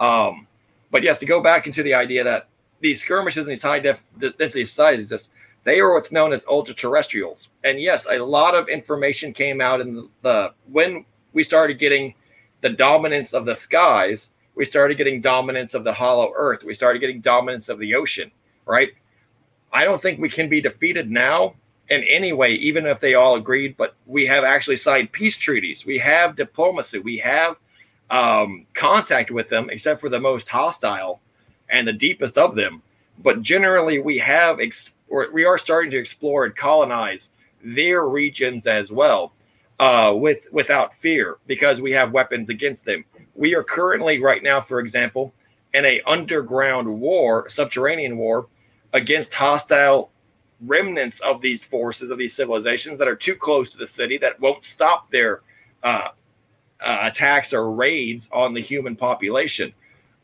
Um, 0.00 0.46
but 0.90 1.02
yes, 1.02 1.18
to 1.18 1.26
go 1.26 1.40
back 1.40 1.66
into 1.66 1.82
the 1.82 1.94
idea 1.94 2.24
that 2.24 2.48
these 2.80 3.00
skirmishes 3.00 3.46
and 3.46 3.50
these 3.50 3.62
high 3.62 3.80
def- 3.80 4.02
density 4.18 4.64
societies, 4.64 5.08
this, 5.08 5.30
they 5.64 5.80
are 5.80 5.92
what's 5.92 6.12
known 6.12 6.32
as 6.32 6.44
ultra 6.48 6.74
terrestrials. 6.74 7.48
And 7.64 7.80
yes, 7.80 8.06
a 8.08 8.18
lot 8.18 8.54
of 8.54 8.68
information 8.68 9.32
came 9.32 9.60
out 9.60 9.80
in 9.80 9.96
the, 9.96 10.08
the 10.22 10.52
when 10.70 11.04
we 11.32 11.42
started 11.42 11.78
getting 11.78 12.14
the 12.60 12.70
dominance 12.70 13.34
of 13.34 13.44
the 13.44 13.54
skies, 13.54 14.30
we 14.54 14.64
started 14.64 14.96
getting 14.96 15.20
dominance 15.20 15.74
of 15.74 15.84
the 15.84 15.92
hollow 15.92 16.32
earth, 16.36 16.62
we 16.64 16.74
started 16.74 17.00
getting 17.00 17.20
dominance 17.20 17.68
of 17.68 17.78
the 17.78 17.94
ocean, 17.94 18.30
right? 18.66 18.90
I 19.78 19.84
don't 19.84 20.02
think 20.02 20.18
we 20.18 20.28
can 20.28 20.48
be 20.48 20.60
defeated 20.60 21.08
now 21.08 21.54
in 21.88 22.02
any 22.02 22.32
way, 22.32 22.54
even 22.54 22.84
if 22.84 22.98
they 22.98 23.14
all 23.14 23.36
agreed. 23.36 23.76
But 23.76 23.94
we 24.06 24.26
have 24.26 24.42
actually 24.42 24.76
signed 24.76 25.12
peace 25.12 25.38
treaties. 25.38 25.86
We 25.86 25.98
have 25.98 26.34
diplomacy. 26.34 26.98
We 26.98 27.18
have 27.18 27.54
um, 28.10 28.66
contact 28.74 29.30
with 29.30 29.48
them, 29.48 29.70
except 29.70 30.00
for 30.00 30.08
the 30.08 30.18
most 30.18 30.48
hostile 30.48 31.20
and 31.70 31.86
the 31.86 31.92
deepest 31.92 32.36
of 32.38 32.56
them. 32.56 32.82
But 33.22 33.42
generally, 33.42 34.00
we 34.00 34.18
have 34.18 34.58
ex- 34.58 34.94
we 35.32 35.44
are 35.44 35.58
starting 35.58 35.92
to 35.92 35.98
explore 35.98 36.44
and 36.44 36.56
colonize 36.56 37.30
their 37.62 38.04
regions 38.06 38.66
as 38.66 38.90
well, 38.90 39.32
uh, 39.78 40.12
with 40.12 40.40
without 40.50 40.96
fear, 40.96 41.36
because 41.46 41.80
we 41.80 41.92
have 41.92 42.10
weapons 42.10 42.50
against 42.50 42.84
them. 42.84 43.04
We 43.36 43.54
are 43.54 43.62
currently, 43.62 44.20
right 44.20 44.42
now, 44.42 44.60
for 44.60 44.80
example, 44.80 45.32
in 45.72 45.84
a 45.84 46.02
underground 46.04 46.88
war, 46.88 47.48
subterranean 47.48 48.16
war, 48.16 48.48
against 48.92 49.34
hostile 49.34 50.10
remnants 50.66 51.20
of 51.20 51.40
these 51.40 51.64
forces 51.64 52.10
of 52.10 52.18
these 52.18 52.34
civilizations 52.34 52.98
that 52.98 53.06
are 53.06 53.16
too 53.16 53.34
close 53.34 53.70
to 53.70 53.78
the 53.78 53.86
city 53.86 54.18
that 54.18 54.40
won't 54.40 54.64
stop 54.64 55.10
their 55.10 55.42
uh, 55.84 56.08
uh, 56.80 56.98
attacks 57.02 57.52
or 57.52 57.70
raids 57.72 58.28
on 58.32 58.54
the 58.54 58.60
human 58.60 58.96
population. 58.96 59.72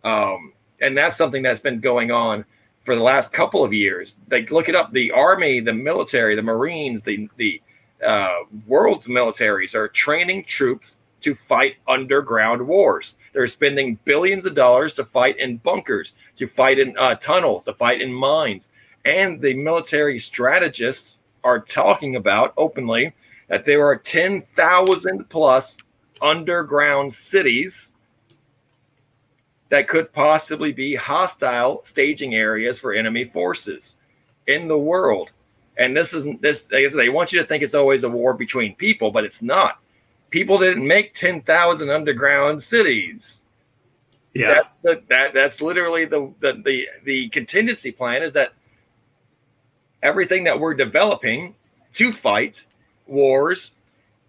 Um, 0.02 0.52
and 0.80 0.96
that's 0.96 1.16
something 1.16 1.42
that's 1.42 1.60
been 1.60 1.80
going 1.80 2.10
on 2.10 2.44
for 2.84 2.96
the 2.96 3.02
last 3.02 3.32
couple 3.32 3.64
of 3.64 3.72
years. 3.72 4.18
Like, 4.30 4.50
look 4.50 4.68
it 4.68 4.74
up. 4.74 4.92
The 4.92 5.10
army, 5.12 5.60
the 5.60 5.72
military, 5.72 6.34
the 6.34 6.42
Marines, 6.42 7.02
the 7.02 7.28
the 7.36 7.60
uh, 8.04 8.40
world's 8.66 9.06
militaries 9.06 9.74
are 9.74 9.88
training 9.88 10.44
troops 10.44 11.00
to 11.24 11.34
fight 11.34 11.76
underground 11.88 12.66
wars. 12.66 13.14
They're 13.32 13.46
spending 13.46 13.98
billions 14.04 14.46
of 14.46 14.54
dollars 14.54 14.94
to 14.94 15.04
fight 15.04 15.38
in 15.38 15.56
bunkers, 15.56 16.14
to 16.36 16.46
fight 16.46 16.78
in 16.78 16.96
uh, 16.98 17.16
tunnels, 17.16 17.64
to 17.64 17.74
fight 17.74 18.00
in 18.00 18.12
mines. 18.12 18.68
And 19.04 19.40
the 19.40 19.54
military 19.54 20.20
strategists 20.20 21.18
are 21.42 21.60
talking 21.60 22.16
about 22.16 22.54
openly 22.56 23.12
that 23.48 23.64
there 23.64 23.86
are 23.86 23.96
10,000 23.96 25.28
plus 25.28 25.78
underground 26.22 27.12
cities 27.12 27.92
that 29.70 29.88
could 29.88 30.12
possibly 30.12 30.72
be 30.72 30.94
hostile 30.94 31.82
staging 31.84 32.34
areas 32.34 32.78
for 32.78 32.92
enemy 32.92 33.24
forces 33.24 33.96
in 34.46 34.68
the 34.68 34.78
world. 34.78 35.30
And 35.76 35.96
this 35.96 36.12
isn't 36.14 36.40
this 36.40 36.62
they 36.62 37.08
want 37.08 37.32
you 37.32 37.40
to 37.40 37.46
think 37.46 37.62
it's 37.62 37.74
always 37.74 38.04
a 38.04 38.08
war 38.08 38.34
between 38.34 38.76
people, 38.76 39.10
but 39.10 39.24
it's 39.24 39.42
not. 39.42 39.80
People 40.34 40.58
didn't 40.58 40.84
make 40.84 41.14
10,000 41.14 41.90
underground 41.90 42.60
cities. 42.60 43.42
Yeah. 44.34 44.62
That, 44.82 45.06
that, 45.08 45.32
that's 45.32 45.60
literally 45.60 46.06
the, 46.06 46.34
the 46.40 46.60
the 46.64 46.88
the 47.04 47.28
contingency 47.28 47.92
plan 47.92 48.24
is 48.24 48.32
that 48.32 48.52
everything 50.02 50.42
that 50.42 50.58
we're 50.58 50.74
developing 50.74 51.54
to 51.92 52.10
fight 52.10 52.66
wars 53.06 53.70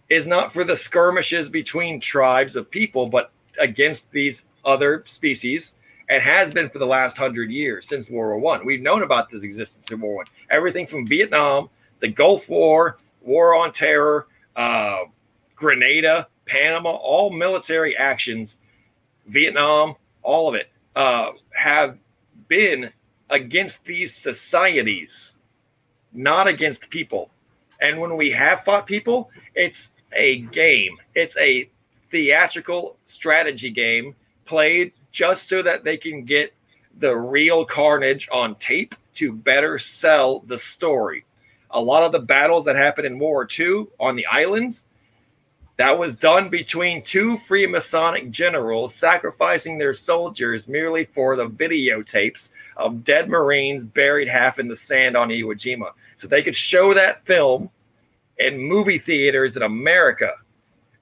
is 0.08 0.28
not 0.28 0.54
for 0.54 0.64
the 0.64 0.78
skirmishes 0.78 1.50
between 1.50 2.00
tribes 2.00 2.56
of 2.56 2.70
people, 2.70 3.08
but 3.08 3.32
against 3.60 4.12
these 4.12 4.44
other 4.64 5.04
species 5.08 5.74
and 6.10 6.22
has 6.22 6.54
been 6.54 6.70
for 6.70 6.78
the 6.78 6.86
last 6.86 7.18
hundred 7.18 7.50
years 7.50 7.88
since 7.88 8.12
World 8.12 8.44
War 8.44 8.58
One. 8.58 8.64
We've 8.64 8.80
known 8.80 9.02
about 9.02 9.32
this 9.32 9.42
existence 9.42 9.90
in 9.90 10.00
World 10.00 10.10
War 10.10 10.18
One. 10.18 10.26
Everything 10.52 10.86
from 10.86 11.08
Vietnam, 11.08 11.68
the 12.00 12.10
Gulf 12.10 12.48
War, 12.48 13.00
War 13.24 13.56
on 13.56 13.72
Terror, 13.72 14.28
uh, 14.56 15.06
Grenada, 15.56 16.28
Panama, 16.46 16.92
all 16.92 17.30
military 17.32 17.96
actions, 17.98 18.58
Vietnam, 19.28 19.96
all 20.22 20.48
of 20.50 20.56
it 20.56 20.70
uh, 20.96 21.32
have 21.54 21.98
been 22.48 22.92
against 23.30 23.84
these 23.86 24.14
societies, 24.14 25.36
not 26.14 26.48
against 26.48 26.90
people. 26.90 27.30
And 27.82 28.00
when 28.00 28.16
we 28.16 28.32
have 28.32 28.64
fought 28.64 28.86
people, 28.88 29.30
it's 29.54 29.92
a 30.14 30.40
game. 30.42 30.98
It's 31.14 31.36
a 31.38 31.70
theatrical 32.12 32.98
strategy 33.06 33.70
game 33.70 34.16
played 34.46 34.94
just 35.12 35.50
so 35.50 35.62
that 35.62 35.84
they 35.84 35.98
can 35.98 36.24
get 36.24 36.54
the 37.00 37.16
real 37.16 37.66
carnage 37.66 38.30
on 38.32 38.56
tape 38.56 38.96
to 39.16 39.32
better 39.32 39.80
sell 39.80 40.40
the 40.48 40.60
story. 40.60 41.26
A 41.72 41.82
lot 41.82 42.04
of 42.04 42.12
the 42.12 42.20
battles 42.20 42.66
that 42.66 42.76
happened 42.76 43.08
in 43.08 43.20
World 43.20 43.32
War 43.32 43.50
II 43.60 43.88
on 44.00 44.16
the 44.16 44.26
islands, 44.28 44.86
that 45.78 45.98
was 45.98 46.16
done 46.16 46.50
between 46.50 47.04
two 47.04 47.38
Freemasonic 47.50 48.32
generals 48.32 48.96
sacrificing 48.96 49.78
their 49.78 49.94
soldiers 49.94 50.68
merely 50.68 51.06
for 51.06 51.36
the 51.36 51.50
videotapes 51.50 52.50
of 52.78 53.04
dead 53.04 53.30
Marines 53.30 53.84
buried 53.84 54.30
half 54.30 54.58
in 54.58 54.70
the 54.70 54.76
sand 54.76 55.18
on 55.18 55.30
Iwo 55.30 55.54
Jima. 55.54 55.92
So 56.18 56.28
they 56.28 56.44
could 56.44 56.56
show 56.56 56.94
that 56.94 57.26
film 57.26 57.70
in 58.38 58.58
movie 58.58 59.00
theaters 59.00 59.58
in 59.58 59.64
America 59.64 60.32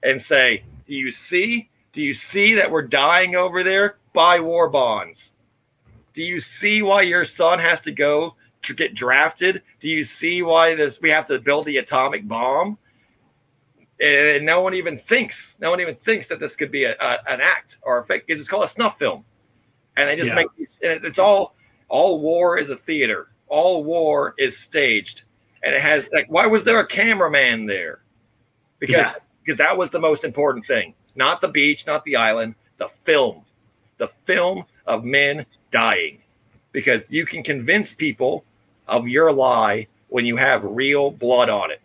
and 0.02 0.20
say, 0.20 0.64
Do 0.86 0.94
you 0.94 1.12
see? 1.12 1.70
Do 1.92 2.02
you 2.02 2.14
see 2.14 2.54
that 2.54 2.70
we're 2.70 2.82
dying 2.82 3.36
over 3.36 3.62
there? 3.62 3.98
Buy 4.12 4.40
war 4.40 4.68
bonds. 4.68 5.34
Do 6.14 6.22
you 6.22 6.40
see 6.40 6.82
why 6.82 7.02
your 7.02 7.24
son 7.24 7.60
has 7.60 7.80
to 7.82 7.92
go 7.92 8.34
to 8.62 8.74
get 8.74 8.94
drafted? 8.94 9.62
Do 9.80 9.88
you 9.88 10.02
see 10.02 10.42
why 10.42 10.74
this 10.74 11.00
we 11.00 11.10
have 11.10 11.26
to 11.26 11.38
build 11.38 11.66
the 11.66 11.76
atomic 11.76 12.26
bomb? 12.26 12.78
And 14.00 14.44
no 14.44 14.60
one 14.60 14.74
even 14.74 14.98
thinks, 14.98 15.56
no 15.60 15.70
one 15.70 15.80
even 15.80 15.94
thinks 15.96 16.26
that 16.28 16.40
this 16.40 16.56
could 16.56 16.72
be 16.72 16.84
a, 16.84 16.94
a 17.00 17.18
an 17.28 17.40
act 17.40 17.78
or 17.82 17.98
a 17.98 18.04
fake 18.04 18.26
because 18.26 18.40
it's 18.40 18.48
called 18.48 18.64
a 18.64 18.68
snuff 18.68 18.98
film. 18.98 19.24
And 19.96 20.08
they 20.08 20.16
just 20.16 20.28
yeah. 20.28 20.34
make 20.34 20.48
these, 20.56 20.78
it's 20.80 21.18
all 21.18 21.54
all 21.88 22.20
war 22.20 22.58
is 22.58 22.70
a 22.70 22.76
theater. 22.76 23.28
All 23.48 23.84
war 23.84 24.34
is 24.38 24.58
staged 24.58 25.22
and 25.64 25.74
it 25.74 25.80
has 25.80 26.08
like 26.12 26.26
why 26.28 26.46
was 26.46 26.62
there 26.62 26.78
a 26.78 26.86
cameraman 26.86 27.66
there 27.66 28.00
because 28.78 28.96
yeah. 28.96 29.14
because 29.42 29.58
that 29.58 29.76
was 29.76 29.90
the 29.90 29.98
most 29.98 30.22
important 30.22 30.64
thing 30.66 30.94
not 31.16 31.40
the 31.40 31.48
beach 31.48 31.86
not 31.86 32.04
the 32.04 32.14
island 32.14 32.54
the 32.78 32.88
film 33.04 33.42
the 33.98 34.08
film 34.26 34.64
of 34.86 35.04
men 35.04 35.44
dying 35.72 36.18
because 36.72 37.02
you 37.08 37.24
can 37.24 37.42
convince 37.42 37.92
people 37.92 38.44
of 38.86 39.08
your 39.08 39.32
lie 39.32 39.86
when 40.08 40.26
you 40.26 40.36
have 40.36 40.62
real 40.64 41.10
blood 41.10 41.48
on 41.48 41.70
it 41.70 41.80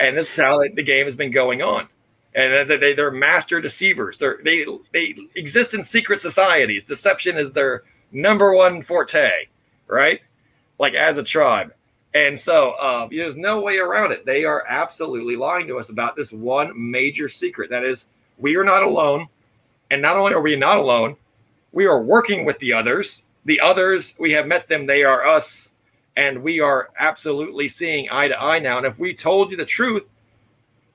and 0.00 0.16
this 0.16 0.30
is 0.30 0.36
how 0.36 0.62
the 0.74 0.82
game 0.82 1.06
has 1.06 1.16
been 1.16 1.30
going 1.30 1.62
on 1.62 1.86
and 2.34 2.70
they, 2.70 2.92
they're 2.92 3.10
master 3.10 3.60
deceivers 3.60 4.18
they're, 4.18 4.38
they 4.44 4.64
they 4.92 5.14
exist 5.34 5.74
in 5.74 5.82
secret 5.82 6.20
societies 6.20 6.84
deception 6.84 7.36
is 7.36 7.52
their 7.52 7.82
number 8.12 8.54
one 8.54 8.82
forte 8.82 9.30
right 9.88 10.20
like 10.78 10.94
as 10.94 11.18
a 11.18 11.22
tribe 11.22 11.72
and 12.14 12.38
so 12.38 12.70
uh, 12.72 13.08
there's 13.10 13.36
no 13.36 13.60
way 13.60 13.76
around 13.76 14.12
it. 14.12 14.26
They 14.26 14.44
are 14.44 14.64
absolutely 14.68 15.36
lying 15.36 15.68
to 15.68 15.78
us 15.78 15.90
about 15.90 16.16
this 16.16 16.32
one 16.32 16.72
major 16.74 17.28
secret. 17.28 17.70
That 17.70 17.84
is, 17.84 18.06
we 18.38 18.56
are 18.56 18.64
not 18.64 18.82
alone. 18.82 19.28
And 19.90 20.02
not 20.02 20.16
only 20.16 20.32
are 20.32 20.40
we 20.40 20.56
not 20.56 20.78
alone, 20.78 21.16
we 21.72 21.86
are 21.86 22.02
working 22.02 22.44
with 22.44 22.58
the 22.58 22.72
others. 22.72 23.22
The 23.44 23.60
others, 23.60 24.14
we 24.18 24.32
have 24.32 24.46
met 24.46 24.68
them, 24.68 24.86
they 24.86 25.04
are 25.04 25.26
us. 25.26 25.69
And 26.20 26.42
we 26.42 26.60
are 26.60 26.90
absolutely 26.98 27.66
seeing 27.66 28.10
eye 28.10 28.28
to 28.28 28.38
eye 28.38 28.58
now. 28.58 28.76
And 28.76 28.86
if 28.86 28.98
we 28.98 29.14
told 29.14 29.50
you 29.50 29.56
the 29.56 29.64
truth, 29.64 30.06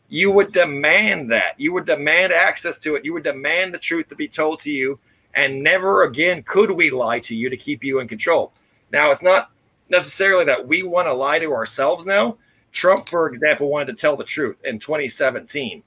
you 0.07 0.29
would 0.29 0.51
demand 0.51 1.31
that. 1.31 1.59
You 1.59 1.73
would 1.73 1.87
demand 1.87 2.31
access 2.31 2.77
to 2.79 2.93
it. 2.93 3.03
You 3.03 3.13
would 3.13 3.23
demand 3.23 3.73
the 3.73 3.79
truth 3.79 4.07
to 4.09 4.15
be 4.15 4.27
told 4.27 4.59
to 4.59 4.71
you. 4.71 4.99
And 5.33 5.63
never 5.63 6.03
again 6.03 6.43
could 6.43 6.69
we 6.69 6.91
lie 6.91 7.19
to 7.21 7.35
you 7.35 7.49
to 7.49 7.57
keep 7.57 7.83
you 7.83 8.01
in 8.01 8.07
control. 8.07 8.53
Now, 8.91 9.09
it's 9.09 9.23
not 9.23 9.49
necessarily 9.89 10.45
that 10.45 10.67
we 10.67 10.83
want 10.83 11.07
to 11.07 11.13
lie 11.13 11.39
to 11.39 11.51
ourselves 11.53 12.05
now. 12.05 12.37
Trump, 12.71 13.09
for 13.09 13.27
example, 13.27 13.67
wanted 13.67 13.87
to 13.87 13.99
tell 13.99 14.15
the 14.15 14.23
truth 14.23 14.57
in 14.63 14.77
2017, 14.77 15.81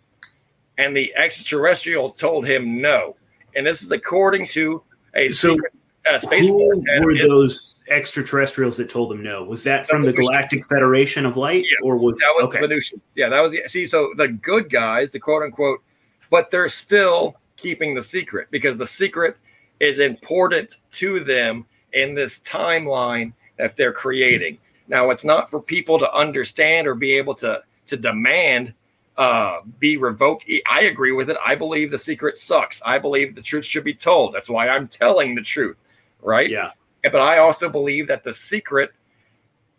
and 0.79 0.97
the 0.97 1.15
extraterrestrials 1.15 2.17
told 2.17 2.45
him 2.45 2.81
no. 2.81 3.15
And 3.55 3.65
this 3.65 3.83
is 3.83 3.93
according 3.93 4.47
to 4.49 4.83
a 5.15 5.29
so. 5.29 5.51
Secret, 5.51 5.75
uh, 6.07 6.19
who 6.19 7.05
were 7.05 7.15
those 7.17 7.83
extraterrestrials 7.89 8.77
that 8.77 8.89
told 8.89 9.11
them 9.11 9.23
no? 9.23 9.45
Was 9.45 9.63
that 9.65 9.87
from 9.87 10.03
the, 10.03 10.13
the 10.13 10.17
Galactic 10.17 10.65
Federation 10.67 11.27
of 11.27 11.37
Light, 11.37 11.65
yeah, 11.65 11.87
or 11.87 11.97
was 11.97 12.19
that 12.19 12.33
was 12.37 12.45
okay. 12.45 12.61
the 12.61 12.69
Venusians? 12.69 13.03
Yeah, 13.15 13.29
that 13.29 13.41
was 13.41 13.53
the, 13.53 13.63
see. 13.67 13.87
So 13.87 14.13
the 14.17 14.29
good 14.29 14.71
guys, 14.71 15.13
the 15.13 15.21
quote 15.21 15.43
unquote, 15.43 15.83
but 16.31 16.51
they're 16.51 16.69
still 16.69 17.37
keeping 17.57 17.95
the 17.95 18.03
secret 18.03 18.49
because 18.51 18.77
the 18.77 18.87
secret 18.87 19.37
is 19.81 19.99
important 19.99 20.79
to 20.93 21.25
them 21.25 21.67
in 21.93 22.15
this 22.15 22.41
timeline 22.41 23.33
that 23.57 23.77
they're 23.77 23.93
creating. 23.93 24.59
Now, 24.87 25.11
it's 25.11 25.25
not 25.25 25.51
for 25.51 25.61
people 25.61 25.99
to 25.99 26.11
understand 26.13 26.87
or 26.87 26.95
be 26.95 27.13
able 27.15 27.35
to 27.37 27.63
to 27.89 27.97
demand 27.97 28.75
uh, 29.19 29.61
be 29.81 29.97
revoked. 29.97 30.45
I 30.71 30.83
agree 30.83 31.13
with 31.13 31.29
it. 31.29 31.37
I 31.45 31.55
believe 31.57 31.91
the 31.91 31.99
secret 31.99 32.39
sucks. 32.39 32.81
I 32.87 32.99
believe 32.99 33.35
the 33.35 33.43
truth 33.43 33.65
should 33.65 33.85
be 33.85 33.95
told. 33.95 34.33
That's 34.33 34.49
why 34.49 34.69
I'm 34.69 34.87
telling 34.87 35.35
the 35.35 35.43
truth, 35.43 35.77
right? 36.23 36.49
Yeah. 36.49 36.71
But 37.03 37.21
I 37.21 37.39
also 37.39 37.69
believe 37.69 38.09
that 38.09 38.25
the 38.25 38.35
secret 38.35 38.91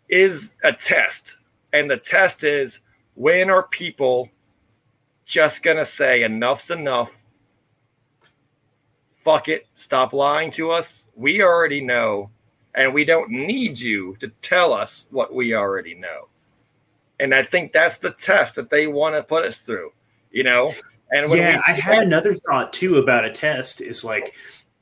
is 0.08 0.50
a 0.64 0.72
test. 0.72 1.36
And 1.72 1.90
the 1.90 1.96
test 1.96 2.44
is 2.44 2.80
when 3.14 3.50
are 3.50 3.62
people 3.64 4.28
just 5.24 5.62
going 5.62 5.76
to 5.76 5.86
say 5.86 6.22
enough's 6.22 6.70
enough? 6.70 7.10
Fuck 9.22 9.48
it. 9.48 9.66
Stop 9.74 10.12
lying 10.12 10.50
to 10.52 10.70
us. 10.70 11.06
We 11.14 11.42
already 11.42 11.80
know. 11.80 12.30
And 12.74 12.94
we 12.94 13.04
don't 13.04 13.30
need 13.30 13.78
you 13.78 14.16
to 14.20 14.28
tell 14.42 14.72
us 14.72 15.06
what 15.10 15.34
we 15.34 15.54
already 15.54 15.94
know. 15.94 16.28
And 17.18 17.34
I 17.34 17.42
think 17.42 17.72
that's 17.72 17.98
the 17.98 18.12
test 18.12 18.54
that 18.54 18.70
they 18.70 18.86
want 18.86 19.14
to 19.14 19.22
put 19.22 19.44
us 19.44 19.58
through, 19.58 19.92
you 20.30 20.42
know? 20.42 20.72
And 21.10 21.30
yeah, 21.32 21.60
I 21.66 21.72
had 21.72 22.04
another 22.04 22.34
thought 22.34 22.72
too 22.72 22.96
about 22.96 23.24
a 23.24 23.30
test 23.30 23.80
is 23.80 24.04
like, 24.04 24.34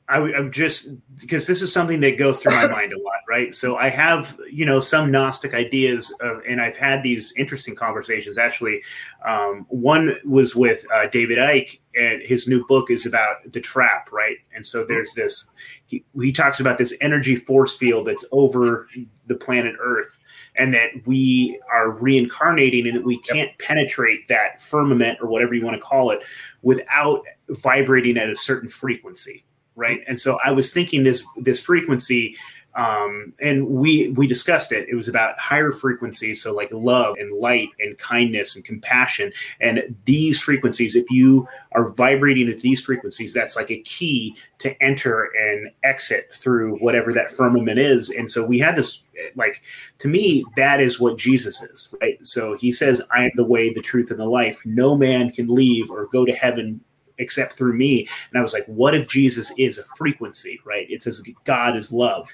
I, 0.09 0.17
am 0.31 0.51
just 0.51 0.95
because 1.17 1.45
this 1.45 1.61
is 1.61 1.71
something 1.71 1.99
that 1.99 2.17
goes 2.17 2.39
through 2.39 2.53
my 2.53 2.67
mind 2.71 2.93
a 2.93 2.97
lot, 2.97 3.19
right? 3.29 3.53
So 3.53 3.77
I 3.77 3.89
have, 3.89 4.39
you 4.51 4.65
know, 4.65 4.79
some 4.79 5.11
Gnostic 5.11 5.53
ideas, 5.53 6.11
of, 6.19 6.41
and 6.47 6.59
I've 6.59 6.75
had 6.75 7.03
these 7.03 7.31
interesting 7.37 7.75
conversations. 7.75 8.39
Actually, 8.39 8.81
um, 9.23 9.67
one 9.69 10.17
was 10.25 10.55
with 10.55 10.83
uh, 10.91 11.07
David 11.07 11.37
Icke, 11.37 11.79
and 11.95 12.23
his 12.23 12.47
new 12.47 12.65
book 12.65 12.89
is 12.89 13.05
about 13.05 13.51
the 13.51 13.61
trap, 13.61 14.11
right? 14.11 14.37
And 14.55 14.65
so 14.65 14.83
there's 14.83 15.13
this. 15.13 15.47
He, 15.85 16.03
he 16.19 16.31
talks 16.31 16.59
about 16.59 16.79
this 16.79 16.97
energy 17.01 17.35
force 17.35 17.77
field 17.77 18.07
that's 18.07 18.25
over 18.31 18.87
the 19.27 19.35
planet 19.35 19.75
Earth, 19.79 20.17
and 20.55 20.73
that 20.73 20.89
we 21.05 21.59
are 21.71 21.91
reincarnating 21.91 22.87
and 22.87 22.97
that 22.97 23.05
we 23.05 23.19
can't 23.19 23.55
penetrate 23.59 24.27
that 24.27 24.59
firmament 24.59 25.19
or 25.21 25.27
whatever 25.27 25.53
you 25.53 25.63
want 25.63 25.75
to 25.75 25.81
call 25.81 26.09
it 26.09 26.21
without 26.63 27.23
vibrating 27.49 28.17
at 28.17 28.27
a 28.27 28.35
certain 28.35 28.69
frequency 28.69 29.45
right 29.79 30.01
and 30.07 30.19
so 30.19 30.37
i 30.45 30.51
was 30.51 30.71
thinking 30.71 31.03
this 31.03 31.25
this 31.37 31.59
frequency 31.59 32.35
um, 32.75 33.33
and 33.41 33.67
we 33.67 34.11
we 34.11 34.27
discussed 34.27 34.71
it. 34.71 34.87
It 34.87 34.95
was 34.95 35.07
about 35.07 35.39
higher 35.39 35.71
frequencies, 35.71 36.41
so 36.41 36.53
like 36.53 36.69
love 36.71 37.15
and 37.17 37.31
light 37.37 37.69
and 37.79 37.97
kindness 37.97 38.55
and 38.55 38.63
compassion. 38.63 39.33
And 39.59 39.95
these 40.05 40.39
frequencies, 40.39 40.95
if 40.95 41.09
you 41.09 41.47
are 41.71 41.89
vibrating 41.89 42.47
at 42.47 42.59
these 42.59 42.81
frequencies, 42.81 43.33
that's 43.33 43.55
like 43.55 43.71
a 43.71 43.81
key 43.81 44.37
to 44.59 44.81
enter 44.83 45.29
and 45.37 45.71
exit 45.83 46.33
through 46.33 46.77
whatever 46.77 47.11
that 47.13 47.31
firmament 47.31 47.79
is. 47.79 48.11
And 48.11 48.31
so 48.31 48.45
we 48.45 48.59
had 48.59 48.75
this 48.75 49.03
like 49.35 49.61
to 49.97 50.07
me 50.07 50.45
that 50.55 50.79
is 50.79 50.99
what 50.99 51.17
Jesus 51.17 51.61
is, 51.61 51.93
right? 51.99 52.17
So 52.25 52.55
he 52.55 52.71
says, 52.71 53.01
"I 53.13 53.25
am 53.25 53.31
the 53.35 53.45
way, 53.45 53.73
the 53.73 53.81
truth, 53.81 54.11
and 54.11 54.19
the 54.19 54.29
life. 54.29 54.61
No 54.63 54.95
man 54.95 55.31
can 55.31 55.47
leave 55.47 55.89
or 55.89 56.07
go 56.07 56.23
to 56.23 56.33
heaven 56.33 56.81
except 57.19 57.53
through 57.53 57.73
me. 57.73 58.07
And 58.31 58.39
I 58.39 58.41
was 58.41 58.53
like, 58.53 58.65
what 58.65 58.95
if 58.95 59.07
Jesus 59.07 59.53
is 59.57 59.77
a 59.77 59.83
frequency, 59.95 60.59
right? 60.65 60.89
It 60.89 61.03
says 61.03 61.23
God 61.45 61.77
is 61.77 61.93
love 61.93 62.29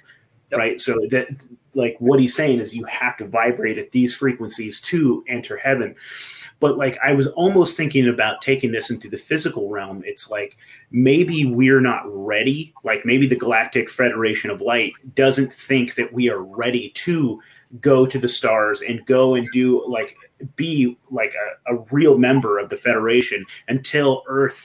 yep. 0.51 0.59
right? 0.59 0.81
So 0.81 0.95
that 1.11 1.27
like 1.73 1.97
what 1.99 2.19
he's 2.19 2.35
saying 2.35 2.59
is 2.59 2.75
you 2.75 2.85
have 2.85 3.17
to 3.17 3.27
vibrate 3.27 3.77
at 3.77 3.91
these 3.91 4.15
frequencies 4.15 4.79
to 4.81 5.23
enter 5.27 5.57
heaven. 5.57 5.95
But 6.59 6.77
like 6.77 6.97
I 7.03 7.13
was 7.13 7.27
almost 7.27 7.75
thinking 7.75 8.07
about 8.07 8.41
taking 8.41 8.71
this 8.71 8.89
into 8.89 9.09
the 9.09 9.17
physical 9.17 9.69
realm. 9.69 10.03
It's 10.05 10.29
like 10.29 10.57
maybe 10.91 11.45
we're 11.45 11.81
not 11.81 12.03
ready. 12.05 12.73
Like 12.83 13.05
maybe 13.05 13.27
the 13.27 13.35
Galactic 13.35 13.89
Federation 13.89 14.49
of 14.49 14.61
Light 14.61 14.93
doesn't 15.15 15.53
think 15.53 15.95
that 15.95 16.13
we 16.13 16.29
are 16.29 16.41
ready 16.41 16.89
to 16.91 17.41
go 17.81 18.05
to 18.05 18.17
the 18.17 18.29
stars 18.29 18.81
and 18.81 19.05
go 19.05 19.35
and 19.35 19.49
do 19.51 19.85
like 19.87 20.15
be 20.55 20.97
like 21.11 21.33
a, 21.33 21.75
a 21.75 21.79
real 21.91 22.17
member 22.17 22.57
of 22.57 22.69
the 22.69 22.77
Federation 22.77 23.43
until 23.67 24.23
Earth 24.27 24.63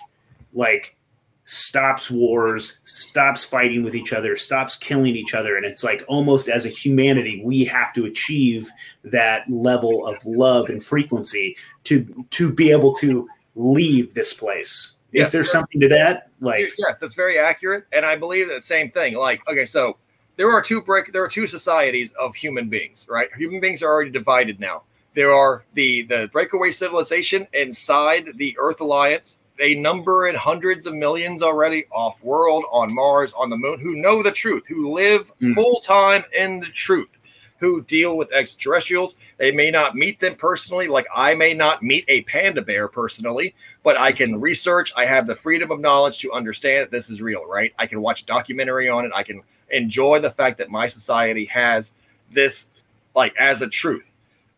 like 0.52 0.96
stops 1.44 2.08
wars, 2.10 2.80
stops 2.84 3.44
fighting 3.44 3.82
with 3.82 3.96
each 3.96 4.12
other, 4.12 4.36
stops 4.36 4.76
killing 4.76 5.16
each 5.16 5.34
other. 5.34 5.56
And 5.56 5.66
it's 5.66 5.82
like 5.82 6.04
almost 6.06 6.48
as 6.48 6.64
a 6.64 6.68
humanity, 6.68 7.42
we 7.44 7.64
have 7.64 7.92
to 7.94 8.04
achieve 8.04 8.70
that 9.02 9.50
level 9.50 10.06
of 10.06 10.24
love 10.24 10.68
and 10.68 10.82
frequency 10.82 11.56
to 11.84 12.24
to 12.30 12.52
be 12.52 12.70
able 12.70 12.94
to 12.96 13.28
leave 13.56 14.14
this 14.14 14.32
place. 14.32 14.98
Yes, 15.12 15.26
Is 15.26 15.32
there 15.32 15.44
something 15.44 15.80
to 15.80 15.88
that? 15.88 16.28
Like 16.40 16.72
yes, 16.78 17.00
that's 17.00 17.14
very 17.14 17.38
accurate. 17.38 17.84
And 17.92 18.06
I 18.06 18.14
believe 18.14 18.48
the 18.48 18.62
same 18.62 18.92
thing. 18.92 19.14
Like, 19.16 19.42
okay, 19.48 19.66
so 19.66 19.96
there 20.36 20.50
are 20.52 20.62
two 20.62 20.80
break 20.80 21.12
there 21.12 21.24
are 21.24 21.28
two 21.28 21.48
societies 21.48 22.12
of 22.18 22.36
human 22.36 22.68
beings, 22.68 23.06
right? 23.08 23.28
Human 23.36 23.60
beings 23.60 23.82
are 23.82 23.90
already 23.90 24.10
divided 24.10 24.60
now. 24.60 24.84
There 25.16 25.34
are 25.34 25.64
the 25.74 26.02
the 26.02 26.30
breakaway 26.32 26.70
civilization 26.70 27.48
inside 27.54 28.28
the 28.36 28.56
Earth 28.56 28.80
Alliance 28.80 29.38
they 29.60 29.74
number 29.74 30.26
in 30.28 30.34
hundreds 30.34 30.86
of 30.86 30.94
millions 30.94 31.42
already 31.42 31.84
off 31.92 32.20
world, 32.24 32.64
on 32.72 32.94
Mars, 32.94 33.34
on 33.36 33.50
the 33.50 33.58
moon, 33.58 33.78
who 33.78 33.94
know 33.94 34.22
the 34.22 34.32
truth, 34.32 34.64
who 34.66 34.94
live 34.94 35.30
mm. 35.38 35.54
full 35.54 35.80
time 35.80 36.24
in 36.34 36.60
the 36.60 36.70
truth, 36.74 37.10
who 37.58 37.82
deal 37.82 38.16
with 38.16 38.32
extraterrestrials. 38.32 39.16
They 39.36 39.52
may 39.52 39.70
not 39.70 39.94
meet 39.94 40.18
them 40.18 40.34
personally, 40.34 40.88
like 40.88 41.06
I 41.14 41.34
may 41.34 41.52
not 41.52 41.82
meet 41.82 42.06
a 42.08 42.22
panda 42.22 42.62
bear 42.62 42.88
personally, 42.88 43.54
but 43.82 44.00
I 44.00 44.12
can 44.12 44.40
research. 44.40 44.94
I 44.96 45.04
have 45.04 45.26
the 45.26 45.36
freedom 45.36 45.70
of 45.70 45.78
knowledge 45.78 46.20
to 46.20 46.32
understand 46.32 46.84
that 46.84 46.90
this 46.90 47.10
is 47.10 47.20
real, 47.20 47.44
right? 47.44 47.74
I 47.78 47.86
can 47.86 48.00
watch 48.00 48.22
a 48.22 48.26
documentary 48.26 48.88
on 48.88 49.04
it. 49.04 49.12
I 49.14 49.22
can 49.22 49.42
enjoy 49.70 50.20
the 50.20 50.30
fact 50.30 50.56
that 50.56 50.70
my 50.70 50.88
society 50.88 51.44
has 51.44 51.92
this, 52.32 52.68
like, 53.14 53.34
as 53.38 53.60
a 53.60 53.68
truth. 53.68 54.10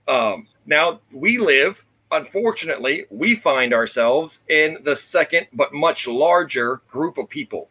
Um, 0.07 0.47
now 0.65 1.01
we 1.11 1.39
live 1.39 1.85
unfortunately, 2.13 3.07
we 3.11 3.37
find 3.37 3.73
ourselves 3.73 4.41
in 4.49 4.79
the 4.85 4.97
second 4.97 5.47
but 5.53 5.73
much 5.73 6.07
larger 6.07 6.83
group 6.89 7.19
of 7.19 7.29
people. 7.29 7.69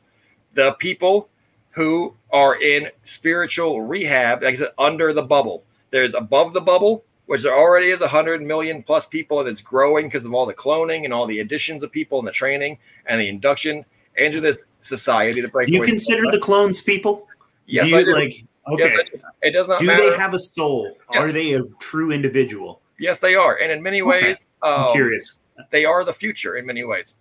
The 0.54 0.74
people 0.74 1.30
who 1.72 2.14
are 2.32 2.62
in 2.62 2.90
spiritual 3.04 3.82
rehab, 3.82 4.44
like 4.44 4.56
I 4.56 4.58
said, 4.58 4.72
under 4.78 5.14
the 5.14 5.22
bubble. 5.22 5.64
There's 5.92 6.14
above 6.14 6.54
the 6.54 6.62
bubble, 6.62 7.06
which 7.28 7.44
there 7.44 7.58
already 7.58 7.92
is 7.92 8.02
100 8.02 8.42
million 8.42 8.84
plus 8.84 9.06
people, 9.06 9.40
and 9.40 9.48
it's 9.48 9.62
growing 9.62 10.08
because 10.08 10.26
of 10.26 10.34
all 10.34 10.46
the 10.46 10.54
cloning 10.54 11.06
and 11.06 11.14
all 11.14 11.28
the 11.28 11.40
additions 11.40 11.84
of 11.84 11.92
people 11.92 12.20
and 12.20 12.28
the 12.28 12.32
training 12.34 12.78
and 13.06 13.22
the 13.22 13.30
induction 13.30 13.86
into 14.18 14.42
this 14.42 14.66
society. 14.82 15.42
The 15.42 15.48
break. 15.48 15.70
You 15.70 15.82
consider 15.82 16.30
the 16.32 16.40
clones 16.40 16.82
people? 16.82 17.28
Yes, 17.68 17.86
do 17.86 17.92
you, 17.92 18.14
like 18.14 18.44
okay. 18.70 18.84
Yes, 18.84 19.08
it 19.42 19.52
does 19.52 19.68
not. 19.68 19.80
Do 19.80 19.86
matter. 19.86 20.10
they 20.10 20.18
have 20.18 20.34
a 20.34 20.40
soul? 20.40 20.98
Yes. 21.14 21.22
Are 21.22 21.32
they 21.32 21.54
a 21.54 21.64
true 21.80 22.12
individual? 22.12 22.81
Yes, 23.02 23.20
they 23.20 23.34
are, 23.34 23.58
and 23.58 23.72
in 23.72 23.82
many 23.82 24.04
ways, 24.04 24.46
okay. 24.64 24.76
I'm 24.76 24.84
um, 24.86 24.92
curious. 24.92 25.40
They 25.72 25.86
are 25.86 26.06
the 26.06 26.14
future 26.14 26.58
in 26.58 26.68
many 26.68 26.84
ways, 26.84 27.16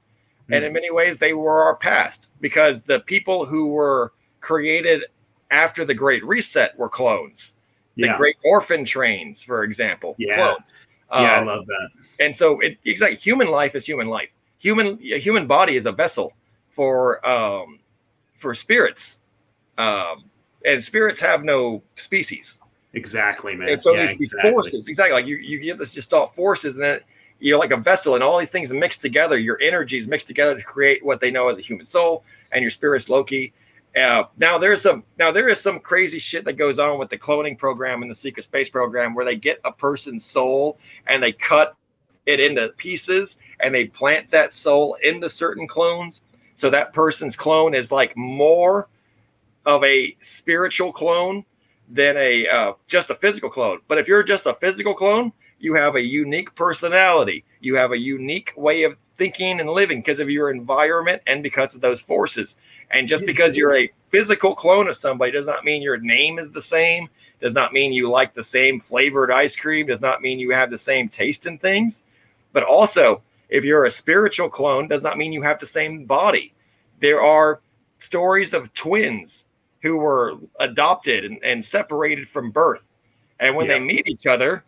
mm. 0.50 0.54
and 0.54 0.62
in 0.62 0.74
many 0.74 0.90
ways, 0.90 1.16
they 1.16 1.32
were 1.32 1.62
our 1.62 1.74
past 1.74 2.28
because 2.42 2.82
the 2.82 3.00
people 3.00 3.46
who 3.46 3.68
were 3.68 4.12
created 4.40 5.04
after 5.50 5.86
the 5.86 5.94
Great 5.94 6.22
Reset 6.22 6.78
were 6.78 6.90
clones. 6.90 7.54
Yeah. 7.96 8.12
The 8.12 8.18
Great 8.18 8.36
Orphan 8.44 8.84
Trains, 8.84 9.42
for 9.42 9.64
example, 9.64 10.16
yeah. 10.18 10.36
clones. 10.36 10.74
Yeah, 11.10 11.38
um, 11.38 11.48
I 11.48 11.52
love 11.52 11.66
that. 11.66 11.88
And 12.20 12.36
so, 12.36 12.60
it, 12.60 12.76
exactly, 12.84 13.16
human 13.16 13.48
life 13.48 13.74
is 13.74 13.86
human 13.86 14.08
life. 14.08 14.28
Human 14.58 15.00
a 15.02 15.18
human 15.18 15.46
body 15.46 15.76
is 15.76 15.86
a 15.86 15.92
vessel 15.92 16.34
for 16.76 17.26
um, 17.26 17.78
for 18.38 18.54
spirits, 18.54 19.20
um, 19.78 20.24
and 20.62 20.84
spirits 20.84 21.20
have 21.20 21.42
no 21.42 21.82
species. 21.96 22.58
Exactly, 22.92 23.54
man. 23.54 23.68
And 23.68 23.80
so 23.80 23.94
yeah, 23.94 24.06
these, 24.06 24.20
exactly. 24.20 24.50
forces, 24.50 24.86
exactly 24.86 25.12
like 25.12 25.26
you, 25.26 25.36
you 25.36 25.60
get 25.60 25.78
this 25.78 25.92
just 25.92 26.12
all 26.12 26.28
forces, 26.28 26.74
and 26.74 26.82
then 26.82 27.00
you're 27.38 27.58
like 27.58 27.70
a 27.70 27.76
vessel, 27.76 28.14
and 28.14 28.24
all 28.24 28.38
these 28.38 28.50
things 28.50 28.72
mixed 28.72 29.00
together. 29.00 29.38
Your 29.38 29.60
energies 29.60 30.08
mixed 30.08 30.26
together 30.26 30.56
to 30.56 30.62
create 30.62 31.04
what 31.04 31.20
they 31.20 31.30
know 31.30 31.48
as 31.48 31.58
a 31.58 31.60
human 31.60 31.86
soul, 31.86 32.24
and 32.52 32.62
your 32.62 32.70
spirit's 32.70 33.08
Loki. 33.08 33.52
Uh, 33.96 34.24
now 34.38 34.56
there's 34.58 34.82
some 34.82 35.02
now 35.18 35.32
there 35.32 35.48
is 35.48 35.60
some 35.60 35.80
crazy 35.80 36.18
shit 36.18 36.44
that 36.44 36.52
goes 36.54 36.78
on 36.78 36.98
with 36.98 37.10
the 37.10 37.18
cloning 37.18 37.58
program 37.58 38.02
and 38.02 38.10
the 38.10 38.14
secret 38.14 38.44
space 38.44 38.68
program 38.68 39.14
where 39.14 39.24
they 39.24 39.34
get 39.34 39.60
a 39.64 39.72
person's 39.72 40.24
soul 40.24 40.78
and 41.08 41.22
they 41.22 41.32
cut 41.32 41.76
it 42.26 42.38
into 42.38 42.68
pieces 42.76 43.38
and 43.58 43.74
they 43.74 43.86
plant 43.86 44.30
that 44.30 44.52
soul 44.52 44.96
into 45.02 45.28
certain 45.28 45.66
clones 45.66 46.22
so 46.54 46.70
that 46.70 46.92
person's 46.92 47.34
clone 47.34 47.74
is 47.74 47.90
like 47.90 48.16
more 48.16 48.88
of 49.66 49.82
a 49.82 50.16
spiritual 50.22 50.92
clone 50.92 51.44
than 51.90 52.16
a 52.16 52.46
uh, 52.48 52.72
just 52.86 53.10
a 53.10 53.14
physical 53.14 53.50
clone. 53.50 53.80
But 53.88 53.98
if 53.98 54.08
you're 54.08 54.22
just 54.22 54.46
a 54.46 54.54
physical 54.54 54.94
clone, 54.94 55.32
you 55.58 55.74
have 55.74 55.96
a 55.96 56.00
unique 56.00 56.54
personality. 56.54 57.44
You 57.60 57.74
have 57.76 57.92
a 57.92 57.98
unique 57.98 58.52
way 58.56 58.84
of 58.84 58.96
thinking 59.18 59.60
and 59.60 59.68
living 59.68 60.00
because 60.00 60.18
of 60.18 60.30
your 60.30 60.50
environment 60.50 61.20
and 61.26 61.42
because 61.42 61.74
of 61.74 61.82
those 61.82 62.00
forces. 62.00 62.56
And 62.90 63.06
just 63.06 63.26
because 63.26 63.56
you're 63.56 63.76
a 63.76 63.92
physical 64.10 64.54
clone 64.54 64.88
of 64.88 64.96
somebody 64.96 65.32
does 65.32 65.46
not 65.46 65.64
mean 65.64 65.82
your 65.82 65.98
name 65.98 66.38
is 66.38 66.50
the 66.50 66.62
same. 66.62 67.08
Does 67.40 67.54
not 67.54 67.72
mean 67.72 67.92
you 67.92 68.08
like 68.08 68.34
the 68.34 68.44
same 68.44 68.80
flavored 68.80 69.30
ice 69.30 69.54
cream. 69.54 69.86
Does 69.86 70.00
not 70.00 70.22
mean 70.22 70.38
you 70.38 70.50
have 70.52 70.70
the 70.70 70.78
same 70.78 71.08
taste 71.08 71.46
in 71.46 71.58
things. 71.58 72.02
But 72.52 72.62
also, 72.62 73.22
if 73.48 73.64
you're 73.64 73.84
a 73.84 73.90
spiritual 73.90 74.48
clone, 74.48 74.88
does 74.88 75.02
not 75.02 75.18
mean 75.18 75.32
you 75.32 75.42
have 75.42 75.60
the 75.60 75.66
same 75.66 76.04
body. 76.04 76.54
There 77.00 77.20
are 77.20 77.60
stories 77.98 78.54
of 78.54 78.72
twins 78.74 79.44
who 79.82 79.96
were 79.96 80.34
adopted 80.58 81.24
and, 81.24 81.42
and 81.42 81.64
separated 81.64 82.28
from 82.28 82.50
birth. 82.50 82.82
And 83.38 83.56
when 83.56 83.66
yeah. 83.66 83.78
they 83.78 83.80
meet 83.80 84.06
each 84.06 84.26
other, 84.26 84.64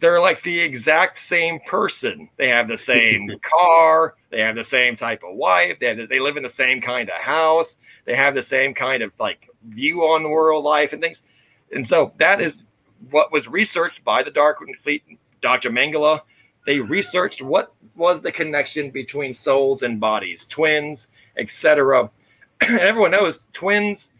they're 0.00 0.20
like 0.20 0.42
the 0.42 0.58
exact 0.58 1.18
same 1.18 1.60
person. 1.60 2.28
They 2.36 2.48
have 2.48 2.66
the 2.66 2.76
same 2.76 3.30
car, 3.42 4.16
they 4.30 4.40
have 4.40 4.56
the 4.56 4.64
same 4.64 4.96
type 4.96 5.22
of 5.22 5.36
wife, 5.36 5.78
they 5.80 5.94
have, 5.94 6.08
they 6.08 6.18
live 6.18 6.36
in 6.36 6.42
the 6.42 6.50
same 6.50 6.80
kind 6.80 7.08
of 7.08 7.20
house, 7.20 7.76
they 8.04 8.16
have 8.16 8.34
the 8.34 8.42
same 8.42 8.74
kind 8.74 9.02
of 9.02 9.12
like 9.20 9.48
view 9.68 10.00
on 10.00 10.24
the 10.24 10.28
world 10.28 10.64
life 10.64 10.92
and 10.92 11.00
things. 11.00 11.22
And 11.72 11.86
so 11.86 12.12
that 12.18 12.40
is 12.40 12.62
what 13.10 13.32
was 13.32 13.46
researched 13.46 14.02
by 14.04 14.24
the 14.24 14.30
Darkwood 14.30 14.76
Fleet, 14.82 15.04
Dr. 15.40 15.70
Mengele. 15.70 16.20
They 16.66 16.78
researched 16.78 17.40
what 17.40 17.72
was 17.94 18.20
the 18.20 18.32
connection 18.32 18.90
between 18.90 19.34
souls 19.34 19.82
and 19.82 20.00
bodies, 20.00 20.46
twins, 20.48 21.08
etc. 21.36 22.10
Everyone 22.60 23.12
knows 23.12 23.44
twins 23.52 24.10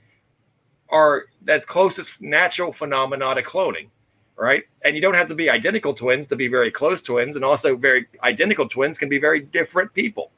are 0.93 1.25
that 1.47 1.67
closest 1.67 2.21
natural 2.21 2.73
phenomena 2.73 3.35
to 3.35 3.43
cloning, 3.43 3.89
right? 4.37 4.65
And 4.85 4.95
you 4.95 5.03
don't 5.03 5.15
have 5.15 5.29
to 5.29 5.35
be 5.35 5.51
identical 5.51 5.95
twins 5.95 6.27
to 6.29 6.37
be 6.37 6.47
very 6.47 6.71
close 6.71 7.03
twins, 7.03 7.35
and 7.35 7.45
also 7.45 7.75
very 7.75 8.07
identical 8.23 8.69
twins 8.69 8.99
can 8.99 9.09
be 9.09 9.19
very 9.19 9.41
different 9.41 9.93
people. 9.95 10.31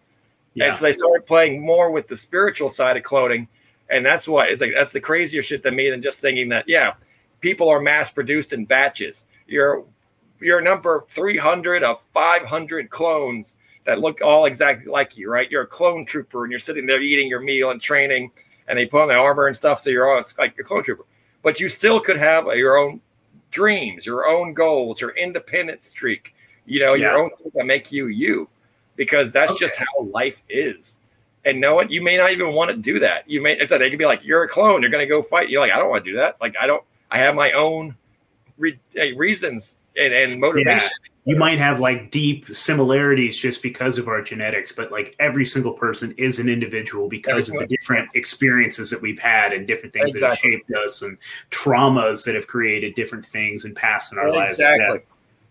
Yeah. 0.54 0.68
And 0.68 0.76
so 0.76 0.84
they 0.84 0.92
started 0.92 1.26
playing 1.26 1.60
more 1.60 1.90
with 1.90 2.06
the 2.06 2.16
spiritual 2.16 2.68
side 2.68 2.96
of 2.96 3.02
cloning, 3.02 3.48
and 3.90 4.06
that's 4.06 4.28
why 4.28 4.46
it's 4.46 4.60
like 4.60 4.72
that's 4.74 4.92
the 4.92 5.00
crazier 5.00 5.42
shit 5.42 5.62
to 5.64 5.70
me 5.72 5.90
than 5.90 6.00
just 6.00 6.20
thinking 6.20 6.48
that 6.50 6.64
yeah, 6.68 6.94
people 7.40 7.68
are 7.68 7.80
mass 7.80 8.10
produced 8.10 8.52
in 8.52 8.64
batches. 8.64 9.26
You're 9.48 9.84
you're 10.40 10.60
number 10.60 11.04
300 11.08 11.82
of 11.82 11.98
500 12.12 12.90
clones 12.90 13.56
that 13.86 13.98
look 13.98 14.20
all 14.22 14.46
exactly 14.46 14.90
like 14.90 15.16
you, 15.16 15.30
right? 15.30 15.50
You're 15.50 15.62
a 15.62 15.66
clone 15.66 16.06
trooper 16.06 16.44
and 16.44 16.50
you're 16.50 16.60
sitting 16.60 16.86
there 16.86 17.02
eating 17.02 17.28
your 17.28 17.40
meal 17.40 17.70
and 17.70 17.80
training, 17.80 18.30
and 18.68 18.78
they 18.78 18.86
put 18.86 19.02
on 19.02 19.08
the 19.08 19.14
armor 19.14 19.46
and 19.46 19.56
stuff, 19.56 19.80
so 19.80 19.90
you're 19.90 20.10
all 20.10 20.22
like 20.38 20.56
your 20.56 20.66
clone 20.66 20.82
trooper. 20.82 21.04
But 21.42 21.60
you 21.60 21.68
still 21.68 22.00
could 22.00 22.16
have 22.16 22.46
your 22.46 22.76
own 22.76 23.00
dreams, 23.50 24.06
your 24.06 24.26
own 24.26 24.54
goals, 24.54 25.00
your 25.00 25.10
independent 25.10 25.84
streak, 25.84 26.34
you 26.66 26.80
know, 26.80 26.94
yeah. 26.94 27.10
your 27.10 27.22
own 27.22 27.30
things 27.36 27.52
that 27.54 27.66
make 27.66 27.92
you 27.92 28.06
you, 28.06 28.48
because 28.96 29.30
that's 29.30 29.52
okay. 29.52 29.60
just 29.60 29.76
how 29.76 30.04
life 30.10 30.38
is. 30.48 30.98
And 31.44 31.60
know 31.60 31.74
what? 31.74 31.90
You 31.90 32.02
may 32.02 32.16
not 32.16 32.32
even 32.32 32.52
want 32.52 32.70
to 32.70 32.76
do 32.76 32.98
that. 33.00 33.28
You 33.28 33.42
may, 33.42 33.60
I 33.60 33.66
said, 33.66 33.80
they 33.80 33.90
could 33.90 33.98
be 33.98 34.06
like, 34.06 34.20
you're 34.24 34.44
a 34.44 34.48
clone. 34.48 34.80
You're 34.80 34.90
going 34.90 35.06
to 35.06 35.08
go 35.08 35.22
fight. 35.22 35.50
You're 35.50 35.60
like, 35.60 35.72
I 35.72 35.78
don't 35.78 35.90
want 35.90 36.04
to 36.04 36.10
do 36.10 36.16
that. 36.16 36.38
Like, 36.40 36.54
I 36.58 36.66
don't, 36.66 36.82
I 37.10 37.18
have 37.18 37.34
my 37.34 37.52
own 37.52 37.94
re- 38.56 38.80
eh, 38.96 39.12
reasons 39.14 39.76
and, 39.96 40.12
and 40.12 40.40
motivation. 40.40 40.90
Yeah. 41.04 41.10
You 41.26 41.36
might 41.36 41.58
have 41.58 41.80
like 41.80 42.10
deep 42.10 42.44
similarities 42.54 43.38
just 43.38 43.62
because 43.62 43.96
of 43.96 44.08
our 44.08 44.20
genetics, 44.20 44.72
but 44.72 44.92
like 44.92 45.16
every 45.18 45.46
single 45.46 45.72
person 45.72 46.12
is 46.18 46.38
an 46.38 46.50
individual 46.50 47.08
because 47.08 47.48
of 47.48 47.56
the 47.58 47.66
different 47.66 48.10
experiences 48.14 48.90
that 48.90 49.00
we've 49.00 49.18
had 49.18 49.54
and 49.54 49.66
different 49.66 49.94
things 49.94 50.14
exactly. 50.14 50.20
that 50.20 50.28
have 50.28 50.38
shaped 50.38 50.70
us 50.84 51.00
and 51.00 51.16
traumas 51.50 52.26
that 52.26 52.34
have 52.34 52.46
created 52.46 52.94
different 52.94 53.24
things 53.24 53.64
and 53.64 53.74
paths 53.74 54.12
in 54.12 54.18
our 54.18 54.28
exactly. 54.28 54.44
lives. 54.44 54.58
Exactly. 54.58 55.00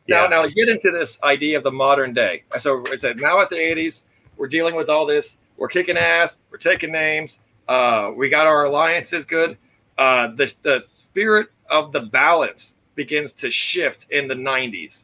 Yeah. 0.05 0.27
Now, 0.27 0.41
now 0.41 0.47
get 0.47 0.69
into 0.69 0.91
this 0.91 1.17
idea 1.23 1.57
of 1.57 1.63
the 1.63 1.71
modern 1.71 2.13
day. 2.13 2.43
So 2.59 2.83
I 2.91 2.95
said 2.95 3.19
now 3.19 3.41
at 3.41 3.49
the 3.49 3.55
80s, 3.55 4.01
we're 4.37 4.47
dealing 4.47 4.75
with 4.75 4.89
all 4.89 5.07
this. 5.07 5.37
We're 5.57 5.69
kicking 5.69 5.97
ass. 5.97 6.37
We're 6.51 6.57
taking 6.57 6.91
names. 6.91 7.39
Uh, 7.67 8.11
we 8.15 8.29
got 8.29 8.45
our 8.45 8.65
alliances 8.65 9.25
good. 9.25 9.57
Uh, 9.97 10.27
the 10.35 10.53
the 10.63 10.83
spirit 10.91 11.49
of 11.69 11.91
the 11.91 12.01
balance 12.01 12.75
begins 12.95 13.33
to 13.33 13.51
shift 13.51 14.07
in 14.11 14.27
the 14.27 14.33
90s. 14.33 15.03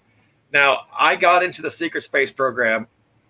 Now, 0.52 0.82
I 0.98 1.16
got 1.16 1.44
into 1.44 1.62
the 1.62 1.72
secret 1.72 2.04
space 2.04 2.32
program 2.32 2.88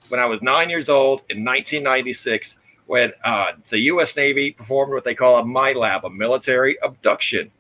when 0.07 0.19
I 0.19 0.25
was 0.25 0.41
nine 0.41 0.69
years 0.69 0.89
old 0.89 1.21
in 1.29 1.43
1996 1.43 2.55
when 2.87 3.11
uh, 3.23 3.51
the 3.69 3.79
U.S. 3.81 4.15
Navy 4.15 4.51
performed 4.51 4.93
what 4.93 5.03
they 5.03 5.13
call 5.13 5.37
a 5.37 5.43
MILAB, 5.43 6.05
a 6.05 6.09
military 6.09 6.77
abduction. 6.81 7.51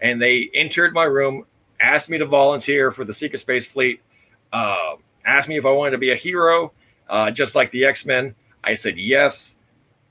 And 0.00 0.22
they 0.22 0.48
entered 0.54 0.94
my 0.94 1.04
room, 1.04 1.44
asked 1.78 2.08
me 2.08 2.16
to 2.16 2.24
volunteer 2.24 2.90
for 2.90 3.04
the 3.04 3.12
secret 3.12 3.40
space 3.40 3.66
fleet, 3.66 4.00
uh, 4.52 4.94
asked 5.26 5.46
me 5.46 5.58
if 5.58 5.66
I 5.66 5.70
wanted 5.70 5.90
to 5.90 5.98
be 5.98 6.12
a 6.12 6.16
hero, 6.16 6.72
uh, 7.10 7.30
just 7.30 7.54
like 7.54 7.70
the 7.70 7.84
X 7.84 8.06
Men. 8.06 8.34
I 8.64 8.74
said 8.74 8.96
yes. 8.96 9.56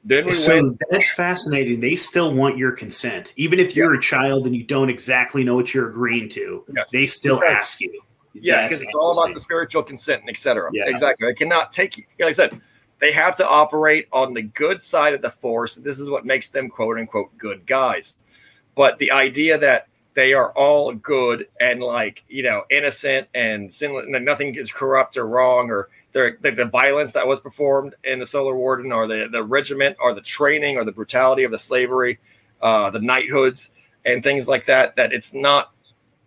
Then 0.07 0.25
we 0.25 0.31
so 0.31 0.55
went. 0.55 0.81
That's 0.89 1.11
fascinating. 1.11 1.81
They 1.81 1.97
still 1.97 2.33
want 2.33 2.57
your 2.57 2.71
consent, 2.71 3.33
even 3.35 3.59
if 3.59 3.75
you're 3.75 3.91
yeah. 3.93 3.99
a 3.99 4.01
child 4.01 4.45
and 4.45 4.55
you 4.55 4.63
don't 4.63 4.89
exactly 4.89 5.43
know 5.43 5.53
what 5.53 5.73
you're 5.73 5.89
agreeing 5.89 6.29
to. 6.29 6.63
Yes. 6.73 6.89
They 6.91 7.05
still 7.05 7.41
because, 7.41 7.55
ask 7.55 7.81
you. 7.81 8.01
Yeah, 8.33 8.67
because 8.67 8.81
it's 8.81 8.93
all 8.95 9.11
about 9.21 9.33
the 9.33 9.41
spiritual 9.41 9.83
consent 9.83 10.21
and 10.21 10.29
etc. 10.29 10.69
Yeah. 10.71 10.85
Exactly. 10.87 11.27
They 11.27 11.33
cannot 11.33 11.73
take 11.73 11.97
you. 11.97 12.05
Like 12.21 12.29
I 12.29 12.31
said, 12.31 12.61
they 12.99 13.11
have 13.11 13.35
to 13.35 13.47
operate 13.47 14.07
on 14.13 14.33
the 14.33 14.43
good 14.43 14.81
side 14.81 15.13
of 15.13 15.21
the 15.21 15.31
force. 15.31 15.75
This 15.75 15.99
is 15.99 16.09
what 16.09 16.25
makes 16.25 16.47
them 16.47 16.69
quote 16.69 16.97
unquote 16.97 17.37
good 17.37 17.67
guys. 17.67 18.15
But 18.75 18.97
the 18.99 19.11
idea 19.11 19.57
that 19.57 19.89
they 20.13 20.31
are 20.31 20.51
all 20.53 20.93
good 20.93 21.49
and 21.59 21.81
like 21.81 22.23
you 22.29 22.43
know 22.43 22.63
innocent 22.71 23.27
and 23.35 23.75
sinless, 23.75 24.05
and 24.05 24.23
nothing 24.23 24.55
is 24.55 24.71
corrupt 24.71 25.17
or 25.17 25.27
wrong 25.27 25.69
or 25.69 25.89
the, 26.41 26.51
the 26.51 26.65
violence 26.65 27.11
that 27.13 27.27
was 27.27 27.39
performed 27.39 27.95
in 28.03 28.19
the 28.19 28.25
Solar 28.25 28.55
Warden, 28.55 28.91
or 28.91 29.07
the, 29.07 29.27
the 29.31 29.43
regiment, 29.43 29.97
or 29.99 30.13
the 30.13 30.21
training, 30.21 30.77
or 30.77 30.85
the 30.85 30.91
brutality 30.91 31.43
of 31.43 31.51
the 31.51 31.59
slavery, 31.59 32.19
uh, 32.61 32.89
the 32.89 32.99
knighthoods, 32.99 33.71
and 34.05 34.23
things 34.23 34.47
like 34.47 34.65
that. 34.67 34.95
That 34.95 35.13
it's 35.13 35.33
not, 35.33 35.71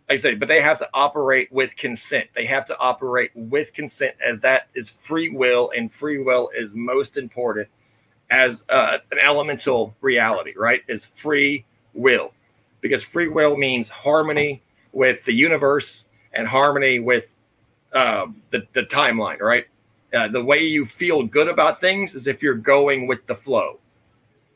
like 0.08 0.18
I 0.18 0.22
say, 0.22 0.34
but 0.34 0.48
they 0.48 0.62
have 0.62 0.78
to 0.78 0.88
operate 0.92 1.50
with 1.52 1.74
consent. 1.76 2.28
They 2.34 2.46
have 2.46 2.66
to 2.66 2.78
operate 2.78 3.30
with 3.34 3.72
consent, 3.72 4.14
as 4.24 4.40
that 4.40 4.68
is 4.74 4.90
free 4.90 5.30
will, 5.30 5.72
and 5.76 5.92
free 5.92 6.18
will 6.18 6.50
is 6.56 6.74
most 6.74 7.16
important 7.16 7.68
as 8.30 8.62
uh, 8.68 8.98
an 9.10 9.18
elemental 9.18 9.94
reality, 10.00 10.54
right? 10.56 10.82
Is 10.88 11.06
free 11.20 11.64
will, 11.94 12.32
because 12.80 13.02
free 13.02 13.28
will 13.28 13.56
means 13.56 13.88
harmony 13.88 14.62
with 14.92 15.24
the 15.24 15.32
universe 15.32 16.06
and 16.32 16.46
harmony 16.46 17.00
with 17.00 17.24
um, 17.92 18.40
the, 18.50 18.62
the 18.74 18.82
timeline, 18.82 19.40
right? 19.40 19.66
Uh, 20.12 20.28
the 20.28 20.42
way 20.42 20.60
you 20.60 20.86
feel 20.86 21.22
good 21.22 21.48
about 21.48 21.80
things 21.80 22.14
is 22.14 22.26
if 22.26 22.42
you're 22.42 22.54
going 22.54 23.06
with 23.06 23.24
the 23.26 23.34
flow. 23.34 23.78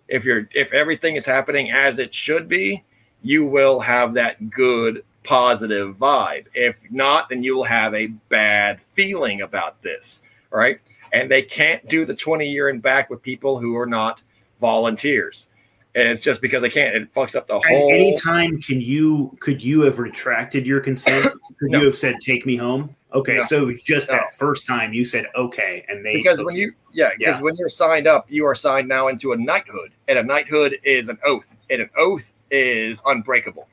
If 0.09 0.25
you're 0.25 0.49
if 0.53 0.73
everything 0.73 1.17
is 1.17 1.25
happening 1.25 1.71
as 1.71 1.99
it 1.99 2.15
should 2.15 2.49
be, 2.49 2.83
you 3.23 3.45
will 3.45 3.81
have 3.81 4.15
that 4.15 4.51
good 4.51 5.05
positive 5.23 5.97
vibe. 5.97 6.47
If 6.55 6.77
not, 6.91 7.31
then 7.31 7.43
you 7.43 7.57
will 7.57 7.65
have 7.65 7.95
a 7.95 8.09
bad 8.29 8.81
feeling 8.95 9.41
about 9.41 9.83
this, 9.83 10.21
right? 10.51 10.79
And 11.13 11.31
they 11.31 11.43
can't 11.43 11.89
do 11.89 12.05
the 12.05 12.15
20 12.15 12.47
year 12.47 12.69
and 12.69 12.83
back 12.83 13.09
with 13.09 13.23
people 13.23 13.59
who 13.59 13.77
are 13.77 13.87
not 13.87 14.21
volunteers. 14.61 15.47
And 15.97 16.09
it's 16.09 16.25
just 16.25 16.41
because 16.41 16.65
I 16.65 16.69
can't. 16.69 16.97
It 16.97 17.15
fucks 17.15 17.37
up 17.37 17.47
the 17.47 17.61
whole. 17.61 17.91
At 17.91 17.95
any 17.95 18.17
time, 18.17 18.61
can 18.61 18.81
you 18.81 19.37
could 19.41 19.63
you 19.63 19.83
have 19.83 19.99
retracted 19.99 20.67
your 20.67 20.81
consent? 20.81 21.33
Could 21.61 21.71
no. 21.71 21.79
you 21.79 21.85
have 21.85 21.95
said, 21.95 22.17
"Take 22.21 22.45
me 22.45 22.57
home"? 22.57 22.97
Okay, 23.15 23.37
no. 23.37 23.43
so 23.45 23.63
it 23.63 23.67
was 23.67 23.83
just 23.83 24.11
no. 24.11 24.17
that 24.17 24.35
first 24.35 24.67
time 24.67 24.93
you 24.93 25.05
said 25.05 25.27
okay, 25.37 25.85
and 25.89 26.05
they 26.05 26.15
because 26.15 26.43
when 26.43 26.57
you, 26.57 26.73
yeah 26.93 27.11
because 27.17 27.37
yeah. 27.37 27.41
when 27.41 27.55
you're 27.55 27.69
signed 27.69 28.09
up, 28.09 28.27
you 28.29 28.45
are 28.45 28.57
signed 28.57 28.89
now 28.89 29.07
into 29.07 29.33
a 29.33 29.37
knighthood, 29.37 29.93
and 30.09 30.19
a 30.19 30.23
knighthood 30.23 30.79
is 30.83 31.09
an 31.09 31.17
oath, 31.25 31.47
and 31.71 31.81
an 31.81 31.91
oath 31.97 32.33
is 32.51 33.01
unbreakable. 33.07 33.69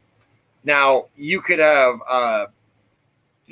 Now 0.63 1.05
you 1.15 1.41
could 1.41 1.57
have 1.57 1.99
uh, 2.07 2.45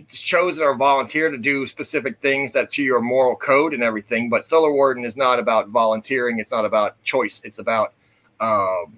chosen 0.10 0.62
or 0.62 0.76
volunteered 0.76 1.32
to 1.32 1.40
do 1.40 1.66
specific 1.66 2.22
things 2.22 2.54
that 2.54 2.72
to 2.74 2.84
your 2.84 3.02
moral 3.02 3.36
code 3.36 3.74
and 3.74 3.82
everything, 3.82 4.30
but 4.30 4.46
Solar 4.46 4.72
Warden 4.72 5.06
is 5.06 5.18
not 5.18 5.40
about 5.40 5.70
volunteering. 5.70 6.38
It's 6.38 6.52
not 6.52 6.66
about 6.66 7.02
choice. 7.04 7.42
It's 7.44 7.58
about 7.58 7.94
um, 8.40 8.98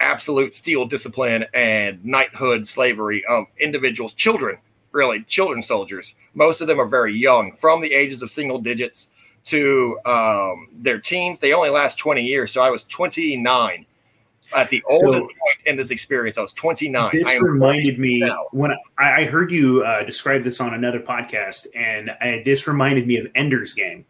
absolute 0.00 0.54
steel 0.54 0.86
discipline 0.86 1.44
and 1.54 2.04
knighthood 2.04 2.66
slavery 2.66 3.24
of 3.26 3.46
individuals, 3.58 4.14
children 4.14 4.58
really 4.92 5.22
children 5.24 5.62
soldiers. 5.62 6.14
Most 6.34 6.60
of 6.60 6.66
them 6.66 6.80
are 6.80 6.86
very 6.86 7.16
young, 7.16 7.52
from 7.56 7.80
the 7.80 7.92
ages 7.92 8.22
of 8.22 8.30
single 8.30 8.58
digits 8.58 9.08
to 9.46 9.98
um, 10.04 10.68
their 10.72 10.98
teens. 10.98 11.40
They 11.40 11.52
only 11.52 11.70
last 11.70 11.98
20 11.98 12.22
years. 12.22 12.52
So 12.52 12.60
I 12.60 12.70
was 12.70 12.84
29 12.84 13.86
at 14.54 14.68
the 14.68 14.82
oldest 14.90 15.12
so, 15.12 15.20
point 15.20 15.66
in 15.66 15.76
this 15.76 15.90
experience. 15.90 16.38
I 16.38 16.42
was 16.42 16.52
29. 16.52 17.10
This 17.12 17.40
reminded 17.40 17.98
me 17.98 18.20
now. 18.20 18.46
when 18.50 18.72
I, 18.98 19.22
I 19.22 19.24
heard 19.24 19.52
you 19.52 19.82
uh, 19.82 20.02
describe 20.02 20.42
this 20.42 20.60
on 20.60 20.74
another 20.74 21.00
podcast, 21.00 21.66
and 21.74 22.10
I, 22.20 22.42
this 22.44 22.66
reminded 22.66 23.06
me 23.06 23.16
of 23.16 23.28
Ender's 23.34 23.74
Game. 23.74 24.04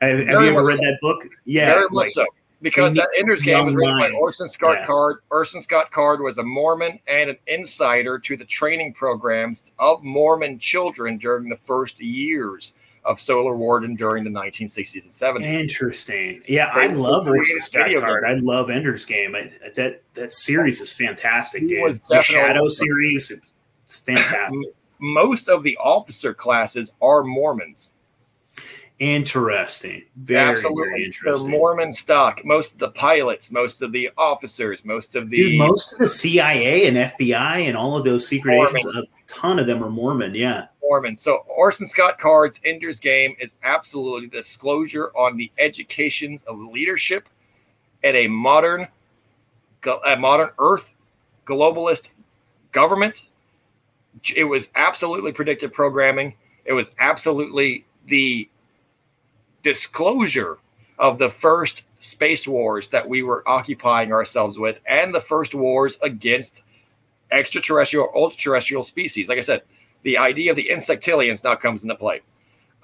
Have, 0.00 0.18
have 0.18 0.42
you 0.42 0.50
ever 0.50 0.64
read 0.64 0.78
so. 0.82 0.84
that 0.84 0.98
book? 1.00 1.26
Yeah, 1.44 1.74
very 1.74 1.88
much 1.90 2.12
so 2.12 2.24
because 2.64 2.94
that 2.94 3.08
Ender's 3.16 3.42
Game 3.42 3.66
was 3.66 3.74
written 3.74 3.98
by 3.98 4.10
Orson 4.10 4.48
Scott 4.48 4.78
yeah. 4.80 4.86
Card. 4.86 5.18
Orson 5.30 5.62
Scott 5.62 5.90
Card 5.92 6.22
was 6.22 6.38
a 6.38 6.42
Mormon 6.42 6.98
and 7.06 7.28
an 7.28 7.36
insider 7.46 8.18
to 8.18 8.38
the 8.38 8.44
training 8.46 8.94
programs 8.94 9.64
of 9.78 10.02
Mormon 10.02 10.58
children 10.58 11.18
during 11.18 11.50
the 11.50 11.58
first 11.66 12.00
years 12.00 12.72
of 13.04 13.20
Solar 13.20 13.54
Warden 13.54 13.96
during 13.96 14.24
the 14.24 14.30
1960s 14.30 15.04
and 15.04 15.12
70s. 15.12 15.42
Interesting. 15.44 16.42
Yeah, 16.48 16.70
I 16.72 16.86
love 16.86 17.28
Orson 17.28 17.60
Scott 17.60 17.90
Card. 18.00 18.24
I 18.24 18.32
love 18.40 18.70
Ender's 18.70 19.04
Game. 19.04 19.36
I, 19.36 19.52
that 19.76 20.00
that 20.14 20.32
series 20.32 20.80
is 20.80 20.90
fantastic, 20.90 21.62
he 21.62 21.68
dude. 21.68 22.00
the 22.08 22.22
Shadow 22.22 22.66
series, 22.66 23.30
it's 23.30 23.98
fantastic. 24.06 24.74
Most 25.00 25.50
of 25.50 25.62
the 25.62 25.76
officer 25.76 26.32
classes 26.32 26.92
are 27.02 27.22
Mormons. 27.22 27.90
Interesting. 29.00 30.04
Very, 30.16 30.56
Absolutely. 30.56 30.84
very 30.84 31.04
interesting. 31.04 31.50
The 31.50 31.58
Mormon 31.58 31.92
stock. 31.92 32.44
Most 32.44 32.74
of 32.74 32.78
the 32.78 32.90
pilots, 32.90 33.50
most 33.50 33.82
of 33.82 33.90
the 33.90 34.10
officers, 34.16 34.84
most 34.84 35.16
of 35.16 35.30
the 35.30 35.36
Dude, 35.36 35.58
most 35.58 35.94
of 35.94 35.98
the 35.98 36.08
CIA 36.08 36.86
and 36.86 36.96
FBI 36.96 37.66
and 37.66 37.76
all 37.76 37.96
of 37.96 38.04
those 38.04 38.26
secret 38.26 38.54
Mormon. 38.54 38.76
agents, 38.76 38.96
a 38.96 39.04
ton 39.26 39.58
of 39.58 39.66
them 39.66 39.82
are 39.82 39.90
Mormon. 39.90 40.34
Yeah. 40.34 40.66
Mormon. 40.80 41.16
So 41.16 41.44
Orson 41.48 41.88
Scott 41.88 42.20
Card's 42.20 42.60
Ender's 42.64 43.00
Game 43.00 43.34
is 43.40 43.54
absolutely 43.64 44.28
disclosure 44.28 45.10
on 45.16 45.36
the 45.36 45.50
educations 45.58 46.44
of 46.44 46.58
leadership 46.58 47.28
at 48.04 48.14
a 48.14 48.28
modern, 48.28 48.86
a 50.06 50.16
modern 50.16 50.50
Earth 50.60 50.88
globalist 51.46 52.10
government. 52.70 53.26
It 54.36 54.44
was 54.44 54.68
absolutely 54.76 55.32
predictive 55.32 55.72
programming. 55.72 56.34
It 56.64 56.72
was 56.72 56.92
absolutely 57.00 57.86
the 58.06 58.48
disclosure 59.64 60.58
of 60.98 61.18
the 61.18 61.30
first 61.30 61.82
space 61.98 62.46
wars 62.46 62.88
that 62.90 63.08
we 63.08 63.22
were 63.22 63.42
occupying 63.48 64.12
ourselves 64.12 64.58
with 64.58 64.78
and 64.86 65.12
the 65.12 65.20
first 65.20 65.54
wars 65.54 65.98
against 66.02 66.62
extraterrestrial, 67.32 68.10
ultra-terrestrial 68.14 68.84
species. 68.84 69.28
Like 69.28 69.38
I 69.38 69.42
said, 69.42 69.62
the 70.02 70.18
idea 70.18 70.50
of 70.50 70.56
the 70.56 70.68
insectilians 70.70 71.42
now 71.42 71.56
comes 71.56 71.82
into 71.82 71.96
play. 71.96 72.20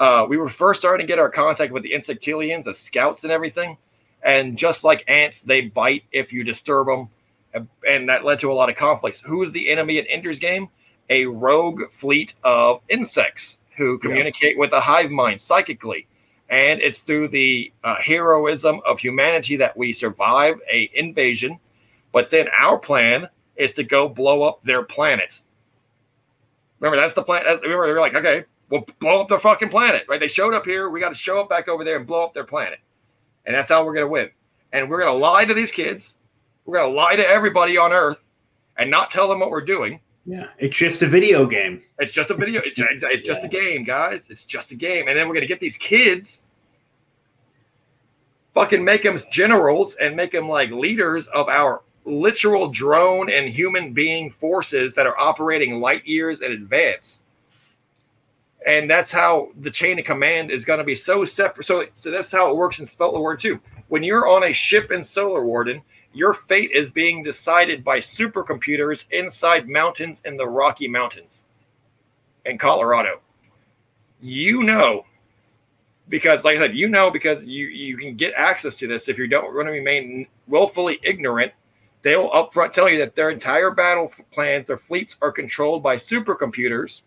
Uh, 0.00 0.26
we 0.28 0.38
were 0.38 0.48
first 0.48 0.80
starting 0.80 1.06
to 1.06 1.10
get 1.10 1.18
our 1.18 1.30
contact 1.30 1.72
with 1.72 1.82
the 1.82 1.92
insectilians 1.92 2.66
as 2.66 2.78
scouts 2.78 3.22
and 3.22 3.30
everything. 3.30 3.76
And 4.22 4.56
just 4.56 4.82
like 4.82 5.04
ants, 5.06 5.42
they 5.42 5.60
bite 5.62 6.04
if 6.10 6.32
you 6.32 6.42
disturb 6.42 6.86
them. 6.86 7.08
And 7.86 8.08
that 8.08 8.24
led 8.24 8.40
to 8.40 8.50
a 8.50 8.54
lot 8.54 8.70
of 8.70 8.76
conflicts. 8.76 9.20
Who 9.20 9.42
is 9.42 9.52
the 9.52 9.70
enemy 9.70 9.98
in 9.98 10.06
Ender's 10.06 10.38
Game? 10.38 10.68
A 11.10 11.26
rogue 11.26 11.82
fleet 11.98 12.34
of 12.42 12.80
insects 12.88 13.58
who 13.76 13.98
communicate 13.98 14.54
yeah. 14.54 14.60
with 14.60 14.72
a 14.72 14.80
hive 14.80 15.10
mind 15.10 15.42
psychically. 15.42 16.06
And 16.50 16.80
it's 16.80 17.00
through 17.00 17.28
the 17.28 17.72
uh, 17.84 17.96
heroism 18.02 18.80
of 18.84 18.98
humanity 18.98 19.56
that 19.56 19.76
we 19.76 19.92
survive 19.92 20.56
a 20.70 20.90
invasion. 20.94 21.58
But 22.12 22.30
then 22.30 22.46
our 22.48 22.76
plan 22.76 23.28
is 23.56 23.72
to 23.74 23.84
go 23.84 24.08
blow 24.08 24.42
up 24.42 24.62
their 24.64 24.82
planet. 24.82 25.40
Remember, 26.80 27.00
that's 27.00 27.14
the 27.14 27.22
plan. 27.22 27.44
That's, 27.44 27.62
remember, 27.62 27.86
they're 27.86 28.00
like, 28.00 28.14
okay, 28.14 28.44
we'll 28.68 28.86
blow 28.98 29.20
up 29.20 29.28
their 29.28 29.38
fucking 29.38 29.68
planet, 29.68 30.06
right? 30.08 30.18
They 30.18 30.28
showed 30.28 30.54
up 30.54 30.64
here. 30.64 30.90
We 30.90 30.98
got 30.98 31.10
to 31.10 31.14
show 31.14 31.40
up 31.40 31.48
back 31.48 31.68
over 31.68 31.84
there 31.84 31.96
and 31.96 32.06
blow 32.06 32.24
up 32.24 32.34
their 32.34 32.44
planet. 32.44 32.80
And 33.46 33.54
that's 33.54 33.68
how 33.68 33.84
we're 33.84 33.94
going 33.94 34.06
to 34.06 34.10
win. 34.10 34.30
And 34.72 34.88
we're 34.88 35.00
going 35.00 35.12
to 35.12 35.18
lie 35.18 35.44
to 35.44 35.54
these 35.54 35.72
kids. 35.72 36.16
We're 36.64 36.78
going 36.78 36.90
to 36.90 36.96
lie 36.96 37.16
to 37.16 37.26
everybody 37.26 37.76
on 37.76 37.92
Earth 37.92 38.18
and 38.76 38.90
not 38.90 39.10
tell 39.10 39.28
them 39.28 39.40
what 39.40 39.50
we're 39.50 39.60
doing. 39.60 40.00
Yeah, 40.30 40.46
it's 40.58 40.76
just 40.76 41.02
a 41.02 41.08
video 41.08 41.44
game. 41.44 41.82
It's 41.98 42.12
just 42.12 42.30
a 42.30 42.34
video. 42.34 42.62
It's, 42.64 42.78
it's 42.78 43.26
just 43.26 43.40
yeah. 43.42 43.46
a 43.46 43.48
game, 43.48 43.82
guys. 43.82 44.30
It's 44.30 44.44
just 44.44 44.70
a 44.70 44.76
game. 44.76 45.08
And 45.08 45.18
then 45.18 45.26
we're 45.26 45.34
going 45.34 45.40
to 45.40 45.48
get 45.48 45.58
these 45.58 45.76
kids, 45.76 46.44
fucking 48.54 48.84
make 48.84 49.02
them 49.02 49.18
generals 49.32 49.96
and 49.96 50.14
make 50.14 50.30
them 50.30 50.48
like 50.48 50.70
leaders 50.70 51.26
of 51.34 51.48
our 51.48 51.82
literal 52.04 52.70
drone 52.70 53.28
and 53.28 53.48
human 53.48 53.92
being 53.92 54.30
forces 54.30 54.94
that 54.94 55.04
are 55.04 55.18
operating 55.18 55.80
light 55.80 56.06
years 56.06 56.42
in 56.42 56.52
advance. 56.52 57.22
And 58.64 58.88
that's 58.88 59.10
how 59.10 59.48
the 59.62 59.70
chain 59.70 59.98
of 59.98 60.04
command 60.04 60.52
is 60.52 60.64
going 60.64 60.78
to 60.78 60.84
be 60.84 60.94
so 60.94 61.24
separate. 61.24 61.66
So, 61.66 61.86
so 61.96 62.12
that's 62.12 62.30
how 62.30 62.50
it 62.50 62.56
works 62.56 62.78
in 62.78 62.86
Solar 62.86 63.18
Warden 63.18 63.40
too. 63.40 63.60
When 63.88 64.04
you're 64.04 64.28
on 64.28 64.44
a 64.44 64.52
ship 64.52 64.92
in 64.92 65.02
Solar 65.02 65.44
Warden, 65.44 65.82
your 66.12 66.34
fate 66.34 66.70
is 66.72 66.90
being 66.90 67.22
decided 67.22 67.84
by 67.84 67.98
supercomputers 67.98 69.06
inside 69.10 69.68
mountains 69.68 70.22
in 70.24 70.36
the 70.36 70.46
Rocky 70.46 70.88
Mountains 70.88 71.44
in 72.44 72.58
Colorado. 72.58 73.20
You 74.20 74.62
know, 74.62 75.04
because 76.08 76.44
like 76.44 76.56
I 76.56 76.60
said, 76.60 76.76
you 76.76 76.88
know 76.88 77.10
because 77.10 77.44
you 77.44 77.66
you 77.66 77.96
can 77.96 78.16
get 78.16 78.34
access 78.34 78.76
to 78.76 78.86
this 78.86 79.08
if 79.08 79.18
you 79.18 79.28
don't 79.28 79.54
want 79.54 79.66
to 79.66 79.72
remain 79.72 80.26
willfully 80.48 80.98
ignorant 81.02 81.52
they 82.02 82.16
will 82.16 82.30
upfront 82.30 82.72
tell 82.72 82.88
you 82.88 82.98
that 82.98 83.14
their 83.14 83.30
entire 83.30 83.70
battle 83.70 84.12
plans, 84.32 84.66
their 84.66 84.78
fleets 84.78 85.16
are 85.20 85.32
controlled 85.32 85.82
by 85.82 85.96
supercomputers 85.96 87.02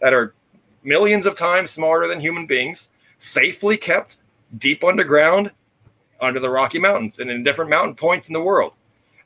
that 0.00 0.14
are 0.14 0.34
millions 0.82 1.26
of 1.26 1.36
times 1.36 1.70
smarter 1.70 2.08
than 2.08 2.20
human 2.20 2.46
beings, 2.46 2.88
safely 3.18 3.76
kept 3.76 4.18
deep 4.56 4.82
underground 4.84 5.50
under 6.20 6.40
the 6.40 6.50
Rocky 6.50 6.78
Mountains 6.78 7.18
and 7.18 7.30
in 7.30 7.42
different 7.42 7.70
mountain 7.70 7.94
points 7.94 8.28
in 8.28 8.32
the 8.32 8.40
world. 8.40 8.72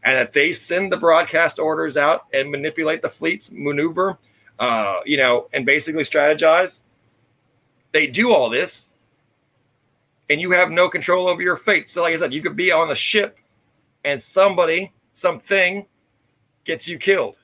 And 0.05 0.16
that 0.16 0.32
they 0.32 0.52
send 0.52 0.90
the 0.90 0.97
broadcast 0.97 1.59
orders 1.59 1.97
out 1.97 2.23
and 2.32 2.51
manipulate 2.51 3.02
the 3.02 3.09
fleets, 3.09 3.51
maneuver, 3.52 4.19
uh, 4.59 5.01
you 5.06 5.16
know, 5.16 5.48
and 5.52 5.64
basically 5.64 6.02
strategize. 6.02 6.81
They 7.93 8.06
do 8.09 8.32
all 8.32 8.51
this, 8.51 8.86
and 10.28 10.40
you 10.40 10.51
have 10.52 10.70
no 10.70 10.89
control 10.89 11.28
over 11.28 11.43
your 11.43 11.56
fate. 11.56 11.89
So, 11.89 12.02
like 12.02 12.14
I 12.14 12.19
said, 12.19 12.32
you 12.32 12.43
could 12.43 12.56
be 12.56 12.73
on 12.73 12.90
a 12.90 12.94
ship 12.94 13.39
and 14.05 14.20
somebody 14.20 14.93
something 15.12 15.86
gets 16.64 16.89
you 16.89 16.98
killed. 16.98 17.36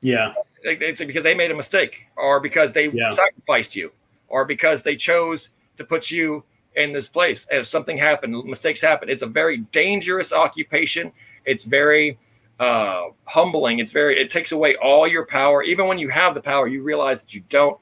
Yeah. 0.00 0.34
It's 0.62 1.02
because 1.02 1.24
they 1.24 1.34
made 1.34 1.50
a 1.50 1.54
mistake 1.54 2.02
or 2.16 2.40
because 2.40 2.72
they 2.72 2.88
yeah. 2.88 3.14
sacrificed 3.14 3.74
you 3.74 3.90
or 4.28 4.44
because 4.44 4.82
they 4.82 4.96
chose 4.96 5.50
to 5.78 5.84
put 5.84 6.10
you 6.10 6.44
in 6.76 6.92
this 6.92 7.08
place. 7.08 7.46
If 7.50 7.66
something 7.66 7.96
happened, 7.96 8.44
mistakes 8.44 8.80
happen. 8.80 9.08
It's 9.08 9.22
a 9.22 9.26
very 9.26 9.58
dangerous 9.58 10.32
occupation. 10.32 11.12
It's 11.44 11.64
very 11.64 12.18
uh, 12.58 13.04
humbling. 13.24 13.78
It's 13.78 13.92
very, 13.92 14.20
it 14.20 14.30
takes 14.30 14.52
away 14.52 14.76
all 14.76 15.06
your 15.06 15.26
power. 15.26 15.62
Even 15.62 15.86
when 15.86 15.98
you 15.98 16.08
have 16.08 16.34
the 16.34 16.40
power, 16.40 16.66
you 16.66 16.82
realize 16.82 17.20
that 17.22 17.34
you 17.34 17.42
don't 17.48 17.78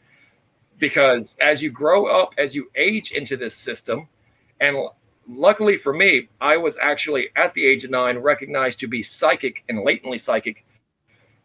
because 0.78 1.36
as 1.40 1.62
you 1.62 1.70
grow 1.70 2.06
up, 2.06 2.34
as 2.38 2.54
you 2.54 2.70
age 2.74 3.12
into 3.12 3.36
this 3.36 3.54
system, 3.54 4.08
and 4.60 4.76
luckily 5.28 5.76
for 5.76 5.92
me, 5.92 6.28
I 6.40 6.56
was 6.56 6.76
actually 6.80 7.28
at 7.36 7.54
the 7.54 7.64
age 7.64 7.84
of 7.84 7.90
nine 7.90 8.18
recognized 8.18 8.80
to 8.80 8.88
be 8.88 9.02
psychic 9.02 9.62
and 9.68 9.84
latently 9.84 10.18
psychic. 10.18 10.64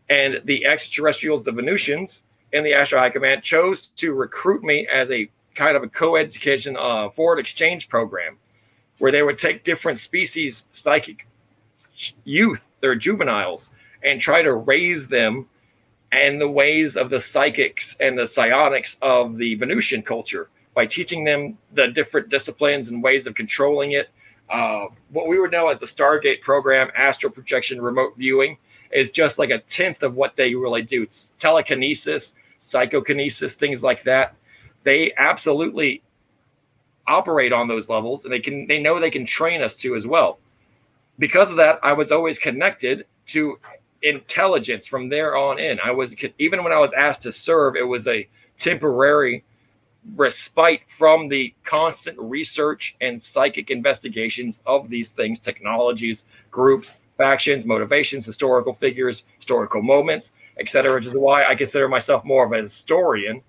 And 0.09 0.41
the 0.45 0.65
extraterrestrials, 0.65 1.43
the 1.43 1.51
Venusians 1.51 2.23
in 2.53 2.63
the 2.63 2.71
Ashtar 2.71 2.97
High 2.99 3.09
Command, 3.09 3.43
chose 3.43 3.89
to 3.97 4.13
recruit 4.13 4.63
me 4.63 4.87
as 4.87 5.11
a 5.11 5.29
kind 5.57 5.75
of 5.75 5.83
a 5.83 5.89
co-education 5.89 6.77
uh, 6.77 7.09
forward 7.09 7.39
exchange 7.39 7.89
program 7.89 8.37
where 8.99 9.11
they 9.11 9.23
would 9.23 9.37
take 9.37 9.63
different 9.63 9.99
species 9.99 10.65
psychic 10.71 11.27
youth, 12.23 12.63
their 12.79 12.95
juveniles, 12.95 13.71
and 14.03 14.21
try 14.21 14.41
to 14.43 14.53
raise 14.53 15.07
them 15.07 15.47
and 16.11 16.39
the 16.39 16.47
ways 16.47 16.95
of 16.95 17.09
the 17.09 17.19
psychics 17.19 17.97
and 17.99 18.17
the 18.17 18.27
psionics 18.27 18.95
of 19.01 19.37
the 19.37 19.55
Venusian 19.55 20.01
culture 20.01 20.49
by 20.73 20.85
teaching 20.85 21.23
them 21.23 21.57
the 21.73 21.87
different 21.87 22.29
disciplines 22.29 22.87
and 22.87 23.03
ways 23.03 23.25
of 23.25 23.33
controlling 23.33 23.93
it. 23.93 24.09
Uh, 24.49 24.85
what 25.09 25.27
we 25.27 25.39
would 25.39 25.51
know 25.51 25.67
as 25.67 25.79
the 25.79 25.85
Stargate 25.85 26.41
program, 26.41 26.89
astral 26.95 27.31
projection, 27.31 27.81
remote 27.81 28.15
viewing, 28.15 28.57
is 28.91 29.11
just 29.11 29.37
like 29.37 29.49
a 29.49 29.59
tenth 29.61 30.03
of 30.03 30.15
what 30.15 30.35
they 30.37 30.53
really 30.53 30.83
do. 30.83 31.03
It's 31.03 31.33
telekinesis, 31.39 32.33
psychokinesis, 32.59 33.55
things 33.55 33.83
like 33.83 34.03
that. 34.03 34.35
They 34.87 35.11
absolutely 35.17 36.01
operate 37.07 37.51
on 37.51 37.67
those 37.67 37.89
levels, 37.89 38.23
and 38.23 38.31
they 38.31 38.39
can 38.39 38.67
they 38.67 38.79
know 38.79 39.01
they 39.01 39.11
can 39.11 39.25
train 39.25 39.61
us 39.61 39.75
to 39.75 39.97
as 39.97 40.07
well. 40.07 40.39
Because 41.19 41.49
of 41.49 41.57
that, 41.57 41.81
I 41.83 41.91
was 41.91 42.09
always 42.09 42.39
connected 42.39 43.05
to 43.33 43.59
intelligence 44.01 44.87
from 44.87 45.09
there 45.09 45.35
on 45.35 45.59
in. 45.59 45.77
I 45.83 45.91
was 45.91 46.15
even 46.39 46.63
when 46.63 46.71
I 46.71 46.79
was 46.79 46.93
asked 46.93 47.23
to 47.23 47.33
serve, 47.33 47.75
it 47.75 47.83
was 47.83 48.07
a 48.07 48.29
temporary 48.57 49.43
respite 50.15 50.83
from 50.97 51.27
the 51.27 51.53
constant 51.65 52.17
research 52.17 52.95
and 53.01 53.21
psychic 53.21 53.69
investigations 53.69 54.59
of 54.65 54.89
these 54.89 55.09
things, 55.09 55.41
technologies, 55.41 56.23
groups, 56.49 56.93
factions, 57.17 57.65
motivations, 57.65 58.25
historical 58.25 58.73
figures, 58.73 59.23
historical 59.37 59.81
moments, 59.81 60.31
etc. 60.57 60.93
Which 60.93 61.07
is 61.07 61.13
why 61.13 61.43
I 61.43 61.55
consider 61.55 61.89
myself 61.89 62.23
more 62.23 62.45
of 62.45 62.53
a 62.53 62.61
historian 62.61 63.43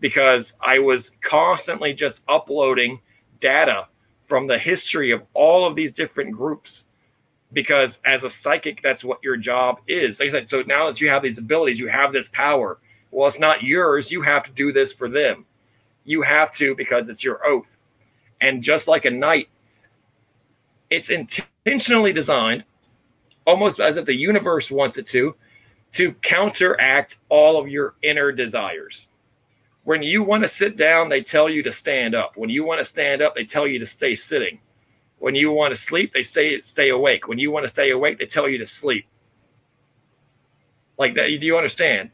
because 0.00 0.52
I 0.60 0.78
was 0.78 1.10
constantly 1.22 1.92
just 1.92 2.20
uploading 2.28 3.00
data 3.40 3.86
from 4.26 4.46
the 4.46 4.58
history 4.58 5.10
of 5.10 5.22
all 5.34 5.66
of 5.66 5.74
these 5.74 5.92
different 5.92 6.32
groups. 6.32 6.86
Because 7.52 8.00
as 8.04 8.24
a 8.24 8.30
psychic, 8.30 8.82
that's 8.82 9.04
what 9.04 9.22
your 9.22 9.36
job 9.36 9.78
is. 9.86 10.18
Like 10.18 10.28
I 10.28 10.32
said, 10.32 10.50
so 10.50 10.62
now 10.62 10.86
that 10.88 11.00
you 11.00 11.08
have 11.08 11.22
these 11.22 11.38
abilities, 11.38 11.78
you 11.78 11.88
have 11.88 12.12
this 12.12 12.28
power. 12.30 12.78
Well, 13.12 13.28
it's 13.28 13.38
not 13.38 13.62
yours. 13.62 14.10
You 14.10 14.20
have 14.22 14.44
to 14.44 14.50
do 14.50 14.72
this 14.72 14.92
for 14.92 15.08
them 15.08 15.46
you 16.06 16.22
have 16.22 16.52
to 16.52 16.74
because 16.74 17.08
it's 17.10 17.22
your 17.22 17.44
oath. 17.46 17.76
And 18.40 18.62
just 18.62 18.88
like 18.88 19.04
a 19.04 19.10
knight, 19.10 19.48
it's 20.88 21.10
intentionally 21.10 22.12
designed, 22.12 22.64
almost 23.46 23.80
as 23.80 23.96
if 23.96 24.06
the 24.06 24.14
universe 24.14 24.70
wants 24.70 24.96
it 24.96 25.06
to, 25.08 25.34
to 25.92 26.12
counteract 26.22 27.16
all 27.28 27.60
of 27.60 27.68
your 27.68 27.94
inner 28.02 28.32
desires. 28.32 29.08
When 29.86 30.02
you 30.02 30.24
want 30.24 30.42
to 30.42 30.48
sit 30.48 30.76
down, 30.76 31.08
they 31.08 31.22
tell 31.22 31.48
you 31.48 31.62
to 31.62 31.70
stand 31.70 32.16
up. 32.16 32.32
When 32.36 32.50
you 32.50 32.64
want 32.64 32.80
to 32.80 32.84
stand 32.84 33.22
up, 33.22 33.36
they 33.36 33.44
tell 33.44 33.68
you 33.68 33.78
to 33.78 33.86
stay 33.86 34.16
sitting. 34.16 34.58
When 35.18 35.36
you 35.36 35.52
want 35.52 35.76
to 35.76 35.80
sleep, 35.80 36.12
they 36.12 36.24
say 36.24 36.60
stay 36.62 36.88
awake. 36.88 37.28
When 37.28 37.38
you 37.38 37.52
want 37.52 37.66
to 37.66 37.68
stay 37.68 37.92
awake, 37.92 38.18
they 38.18 38.26
tell 38.26 38.48
you 38.48 38.58
to 38.58 38.66
sleep. 38.66 39.06
Like 40.98 41.14
that, 41.14 41.28
do 41.28 41.46
you 41.46 41.56
understand? 41.56 42.10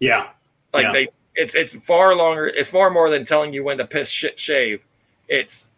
Yeah. 0.00 0.30
Like 0.74 0.86
yeah. 0.86 0.92
they 0.92 1.08
it's 1.36 1.54
it's 1.54 1.74
far 1.84 2.16
longer. 2.16 2.48
It's 2.48 2.68
far 2.68 2.90
more 2.90 3.08
than 3.08 3.24
telling 3.24 3.52
you 3.52 3.62
when 3.62 3.78
to 3.78 3.86
piss, 3.86 4.08
shit, 4.08 4.40
shave. 4.40 4.82
It's 5.28 5.70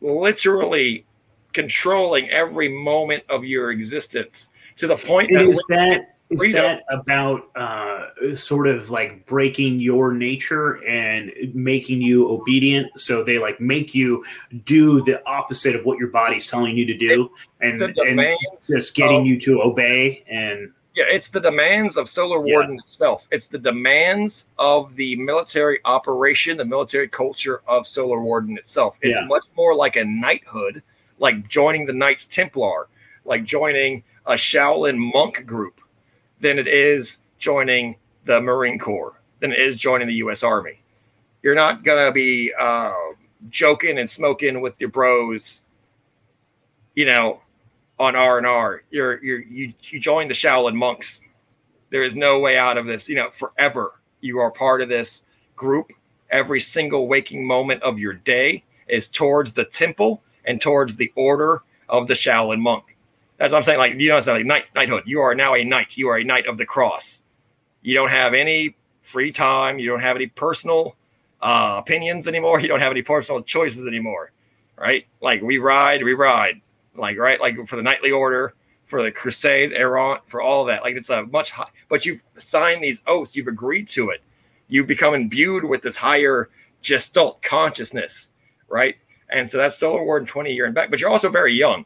literally 0.00 1.04
controlling 1.52 2.30
every 2.30 2.70
moment 2.70 3.22
of 3.28 3.44
your 3.44 3.70
existence 3.70 4.48
to 4.78 4.86
the 4.86 4.96
point 4.96 5.30
that, 5.30 5.42
is 5.42 5.62
that 5.68 6.15
is 6.30 6.40
that 6.52 6.82
about 6.88 7.48
uh, 7.54 8.06
sort 8.34 8.66
of 8.66 8.90
like 8.90 9.26
breaking 9.26 9.78
your 9.80 10.12
nature 10.12 10.84
and 10.84 11.32
making 11.54 12.02
you 12.02 12.28
obedient? 12.28 13.00
So 13.00 13.22
they 13.22 13.38
like 13.38 13.60
make 13.60 13.94
you 13.94 14.24
do 14.64 15.02
the 15.04 15.24
opposite 15.26 15.76
of 15.76 15.84
what 15.84 15.98
your 15.98 16.08
body's 16.08 16.48
telling 16.48 16.76
you 16.76 16.84
to 16.86 16.96
do, 16.96 17.30
and, 17.60 17.80
and 17.80 18.36
just 18.68 18.94
getting 18.94 19.20
of- 19.20 19.26
you 19.26 19.38
to 19.40 19.62
obey. 19.62 20.24
And 20.28 20.72
Yeah, 20.96 21.04
it's 21.10 21.28
the 21.28 21.40
demands 21.40 21.96
of 21.96 22.08
Solar 22.08 22.44
Yeah. 22.46 22.54
Warden 22.54 22.78
itself. 22.78 23.26
It's 23.30 23.46
the 23.46 23.58
demands 23.58 24.46
of 24.58 24.96
the 24.96 25.14
military 25.16 25.78
operation, 25.84 26.56
the 26.56 26.64
military 26.64 27.06
culture 27.08 27.60
of 27.68 27.86
Solar 27.86 28.20
Warden 28.20 28.56
itself. 28.56 28.96
It's 29.02 29.18
Yeah. 29.18 29.26
much 29.26 29.44
more 29.56 29.74
like 29.74 29.96
a 29.96 30.04
knighthood, 30.04 30.82
like 31.18 31.48
joining 31.48 31.84
the 31.86 31.92
Knights 31.92 32.26
Templar, 32.26 32.88
like 33.26 33.44
joining 33.44 34.02
a 34.24 34.32
Shaolin 34.34 34.96
monk 34.96 35.44
group, 35.46 35.80
than 36.46 36.60
it 36.60 36.68
is 36.68 37.18
joining 37.38 37.96
the 38.24 38.40
Marine 38.40 38.78
Corps, 38.78 39.20
than 39.40 39.50
it 39.50 39.58
is 39.58 39.76
joining 39.76 40.06
the 40.06 40.14
U.S. 40.14 40.44
Army. 40.44 40.80
You're 41.42 41.56
not 41.56 41.82
gonna 41.82 42.12
be 42.12 42.52
uh, 42.58 42.92
joking 43.48 43.98
and 43.98 44.08
smoking 44.08 44.60
with 44.60 44.74
your 44.78 44.90
bros, 44.90 45.62
you 46.94 47.04
know, 47.04 47.40
on 47.98 48.14
R 48.14 48.38
and 48.38 48.46
R. 48.46 48.84
You're 48.90 49.22
you're 49.24 49.42
you 49.42 49.72
you 49.90 49.98
join 49.98 50.28
the 50.28 50.34
Shaolin 50.34 50.76
monks. 50.76 51.20
There 51.90 52.04
is 52.04 52.14
no 52.14 52.38
way 52.38 52.56
out 52.56 52.78
of 52.78 52.86
this. 52.86 53.08
You 53.08 53.16
know, 53.16 53.30
forever 53.36 53.94
you 54.20 54.38
are 54.38 54.52
part 54.52 54.80
of 54.82 54.88
this 54.88 55.24
group. 55.56 55.90
Every 56.30 56.60
single 56.60 57.08
waking 57.08 57.44
moment 57.44 57.82
of 57.82 57.98
your 57.98 58.12
day 58.12 58.62
is 58.86 59.08
towards 59.08 59.52
the 59.52 59.64
temple 59.64 60.22
and 60.44 60.60
towards 60.60 60.94
the 60.94 61.12
order 61.16 61.62
of 61.88 62.06
the 62.06 62.14
Shaolin 62.14 62.60
monk. 62.60 62.95
That's 63.38 63.52
what 63.52 63.58
I'm 63.58 63.64
saying. 63.64 63.78
Like 63.78 63.94
you 63.94 64.08
know, 64.08 64.16
it's 64.16 64.26
like 64.26 64.44
knight 64.44 64.64
knighthood. 64.74 65.04
You 65.06 65.20
are 65.20 65.34
now 65.34 65.54
a 65.54 65.64
knight. 65.64 65.96
You 65.96 66.08
are 66.08 66.18
a 66.18 66.24
knight 66.24 66.46
of 66.46 66.58
the 66.58 66.66
cross. 66.66 67.22
You 67.82 67.94
don't 67.94 68.10
have 68.10 68.34
any 68.34 68.76
free 69.02 69.32
time. 69.32 69.78
You 69.78 69.90
don't 69.90 70.00
have 70.00 70.16
any 70.16 70.26
personal 70.26 70.96
uh, 71.42 71.76
opinions 71.78 72.26
anymore. 72.26 72.60
You 72.66 72.68
don't 72.68 72.80
have 72.80 72.92
any 72.92 73.02
personal 73.02 73.42
choices 73.42 73.86
anymore. 73.86 74.32
Right? 74.76 75.06
Like 75.22 75.42
we 75.42 75.58
ride, 75.58 76.02
we 76.02 76.12
ride 76.12 76.60
like 76.98 77.18
right 77.18 77.40
like 77.40 77.56
for 77.68 77.76
the 77.76 77.82
knightly 77.82 78.10
order 78.10 78.54
for 78.86 79.02
the 79.02 79.10
crusade 79.10 79.72
errant 79.72 80.20
for 80.26 80.40
all 80.40 80.64
that 80.64 80.82
like 80.82 80.96
it's 80.96 81.10
a 81.10 81.24
much 81.26 81.50
high 81.50 81.68
but 81.88 82.04
you've 82.04 82.20
signed 82.38 82.82
these 82.82 83.02
oaths 83.06 83.36
you've 83.36 83.48
agreed 83.48 83.88
to 83.88 84.10
it 84.10 84.22
you've 84.68 84.86
become 84.86 85.14
imbued 85.14 85.64
with 85.64 85.82
this 85.82 85.96
higher 85.96 86.48
gestalt 86.82 87.42
consciousness 87.42 88.30
right 88.68 88.96
and 89.30 89.50
so 89.50 89.58
that's 89.58 89.78
solar 89.78 90.04
warden 90.04 90.26
20 90.26 90.52
year 90.52 90.66
and 90.66 90.74
back 90.74 90.90
but 90.90 91.00
you're 91.00 91.10
also 91.10 91.28
very 91.28 91.54
young 91.54 91.84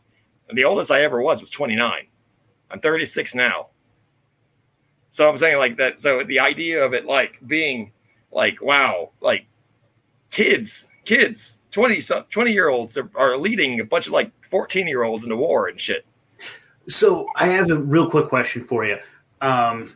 and 0.51 0.59
the 0.59 0.65
oldest 0.65 0.91
i 0.91 1.03
ever 1.03 1.23
was 1.23 1.41
was 1.41 1.51
29 1.51 2.07
i'm 2.71 2.81
36 2.81 3.35
now. 3.35 3.69
So 5.11 5.29
i'm 5.29 5.39
saying 5.39 5.59
like 5.59 5.77
that 5.79 6.01
so 6.01 6.23
the 6.25 6.39
idea 6.39 6.85
of 6.85 6.93
it 6.93 7.07
like 7.07 7.39
being 7.47 7.93
like 8.31 8.61
wow 8.61 9.11
like 9.21 9.47
kids 10.31 10.87
kids 11.05 11.59
20 11.73 12.01
some 12.01 12.25
20 12.31 12.53
year 12.53 12.69
olds 12.69 12.97
are, 12.97 13.11
are 13.15 13.37
leading 13.37 13.81
a 13.81 13.85
bunch 13.85 14.07
of 14.07 14.13
like 14.13 14.31
14 14.51 14.87
year 14.87 15.03
olds 15.03 15.25
into 15.25 15.37
war 15.37 15.69
and 15.69 15.81
shit. 15.81 16.05
So 16.87 17.27
I 17.37 17.47
have 17.47 17.71
a 17.71 17.77
real 17.77 18.11
quick 18.11 18.29
question 18.29 18.63
for 18.63 18.85
you. 18.85 18.99
Um, 19.41 19.95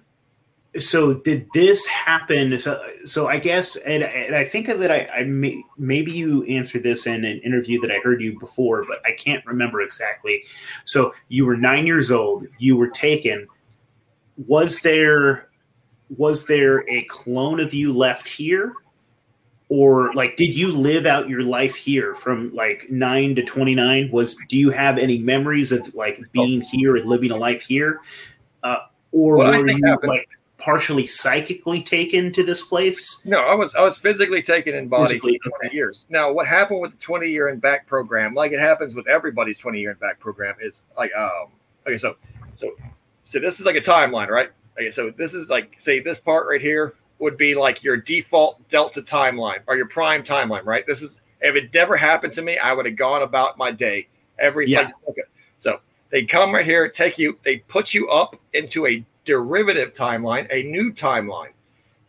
so 0.78 1.14
did 1.14 1.46
this 1.54 1.86
happen? 1.86 2.58
So, 2.58 2.84
so 3.04 3.28
I 3.28 3.38
guess, 3.38 3.76
and, 3.76 4.02
and 4.02 4.34
I 4.34 4.44
think 4.44 4.66
that 4.66 4.90
I, 4.90 5.06
I 5.20 5.24
may, 5.24 5.62
maybe 5.78 6.10
you 6.12 6.42
answered 6.44 6.82
this 6.82 7.06
in 7.06 7.24
an 7.24 7.38
interview 7.40 7.80
that 7.82 7.90
I 7.90 7.98
heard 7.98 8.20
you 8.20 8.38
before, 8.38 8.84
but 8.84 9.00
I 9.06 9.12
can't 9.12 9.44
remember 9.46 9.80
exactly. 9.82 10.44
So 10.84 11.14
you 11.28 11.46
were 11.46 11.56
nine 11.56 11.86
years 11.86 12.10
old. 12.10 12.46
You 12.58 12.76
were 12.76 12.88
taken. 12.88 13.46
Was 14.46 14.80
there 14.80 15.48
was 16.16 16.46
there 16.46 16.88
a 16.88 17.02
clone 17.04 17.60
of 17.60 17.72
you 17.72 17.92
left 17.92 18.28
here? 18.28 18.74
Or 19.68 20.12
like 20.14 20.36
did 20.36 20.54
you 20.54 20.70
live 20.72 21.06
out 21.06 21.28
your 21.28 21.42
life 21.42 21.74
here 21.74 22.14
from 22.14 22.54
like 22.54 22.86
9 22.90 23.34
to 23.36 23.42
29 23.42 24.10
was 24.12 24.36
do 24.48 24.56
you 24.56 24.70
have 24.70 24.98
any 24.98 25.18
memories 25.18 25.72
of 25.72 25.94
like 25.94 26.20
being 26.32 26.60
here 26.60 26.96
and 26.96 27.08
living 27.08 27.30
a 27.30 27.36
life 27.36 27.62
here? 27.62 28.00
Uh, 28.62 28.78
or 29.12 29.36
What 29.36 29.52
were 29.52 29.70
you 29.70 29.80
happened- 29.84 30.08
like 30.08 30.28
partially 30.64 31.06
psychically 31.06 31.82
taken 31.82 32.32
to 32.32 32.42
this 32.42 32.62
place? 32.66 33.20
no 33.24 33.38
i 33.40 33.54
was 33.54 33.74
i 33.74 33.82
was 33.82 33.98
physically 33.98 34.42
taken 34.42 34.74
in 34.74 34.88
body 34.88 35.04
Physically, 35.04 35.38
for 35.44 35.50
20 35.60 35.74
years 35.74 36.06
now 36.08 36.32
what 36.32 36.46
happened 36.46 36.80
with 36.80 36.92
the 36.92 36.96
20 36.98 37.28
year 37.28 37.48
and 37.48 37.60
back 37.60 37.86
program 37.86 38.34
like 38.34 38.52
it 38.52 38.60
happens 38.60 38.94
with 38.94 39.06
everybody's 39.06 39.58
20 39.58 39.78
year 39.78 39.90
and 39.90 40.00
back 40.00 40.18
program 40.18 40.54
is 40.60 40.82
like 40.96 41.10
um 41.14 41.48
okay 41.86 41.98
so 41.98 42.16
so 42.54 42.70
so 43.24 43.38
this 43.38 43.60
is 43.60 43.66
like 43.66 43.76
a 43.76 43.80
timeline 43.80 44.28
right 44.28 44.50
okay 44.78 44.90
so 44.90 45.12
this 45.18 45.34
is 45.34 45.50
like 45.50 45.76
say 45.78 46.00
this 46.00 46.18
part 46.18 46.46
right 46.48 46.60
here 46.62 46.94
would 47.18 47.36
be 47.36 47.54
like 47.54 47.82
your 47.82 47.96
default 47.96 48.66
delta 48.70 49.02
timeline 49.02 49.58
or 49.66 49.76
your 49.76 49.88
prime 49.88 50.22
timeline 50.24 50.64
right 50.64 50.86
this 50.86 51.02
is 51.02 51.20
if 51.42 51.54
it 51.56 51.72
never 51.74 51.96
happened 51.96 52.32
to 52.32 52.40
me 52.42 52.56
i 52.58 52.72
would 52.72 52.86
have 52.86 52.96
gone 52.96 53.22
about 53.22 53.58
my 53.58 53.70
day 53.70 54.08
every 54.38 54.68
Yeah. 54.68 54.82
like, 54.82 54.94
okay. 55.10 55.22
so 55.58 55.78
they 56.10 56.24
come 56.24 56.54
right 56.54 56.64
here 56.64 56.88
take 56.88 57.18
you 57.18 57.38
they 57.44 57.58
put 57.58 57.92
you 57.92 58.08
up 58.08 58.36
into 58.54 58.86
a 58.86 59.04
derivative 59.24 59.92
timeline 59.92 60.46
a 60.50 60.62
new 60.64 60.92
timeline. 60.92 61.52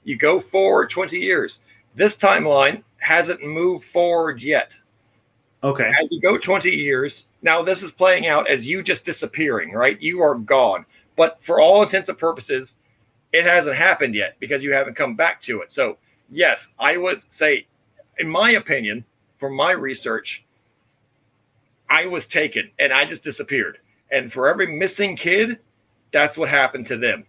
You 0.04 0.18
go 0.18 0.40
forward 0.40 0.90
20 0.90 1.18
years. 1.18 1.60
This 1.96 2.16
timeline 2.16 2.84
hasn't 2.98 3.44
moved 3.44 3.86
forward 3.86 4.42
yet. 4.42 4.78
Okay. 5.64 5.92
as 6.00 6.12
you 6.12 6.22
go 6.22 6.38
20 6.38 6.70
years 6.70 7.26
now 7.42 7.64
this 7.64 7.82
is 7.82 7.92
playing 7.92 8.28
out 8.28 8.48
as 8.48 8.68
you 8.68 8.84
just 8.84 9.04
disappearing 9.04 9.72
right? 9.72 10.00
You 10.00 10.22
are 10.22 10.36
gone. 10.36 10.86
But 11.16 11.40
for 11.42 11.60
all 11.60 11.82
intents 11.82 12.10
and 12.10 12.18
purposes 12.18 12.76
it 13.34 13.46
hasn't 13.46 13.76
happened 13.76 14.14
yet 14.14 14.36
because 14.40 14.64
you 14.64 14.74
haven't 14.74 14.96
come 14.96 15.16
back 15.16 15.42
to 15.44 15.62
it. 15.62 15.74
So 15.74 15.98
yes 16.30 16.70
i 16.80 16.98
was 16.98 17.28
say 17.32 17.66
in 18.20 18.28
my 18.28 18.52
opinion 18.52 19.06
from 19.40 19.56
my 19.56 19.72
research 19.72 20.44
i 21.90 22.06
was 22.08 22.26
taken 22.26 22.70
and 22.80 22.92
i 22.92 23.06
just 23.06 23.24
disappeared. 23.24 23.80
And 24.12 24.32
for 24.32 24.48
every 24.48 24.68
missing 24.68 25.16
kid 25.18 25.58
that's 26.16 26.38
what 26.38 26.48
happened 26.48 26.88
to 26.88 26.96
them. 26.96 27.26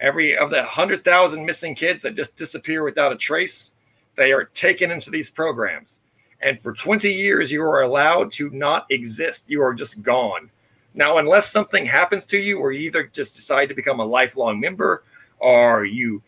Every 0.00 0.36
of 0.36 0.50
the 0.50 0.56
100000 0.56 1.46
missing 1.46 1.76
kids 1.76 2.02
that 2.02 2.16
just 2.16 2.36
disappear 2.36 2.82
without 2.82 3.12
a 3.12 3.16
trace 3.16 3.70
they 4.16 4.32
are 4.32 4.46
taken 4.46 4.90
into 4.90 5.10
these 5.10 5.30
programs. 5.30 6.00
And 6.42 6.60
for 6.60 6.72
20 6.72 7.08
years 7.08 7.52
you 7.52 7.62
are 7.62 7.82
allowed 7.82 8.32
to 8.32 8.50
not 8.50 8.86
exist. 8.90 9.44
You 9.46 9.62
are 9.62 9.74
just 9.74 10.02
gone. 10.02 10.50
Now 10.94 11.18
unless 11.18 11.52
something 11.52 11.86
happens 11.86 12.24
to 12.26 12.38
you 12.38 12.58
or 12.58 12.72
you 12.72 12.80
either 12.80 13.04
just 13.12 13.36
decide 13.36 13.66
to 13.66 13.76
become 13.76 14.00
a 14.00 14.04
lifelong 14.04 14.58
member 14.58 15.04
or 15.38 15.84
you 15.84 16.20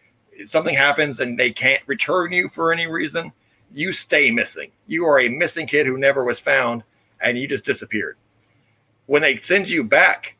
something 0.44 0.76
happens 0.76 1.18
and 1.18 1.36
they 1.36 1.50
can't 1.50 1.82
return 1.88 2.30
you 2.30 2.48
for 2.48 2.72
any 2.72 2.86
reason 2.86 3.32
you 3.74 3.92
stay 3.92 4.30
missing. 4.30 4.70
You 4.86 5.04
are 5.04 5.18
a 5.18 5.28
missing 5.28 5.66
kid 5.66 5.84
who 5.84 5.98
never 5.98 6.22
was 6.22 6.38
found 6.38 6.84
and 7.20 7.36
you 7.36 7.48
just 7.48 7.64
disappeared. 7.64 8.18
When 9.06 9.20
they 9.20 9.40
send 9.40 9.68
you 9.68 9.82
back 9.82 10.36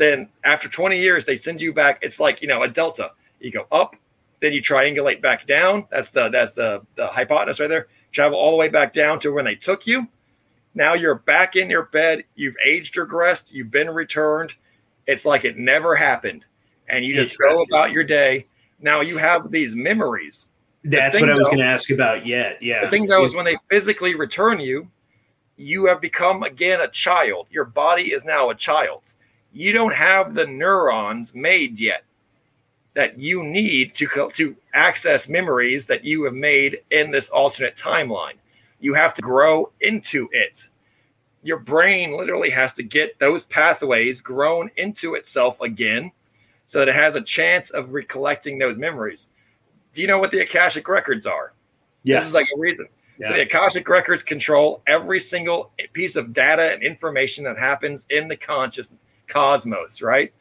then 0.00 0.28
after 0.44 0.68
20 0.68 0.98
years 0.98 1.24
they 1.24 1.38
send 1.38 1.60
you 1.60 1.72
back 1.72 1.98
it's 2.02 2.18
like 2.18 2.42
you 2.42 2.48
know 2.48 2.62
a 2.62 2.68
delta 2.68 3.10
you 3.38 3.50
go 3.50 3.66
up 3.70 3.94
then 4.40 4.52
you 4.52 4.62
triangulate 4.62 5.20
back 5.20 5.46
down 5.46 5.86
that's 5.90 6.10
the 6.10 6.28
that's 6.30 6.54
the 6.54 6.80
the 6.96 7.06
hypotenuse 7.06 7.60
right 7.60 7.68
there 7.68 7.86
travel 8.12 8.38
all 8.38 8.50
the 8.50 8.56
way 8.56 8.68
back 8.68 8.92
down 8.92 9.20
to 9.20 9.32
when 9.32 9.44
they 9.44 9.54
took 9.54 9.86
you. 9.86 10.06
Now 10.74 10.94
you're 10.94 11.16
back 11.16 11.56
in 11.56 11.68
your 11.68 11.84
bed. 11.84 12.24
You've 12.34 12.56
aged 12.64 12.94
regressed. 12.94 13.44
You've 13.50 13.70
been 13.70 13.90
returned. 13.90 14.52
It's 15.06 15.24
like 15.24 15.44
it 15.44 15.58
never 15.58 15.96
happened. 15.96 16.44
And 16.88 17.04
you 17.04 17.14
just 17.14 17.38
go 17.38 17.60
about 17.62 17.92
your 17.92 18.04
day. 18.04 18.46
Now 18.80 19.00
you 19.00 19.16
have 19.18 19.50
these 19.50 19.74
memories. 19.74 20.46
That's 20.84 21.14
thing, 21.14 21.22
what 21.22 21.32
I 21.32 21.34
was 21.34 21.46
going 21.46 21.58
to 21.58 21.64
ask 21.64 21.90
about. 21.90 22.24
Yet, 22.24 22.62
yeah. 22.62 22.84
The 22.84 22.90
thing 22.90 23.06
though 23.06 23.24
Is- 23.24 23.36
when 23.36 23.44
they 23.44 23.56
physically 23.68 24.14
return 24.14 24.60
you, 24.60 24.88
you 25.56 25.86
have 25.86 26.00
become 26.00 26.42
again 26.42 26.80
a 26.80 26.88
child. 26.88 27.48
Your 27.50 27.64
body 27.64 28.12
is 28.12 28.24
now 28.24 28.50
a 28.50 28.54
child's. 28.54 29.16
You 29.52 29.72
don't 29.72 29.94
have 29.94 30.34
the 30.34 30.46
neurons 30.46 31.34
made 31.34 31.78
yet 31.78 32.04
that 32.94 33.18
you 33.18 33.42
need 33.42 33.94
to 33.94 34.30
to 34.34 34.56
access 34.74 35.28
memories 35.28 35.86
that 35.86 36.04
you 36.04 36.24
have 36.24 36.34
made 36.34 36.80
in 36.90 37.10
this 37.10 37.30
alternate 37.30 37.76
timeline. 37.76 38.34
You 38.80 38.94
have 38.94 39.14
to 39.14 39.22
grow 39.22 39.70
into 39.80 40.28
it. 40.32 40.68
Your 41.42 41.58
brain 41.58 42.16
literally 42.16 42.50
has 42.50 42.74
to 42.74 42.82
get 42.82 43.18
those 43.18 43.44
pathways 43.44 44.20
grown 44.20 44.70
into 44.76 45.14
itself 45.14 45.60
again 45.60 46.12
so 46.66 46.78
that 46.78 46.88
it 46.88 46.94
has 46.94 47.16
a 47.16 47.22
chance 47.22 47.70
of 47.70 47.92
recollecting 47.92 48.58
those 48.58 48.76
memories. 48.76 49.28
Do 49.94 50.02
you 50.02 50.08
know 50.08 50.18
what 50.18 50.30
the 50.30 50.40
Akashic 50.40 50.88
records 50.88 51.26
are? 51.26 51.52
yes. 52.04 52.22
This 52.22 52.28
is 52.28 52.34
like 52.34 52.46
a 52.56 52.58
reason. 52.58 52.86
So 53.22 53.34
the 53.34 53.42
Akashic 53.42 53.86
records 53.86 54.22
control 54.22 54.82
every 54.86 55.20
single 55.20 55.72
piece 55.92 56.16
of 56.16 56.32
data 56.32 56.72
and 56.72 56.82
information 56.82 57.44
that 57.44 57.58
happens 57.58 58.06
in 58.08 58.28
the 58.28 58.36
conscious 58.36 58.94
cosmos, 59.30 60.02
right? 60.02 60.32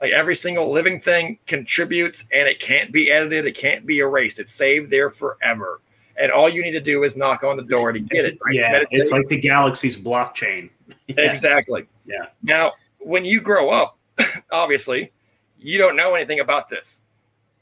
Like 0.00 0.12
every 0.12 0.36
single 0.36 0.72
living 0.72 1.00
thing 1.00 1.38
contributes 1.46 2.24
and 2.32 2.48
it 2.48 2.60
can't 2.60 2.92
be 2.92 3.10
edited, 3.10 3.46
it 3.46 3.56
can't 3.56 3.86
be 3.86 3.98
erased. 3.98 4.38
It's 4.38 4.54
saved 4.54 4.90
there 4.90 5.10
forever. 5.10 5.80
And 6.16 6.30
all 6.30 6.48
you 6.48 6.62
need 6.62 6.72
to 6.72 6.80
do 6.80 7.02
is 7.04 7.16
knock 7.16 7.42
on 7.42 7.56
the 7.56 7.62
door 7.62 7.92
to 7.92 7.98
get 7.98 8.24
it. 8.24 8.38
Right? 8.44 8.54
yeah, 8.54 8.72
Meditate. 8.72 9.00
it's 9.00 9.10
like 9.10 9.26
the 9.28 9.40
galaxy's 9.40 10.00
blockchain. 10.00 10.70
Yeah. 11.06 11.32
Exactly. 11.32 11.86
Yeah. 12.06 12.26
Now, 12.42 12.72
when 12.98 13.24
you 13.24 13.40
grow 13.40 13.70
up, 13.70 13.98
obviously, 14.52 15.12
you 15.58 15.78
don't 15.78 15.96
know 15.96 16.14
anything 16.14 16.40
about 16.40 16.68
this, 16.68 17.02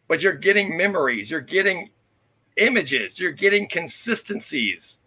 but 0.09 0.21
you're 0.21 0.33
getting 0.33 0.77
memories, 0.77 1.31
you're 1.31 1.41
getting 1.41 1.91
images, 2.57 3.19
you're 3.19 3.33
getting 3.33 3.69
consistencies, 3.69 4.99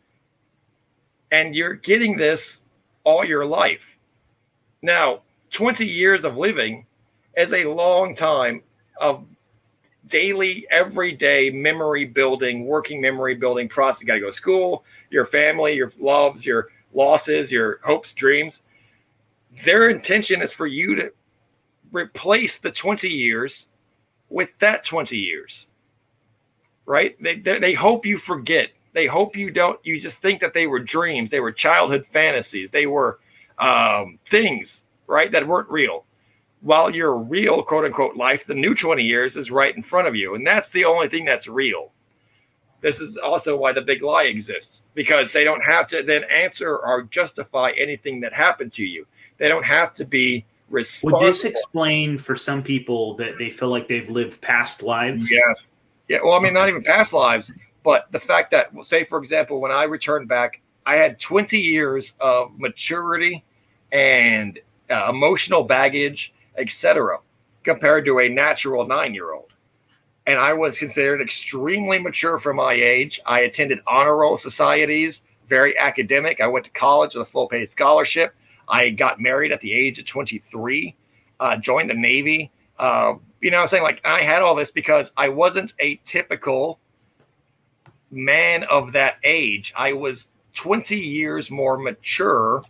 and 1.32 1.56
you're 1.56 1.74
getting 1.74 2.18
this 2.18 2.62
all 3.04 3.24
your 3.24 3.46
life. 3.46 3.98
Now, 4.82 5.22
20 5.52 5.86
years 5.86 6.24
of 6.24 6.38
living 6.38 6.86
is 7.38 7.54
a 7.54 7.66
long 7.66 8.16
time 8.16 8.62
of 9.00 9.26
daily, 10.08 10.68
everyday 10.70 11.50
memory 11.50 12.06
building, 12.06 12.66
working 12.66 13.02
memory 13.02 13.36
building 13.36 13.68
process. 13.68 14.02
You 14.02 14.08
got 14.08 14.16
to 14.16 14.20
go 14.20 14.28
to 14.32 14.34
school, 14.34 14.86
your 15.10 15.26
family, 15.26 15.74
your 15.74 15.92
loves, 16.00 16.46
your 16.46 16.70
losses, 16.94 17.52
your 17.52 17.80
hopes, 17.84 18.14
dreams. 18.14 18.64
Their 19.64 19.90
intention 19.90 20.42
is 20.42 20.54
for 20.54 20.68
you 20.68 20.96
to 20.96 21.12
replace 21.92 22.58
the 22.58 22.72
20 22.72 23.10
years 23.10 23.68
with 24.30 24.50
that 24.60 24.84
20 24.84 25.18
years. 25.18 25.68
Right? 26.86 27.22
They, 27.22 27.40
they, 27.40 27.60
they 27.60 27.74
hope 27.74 28.06
you 28.06 28.18
forget. 28.18 28.70
They 28.94 29.08
hope 29.08 29.36
you 29.36 29.52
don't, 29.52 29.80
you 29.84 30.00
just 30.00 30.22
think 30.22 30.40
that 30.42 30.54
they 30.54 30.68
were 30.68 30.80
dreams. 30.80 31.30
They 31.30 31.40
were 31.40 31.52
childhood 31.52 32.06
fantasies. 32.14 32.72
They 32.72 32.86
were 32.86 33.20
um, 33.60 34.20
things, 34.30 34.84
right, 35.08 35.32
that 35.32 35.48
weren't 35.48 35.70
real 35.70 36.06
while 36.66 36.94
your 36.94 37.16
real 37.16 37.62
quote 37.62 37.86
unquote 37.86 38.16
life, 38.16 38.44
the 38.48 38.54
new 38.56 38.74
20 38.74 39.04
years, 39.04 39.36
is 39.36 39.52
right 39.52 39.76
in 39.76 39.84
front 39.84 40.08
of 40.08 40.16
you. 40.16 40.34
And 40.34 40.46
that's 40.46 40.72
the 40.72 40.84
only 40.84 41.08
thing 41.08 41.24
that's 41.24 41.48
real. 41.48 41.92
This 42.82 43.00
is 43.00 43.18
also 43.18 43.56
why 43.56 43.72
the 43.72 43.82
big 43.82 44.02
lie 44.02 44.24
exists 44.24 44.82
because 44.96 45.32
they 45.32 45.44
don't 45.44 45.62
have 45.62 45.88
to 45.90 46.02
then 46.02 46.24
answer 46.24 46.78
or 46.78 47.04
justify 47.04 47.72
anything 47.78 48.20
that 48.22 48.34
happened 48.34 48.74
to 48.74 48.84
you. 48.84 49.06
They 49.38 49.48
don't 49.48 49.64
have 49.64 49.94
to 49.96 50.06
be 50.06 50.44
responsible. 50.70 51.20
Would 51.20 51.28
this 51.28 51.46
explain 51.46 52.18
for 52.18 52.36
some 52.36 52.64
people 52.64 53.14
that 53.16 53.38
they 53.38 53.52
feel 53.52 53.70
like 53.70 53.88
they've 53.88 54.10
lived 54.10 54.42
past 54.42 54.82
lives? 54.82 55.32
Yes. 55.32 55.68
Yeah. 56.08 56.20
Well, 56.24 56.34
I 56.34 56.40
mean, 56.40 56.54
not 56.54 56.68
even 56.68 56.84
past 56.84 57.14
lives, 57.14 57.52
but 57.84 58.12
the 58.12 58.20
fact 58.20 58.50
that, 58.52 58.72
say, 58.84 59.06
for 59.06 59.20
example, 59.20 59.62
when 59.62 59.72
I 59.72 59.84
returned 59.84 60.28
back, 60.28 60.62
I 60.88 60.96
had 60.96 61.20
20 61.20 61.60
years 61.60 62.14
of 62.20 62.58
maturity 62.58 63.44
and 63.92 64.60
uh, 64.90 65.10
emotional 65.10 65.64
baggage 65.64 66.34
etc., 66.58 67.20
compared 67.64 68.06
to 68.06 68.20
a 68.20 68.30
natural 68.30 68.86
nine 68.86 69.14
year 69.14 69.34
old. 69.34 69.52
And 70.28 70.40
I 70.40 70.54
was 70.54 70.78
considered 70.78 71.22
extremely 71.22 72.00
mature 72.00 72.40
for 72.40 72.54
my 72.54 72.74
age. 72.74 73.20
I 73.26 73.42
attended 73.42 73.80
honor 73.86 74.16
roll 74.16 74.38
societies, 74.38 75.22
very 75.48 75.78
academic. 75.78 76.42
I 76.42 76.48
went 76.48 76.66
to 76.66 76.72
college 76.72 77.16
with 77.16 77.28
a 77.28 77.32
full 77.32 77.48
paid 77.48 77.70
scholarship. 77.70 78.34
I 78.68 78.90
got 78.90 79.20
married 79.22 79.52
at 79.52 79.62
the 79.62 79.72
age 79.72 80.00
of 80.00 80.06
23, 80.06 80.96
uh, 81.40 81.58
joined 81.58 81.92
the 81.92 81.94
Navy. 81.94 82.52
Uh, 82.80 83.16
you 83.42 83.52
know, 83.52 83.60
I'm 83.60 83.68
saying 83.68 83.84
like 83.84 84.02
I 84.04 84.22
had 84.22 84.42
all 84.42 84.56
this 84.56 84.72
because 84.72 85.12
I 85.16 85.30
wasn't 85.30 85.74
a 85.80 86.00
typical 86.06 86.80
man 88.10 88.64
of 88.64 88.94
that 88.94 89.18
age. 89.24 89.74
I 89.78 89.94
was 89.94 90.30
20 90.56 90.98
years 90.98 91.52
more 91.52 91.78
mature 91.78 92.64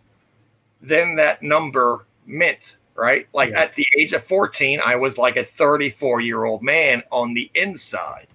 than 0.80 1.16
that 1.16 1.42
number 1.42 2.06
meant 2.26 2.76
right? 2.96 3.26
Like 3.32 3.50
yeah. 3.50 3.62
at 3.62 3.74
the 3.74 3.86
age 3.98 4.12
of 4.12 4.24
14, 4.24 4.80
I 4.84 4.96
was 4.96 5.18
like 5.18 5.36
a 5.36 5.44
34 5.44 6.20
year 6.20 6.44
old 6.44 6.62
man 6.62 7.02
on 7.10 7.34
the 7.34 7.50
inside. 7.54 8.26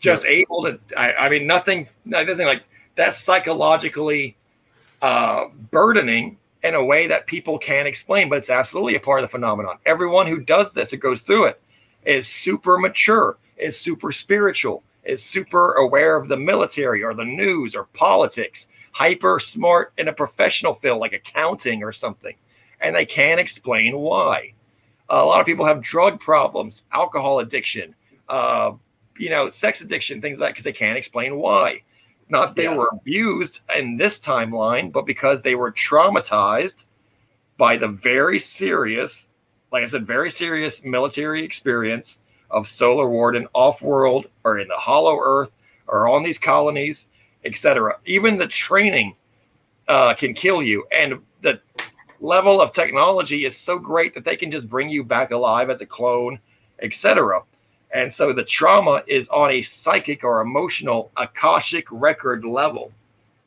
Just 0.00 0.24
yeah. 0.24 0.30
able 0.30 0.64
to, 0.64 0.78
I, 0.96 1.12
I 1.14 1.28
mean, 1.28 1.46
nothing, 1.46 1.88
nothing 2.04 2.46
like 2.46 2.64
that's 2.96 3.18
psychologically 3.18 4.36
uh, 5.00 5.46
burdening 5.70 6.38
in 6.62 6.74
a 6.74 6.84
way 6.84 7.06
that 7.06 7.26
people 7.26 7.58
can't 7.58 7.88
explain, 7.88 8.28
but 8.28 8.38
it's 8.38 8.50
absolutely 8.50 8.96
a 8.96 9.00
part 9.00 9.22
of 9.22 9.28
the 9.28 9.32
phenomenon. 9.32 9.78
Everyone 9.86 10.26
who 10.26 10.40
does 10.40 10.72
this, 10.72 10.92
it 10.92 10.98
goes 10.98 11.22
through 11.22 11.46
it, 11.46 11.60
is 12.04 12.28
super 12.28 12.78
mature, 12.78 13.36
is 13.56 13.78
super 13.78 14.12
spiritual, 14.12 14.82
is 15.04 15.22
super 15.22 15.74
aware 15.74 16.16
of 16.16 16.28
the 16.28 16.36
military 16.36 17.02
or 17.02 17.14
the 17.14 17.24
news 17.24 17.74
or 17.74 17.84
politics 17.94 18.68
hyper 18.92 19.40
smart 19.40 19.92
in 19.98 20.08
a 20.08 20.12
professional 20.12 20.74
field 20.74 21.00
like 21.00 21.12
accounting 21.12 21.82
or 21.82 21.92
something, 21.92 22.34
and 22.80 22.94
they 22.94 23.06
can't 23.06 23.40
explain 23.40 23.98
why. 23.98 24.52
a 25.08 25.24
lot 25.24 25.40
of 25.40 25.46
people 25.46 25.66
have 25.66 25.82
drug 25.82 26.20
problems, 26.20 26.84
alcohol 26.92 27.40
addiction, 27.40 27.94
uh, 28.28 28.72
you 29.18 29.28
know, 29.28 29.50
sex 29.50 29.80
addiction, 29.80 30.20
things 30.20 30.38
like 30.38 30.48
that, 30.48 30.52
because 30.52 30.64
they 30.64 30.72
can't 30.72 30.96
explain 30.96 31.36
why. 31.36 31.82
Not 32.28 32.56
they 32.56 32.64
yeah. 32.64 32.74
were 32.74 32.88
abused 32.92 33.60
in 33.76 33.96
this 33.98 34.18
timeline, 34.18 34.90
but 34.90 35.04
because 35.04 35.42
they 35.42 35.54
were 35.54 35.72
traumatized 35.72 36.84
by 37.58 37.76
the 37.76 37.88
very 37.88 38.38
serious, 38.38 39.28
like 39.70 39.82
I 39.82 39.86
said, 39.86 40.06
very 40.06 40.30
serious 40.30 40.82
military 40.82 41.44
experience 41.44 42.20
of 42.50 42.68
Solar 42.68 43.08
Warden 43.08 43.46
off 43.52 43.82
world 43.82 44.26
or 44.44 44.58
in 44.58 44.68
the 44.68 44.76
hollow 44.76 45.18
earth 45.18 45.50
or 45.88 46.08
on 46.08 46.22
these 46.22 46.38
colonies 46.38 47.06
etc. 47.44 47.98
Even 48.06 48.38
the 48.38 48.46
training 48.46 49.14
uh, 49.88 50.14
can 50.14 50.34
kill 50.34 50.62
you, 50.62 50.84
and 50.92 51.20
the 51.42 51.60
level 52.20 52.60
of 52.60 52.72
technology 52.72 53.44
is 53.44 53.56
so 53.56 53.78
great 53.78 54.14
that 54.14 54.24
they 54.24 54.36
can 54.36 54.50
just 54.50 54.68
bring 54.68 54.88
you 54.88 55.02
back 55.02 55.32
alive 55.32 55.70
as 55.70 55.80
a 55.80 55.86
clone, 55.86 56.38
etc. 56.80 57.42
And 57.92 58.12
so 58.12 58.32
the 58.32 58.44
trauma 58.44 59.02
is 59.06 59.28
on 59.28 59.50
a 59.50 59.62
psychic 59.62 60.24
or 60.24 60.40
emotional 60.40 61.10
akashic 61.16 61.86
record 61.90 62.44
level, 62.44 62.92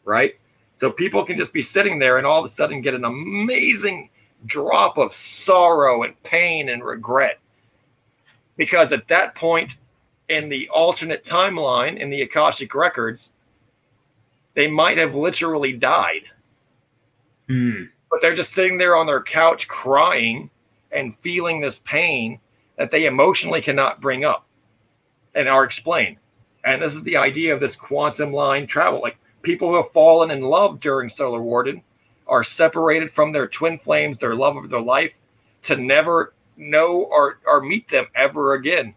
right? 0.04 0.36
So 0.78 0.92
people 0.92 1.26
can 1.26 1.38
just 1.38 1.54
be 1.54 1.64
sitting 1.64 2.00
there 2.00 2.18
and 2.18 2.28
all 2.28 2.40
of 2.40 2.46
a 2.46 2.54
sudden 2.54 2.82
get 2.82 2.94
an 2.94 3.06
amazing 3.06 4.10
drop 4.46 4.98
of 4.98 5.14
sorrow 5.14 6.04
and 6.04 6.22
pain 6.24 6.70
and 6.70 6.84
regret. 6.84 7.40
Because 8.58 8.92
at 8.92 9.08
that 9.08 9.36
point 9.36 9.78
in 10.30 10.50
the 10.50 10.70
alternate 10.70 11.26
timeline 11.26 11.98
in 11.98 12.10
the 12.10 12.22
Akashic 12.22 12.74
records, 12.76 13.32
they 14.56 14.68
might 14.68 14.98
have 14.98 15.14
literally 15.14 15.74
died. 15.74 16.24
Mm. 17.50 17.90
But 18.10 18.22
they're 18.22 18.36
just 18.36 18.54
sitting 18.54 18.78
there 18.78 18.96
on 18.96 19.06
their 19.06 19.22
couch 19.22 19.68
crying 19.68 20.50
and 20.92 21.18
feeling 21.22 21.60
this 21.60 21.82
pain 21.86 22.40
that 22.78 22.92
they 22.92 23.06
emotionally 23.06 23.62
cannot 23.62 24.02
bring 24.02 24.26
up 24.26 24.48
and 25.34 25.48
are 25.48 25.64
explained. 25.64 26.18
And 26.64 26.82
this 26.82 26.96
is 26.96 27.04
the 27.04 27.18
idea 27.18 27.54
of 27.54 27.60
this 27.60 27.76
quantum 27.76 28.34
line 28.34 28.66
travel. 28.66 29.02
Like 29.02 29.18
people 29.42 29.70
who 29.70 29.76
have 29.76 29.92
fallen 29.92 30.32
in 30.32 30.42
love 30.42 30.80
during 30.80 31.10
Solar 31.10 31.42
Warden 31.42 31.82
are 32.28 32.44
separated 32.44 33.12
from 33.12 33.32
their 33.32 33.48
twin 33.48 33.78
flames, 33.78 34.18
their 34.18 34.36
love 34.36 34.58
of 34.58 34.70
their 34.70 34.82
life, 34.82 35.14
to 35.64 35.76
never 35.76 36.34
know 36.58 37.04
or, 37.12 37.40
or 37.46 37.62
meet 37.62 37.90
them 37.90 38.08
ever 38.16 38.54
again 38.54 38.96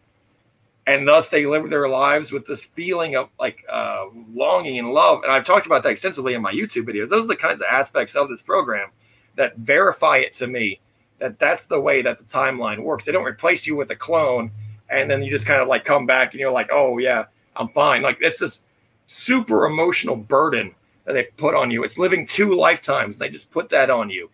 and 0.88 1.06
thus 1.06 1.28
they 1.28 1.44
live 1.44 1.68
their 1.68 1.86
lives 1.86 2.32
with 2.32 2.46
this 2.46 2.62
feeling 2.62 3.14
of 3.14 3.28
like 3.38 3.62
uh, 3.70 4.06
longing 4.32 4.78
and 4.78 4.88
love. 4.88 5.22
And 5.22 5.30
I've 5.30 5.44
talked 5.44 5.66
about 5.66 5.82
that 5.82 5.90
extensively 5.90 6.32
in 6.32 6.40
my 6.40 6.50
YouTube 6.50 6.88
videos. 6.88 7.10
Those 7.10 7.24
are 7.24 7.28
the 7.28 7.36
kinds 7.36 7.60
of 7.60 7.66
aspects 7.70 8.16
of 8.16 8.30
this 8.30 8.40
program 8.40 8.88
that 9.36 9.54
verify 9.58 10.16
it 10.16 10.32
to 10.36 10.46
me 10.46 10.80
that 11.18 11.38
that's 11.38 11.66
the 11.66 11.78
way 11.78 12.00
that 12.00 12.16
the 12.16 12.24
timeline 12.24 12.82
works. 12.82 13.04
They 13.04 13.12
don't 13.12 13.26
replace 13.26 13.66
you 13.66 13.76
with 13.76 13.90
a 13.90 13.96
clone, 13.96 14.50
and 14.88 15.10
then 15.10 15.22
you 15.22 15.30
just 15.30 15.44
kind 15.44 15.60
of 15.60 15.68
like 15.68 15.84
come 15.84 16.06
back 16.06 16.32
and 16.32 16.40
you're 16.40 16.50
like, 16.50 16.70
oh 16.72 16.96
yeah, 16.96 17.24
I'm 17.54 17.68
fine. 17.68 18.00
Like 18.00 18.16
it's 18.22 18.38
this 18.38 18.62
super 19.08 19.66
emotional 19.66 20.16
burden 20.16 20.74
that 21.04 21.12
they 21.12 21.24
put 21.36 21.54
on 21.54 21.70
you. 21.70 21.84
It's 21.84 21.98
living 21.98 22.26
two 22.26 22.56
lifetimes. 22.56 23.18
They 23.18 23.28
just 23.28 23.50
put 23.50 23.68
that 23.68 23.90
on 23.90 24.08
you. 24.08 24.30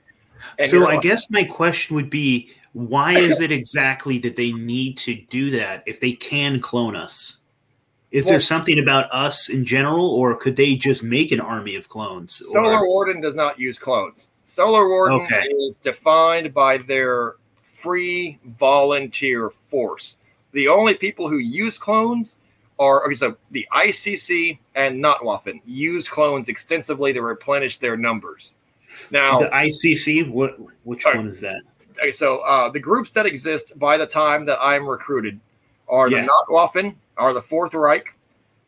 And 0.60 0.68
so 0.68 0.82
I 0.85 0.94
like, 0.94 1.01
guess 1.01 1.28
my 1.31 1.43
question 1.43 1.97
would 1.97 2.10
be 2.10 2.52
why 2.75 3.17
is 3.17 3.41
it 3.41 3.53
exactly 3.53 4.19
that 4.19 4.37
they 4.37 4.53
need 4.53 4.97
to 4.99 5.15
do 5.15 5.51
that 5.51 5.85
if 5.87 6.01
they 6.01 6.13
can 6.13 6.61
clone 6.61 6.97
us? 6.97 7.39
Is 8.11 8.27
well, 8.27 8.33
there 8.33 8.41
something 8.41 8.79
about 8.81 9.11
us 9.13 9.49
in 9.49 9.65
general, 9.65 10.07
or 10.07 10.37
could 10.37 10.57
they 10.57 10.75
just 10.75 11.03
make 11.03 11.33
an 11.33 11.41
army 11.41 11.77
of 11.77 11.89
clones? 11.89 12.43
Solar 12.53 12.81
or? 12.81 12.89
Warden 12.89 13.21
does 13.21 13.35
not 13.35 13.59
use 13.59 13.79
clones. 13.79 14.29
Solar 14.47 14.89
Warden 14.89 15.21
okay. 15.21 15.43
is 15.69 15.77
defined 15.77 16.53
by 16.53 16.79
their 16.79 17.37
free 17.81 18.39
volunteer 18.59 19.53
force. 19.71 20.17
The 20.53 20.69
only 20.69 20.95
people 20.95 21.29
who 21.29 21.39
use 21.39 21.79
clones 21.79 22.35
are 22.81 23.05
okay, 23.07 23.15
so 23.15 23.37
the 23.53 23.67
ICC 23.73 24.59
and 24.75 25.03
Nachtwaffen 25.03 25.61
use 25.65 26.09
clones 26.09 26.49
extensively 26.49 27.13
to 27.13 27.23
replenish 27.23 27.79
their 27.79 27.97
numbers. 27.97 28.55
Now, 29.11 29.39
the 29.39 29.49
ICC, 29.49 30.29
what 30.31 30.57
which 30.85 31.05
one 31.05 31.29
is 31.29 31.41
that? 31.41 31.63
Okay, 31.99 32.12
so 32.12 32.39
uh, 32.39 32.71
the 32.71 32.81
groups 32.81 33.12
that 33.12 33.27
exist 33.27 33.79
by 33.79 33.97
the 33.97 34.07
time 34.07 34.45
that 34.47 34.59
I'm 34.61 34.87
recruited 34.87 35.41
are 35.89 36.09
yeah. 36.09 36.23
the 36.23 36.29
Nachtwaffen, 36.29 36.95
are 37.16 37.33
the 37.33 37.43
Fourth 37.43 37.75
Reich. 37.75 38.15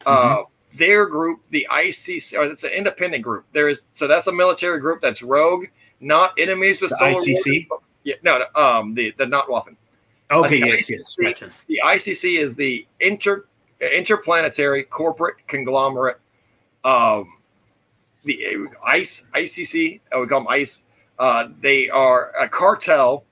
Uh, 0.04 0.16
mm-hmm. 0.16 0.40
Uh, 0.40 0.44
their 0.78 1.06
group, 1.06 1.40
the 1.50 1.66
ICC, 1.70 2.38
or 2.38 2.44
it's 2.44 2.64
an 2.64 2.70
independent 2.70 3.22
group. 3.22 3.46
There 3.52 3.68
is 3.68 3.82
so 3.94 4.06
that's 4.06 4.26
a 4.26 4.32
military 4.32 4.78
group 4.78 5.00
that's 5.00 5.22
rogue, 5.22 5.66
not 6.00 6.32
enemies 6.38 6.80
with 6.80 6.90
the 6.90 6.96
ICC. 6.96 7.66
yeah, 8.04 8.14
no, 8.22 8.44
um, 8.54 8.94
the 8.94 9.12
the 9.16 9.24
Nachtwaffen. 9.24 9.76
Okay, 10.30 10.60
uh, 10.62 10.66
yes, 10.66 10.90
ICC, 10.90 11.14
yes. 11.18 11.42
The 11.68 11.80
ICC 11.84 12.40
is 12.40 12.54
the 12.54 12.86
inter 13.00 13.46
interplanetary 13.80 14.84
corporate 14.84 15.36
conglomerate. 15.46 16.18
Um, 16.84 17.32
the 18.24 18.66
ICE 18.86 19.24
ICC, 19.34 20.00
we 20.18 20.26
call 20.26 20.40
them 20.40 20.48
ICE 20.48 20.82
uh, 21.18 21.48
they 21.60 21.88
are 21.88 22.32
a 22.40 22.48
cartel 22.48 23.24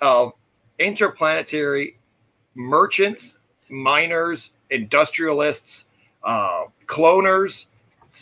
of 0.00 0.32
interplanetary 0.78 1.96
merchants, 2.54 3.38
miners, 3.68 4.50
industrialists, 4.70 5.86
uh, 6.22 6.64
cloners. 6.86 7.66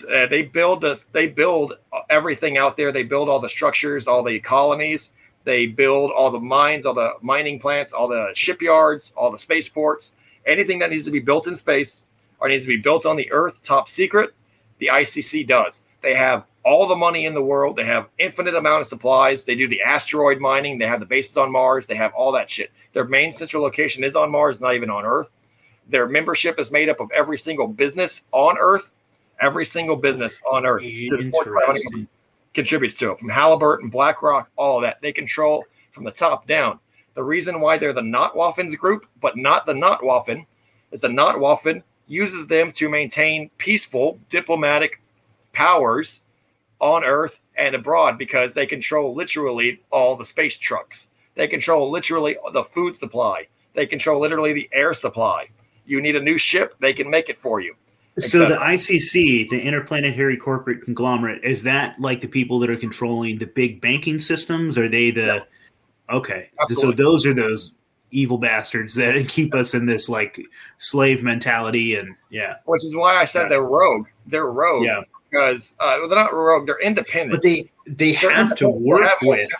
Uh, 0.04 0.26
they 0.28 0.42
build 0.42 0.80
the, 0.80 1.00
they 1.12 1.26
build 1.26 1.74
everything 2.08 2.56
out 2.56 2.76
there. 2.76 2.92
They 2.92 3.02
build 3.02 3.28
all 3.28 3.40
the 3.40 3.48
structures, 3.48 4.06
all 4.06 4.22
the 4.22 4.40
colonies. 4.40 5.10
They 5.44 5.66
build 5.66 6.12
all 6.12 6.30
the 6.30 6.38
mines, 6.40 6.86
all 6.86 6.94
the 6.94 7.14
mining 7.20 7.58
plants, 7.58 7.92
all 7.92 8.08
the 8.08 8.30
shipyards, 8.34 9.12
all 9.16 9.30
the 9.30 9.38
spaceports. 9.38 10.12
Anything 10.46 10.78
that 10.78 10.90
needs 10.90 11.04
to 11.04 11.10
be 11.10 11.20
built 11.20 11.46
in 11.46 11.56
space 11.56 12.02
or 12.40 12.48
needs 12.48 12.64
to 12.64 12.68
be 12.68 12.76
built 12.76 13.06
on 13.06 13.16
the 13.16 13.30
Earth, 13.30 13.54
top 13.62 13.88
secret, 13.88 14.34
the 14.78 14.88
ICC 14.92 15.46
does. 15.46 15.82
They 16.02 16.14
have 16.14 16.44
all 16.64 16.86
the 16.86 16.96
money 16.96 17.26
in 17.26 17.34
the 17.34 17.42
world. 17.42 17.76
They 17.76 17.84
have 17.84 18.08
infinite 18.18 18.54
amount 18.54 18.82
of 18.82 18.86
supplies. 18.86 19.44
They 19.44 19.54
do 19.54 19.68
the 19.68 19.82
asteroid 19.82 20.38
mining. 20.38 20.78
They 20.78 20.86
have 20.86 21.00
the 21.00 21.06
bases 21.06 21.36
on 21.36 21.50
Mars. 21.50 21.86
They 21.86 21.96
have 21.96 22.14
all 22.14 22.32
that 22.32 22.50
shit. 22.50 22.70
Their 22.92 23.04
main 23.04 23.32
central 23.32 23.62
location 23.62 24.04
is 24.04 24.16
on 24.16 24.30
Mars, 24.30 24.60
not 24.60 24.74
even 24.74 24.90
on 24.90 25.04
Earth. 25.04 25.28
Their 25.88 26.08
membership 26.08 26.58
is 26.58 26.70
made 26.70 26.88
up 26.88 27.00
of 27.00 27.10
every 27.10 27.38
single 27.38 27.66
business 27.66 28.22
on 28.32 28.56
Earth, 28.58 28.88
every 29.40 29.66
single 29.66 29.96
business 29.96 30.38
on 30.50 30.64
Earth. 30.64 30.82
Contributes 32.54 32.96
to 32.96 33.12
it 33.12 33.18
from 33.18 33.30
Halliburton, 33.30 33.88
BlackRock, 33.88 34.50
all 34.56 34.76
of 34.76 34.82
that. 34.82 34.98
They 35.00 35.12
control 35.12 35.64
from 35.92 36.04
the 36.04 36.10
top 36.10 36.46
down. 36.46 36.78
The 37.14 37.22
reason 37.22 37.60
why 37.60 37.78
they're 37.78 37.92
the 37.92 38.00
Nachtwaffens 38.00 38.76
group, 38.78 39.06
but 39.20 39.36
not 39.36 39.66
the 39.66 39.72
Nachtwaffen, 39.72 40.46
is 40.92 41.00
the 41.00 41.08
Nachtwaffen 41.08 41.82
uses 42.06 42.46
them 42.46 42.72
to 42.72 42.88
maintain 42.88 43.50
peaceful 43.58 44.18
diplomatic 44.28 45.00
powers 45.52 46.21
on 46.82 47.04
Earth 47.04 47.38
and 47.56 47.74
abroad 47.74 48.18
because 48.18 48.52
they 48.52 48.66
control 48.66 49.14
literally 49.14 49.80
all 49.90 50.16
the 50.16 50.26
space 50.26 50.58
trucks. 50.58 51.08
They 51.36 51.46
control 51.48 51.90
literally 51.90 52.36
the 52.52 52.64
food 52.74 52.96
supply. 52.96 53.46
They 53.74 53.86
control 53.86 54.20
literally 54.20 54.52
the 54.52 54.68
air 54.72 54.92
supply. 54.92 55.48
You 55.86 56.02
need 56.02 56.16
a 56.16 56.20
new 56.20 56.36
ship, 56.36 56.74
they 56.80 56.92
can 56.92 57.08
make 57.08 57.30
it 57.30 57.40
for 57.40 57.60
you. 57.60 57.74
So 58.18 58.46
the 58.46 58.56
ICC, 58.56 59.48
the 59.48 59.58
Interplanetary 59.58 60.36
Corporate 60.36 60.82
Conglomerate, 60.82 61.42
is 61.42 61.62
that 61.62 61.98
like 61.98 62.20
the 62.20 62.28
people 62.28 62.58
that 62.58 62.68
are 62.68 62.76
controlling 62.76 63.38
the 63.38 63.46
big 63.46 63.80
banking 63.80 64.18
systems? 64.18 64.76
Are 64.76 64.88
they 64.88 65.10
the 65.10 65.46
Yeah. 66.10 66.16
okay? 66.16 66.50
Absolutely. 66.60 66.96
So 66.96 67.02
those 67.02 67.24
are 67.24 67.32
those 67.32 67.72
evil 68.10 68.36
bastards 68.36 68.94
that 68.96 69.26
keep 69.28 69.54
us 69.54 69.72
in 69.72 69.86
this 69.86 70.10
like 70.10 70.44
slave 70.76 71.22
mentality 71.22 71.94
and 71.94 72.14
yeah, 72.28 72.56
Which 72.66 72.84
is 72.84 72.94
why 72.94 73.16
I 73.16 73.24
said 73.24 73.44
Gotcha. 73.44 73.54
they're 73.54 73.62
rogue. 73.64 74.06
They're 74.26 74.50
rogue 74.50 74.84
yeah. 74.84 75.00
Because 75.32 75.72
uh, 75.80 75.96
well, 76.00 76.08
they're 76.08 76.18
not 76.18 76.34
rogue. 76.34 76.66
They're 76.66 76.80
independent. 76.80 77.32
But 77.32 77.42
they 77.42 77.70
they 77.86 78.12
They're 78.16 78.30
have 78.30 78.54
to 78.56 78.68
work 78.68 79.02
have- 79.02 79.18
with 79.22 79.50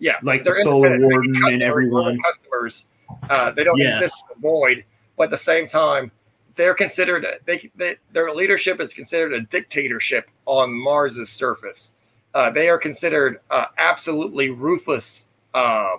yeah, 0.00 0.14
like 0.22 0.44
the 0.44 0.52
Solar 0.52 0.98
Warden 0.98 1.36
and 1.46 1.62
everyone. 1.62 2.18
Customers, 2.22 2.86
uh, 3.30 3.50
they 3.50 3.64
don't 3.64 3.78
Yeah. 3.78 3.96
exist 3.98 4.14
in 4.30 4.40
the 4.40 4.48
void, 4.48 4.84
but 5.16 5.24
at 5.24 5.30
the 5.30 5.36
same 5.36 5.66
time, 5.66 6.10
they're 6.54 6.74
considered. 6.74 7.26
They, 7.44 7.70
they 7.76 7.96
their 8.12 8.32
leadership 8.34 8.80
is 8.80 8.94
considered 8.94 9.32
a 9.34 9.42
dictatorship 9.42 10.28
on 10.46 10.72
Mars's 10.72 11.28
surface. 11.28 11.92
Uh, 12.34 12.50
they 12.50 12.68
are 12.68 12.78
considered 12.78 13.40
uh, 13.50 13.66
absolutely 13.78 14.50
ruthless 14.50 15.26
uh, 15.54 15.96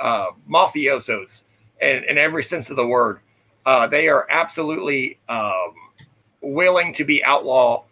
uh, 0.00 0.26
mafiosos 0.48 1.42
in, 1.80 2.04
in 2.08 2.16
every 2.16 2.42
sense 2.44 2.70
of 2.70 2.76
the 2.76 2.86
word. 2.86 3.20
Uh, 3.66 3.86
they 3.86 4.08
are 4.08 4.26
absolutely 4.30 5.18
um, 5.28 5.74
willing 6.40 6.94
to 6.94 7.04
be 7.04 7.22
outlaw 7.24 7.84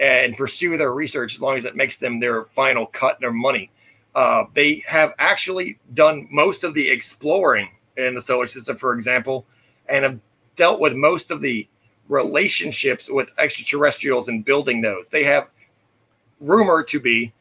and 0.00 0.36
pursue 0.36 0.76
their 0.76 0.94
research 0.94 1.34
as 1.34 1.40
long 1.40 1.56
as 1.56 1.64
it 1.64 1.76
makes 1.76 1.96
them 1.96 2.20
their 2.20 2.44
final 2.54 2.86
cut, 2.86 3.18
their 3.20 3.32
money. 3.32 3.70
Uh, 4.14 4.44
they 4.54 4.82
have 4.86 5.12
actually 5.18 5.78
done 5.94 6.26
most 6.30 6.64
of 6.64 6.74
the 6.74 6.88
exploring 6.88 7.68
in 7.96 8.14
the 8.14 8.22
solar 8.22 8.46
system, 8.46 8.76
for 8.76 8.94
example, 8.94 9.44
and 9.88 10.04
have 10.04 10.18
dealt 10.56 10.80
with 10.80 10.94
most 10.94 11.30
of 11.30 11.40
the 11.40 11.68
relationships 12.08 13.10
with 13.10 13.28
extraterrestrials 13.38 14.28
and 14.28 14.44
building 14.44 14.80
those. 14.80 15.08
They 15.08 15.24
have 15.24 15.48
rumored 16.40 16.88
to 16.88 17.00
be 17.00 17.32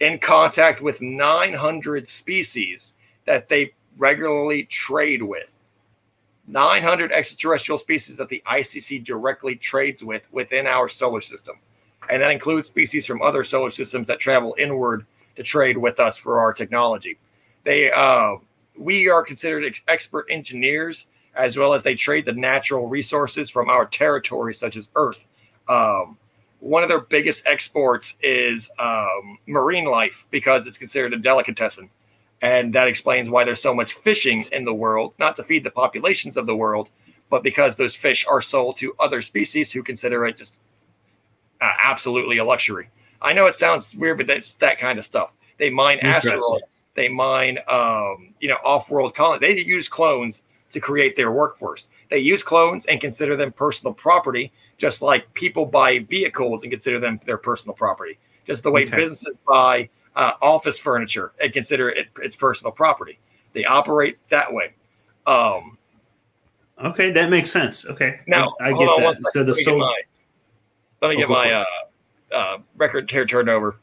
in 0.00 0.18
contact 0.18 0.80
with 0.80 1.00
900 1.00 2.08
species 2.08 2.92
that 3.24 3.48
they 3.48 3.72
regularly 3.96 4.64
trade 4.64 5.22
with. 5.22 5.48
900 6.48 7.12
extraterrestrial 7.12 7.78
species 7.78 8.16
that 8.16 8.28
the 8.28 8.42
ICC 8.50 9.04
directly 9.04 9.54
trades 9.54 10.02
with 10.02 10.22
within 10.32 10.66
our 10.66 10.88
solar 10.88 11.20
system. 11.20 11.56
And 12.10 12.22
that 12.22 12.30
includes 12.30 12.68
species 12.68 13.06
from 13.06 13.22
other 13.22 13.44
solar 13.44 13.70
systems 13.70 14.06
that 14.08 14.20
travel 14.20 14.54
inward 14.58 15.06
to 15.36 15.42
trade 15.42 15.78
with 15.78 16.00
us 16.00 16.16
for 16.16 16.40
our 16.40 16.52
technology. 16.52 17.18
They, 17.64 17.90
uh, 17.90 18.36
we 18.76 19.08
are 19.08 19.22
considered 19.22 19.64
ex- 19.64 19.80
expert 19.88 20.26
engineers 20.30 21.06
as 21.34 21.56
well 21.56 21.72
as 21.72 21.82
they 21.82 21.94
trade 21.94 22.26
the 22.26 22.32
natural 22.32 22.88
resources 22.88 23.48
from 23.48 23.70
our 23.70 23.86
territory, 23.86 24.54
such 24.54 24.76
as 24.76 24.88
Earth. 24.94 25.24
Um, 25.68 26.18
one 26.60 26.82
of 26.82 26.88
their 26.88 27.00
biggest 27.00 27.44
exports 27.46 28.16
is 28.22 28.70
um, 28.78 29.38
marine 29.46 29.86
life 29.86 30.24
because 30.30 30.66
it's 30.66 30.78
considered 30.78 31.12
a 31.12 31.18
delicatessen. 31.18 31.88
And 32.42 32.72
that 32.74 32.88
explains 32.88 33.30
why 33.30 33.44
there's 33.44 33.62
so 33.62 33.74
much 33.74 33.94
fishing 33.94 34.46
in 34.52 34.64
the 34.64 34.74
world, 34.74 35.14
not 35.18 35.36
to 35.36 35.44
feed 35.44 35.64
the 35.64 35.70
populations 35.70 36.36
of 36.36 36.46
the 36.46 36.56
world, 36.56 36.88
but 37.30 37.42
because 37.42 37.76
those 37.76 37.94
fish 37.94 38.26
are 38.26 38.42
sold 38.42 38.76
to 38.78 38.94
other 39.00 39.22
species 39.22 39.72
who 39.72 39.82
consider 39.82 40.26
it 40.26 40.36
just 40.36 40.58
uh, 41.62 41.72
absolutely 41.82 42.38
a 42.38 42.44
luxury. 42.44 42.90
I 43.22 43.32
know 43.32 43.46
it 43.46 43.54
sounds 43.54 43.94
weird, 43.94 44.18
but 44.18 44.26
that's 44.26 44.54
that 44.54 44.80
kind 44.80 44.98
of 44.98 45.04
stuff. 45.06 45.30
They 45.58 45.70
mine 45.70 46.00
asteroids. 46.00 46.72
They 46.94 47.08
mine, 47.08 47.58
um, 47.70 48.34
you 48.40 48.48
know, 48.48 48.56
off-world 48.64 49.14
colonies. 49.14 49.40
They 49.40 49.60
use 49.60 49.88
clones 49.88 50.42
to 50.72 50.80
create 50.80 51.16
their 51.16 51.30
workforce. 51.30 51.88
They 52.10 52.18
use 52.18 52.42
clones 52.42 52.84
and 52.86 53.00
consider 53.00 53.36
them 53.36 53.52
personal 53.52 53.94
property, 53.94 54.52
just 54.76 55.02
like 55.02 55.32
people 55.34 55.64
buy 55.64 56.00
vehicles 56.00 56.62
and 56.62 56.72
consider 56.72 56.98
them 56.98 57.20
their 57.24 57.38
personal 57.38 57.74
property. 57.74 58.18
Just 58.46 58.64
the 58.64 58.70
way 58.70 58.82
Okay. 58.82 58.96
businesses 58.96 59.36
buy 59.46 59.88
uh, 60.16 60.32
office 60.42 60.78
furniture 60.78 61.32
and 61.40 61.52
consider 61.52 61.90
it 61.90 62.08
its 62.20 62.36
personal 62.36 62.72
property. 62.72 63.18
They 63.52 63.64
operate 63.64 64.18
that 64.30 64.52
way. 64.52 64.74
Um, 65.26 65.78
Okay, 66.82 67.12
that 67.12 67.30
makes 67.30 67.52
sense. 67.52 67.86
Okay, 67.86 68.20
now, 68.26 68.56
I, 68.60 68.70
I 68.70 68.72
get 68.72 68.88
on 68.88 69.02
that. 69.02 69.16
So 69.32 69.44
the 69.44 69.52
Let 69.52 69.58
me 69.58 69.64
get 69.64 69.64
solar. 69.64 69.86
Let 71.02 71.10
me 71.10 71.16
Oh, 71.16 71.18
get 71.18 71.28
my 71.28 71.52
uh, 71.52 71.64
uh, 72.34 72.58
record 72.76 73.10
here 73.10 73.26
turned 73.26 73.50
over. 73.50 73.76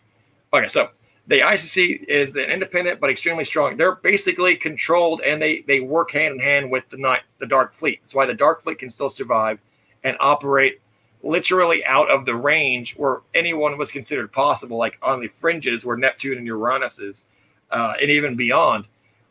Okay, 0.53 0.67
so 0.67 0.89
the 1.27 1.41
ICC 1.41 2.05
is 2.07 2.35
an 2.35 2.49
independent 2.49 2.99
but 2.99 3.11
extremely 3.11 3.45
strong. 3.45 3.77
They're 3.77 3.95
basically 3.95 4.55
controlled 4.55 5.21
and 5.21 5.39
they 5.39 5.63
they 5.67 5.79
work 5.79 6.11
hand 6.11 6.35
in 6.35 6.39
hand 6.39 6.71
with 6.71 6.89
the 6.89 6.97
night 6.97 7.21
the 7.39 7.45
Dark 7.45 7.75
Fleet. 7.75 7.99
That's 8.01 8.15
why 8.15 8.25
the 8.25 8.33
Dark 8.33 8.63
Fleet 8.63 8.79
can 8.79 8.89
still 8.89 9.11
survive 9.11 9.59
and 10.03 10.17
operate 10.19 10.81
literally 11.21 11.85
out 11.85 12.09
of 12.09 12.25
the 12.25 12.33
range 12.33 12.95
where 12.95 13.17
anyone 13.35 13.77
was 13.77 13.91
considered 13.91 14.31
possible, 14.31 14.77
like 14.77 14.97
on 15.01 15.19
the 15.19 15.27
fringes 15.39 15.83
where 15.83 15.97
Neptune 15.97 16.37
and 16.37 16.47
Uranus 16.47 16.99
is, 16.99 17.25
uh, 17.71 17.93
and 18.01 18.09
even 18.09 18.35
beyond, 18.35 18.85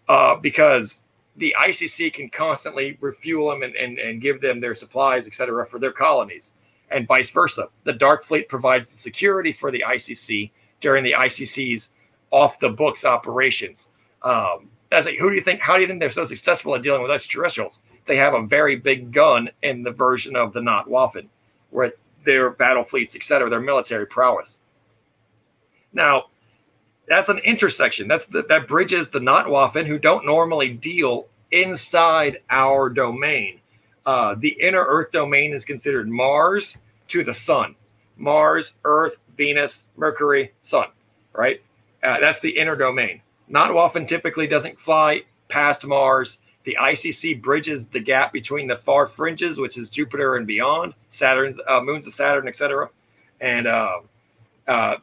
uh, 0.09 0.37
because 0.37 1.03
the 1.37 1.55
ICC 1.59 2.13
can 2.13 2.29
constantly 2.29 2.99
refuel 3.01 3.51
them 3.51 3.63
and, 3.63 3.75
and, 3.77 3.99
and 3.99 4.21
give 4.21 4.41
them 4.41 4.61
their 4.61 4.75
supplies, 4.75 5.27
et 5.27 5.35
cetera, 5.35 5.67
for 5.67 5.79
their 5.79 5.93
colonies, 5.93 6.53
and 6.91 7.07
vice 7.07 7.31
versa. 7.31 7.69
The 7.85 7.93
Dark 7.93 8.25
Fleet 8.25 8.49
provides 8.49 8.89
the 8.91 8.97
security 8.97 9.53
for 9.53 9.71
the 9.71 9.85
ICC 9.87 10.51
during 10.81 11.05
the 11.05 11.13
ICC's 11.13 11.91
off 12.31 12.59
the 12.61 12.69
books 12.69 13.05
operations. 13.05 13.89
Um, 14.23 14.69
as 14.91 15.07
a, 15.07 15.17
who 15.17 15.31
do 15.31 15.37
you 15.37 15.43
think? 15.43 15.61
How 15.61 15.75
do 15.75 15.83
you 15.83 15.87
think 15.87 16.01
they're 16.01 16.11
so 16.11 16.25
successful 16.25 16.75
at 16.75 16.83
dealing 16.83 17.03
with 17.03 17.11
extraterrestrials? 17.11 17.79
They 18.07 18.17
have 18.17 18.35
a 18.35 18.47
very 18.47 18.77
big 18.77 19.13
gun 19.13 19.51
in 19.63 19.83
the 19.83 19.91
version 19.91 20.35
of 20.35 20.53
the 20.53 20.63
Nacht 20.63 20.89
Waffen, 20.89 21.29
where 21.71 21.93
their 22.25 22.51
battle 22.51 22.85
fleets, 22.85 23.15
etc., 23.15 23.51
their 23.51 23.61
military 23.61 24.07
prowess. 24.07 24.59
Now, 25.93 26.25
that's 27.07 27.29
an 27.29 27.39
intersection. 27.39 28.09
That's 28.09 28.27
the, 28.27 28.45
that 28.49 28.69
bridges 28.69 29.11
the 29.11 29.21
Nacht 29.21 29.47
Waffen 29.47 29.87
who 29.87 29.99
don't 29.99 30.27
normally 30.27 30.71
deal 30.71 31.27
inside 31.51 32.39
our 32.51 32.91
domain. 32.91 33.61
Uh, 34.09 34.35
the 34.39 34.57
inner 34.59 34.83
Earth 34.83 35.13
domain 35.13 35.53
is 35.53 35.67
considered 35.67 36.09
Mars 36.09 36.79
to 37.09 37.23
the 37.23 37.35
Sun. 37.35 37.75
Mars, 38.17 38.73
Earth, 38.85 39.19
Venus, 39.37 39.83
Mercury, 39.99 40.55
Sun. 40.63 40.87
Right? 41.35 41.61
Uh, 42.03 42.19
that's 42.19 42.41
the 42.41 42.49
inner 42.49 42.75
domain. 42.75 43.21
Nachtwaffen 43.51 44.09
typically 44.09 44.47
doesn't 44.47 44.81
fly 44.81 45.25
past 45.51 45.85
Mars. 45.85 46.39
The 46.65 46.79
ICC 46.81 47.43
bridges 47.43 47.87
the 47.87 48.01
gap 48.01 48.33
between 48.33 48.67
the 48.67 48.79
far 48.79 49.09
fringes, 49.09 49.59
which 49.59 49.77
is 49.77 49.91
Jupiter 49.91 50.37
and 50.37 50.47
beyond, 50.47 50.95
Saturn's 51.11 51.59
uh, 51.69 51.83
moons 51.83 52.07
of 52.07 52.15
Saturn, 52.15 52.49
etc. 52.49 52.89
And 53.43 53.67
uh, 53.67 53.99
uh, 54.67 54.97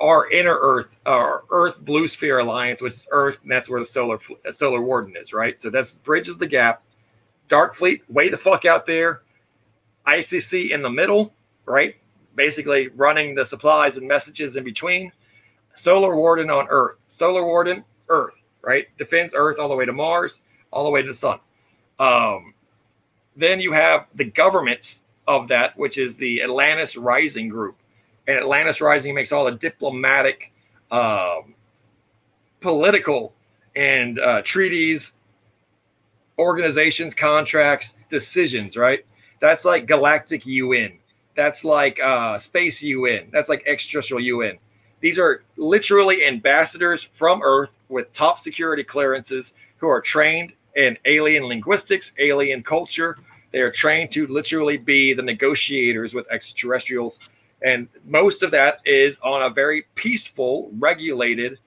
our 0.00 0.30
inner 0.30 0.56
Earth, 0.60 0.86
our 1.06 1.42
Earth 1.50 1.74
Blue 1.80 2.06
Sphere 2.06 2.38
Alliance, 2.38 2.80
which 2.80 2.94
is 2.94 3.08
Earth, 3.10 3.36
and 3.42 3.50
that's 3.50 3.68
where 3.68 3.80
the 3.80 3.86
solar 3.86 4.20
solar 4.52 4.80
warden 4.80 5.16
is, 5.20 5.32
right? 5.32 5.60
So 5.60 5.70
that's 5.70 5.94
bridges 5.94 6.38
the 6.38 6.46
gap. 6.46 6.84
Dark 7.48 7.76
Fleet, 7.76 8.02
way 8.08 8.28
the 8.28 8.38
fuck 8.38 8.64
out 8.64 8.86
there. 8.86 9.22
ICC 10.06 10.70
in 10.70 10.82
the 10.82 10.90
middle, 10.90 11.32
right? 11.66 11.94
Basically 12.34 12.88
running 12.88 13.34
the 13.34 13.44
supplies 13.44 13.96
and 13.96 14.06
messages 14.06 14.56
in 14.56 14.64
between. 14.64 15.12
Solar 15.76 16.14
Warden 16.16 16.50
on 16.50 16.66
Earth. 16.68 16.96
Solar 17.08 17.44
Warden, 17.44 17.84
Earth, 18.08 18.34
right? 18.62 18.86
Defends 18.98 19.34
Earth 19.36 19.58
all 19.58 19.68
the 19.68 19.74
way 19.74 19.84
to 19.84 19.92
Mars, 19.92 20.38
all 20.70 20.84
the 20.84 20.90
way 20.90 21.02
to 21.02 21.08
the 21.08 21.14
sun. 21.14 21.38
Um, 21.98 22.54
then 23.36 23.60
you 23.60 23.72
have 23.72 24.06
the 24.14 24.24
governments 24.24 25.02
of 25.26 25.48
that, 25.48 25.76
which 25.76 25.98
is 25.98 26.14
the 26.16 26.42
Atlantis 26.42 26.96
Rising 26.96 27.48
Group. 27.48 27.76
And 28.26 28.38
Atlantis 28.38 28.80
Rising 28.80 29.14
makes 29.14 29.32
all 29.32 29.44
the 29.44 29.52
diplomatic, 29.52 30.52
um, 30.90 31.54
political, 32.60 33.34
and 33.76 34.18
uh, 34.20 34.42
treaties, 34.42 35.12
organizations, 36.38 37.14
contracts, 37.14 37.94
decisions, 38.10 38.76
right? 38.76 39.04
That's 39.40 39.64
like 39.64 39.86
Galactic 39.86 40.46
UN. 40.46 40.98
That's 41.36 41.64
like 41.64 42.00
uh, 42.00 42.38
Space 42.38 42.82
UN. 42.82 43.28
That's 43.32 43.48
like 43.48 43.64
Extraterrestrial 43.66 44.20
UN. 44.20 44.58
These 45.00 45.18
are 45.18 45.42
literally 45.56 46.24
ambassadors 46.24 47.06
from 47.12 47.42
Earth 47.42 47.70
with 47.88 48.12
top 48.12 48.40
security 48.40 48.82
clearances 48.82 49.52
who 49.76 49.88
are 49.88 50.00
trained 50.00 50.52
in 50.76 50.96
alien 51.04 51.44
linguistics, 51.44 52.12
alien 52.18 52.62
culture. 52.62 53.18
They 53.52 53.60
are 53.60 53.70
trained 53.70 54.12
to 54.12 54.26
literally 54.26 54.76
be 54.76 55.12
the 55.12 55.22
negotiators 55.22 56.14
with 56.14 56.26
extraterrestrials. 56.30 57.18
And 57.62 57.88
most 58.06 58.42
of 58.42 58.50
that 58.52 58.78
is 58.84 59.18
on 59.20 59.42
a 59.42 59.50
very 59.50 59.84
peaceful, 59.94 60.70
regulated, 60.78 61.58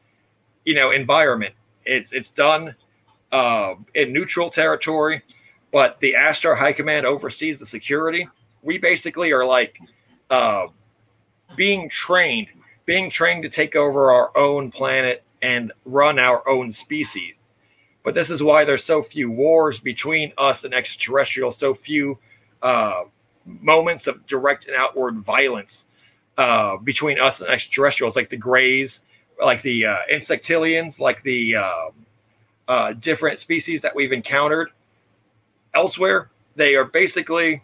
you 0.65 0.73
know, 0.73 0.91
environment. 0.91 1.53
It's 1.85 2.11
it's 2.11 2.29
done 2.29 2.75
uh, 3.31 3.75
in 3.95 4.13
neutral 4.13 4.49
territory, 4.49 5.21
but 5.71 5.99
the 5.99 6.13
Ashtar 6.13 6.57
High 6.57 6.73
Command 6.73 7.05
oversees 7.05 7.59
the 7.59 7.65
security. 7.65 8.27
We 8.61 8.77
basically 8.77 9.31
are 9.31 9.45
like 9.45 9.77
uh, 10.29 10.67
being 11.55 11.89
trained, 11.89 12.47
being 12.85 13.09
trained 13.09 13.43
to 13.43 13.49
take 13.49 13.75
over 13.75 14.11
our 14.11 14.35
own 14.37 14.71
planet 14.71 15.23
and 15.41 15.71
run 15.85 16.19
our 16.19 16.47
own 16.47 16.71
species. 16.71 17.35
But 18.03 18.15
this 18.15 18.29
is 18.29 18.41
why 18.41 18.63
there's 18.63 18.85
so 18.85 19.03
few 19.03 19.29
wars 19.29 19.79
between 19.79 20.31
us 20.37 20.63
and 20.63 20.73
extraterrestrials, 20.73 21.57
so 21.57 21.73
few 21.73 22.17
uh, 22.61 23.03
moments 23.45 24.07
of 24.07 24.25
direct 24.27 24.67
and 24.67 24.75
outward 24.75 25.19
violence 25.19 25.87
uh, 26.37 26.77
between 26.77 27.19
us 27.19 27.41
and 27.41 27.49
extraterrestrials, 27.49 28.15
like 28.15 28.29
the 28.29 28.37
Greys, 28.37 29.01
like 29.43 29.61
the 29.61 29.85
uh, 29.85 29.97
Insectilians, 30.11 30.99
like 30.99 31.21
the 31.23 31.55
uh, 31.55 31.89
uh, 32.67 32.93
different 32.93 33.39
species 33.39 33.81
that 33.81 33.95
we've 33.95 34.11
encountered 34.11 34.71
elsewhere. 35.73 36.29
They 36.55 36.75
are 36.75 36.85
basically 36.85 37.61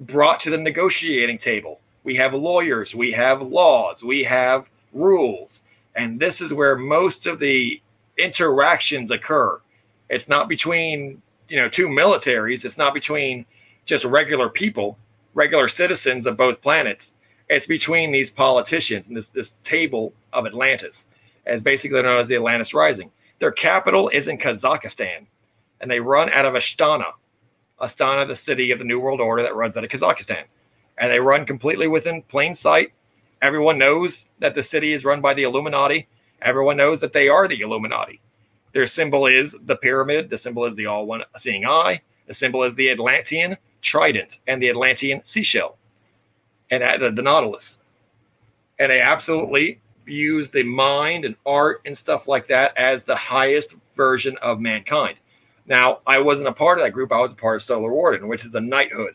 brought 0.00 0.40
to 0.40 0.50
the 0.50 0.58
negotiating 0.58 1.38
table. 1.38 1.80
We 2.04 2.16
have 2.16 2.34
lawyers, 2.34 2.94
we 2.94 3.12
have 3.12 3.42
laws, 3.42 4.02
we 4.02 4.24
have 4.24 4.66
rules. 4.92 5.62
And 5.94 6.20
this 6.20 6.40
is 6.40 6.52
where 6.52 6.76
most 6.76 7.26
of 7.26 7.38
the 7.38 7.80
interactions 8.18 9.10
occur. 9.10 9.60
It's 10.08 10.28
not 10.28 10.48
between, 10.48 11.20
you 11.48 11.56
know, 11.56 11.68
two 11.68 11.88
militaries, 11.88 12.64
it's 12.64 12.78
not 12.78 12.94
between 12.94 13.44
just 13.86 14.04
regular 14.04 14.48
people, 14.48 14.98
regular 15.34 15.68
citizens 15.68 16.26
of 16.26 16.36
both 16.36 16.62
planets. 16.62 17.12
It's 17.48 17.66
between 17.66 18.12
these 18.12 18.30
politicians 18.30 19.08
and 19.08 19.16
this 19.16 19.28
this 19.28 19.52
table 19.64 20.12
of 20.32 20.46
Atlantis, 20.46 21.06
as 21.46 21.62
basically 21.62 22.02
known 22.02 22.20
as 22.20 22.28
the 22.28 22.34
Atlantis 22.36 22.74
Rising. 22.74 23.10
Their 23.38 23.52
capital 23.52 24.08
is 24.08 24.28
in 24.28 24.38
Kazakhstan, 24.38 25.26
and 25.80 25.90
they 25.90 26.00
run 26.00 26.30
out 26.30 26.46
of 26.46 26.54
Astana. 26.54 27.12
Astana, 27.80 28.26
the 28.26 28.36
city 28.36 28.70
of 28.70 28.78
the 28.78 28.84
New 28.84 28.98
World 28.98 29.20
Order 29.20 29.42
that 29.42 29.54
runs 29.54 29.76
out 29.76 29.84
of 29.84 29.90
Kazakhstan. 29.90 30.44
And 30.98 31.12
they 31.12 31.20
run 31.20 31.44
completely 31.44 31.88
within 31.88 32.22
plain 32.22 32.54
sight. 32.54 32.92
Everyone 33.42 33.76
knows 33.76 34.24
that 34.38 34.54
the 34.54 34.62
city 34.62 34.94
is 34.94 35.04
run 35.04 35.20
by 35.20 35.34
the 35.34 35.42
Illuminati. 35.42 36.08
Everyone 36.40 36.78
knows 36.78 37.00
that 37.00 37.12
they 37.12 37.28
are 37.28 37.46
the 37.46 37.60
Illuminati. 37.60 38.20
Their 38.72 38.86
symbol 38.86 39.26
is 39.26 39.54
the 39.64 39.76
pyramid. 39.76 40.30
The 40.30 40.38
symbol 40.38 40.64
is 40.64 40.74
the 40.76 40.86
all 40.86 41.06
one 41.06 41.22
seeing 41.36 41.66
eye. 41.66 42.00
The 42.26 42.34
symbol 42.34 42.62
is 42.62 42.74
the 42.74 42.90
Atlantean 42.90 43.56
trident 43.82 44.40
and 44.46 44.60
the 44.62 44.68
Atlantean 44.68 45.22
seashell 45.24 45.76
and 46.70 46.82
the, 46.82 47.10
the 47.10 47.22
Nautilus. 47.22 47.78
And 48.78 48.90
they 48.90 49.00
absolutely 49.00 49.80
use 50.06 50.50
the 50.50 50.62
mind 50.62 51.24
and 51.24 51.36
art 51.44 51.82
and 51.84 51.96
stuff 51.96 52.28
like 52.28 52.48
that 52.48 52.76
as 52.76 53.04
the 53.04 53.16
highest 53.16 53.74
version 53.96 54.36
of 54.42 54.60
mankind. 54.60 55.16
Now, 55.66 56.00
I 56.06 56.18
wasn't 56.18 56.48
a 56.48 56.52
part 56.52 56.78
of 56.78 56.84
that 56.84 56.92
group. 56.92 57.12
I 57.12 57.20
was 57.20 57.32
a 57.32 57.34
part 57.34 57.56
of 57.56 57.62
Solar 57.62 57.92
Warden, 57.92 58.28
which 58.28 58.44
is 58.44 58.54
a 58.54 58.60
knighthood, 58.60 59.14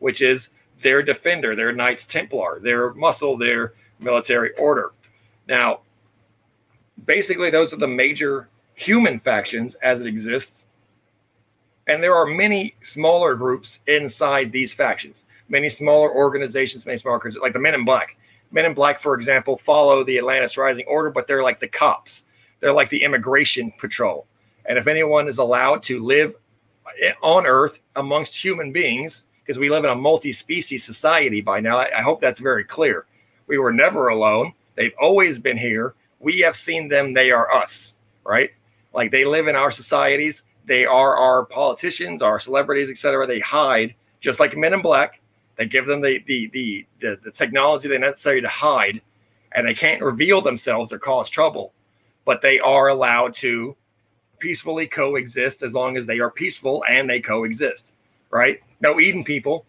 which 0.00 0.20
is 0.20 0.50
their 0.82 1.02
defender, 1.02 1.54
their 1.54 1.72
Knights 1.72 2.06
Templar, 2.06 2.60
their 2.60 2.92
muscle, 2.94 3.36
their 3.36 3.74
military 4.00 4.52
order. 4.54 4.92
Now, 5.48 5.80
basically, 7.06 7.50
those 7.50 7.72
are 7.72 7.76
the 7.76 7.86
major 7.86 8.48
human 8.74 9.20
factions 9.20 9.74
as 9.76 10.00
it 10.00 10.06
exists. 10.06 10.64
And 11.86 12.02
there 12.02 12.14
are 12.14 12.26
many 12.26 12.74
smaller 12.82 13.34
groups 13.34 13.80
inside 13.86 14.52
these 14.52 14.72
factions, 14.72 15.24
many 15.48 15.68
smaller 15.68 16.12
organizations, 16.12 16.86
many 16.86 16.98
smaller, 16.98 17.18
groups, 17.18 17.36
like 17.36 17.52
the 17.52 17.58
Men 17.58 17.74
in 17.74 17.84
Black. 17.84 18.16
Men 18.52 18.66
in 18.66 18.74
Black, 18.74 19.00
for 19.00 19.14
example, 19.14 19.56
follow 19.56 20.04
the 20.04 20.18
Atlantis 20.18 20.56
Rising 20.56 20.84
Order, 20.86 21.10
but 21.10 21.26
they're 21.26 21.42
like 21.42 21.58
the 21.58 21.68
cops. 21.68 22.24
They're 22.60 22.72
like 22.72 22.90
the 22.90 23.02
immigration 23.02 23.72
patrol. 23.78 24.26
And 24.66 24.78
if 24.78 24.86
anyone 24.86 25.26
is 25.26 25.38
allowed 25.38 25.82
to 25.84 26.04
live 26.04 26.34
on 27.22 27.46
Earth 27.46 27.78
amongst 27.96 28.36
human 28.36 28.70
beings, 28.70 29.24
because 29.44 29.58
we 29.58 29.70
live 29.70 29.84
in 29.84 29.90
a 29.90 29.94
multi 29.94 30.32
species 30.32 30.84
society 30.84 31.40
by 31.40 31.60
now, 31.60 31.78
I, 31.78 31.98
I 31.98 32.02
hope 32.02 32.20
that's 32.20 32.38
very 32.38 32.64
clear. 32.64 33.06
We 33.46 33.58
were 33.58 33.72
never 33.72 34.08
alone. 34.08 34.52
They've 34.76 34.94
always 35.00 35.38
been 35.38 35.58
here. 35.58 35.94
We 36.20 36.38
have 36.40 36.56
seen 36.56 36.88
them. 36.88 37.12
They 37.12 37.30
are 37.30 37.52
us, 37.52 37.96
right? 38.24 38.50
Like 38.94 39.10
they 39.10 39.24
live 39.24 39.48
in 39.48 39.56
our 39.56 39.70
societies. 39.70 40.42
They 40.66 40.84
are 40.84 41.16
our 41.16 41.46
politicians, 41.46 42.22
our 42.22 42.38
celebrities, 42.38 42.90
etc. 42.90 43.26
They 43.26 43.40
hide 43.40 43.94
just 44.20 44.38
like 44.38 44.56
Men 44.56 44.74
in 44.74 44.82
Black. 44.82 45.20
They 45.56 45.66
give 45.66 45.86
them 45.86 46.00
the, 46.00 46.18
the 46.26 46.50
the 46.52 46.86
the 47.00 47.18
the, 47.24 47.30
technology 47.30 47.88
they 47.88 47.98
necessary 47.98 48.40
to 48.40 48.48
hide, 48.48 49.00
and 49.54 49.66
they 49.66 49.74
can't 49.74 50.02
reveal 50.02 50.40
themselves 50.40 50.92
or 50.92 50.98
cause 50.98 51.28
trouble, 51.28 51.72
but 52.24 52.40
they 52.40 52.58
are 52.58 52.88
allowed 52.88 53.34
to 53.36 53.76
peacefully 54.38 54.86
coexist 54.86 55.62
as 55.62 55.72
long 55.72 55.96
as 55.96 56.06
they 56.06 56.18
are 56.18 56.30
peaceful 56.30 56.82
and 56.88 57.08
they 57.08 57.20
coexist. 57.20 57.92
Right? 58.30 58.60
No 58.80 58.98
Eden 58.98 59.24
people, 59.24 59.66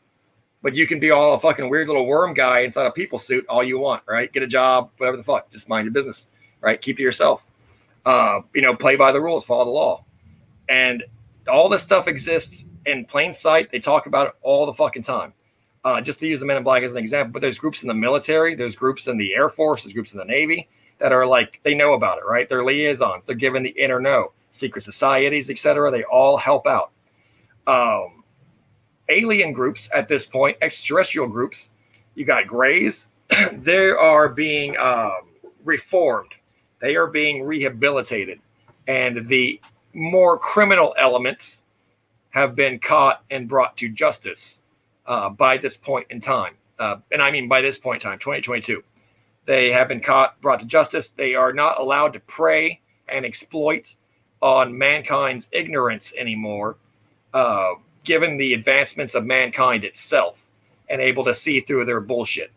but 0.62 0.74
you 0.74 0.88
can 0.88 1.00
be 1.00 1.12
all 1.12 1.36
a 1.36 1.40
fucking 1.40 1.70
weird 1.70 1.88
little 1.88 2.06
worm 2.06 2.34
guy 2.34 2.62
inside 2.62 2.86
a 2.86 2.92
people 2.92 3.20
suit 3.20 3.46
all 3.48 3.64
you 3.64 3.78
want. 3.78 4.04
Right? 4.08 4.32
Get 4.32 4.42
a 4.42 4.48
job, 4.48 4.90
whatever 4.98 5.18
the 5.18 5.24
fuck. 5.24 5.52
Just 5.52 5.68
mind 5.68 5.86
your 5.86 5.94
business. 5.94 6.28
Right? 6.62 6.82
Keep 6.82 6.98
to 6.98 7.04
yourself. 7.04 7.44
Uh, 8.06 8.42
you 8.54 8.62
know, 8.62 8.76
play 8.76 8.96
by 8.96 9.12
the 9.12 9.20
rules, 9.20 9.46
follow 9.46 9.66
the 9.66 9.72
law, 9.72 10.04
and 10.68 11.04
all 11.48 11.70
this 11.70 11.84
stuff 11.84 12.08
exists 12.08 12.66
in 12.86 13.06
plain 13.06 13.34
sight. 13.34 13.72
They 13.72 13.80
talk 13.80 14.08
about 14.08 14.28
it 14.28 14.34
all 14.42 14.66
the 14.66 14.74
fucking 14.74 15.04
time 15.04 15.34
uh, 15.86 16.02
just 16.02 16.20
to 16.20 16.28
use 16.28 16.40
the 16.40 16.46
Men 16.46 16.58
in 16.58 16.64
Black 16.64 16.84
as 16.84 16.92
an 16.92 16.98
example, 16.98 17.34
but 17.34 17.42
there's 17.42 17.58
groups 17.58 17.82
in 17.82 17.88
the 17.88 17.94
military, 17.94 18.56
there's 18.56 18.76
groups 18.76 19.08
in 19.08 19.18
the 19.18 19.34
Air 19.34 19.50
Force, 19.50 19.84
there's 19.84 19.94
groups 19.94 20.14
in 20.14 20.18
the 20.20 20.26
Navy 20.26 20.70
that 21.00 21.12
are 21.12 21.28
like 21.28 21.60
they 21.64 21.74
know 21.74 21.94
about 21.94 22.20
it, 22.20 22.26
right? 22.26 22.48
They're 22.48 22.64
liaisons, 22.64 23.26
they're 23.26 23.36
given 23.36 23.64
the 23.64 23.70
inner 23.70 24.00
know, 24.00 24.32
secret 24.52 24.86
societies, 24.86 25.50
etc. 25.50 25.92
They 25.92 26.04
all 26.04 26.38
help 26.38 26.68
out. 26.68 26.92
Um, 27.68 28.24
alien 29.10 29.52
groups 29.52 29.90
at 29.94 30.08
this 30.08 30.26
point, 30.26 30.58
extraterrestrial 30.62 31.28
groups, 31.28 31.70
you 32.16 32.26
got 32.26 32.48
Greys, 32.48 33.08
they 33.52 33.90
are 33.90 34.30
being 34.30 34.78
um, 34.78 35.32
reformed, 35.66 36.32
they 36.80 36.96
are 36.96 37.08
being 37.08 37.44
rehabilitated, 37.44 38.40
and 38.88 39.28
the 39.28 39.60
more 39.94 40.38
criminal 40.38 40.96
elements 40.98 41.64
have 42.30 42.56
been 42.56 42.80
caught 42.80 43.24
and 43.30 43.48
brought 43.48 43.78
to 43.78 43.90
justice 43.90 44.60
uh, 45.06 45.30
by 45.30 45.58
this 45.58 45.78
point 45.78 46.08
in 46.10 46.22
time. 46.22 46.56
Uh, 46.80 46.98
and 47.12 47.22
I 47.22 47.32
mean 47.32 47.48
by 47.48 47.62
this 47.62 47.78
point 47.78 48.04
in 48.04 48.10
time, 48.10 48.20
2022. 48.20 48.84
They 49.46 49.72
have 49.72 49.88
been 49.88 50.00
caught, 50.00 50.40
brought 50.42 50.62
to 50.62 50.66
justice. 50.66 51.10
They 51.10 51.36
are 51.36 51.52
not 51.52 51.80
allowed 51.80 52.14
to 52.14 52.20
prey 52.22 52.80
and 53.10 53.26
exploit 53.26 53.94
on 54.42 54.78
mankind's 54.78 55.48
ignorance 55.52 56.14
anymore, 56.18 56.78
uh, 57.34 57.74
given 58.04 58.38
the 58.38 58.54
advancements 58.54 59.16
of 59.16 59.26
mankind 59.26 59.84
itself 59.84 60.38
and 60.90 61.02
able 61.02 61.26
to 61.26 61.34
see 61.34 61.62
through 61.62 61.86
their 61.86 62.00
bullshit. 62.00 62.52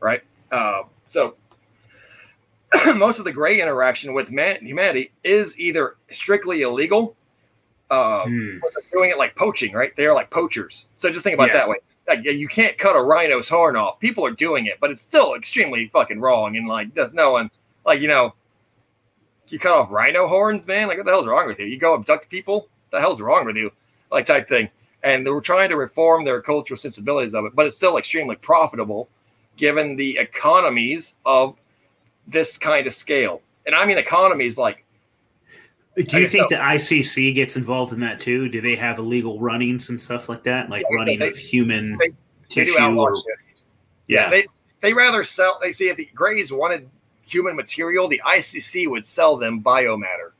Right? 0.00 0.22
Uh, 0.50 0.82
so, 1.08 1.34
most 2.94 3.18
of 3.18 3.24
the 3.24 3.32
gray 3.32 3.60
interaction 3.60 4.14
with 4.14 4.30
man- 4.30 4.64
humanity 4.64 5.10
is 5.24 5.58
either 5.58 5.96
strictly 6.12 6.62
illegal 6.62 7.16
uh, 7.90 8.24
hmm. 8.24 8.58
doing 8.92 9.10
it 9.10 9.18
like 9.18 9.34
poaching, 9.34 9.72
right? 9.72 9.96
They 9.96 10.06
are 10.06 10.14
like 10.14 10.30
poachers. 10.30 10.86
So 10.96 11.10
just 11.10 11.24
think 11.24 11.34
about 11.34 11.48
yeah. 11.48 11.54
that 11.54 11.68
way 11.68 11.78
like 12.08 12.24
you 12.24 12.48
can't 12.48 12.76
cut 12.78 12.96
a 12.96 13.02
rhino's 13.02 13.48
horn 13.48 13.76
off. 13.76 14.00
People 14.00 14.24
are 14.24 14.32
doing 14.32 14.66
it, 14.66 14.78
but 14.80 14.90
it's 14.90 15.02
still 15.02 15.34
extremely 15.34 15.88
fucking 15.92 16.20
wrong. 16.20 16.56
And 16.56 16.66
like, 16.66 16.94
there's 16.94 17.12
no 17.12 17.32
one 17.32 17.50
like 17.84 18.00
you 18.00 18.08
know, 18.08 18.34
you 19.48 19.58
cut 19.58 19.72
off 19.72 19.90
rhino 19.90 20.26
horns, 20.26 20.66
man. 20.66 20.88
Like, 20.88 20.98
what 20.98 21.06
the 21.06 21.12
hell's 21.12 21.26
wrong 21.26 21.46
with 21.46 21.58
you? 21.58 21.66
You 21.66 21.78
go 21.78 21.94
abduct 21.94 22.28
people? 22.30 22.62
What 22.62 22.70
the 22.90 23.00
hell's 23.00 23.20
wrong 23.20 23.44
with 23.46 23.56
you? 23.56 23.70
Like 24.10 24.26
type 24.26 24.48
thing. 24.48 24.68
And 25.04 25.24
they 25.24 25.30
were 25.30 25.40
trying 25.40 25.68
to 25.68 25.76
reform 25.76 26.24
their 26.24 26.42
cultural 26.42 26.78
sensibilities 26.78 27.34
of 27.34 27.44
it, 27.44 27.54
but 27.54 27.66
it's 27.66 27.76
still 27.76 27.98
extremely 27.98 28.36
profitable 28.36 29.08
given 29.56 29.96
the 29.96 30.16
economies 30.18 31.14
of 31.26 31.56
this 32.26 32.56
kind 32.56 32.86
of 32.86 32.94
scale. 32.94 33.42
And 33.66 33.74
I 33.74 33.84
mean 33.84 33.98
economies 33.98 34.56
like 34.56 34.84
Do 36.06 36.20
you 36.20 36.28
think 36.28 36.48
so, 36.48 36.56
the 36.56 36.62
ICC 36.62 37.34
gets 37.34 37.56
involved 37.56 37.92
in 37.92 38.00
that 38.00 38.20
too? 38.20 38.48
Do 38.48 38.60
they 38.60 38.76
have 38.76 38.98
illegal 38.98 39.40
runnings 39.40 39.88
and 39.88 40.00
stuff 40.00 40.28
like 40.28 40.44
that, 40.44 40.70
like 40.70 40.84
yeah, 40.90 40.96
running 40.96 41.18
they, 41.18 41.28
of 41.28 41.36
human 41.36 41.96
they, 41.98 42.12
tissue? 42.48 42.74
They 42.76 42.84
or, 42.84 43.16
yeah. 43.16 43.32
yeah, 44.06 44.30
they 44.30 44.46
they 44.80 44.92
rather 44.92 45.24
sell. 45.24 45.58
They 45.60 45.72
see 45.72 45.88
if 45.88 45.96
the 45.96 46.08
Greys 46.14 46.52
wanted 46.52 46.88
human 47.28 47.56
material, 47.56 48.08
the 48.08 48.20
ICC 48.26 48.88
would 48.88 49.04
sell 49.04 49.36
them 49.36 49.62
biomatter. 49.62 50.32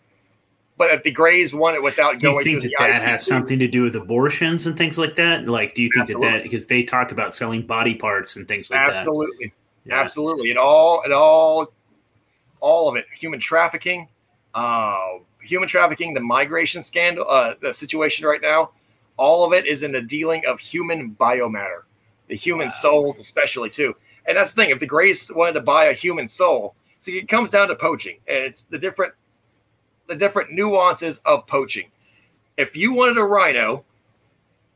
But 0.76 0.92
if 0.92 1.02
the 1.02 1.10
Greys 1.10 1.52
want 1.52 1.76
it 1.76 1.82
without 1.82 2.20
do 2.20 2.28
going, 2.28 2.46
you 2.46 2.60
think 2.60 2.62
that 2.62 2.72
that 2.78 3.02
ICC, 3.02 3.04
has 3.04 3.26
something 3.26 3.58
to 3.58 3.66
do 3.66 3.82
with 3.82 3.96
abortions 3.96 4.66
and 4.66 4.76
things 4.76 4.96
like 4.96 5.16
that? 5.16 5.48
Like, 5.48 5.74
do 5.74 5.82
you 5.82 5.90
think 5.92 6.04
absolutely. 6.04 6.28
that 6.28 6.36
that 6.36 6.42
because 6.44 6.66
they 6.68 6.84
talk 6.84 7.10
about 7.10 7.34
selling 7.34 7.66
body 7.66 7.96
parts 7.96 8.36
and 8.36 8.46
things 8.46 8.70
like 8.70 8.80
absolutely. 8.80 8.94
that? 8.94 9.10
Absolutely, 9.10 9.52
yeah. 9.86 10.00
absolutely. 10.00 10.50
It 10.52 10.56
all, 10.56 11.02
it 11.04 11.10
all, 11.10 11.72
all 12.60 12.88
of 12.88 12.94
it. 12.94 13.06
Human 13.18 13.40
trafficking, 13.40 14.06
uh, 14.54 15.18
human 15.48 15.68
trafficking, 15.68 16.14
the 16.14 16.20
migration 16.20 16.82
scandal, 16.82 17.28
uh, 17.28 17.54
the 17.60 17.72
situation 17.72 18.26
right 18.26 18.42
now. 18.42 18.70
All 19.16 19.44
of 19.44 19.52
it 19.52 19.66
is 19.66 19.82
in 19.82 19.90
the 19.90 20.02
dealing 20.02 20.42
of 20.46 20.60
human 20.60 21.16
biomatter, 21.18 21.82
the 22.28 22.36
human 22.36 22.68
wow. 22.68 22.74
souls, 22.80 23.18
especially 23.18 23.70
too. 23.70 23.96
And 24.26 24.36
that's 24.36 24.52
the 24.52 24.62
thing. 24.62 24.70
If 24.70 24.78
the 24.78 24.86
Greys 24.86 25.32
wanted 25.34 25.54
to 25.54 25.60
buy 25.60 25.86
a 25.86 25.94
human 25.94 26.28
soul, 26.28 26.74
see, 27.00 27.18
it 27.18 27.28
comes 27.28 27.50
down 27.50 27.68
to 27.68 27.74
poaching, 27.74 28.18
and 28.28 28.38
it's 28.38 28.62
the 28.64 28.78
different, 28.78 29.14
the 30.06 30.14
different 30.14 30.52
nuances 30.52 31.20
of 31.24 31.46
poaching. 31.46 31.90
If 32.58 32.76
you 32.76 32.92
wanted 32.92 33.16
a 33.16 33.24
rhino, 33.24 33.84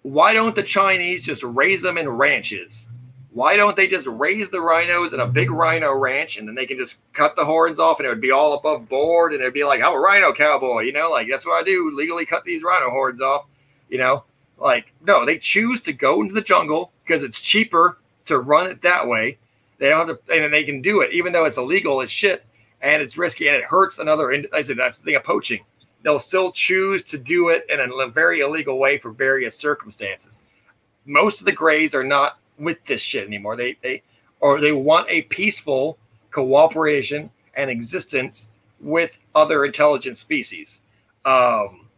why 0.03 0.32
don't 0.32 0.57
the 0.57 0.62
Chinese 0.62 1.23
just 1.23 1.43
raise 1.43 1.82
them 1.82 1.99
in 1.99 2.09
ranches? 2.09 2.86
Why 3.32 3.56
don't 3.56 3.76
they 3.76 3.88
just 3.88 4.06
raise 4.06 4.50
the 4.50 4.60
rhinos 4.60 5.14
in 5.14 5.20
a 5.20 5.26
big 5.26 5.50
rhino 5.50 5.94
ranch 5.94 6.36
and 6.36 6.46
then 6.46 6.54
they 6.54 6.66
can 6.66 6.76
just 6.76 6.98
cut 7.14 7.34
the 7.34 7.44
horns 7.44 7.78
off 7.78 7.98
and 7.98 8.06
it 8.06 8.10
would 8.10 8.20
be 8.20 8.30
all 8.30 8.54
above 8.54 8.88
board 8.88 9.32
and 9.32 9.40
it'd 9.40 9.54
be 9.54 9.64
like, 9.64 9.80
I'm 9.82 9.94
a 9.94 9.98
rhino 9.98 10.34
cowboy, 10.34 10.82
you 10.82 10.92
know, 10.92 11.10
like 11.10 11.28
that's 11.30 11.46
what 11.46 11.60
I 11.60 11.64
do, 11.64 11.90
legally 11.96 12.26
cut 12.26 12.44
these 12.44 12.62
rhino 12.62 12.90
horns 12.90 13.22
off, 13.22 13.46
you 13.88 13.98
know? 13.98 14.24
Like, 14.59 14.92
no, 15.00 15.24
they 15.24 15.38
choose 15.38 15.80
to 15.82 15.94
go 15.94 16.20
into 16.20 16.34
the 16.34 16.42
jungle 16.42 16.92
because 17.04 17.22
it's 17.22 17.40
cheaper 17.40 17.98
to 18.26 18.38
run 18.38 18.66
it 18.66 18.82
that 18.82 19.09
way 19.09 19.38
they 19.82 19.88
don't 19.88 20.06
have 20.06 20.24
to, 20.26 20.32
and 20.32 20.52
they 20.52 20.62
can 20.62 20.80
do 20.80 21.00
it, 21.00 21.12
even 21.12 21.32
though 21.32 21.44
it's 21.44 21.56
illegal 21.56 22.02
as 22.02 22.10
shit 22.10 22.44
and 22.82 23.02
it's 23.02 23.18
risky 23.18 23.48
and 23.48 23.56
it 23.56 23.64
hurts 23.64 23.98
another. 23.98 24.32
I 24.52 24.62
said 24.62 24.76
that's 24.76 24.98
the 24.98 25.04
thing 25.04 25.16
of 25.16 25.24
poaching. 25.24 25.64
They'll 26.04 26.20
still 26.20 26.52
choose 26.52 27.02
to 27.04 27.18
do 27.18 27.48
it 27.48 27.66
in 27.68 27.80
a 27.80 28.09
very 28.09 28.40
illegal 28.40 28.78
way 28.78 28.98
for 28.98 29.10
various 29.10 29.56
circumstances. 29.56 30.42
Most 31.04 31.40
of 31.40 31.46
the 31.46 31.52
Greys 31.52 31.94
are 31.94 32.04
not 32.04 32.38
with 32.59 32.79
this 32.87 33.01
shit 33.01 33.27
anymore. 33.27 33.57
They 33.57 33.77
they 33.83 34.03
or 34.41 34.61
they 34.61 34.73
want 34.73 35.09
a 35.09 35.23
peaceful 35.23 35.99
cooperation 36.31 37.31
and 37.55 37.70
existence 37.70 38.49
with 38.81 39.11
other 39.35 39.65
intelligent 39.65 40.19
species. 40.19 40.81
Um, 41.24 41.89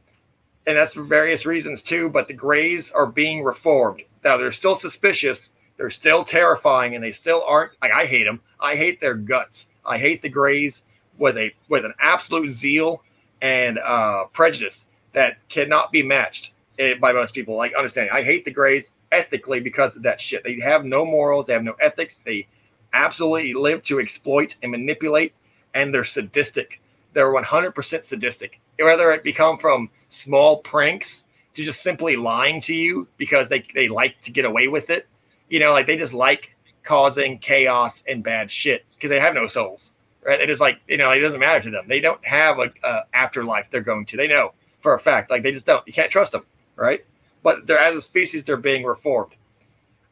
and 0.67 0.77
that's 0.77 0.95
for 0.95 1.03
various 1.03 1.47
reasons 1.47 1.83
too. 1.83 2.09
But 2.09 2.29
the 2.29 2.35
Greys 2.35 2.91
are 2.91 3.07
being 3.07 3.43
reformed. 3.43 4.03
Now 4.25 4.37
they're 4.37 4.53
still 4.53 4.77
suspicious 4.77 5.51
they're 5.77 5.91
still 5.91 6.25
terrifying, 6.25 6.95
and 6.95 7.03
they 7.03 7.13
still 7.13 7.43
aren't. 7.47 7.73
Like 7.83 7.93
I 7.93 8.07
hate 8.07 8.25
them. 8.25 8.41
I 8.61 8.77
hate 8.77 9.01
their 9.01 9.15
guts. 9.15 9.67
I 9.85 9.99
hate 9.99 10.23
the 10.23 10.29
Greys 10.29 10.83
with 11.19 11.37
a 11.37 11.51
with 11.69 11.85
an 11.85 11.95
absolute 12.01 12.53
zeal 12.53 13.03
and 13.43 13.79
uh, 13.79 14.25
prejudice 14.33 14.87
that 15.13 15.37
cannot 15.49 15.93
be 15.93 16.03
matched 16.03 16.53
Eh, 16.79 16.95
by 17.01 17.13
most 17.13 17.35
people. 17.35 17.57
Like 17.57 17.73
understanding, 17.75 18.13
I 18.13 18.23
hate 18.23 18.45
the 18.45 18.51
Greys 18.51 18.93
ethically 19.13 19.61
because 19.61 19.97
of 19.97 20.03
that 20.03 20.21
shit. 20.21 20.43
They 20.45 20.59
have 20.61 20.85
no 20.85 21.05
morals. 21.05 21.47
They 21.47 21.53
have 21.53 21.63
no 21.63 21.77
ethics. 21.81 22.21
They 22.25 22.49
absolutely 22.93 23.55
live 23.55 23.83
to 23.85 24.01
exploit 24.01 24.57
and 24.63 24.73
manipulate, 24.73 25.35
and 25.75 25.93
they're 25.93 26.05
sadistic. 26.05 26.81
They're 27.13 27.33
100% 27.33 28.05
sadistic. 28.05 28.61
Whether 28.79 29.13
it 29.13 29.23
become 29.23 29.59
from 29.59 29.89
small 30.11 30.59
pranks 30.59 31.25
to 31.55 31.65
just 31.65 31.83
simply 31.83 32.17
lying 32.17 32.61
to 32.63 32.75
you 32.75 33.07
because 33.19 33.49
they, 33.49 33.65
they 33.75 33.89
like 33.89 34.21
to 34.23 34.33
get 34.33 34.45
away 34.45 34.67
with 34.67 34.91
it 34.91 35.07
you 35.49 35.61
know, 35.61 35.73
like 35.73 35.87
they 35.87 35.97
just 35.97 36.15
like 36.15 36.51
causing 36.85 37.39
chaos 37.39 38.03
and 38.09 38.23
bad 38.23 38.51
shit 38.51 38.85
because 38.95 39.11
they 39.11 39.21
have 39.21 39.35
no 39.35 39.47
souls, 39.47 39.93
right? 40.25 40.41
It 40.41 40.51
is 40.51 40.61
like, 40.61 40.81
you 40.89 40.97
know, 40.97 41.11
it 41.11 41.21
doesn't 41.21 41.41
matter 41.41 41.63
to 41.63 41.71
them. 41.71 41.87
They 41.89 42.01
don't 42.01 42.25
have 42.25 42.59
a, 42.59 42.71
a, 42.83 43.03
afterlife 43.15 43.67
they're 43.71 43.81
going 43.81 44.07
to. 44.07 44.17
They 44.17 44.29
know 44.29 44.53
for 44.83 44.95
a 44.95 45.01
fact, 45.01 45.31
like 45.31 45.43
they 45.43 45.53
just 45.53 45.67
don't. 45.67 45.87
You 45.87 45.93
can't 45.93 46.11
trust 46.11 46.33
them, 46.33 46.45
right? 46.77 47.05
But 47.43 47.67
they're 47.67 47.79
as 47.79 47.97
a 47.97 48.03
species, 48.03 48.45
they're 48.45 48.57
being 48.57 48.85
reformed. 48.85 49.33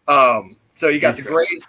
Um, 0.08 0.56
so 0.72 0.88
you 0.88 1.00
got 1.00 1.16
the 1.16 1.22
Greys, 1.22 1.64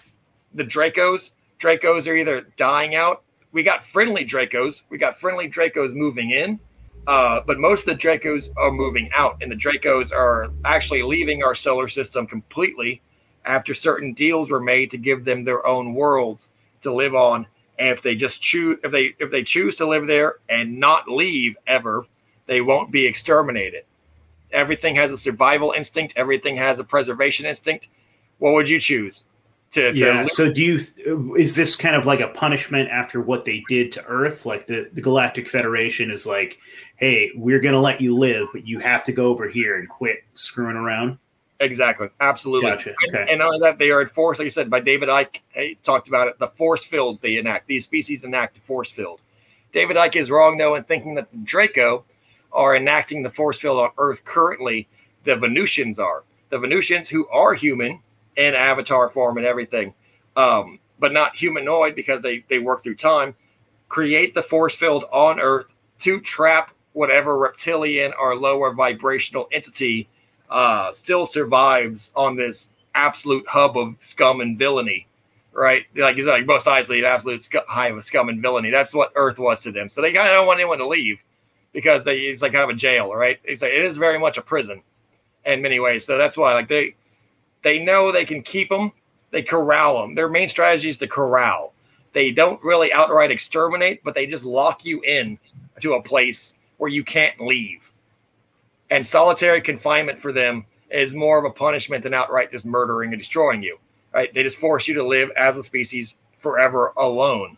the 0.53 0.63
Dracos. 0.63 1.31
Dracos 1.61 2.07
are 2.07 2.15
either 2.15 2.47
dying 2.57 2.95
out. 2.95 3.23
We 3.51 3.63
got 3.63 3.85
friendly 3.85 4.25
Dracos. 4.25 4.81
We 4.89 4.97
got 4.97 5.19
friendly 5.19 5.49
Dracos 5.49 5.93
moving 5.93 6.31
in. 6.31 6.59
Uh, 7.05 7.41
but 7.45 7.59
most 7.59 7.87
of 7.87 7.97
the 7.97 8.01
Dracos 8.01 8.49
are 8.57 8.71
moving 8.71 9.09
out, 9.13 9.37
and 9.41 9.51
the 9.51 9.55
Dracos 9.55 10.11
are 10.13 10.49
actually 10.63 11.03
leaving 11.03 11.43
our 11.43 11.53
solar 11.53 11.89
system 11.89 12.25
completely 12.25 13.01
after 13.45 13.73
certain 13.73 14.13
deals 14.13 14.49
were 14.49 14.61
made 14.61 14.89
to 14.91 14.97
give 14.97 15.25
them 15.25 15.43
their 15.43 15.65
own 15.67 15.93
worlds 15.93 16.51
to 16.81 16.93
live 16.93 17.13
on. 17.13 17.45
And 17.77 17.89
if 17.89 18.01
they 18.01 18.15
just 18.15 18.41
choose, 18.41 18.77
if 18.83 18.91
they 18.91 19.15
if 19.19 19.31
they 19.31 19.43
choose 19.43 19.75
to 19.77 19.87
live 19.87 20.07
there 20.07 20.35
and 20.47 20.79
not 20.79 21.09
leave 21.09 21.57
ever, 21.67 22.05
they 22.47 22.61
won't 22.61 22.91
be 22.91 23.05
exterminated. 23.05 23.83
Everything 24.53 24.95
has 24.95 25.11
a 25.11 25.17
survival 25.17 25.73
instinct. 25.75 26.13
Everything 26.15 26.55
has 26.57 26.79
a 26.79 26.83
preservation 26.83 27.45
instinct. 27.45 27.87
What 28.39 28.53
would 28.53 28.69
you 28.69 28.79
choose? 28.79 29.23
To, 29.71 29.91
to 29.91 29.97
yeah. 29.97 30.21
Live? 30.21 30.29
So 30.29 30.51
do 30.51 30.61
you? 30.61 31.35
Is 31.35 31.55
this 31.55 31.75
kind 31.75 31.95
of 31.95 32.05
like 32.05 32.19
a 32.19 32.27
punishment 32.27 32.89
after 32.89 33.21
what 33.21 33.43
they 33.45 33.63
did 33.67 33.91
to 33.93 34.05
Earth? 34.05 34.45
Like 34.45 34.67
the 34.67 34.89
the 34.93 35.01
Galactic 35.01 35.49
Federation 35.49 36.11
is 36.11 36.25
like, 36.27 36.59
hey, 36.97 37.31
we're 37.35 37.59
gonna 37.59 37.79
let 37.79 37.99
you 37.99 38.15
live, 38.15 38.47
but 38.53 38.67
you 38.67 38.79
have 38.79 39.03
to 39.05 39.11
go 39.11 39.25
over 39.25 39.47
here 39.47 39.79
and 39.79 39.89
quit 39.89 40.23
screwing 40.35 40.75
around. 40.75 41.17
Exactly. 41.59 42.09
Absolutely. 42.19 42.69
Gotcha. 42.69 42.93
Okay. 43.07 43.25
And, 43.31 43.41
and 43.41 43.63
that, 43.63 43.77
they 43.77 43.89
are 43.89 44.01
enforced, 44.01 44.39
like 44.39 44.45
you 44.45 44.51
said, 44.51 44.69
by 44.69 44.79
David 44.79 45.09
Icke. 45.09 45.37
He 45.55 45.77
talked 45.83 46.07
about 46.07 46.27
it. 46.27 46.37
The 46.37 46.49
force 46.49 46.83
fields 46.83 47.21
they 47.21 47.37
enact. 47.37 47.67
These 47.67 47.85
species 47.85 48.23
enact 48.23 48.57
force 48.67 48.91
field. 48.91 49.21
David 49.71 49.95
Icke 49.95 50.17
is 50.17 50.29
wrong, 50.29 50.57
though, 50.57 50.75
in 50.75 50.83
thinking 50.83 51.15
that 51.15 51.31
the 51.31 51.37
Draco 51.37 52.03
are 52.53 52.75
enacting 52.75 53.23
the 53.23 53.29
force 53.29 53.59
field 53.59 53.79
on 53.79 53.89
Earth 53.97 54.23
currently. 54.25 54.87
The 55.25 55.35
Venusians 55.35 55.99
are. 55.99 56.23
The 56.49 56.59
Venusians, 56.59 57.09
who 57.09 57.27
are 57.29 57.53
human 57.53 57.99
in 58.37 58.53
avatar 58.53 59.09
form 59.09 59.37
and 59.37 59.45
everything, 59.45 59.93
um, 60.35 60.79
but 60.99 61.13
not 61.13 61.35
humanoid 61.35 61.95
because 61.95 62.21
they, 62.21 62.43
they 62.49 62.59
work 62.59 62.83
through 62.83 62.95
time, 62.95 63.35
create 63.89 64.33
the 64.33 64.43
force 64.43 64.75
field 64.75 65.05
on 65.11 65.39
Earth 65.39 65.67
to 66.01 66.19
trap 66.21 66.71
whatever 66.93 67.37
reptilian 67.37 68.13
or 68.19 68.35
lower 68.35 68.73
vibrational 68.73 69.47
entity 69.51 70.07
uh, 70.49 70.93
still 70.93 71.25
survives 71.25 72.11
on 72.15 72.35
this 72.35 72.69
absolute 72.95 73.47
hub 73.47 73.77
of 73.77 73.95
scum 74.01 74.41
and 74.41 74.57
villainy, 74.57 75.07
right? 75.51 75.85
Like 75.95 76.15
said, 76.17 76.25
like 76.25 76.45
Mos 76.45 76.65
Eisley 76.65 77.03
absolute 77.03 77.43
sc- 77.43 77.55
hive 77.67 77.97
of 77.97 78.03
scum 78.03 78.29
and 78.29 78.41
villainy. 78.41 78.69
That's 78.69 78.93
what 78.93 79.11
Earth 79.15 79.39
was 79.39 79.61
to 79.61 79.71
them. 79.71 79.89
So 79.89 80.01
they 80.01 80.13
kind 80.13 80.27
of 80.27 80.33
don't 80.33 80.47
want 80.47 80.59
anyone 80.59 80.77
to 80.77 80.87
leave 80.87 81.17
because 81.73 82.03
they 82.03 82.17
it's 82.17 82.41
like 82.41 82.53
kind 82.53 82.69
of 82.69 82.75
a 82.75 82.79
jail, 82.79 83.13
right? 83.13 83.39
It's 83.43 83.61
like 83.61 83.71
it 83.71 83.85
is 83.85 83.97
very 83.97 84.19
much 84.19 84.37
a 84.37 84.41
prison 84.41 84.81
in 85.45 85.61
many 85.61 85.79
ways. 85.79 86.05
So 86.05 86.17
that's 86.17 86.37
why 86.37 86.53
like 86.53 86.69
they 86.69 86.95
they 87.63 87.79
know 87.79 88.11
they 88.11 88.25
can 88.25 88.41
keep 88.41 88.69
them, 88.69 88.91
they 89.31 89.43
corral 89.43 90.01
them. 90.01 90.15
Their 90.15 90.29
main 90.29 90.49
strategy 90.49 90.89
is 90.89 90.97
to 90.99 91.07
corral. 91.07 91.73
They 92.13 92.31
don't 92.31 92.63
really 92.63 92.93
outright 92.93 93.31
exterminate, 93.31 94.03
but 94.03 94.13
they 94.13 94.27
just 94.27 94.45
lock 94.45 94.85
you 94.85 95.01
in 95.01 95.39
to 95.81 95.95
a 95.95 96.03
place 96.03 96.53
where 96.77 96.89
you 96.89 97.03
can't 97.03 97.39
leave 97.41 97.83
and 98.93 99.05
solitary 99.05 99.59
confinement 99.59 100.21
for 100.21 100.31
them 100.31 100.65
is 100.91 101.15
more 101.15 101.39
of 101.39 101.45
a 101.45 101.49
punishment 101.49 102.03
than 102.03 102.13
outright 102.13 102.51
just 102.51 102.63
murdering 102.63 103.11
and 103.11 103.19
destroying 103.19 103.63
you. 103.63 103.79
Right? 104.13 104.31
They 104.31 104.43
just 104.43 104.57
force 104.57 104.87
you 104.87 104.93
to 104.93 105.03
live 105.03 105.31
as 105.35 105.57
a 105.57 105.63
species 105.63 106.13
forever 106.37 106.93
alone. 106.97 107.57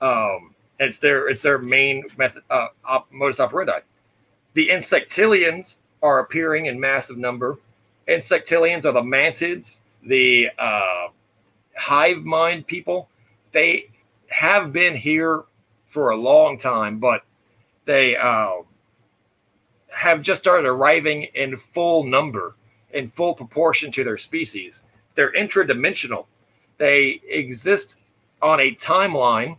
Um, 0.00 0.51
it's 0.82 0.98
their 0.98 1.28
it's 1.28 1.42
their 1.42 1.58
main 1.58 2.04
method 2.18 2.42
uh, 2.50 2.68
op, 2.84 3.10
modus 3.12 3.40
operandi. 3.40 3.80
The 4.54 4.68
insectilians 4.68 5.76
are 6.02 6.20
appearing 6.20 6.66
in 6.66 6.78
massive 6.78 7.16
number. 7.16 7.58
Insectilians 8.08 8.84
are 8.84 8.92
the 8.92 9.00
mantids, 9.02 9.76
the 10.04 10.48
uh, 10.58 11.08
hive 11.76 12.18
mind 12.18 12.66
people. 12.66 13.08
They 13.52 13.90
have 14.28 14.72
been 14.72 14.96
here 14.96 15.44
for 15.88 16.10
a 16.10 16.16
long 16.16 16.58
time, 16.58 16.98
but 16.98 17.22
they 17.84 18.16
uh, 18.16 18.62
have 19.94 20.22
just 20.22 20.42
started 20.42 20.66
arriving 20.66 21.24
in 21.34 21.56
full 21.74 22.04
number, 22.04 22.56
in 22.92 23.10
full 23.10 23.34
proportion 23.34 23.92
to 23.92 24.04
their 24.04 24.18
species. 24.18 24.82
They're 25.14 25.32
intradimensional. 25.32 26.26
They 26.78 27.20
exist 27.28 27.96
on 28.40 28.60
a 28.60 28.74
timeline 28.76 29.56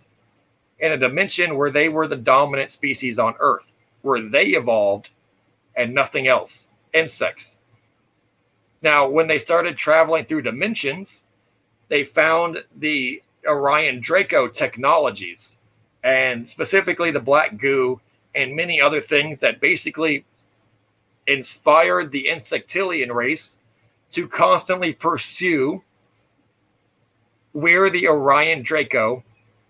in 0.80 0.92
a 0.92 0.98
dimension 0.98 1.58
where 1.58 1.72
they 1.72 1.90
were 1.90 2.08
the 2.08 2.16
dominant 2.16 2.72
species 2.72 3.20
on 3.20 3.36
Earth, 3.40 3.72
where 4.02 4.22
they 4.22 4.48
evolved 4.48 5.10
and 5.76 5.94
nothing 5.94 6.28
else. 6.28 6.68
Insects. 6.94 7.58
Now, 8.82 9.08
when 9.08 9.28
they 9.28 9.40
started 9.40 9.78
traveling 9.78 10.26
through 10.26 10.42
dimensions, 10.42 11.22
they 11.90 12.04
found 12.04 12.58
the 12.78 13.22
Orion 13.48 14.02
Draco 14.02 14.48
technologies, 14.48 15.58
and 16.04 16.48
specifically 16.50 17.12
the 17.12 17.20
black 17.20 17.58
goo 17.58 18.00
and 18.36 18.56
many 18.56 18.82
other 18.82 19.02
things 19.02 19.40
that 19.40 19.62
basically 19.62 20.26
inspired 21.28 22.12
the 22.12 22.28
insectilian 22.28 23.12
race 23.12 23.56
to 24.12 24.28
constantly 24.28 24.94
pursue 24.94 25.82
where 27.54 27.90
the 27.90 28.08
Orion 28.08 28.64
Draco 28.64 29.24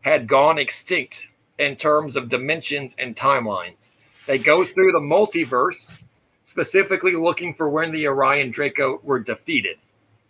had 0.03 0.27
gone 0.27 0.59
extinct 0.59 1.25
in 1.59 1.75
terms 1.75 2.15
of 2.15 2.29
dimensions 2.29 2.93
and 2.99 3.15
timelines. 3.15 3.89
They 4.27 4.37
go 4.37 4.63
through 4.63 4.91
the 4.91 4.99
multiverse, 4.99 5.97
specifically 6.45 7.15
looking 7.15 7.53
for 7.53 7.69
when 7.69 7.91
the 7.91 8.07
Orion 8.07 8.51
Draco 8.51 8.99
were 9.03 9.19
defeated. 9.19 9.77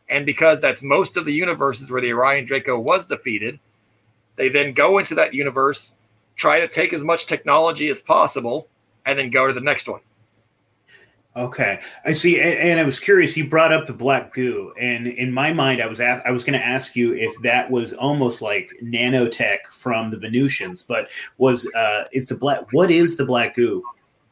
And 0.09 0.25
because 0.25 0.61
that's 0.61 0.81
most 0.81 1.17
of 1.17 1.25
the 1.25 1.33
universes 1.33 1.89
where 1.89 2.01
the 2.01 2.11
Orion 2.11 2.45
Draco 2.45 2.79
was 2.79 3.07
defeated, 3.07 3.59
they 4.35 4.49
then 4.49 4.73
go 4.73 4.99
into 4.99 5.15
that 5.15 5.33
universe, 5.33 5.93
try 6.35 6.59
to 6.59 6.67
take 6.67 6.93
as 6.93 7.03
much 7.03 7.25
technology 7.25 7.89
as 7.89 8.01
possible, 8.01 8.67
and 9.05 9.17
then 9.17 9.29
go 9.29 9.47
to 9.47 9.53
the 9.53 9.59
next 9.59 9.87
one. 9.87 10.01
Okay, 11.35 11.79
I 12.05 12.13
see. 12.13 12.39
And, 12.39 12.59
and, 12.59 12.79
I 12.79 12.83
was 12.83 12.99
curious. 12.99 13.35
You 13.35 13.49
brought 13.49 13.73
up 13.73 13.87
the 13.87 13.93
black 13.93 14.33
goo, 14.33 14.71
and 14.79 15.07
in 15.07 15.31
my 15.31 15.51
mind, 15.51 15.81
I 15.81 15.87
was 15.87 15.99
I 15.99 16.29
was 16.29 16.43
going 16.43 16.57
to 16.57 16.63
ask 16.63 16.95
you 16.95 17.13
if 17.15 17.35
that 17.41 17.71
was 17.71 17.93
almost 17.93 18.43
like 18.43 18.71
nanotech 18.83 19.65
from 19.71 20.11
the 20.11 20.17
Venusians, 20.17 20.83
but 20.83 21.09
was 21.39 21.71
uh, 21.73 22.03
it's 22.11 22.27
the 22.27 22.35
black? 22.35 22.71
What 22.71 22.91
is 22.91 23.17
the 23.17 23.25
black 23.25 23.55
goo? 23.55 23.83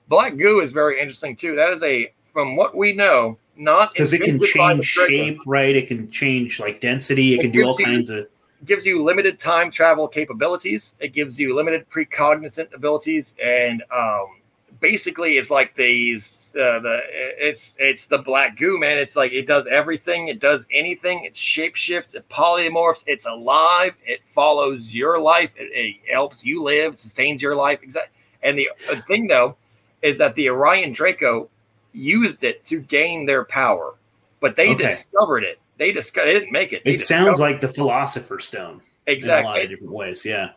Black 0.09 0.37
goo 0.37 0.59
is 0.59 0.71
very 0.71 1.01
interesting 1.01 1.35
too. 1.35 1.55
That 1.55 1.73
is 1.73 1.81
a, 1.81 2.13
from 2.33 2.55
what 2.55 2.77
we 2.77 2.93
know, 2.93 3.39
not 3.55 3.93
because 3.93 4.13
it 4.13 4.21
can 4.21 4.39
change 4.39 4.85
shape, 4.85 5.39
right? 5.47 5.75
It 5.75 5.87
can 5.87 6.07
change 6.11 6.59
like 6.59 6.81
density. 6.81 7.33
It, 7.33 7.39
it 7.39 7.41
can 7.41 7.51
do 7.51 7.65
all 7.65 7.75
you, 7.79 7.85
kinds 7.85 8.11
of. 8.11 8.27
Gives 8.65 8.85
you 8.85 9.03
limited 9.03 9.39
time 9.39 9.71
travel 9.71 10.07
capabilities. 10.07 10.95
It 10.99 11.13
gives 11.13 11.39
you 11.39 11.55
limited 11.55 11.89
precognizant 11.89 12.75
abilities, 12.75 13.33
and 13.43 13.81
um, 13.91 14.40
basically 14.81 15.37
it's 15.37 15.49
like 15.49 15.75
these 15.75 16.53
uh, 16.55 16.79
the 16.79 16.99
it's 17.37 17.75
it's 17.79 18.07
the 18.07 18.17
black 18.17 18.57
goo 18.57 18.77
man. 18.77 18.97
It's 18.97 19.15
like 19.15 19.31
it 19.31 19.47
does 19.47 19.65
everything. 19.67 20.27
It 20.27 20.39
does 20.41 20.65
anything. 20.73 21.23
It 21.23 21.35
shapeshifts. 21.35 22.15
It 22.15 22.27
polymorphs. 22.27 23.03
It's 23.07 23.25
alive. 23.25 23.93
It 24.05 24.19
follows 24.35 24.89
your 24.89 25.19
life. 25.19 25.51
It, 25.55 25.71
it 25.73 26.11
helps 26.11 26.43
you 26.43 26.61
live. 26.61 26.97
Sustains 26.97 27.41
your 27.41 27.55
life. 27.55 27.79
Exactly 27.81 28.17
and 28.43 28.57
the, 28.57 28.67
thing 29.07 29.27
though 29.27 29.55
is 30.01 30.17
that 30.17 30.35
the 30.35 30.49
orion 30.49 30.93
draco 30.93 31.49
used 31.93 32.43
it 32.43 32.65
to 32.65 32.79
gain 32.79 33.25
their 33.25 33.45
power 33.45 33.95
but 34.39 34.55
they 34.55 34.69
okay. 34.69 34.87
discovered 34.87 35.43
it. 35.43 35.59
They 35.77 35.91
discovered 35.91 36.27
they 36.27 36.33
didn't 36.33 36.51
make 36.51 36.73
it. 36.73 36.83
They 36.83 36.93
it 36.93 36.99
sounds 36.99 37.39
like 37.39 37.59
the 37.59 37.67
philosopher's 37.67 38.45
stone 38.45 38.81
exactly 39.07 39.39
in 39.39 39.45
a 39.45 39.47
lot 39.47 39.61
of 39.61 39.69
different 39.69 39.93
ways 39.93 40.25
yeah. 40.25 40.51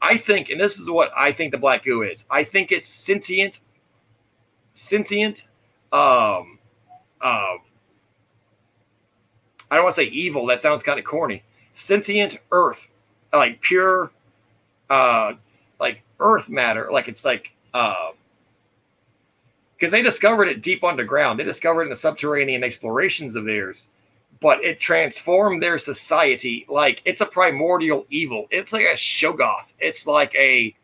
I 0.00 0.16
think, 0.18 0.50
and 0.50 0.60
this 0.60 0.78
is 0.78 0.88
what 0.88 1.10
I 1.16 1.32
think 1.32 1.50
the 1.50 1.58
black 1.58 1.84
goo 1.84 2.02
is. 2.02 2.24
I 2.30 2.44
think 2.44 2.70
it's 2.70 2.88
sentient 2.88 3.60
sentient, 4.78 5.46
um, 5.92 6.58
uh, 7.20 7.56
I 9.70 9.74
don't 9.74 9.84
want 9.84 9.96
to 9.96 10.02
say 10.02 10.08
evil. 10.08 10.46
That 10.46 10.62
sounds 10.62 10.82
kind 10.82 10.98
of 10.98 11.04
corny. 11.04 11.42
Sentient 11.74 12.38
Earth, 12.52 12.80
like 13.32 13.60
pure, 13.60 14.10
uh, 14.88 15.32
like 15.80 16.02
Earth 16.20 16.48
matter. 16.48 16.88
Like 16.92 17.08
it's 17.08 17.24
like, 17.24 17.50
uh, 17.74 18.10
because 19.76 19.92
they 19.92 20.02
discovered 20.02 20.48
it 20.48 20.62
deep 20.62 20.82
underground. 20.82 21.38
They 21.38 21.44
discovered 21.44 21.82
it 21.82 21.84
in 21.84 21.90
the 21.90 21.96
subterranean 21.96 22.64
explorations 22.64 23.36
of 23.36 23.44
theirs, 23.44 23.86
but 24.40 24.64
it 24.64 24.80
transformed 24.80 25.62
their 25.62 25.78
society. 25.78 26.66
Like 26.68 27.00
it's 27.04 27.20
a 27.20 27.26
primordial 27.26 28.06
evil. 28.10 28.46
It's 28.50 28.72
like 28.72 28.86
a 28.86 28.96
Shoggoth. 28.96 29.66
It's 29.78 30.06
like 30.06 30.34
a 30.34 30.74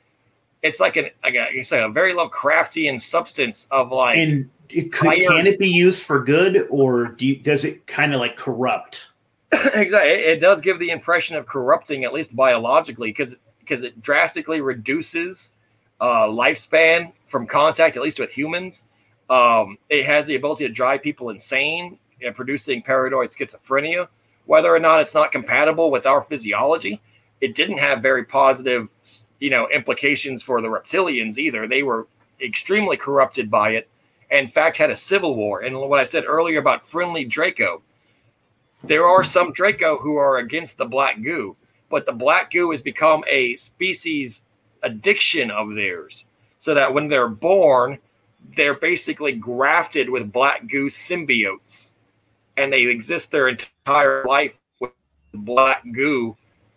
it's 0.64 0.80
like 0.80 0.96
an 0.96 1.10
like 1.22 1.34
a, 1.34 1.46
it's 1.50 1.70
like 1.70 1.82
a 1.82 1.90
very 1.90 2.14
Lovecraftian 2.14 3.00
substance 3.00 3.68
of 3.70 3.92
like. 3.92 4.16
And 4.16 4.50
it 4.70 4.90
could, 4.92 5.12
can 5.12 5.46
it 5.46 5.58
be 5.58 5.68
used 5.68 6.02
for 6.02 6.24
good, 6.24 6.66
or 6.70 7.08
do 7.08 7.26
you, 7.26 7.36
does 7.36 7.66
it 7.66 7.86
kind 7.86 8.14
of 8.14 8.18
like 8.18 8.36
corrupt? 8.36 9.10
exactly, 9.52 10.10
it, 10.10 10.20
it, 10.24 10.40
does 10.40 10.62
give 10.62 10.78
the 10.78 10.88
impression 10.88 11.36
of 11.36 11.46
corrupting, 11.46 12.04
at 12.04 12.14
least 12.14 12.34
biologically, 12.34 13.10
because 13.10 13.36
because 13.60 13.84
it 13.84 14.02
drastically 14.02 14.62
reduces 14.62 15.52
uh, 16.00 16.26
lifespan 16.26 17.12
from 17.28 17.46
contact, 17.46 17.96
at 17.96 18.02
least 18.02 18.18
with 18.18 18.30
humans. 18.30 18.84
Um, 19.28 19.76
it 19.90 20.06
has 20.06 20.26
the 20.26 20.34
ability 20.34 20.66
to 20.66 20.72
drive 20.72 21.02
people 21.02 21.28
insane 21.28 21.98
and 22.22 22.34
producing 22.34 22.82
paranoid 22.82 23.30
schizophrenia. 23.30 24.08
Whether 24.46 24.74
or 24.74 24.78
not 24.78 25.00
it's 25.00 25.14
not 25.14 25.30
compatible 25.30 25.90
with 25.90 26.06
our 26.06 26.22
physiology, 26.24 27.00
it 27.40 27.54
didn't 27.54 27.78
have 27.78 28.00
very 28.00 28.24
positive 28.24 28.88
you 29.40 29.50
know 29.50 29.68
implications 29.68 30.42
for 30.42 30.60
the 30.60 30.68
reptilians 30.68 31.38
either. 31.38 31.66
They 31.66 31.82
were 31.82 32.06
extremely 32.40 32.96
corrupted 32.96 33.50
by 33.50 33.70
it, 33.70 33.88
and 34.30 34.46
in 34.46 34.52
fact 34.52 34.76
had 34.76 34.90
a 34.90 34.96
civil 34.96 35.34
war. 35.36 35.60
And 35.60 35.76
what 35.78 36.00
I 36.00 36.04
said 36.04 36.24
earlier 36.24 36.58
about 36.58 36.88
friendly 36.88 37.24
Draco, 37.24 37.82
there 38.82 39.06
are 39.06 39.24
some 39.24 39.52
Draco 39.52 39.98
who 39.98 40.16
are 40.16 40.38
against 40.38 40.76
the 40.76 40.84
black 40.84 41.22
goo, 41.22 41.56
but 41.90 42.06
the 42.06 42.12
black 42.12 42.50
goo 42.50 42.70
has 42.72 42.82
become 42.82 43.24
a 43.30 43.56
species 43.56 44.42
addiction 44.82 45.50
of 45.50 45.74
theirs, 45.74 46.26
so 46.60 46.74
that 46.74 46.92
when 46.92 47.08
they're 47.08 47.28
born, 47.28 47.98
they're 48.56 48.74
basically 48.74 49.32
grafted 49.32 50.10
with 50.10 50.32
black 50.32 50.66
goo 50.68 50.90
symbiotes, 50.90 51.90
and 52.56 52.72
they 52.72 52.82
exist 52.82 53.30
their 53.30 53.48
entire 53.48 54.24
life 54.24 54.52
with 54.80 54.92
black 55.32 55.82
goo 55.92 56.36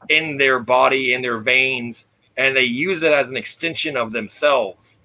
in 0.10 0.38
their 0.38 0.60
body, 0.60 1.14
in 1.14 1.22
their 1.22 1.40
veins, 1.40 2.06
and 2.38 2.56
they 2.56 2.64
use 2.64 3.04
it 3.04 3.12
as 3.12 3.28
an 3.28 3.36
extension 3.36 3.98
of 3.98 4.12
themselves. 4.12 5.00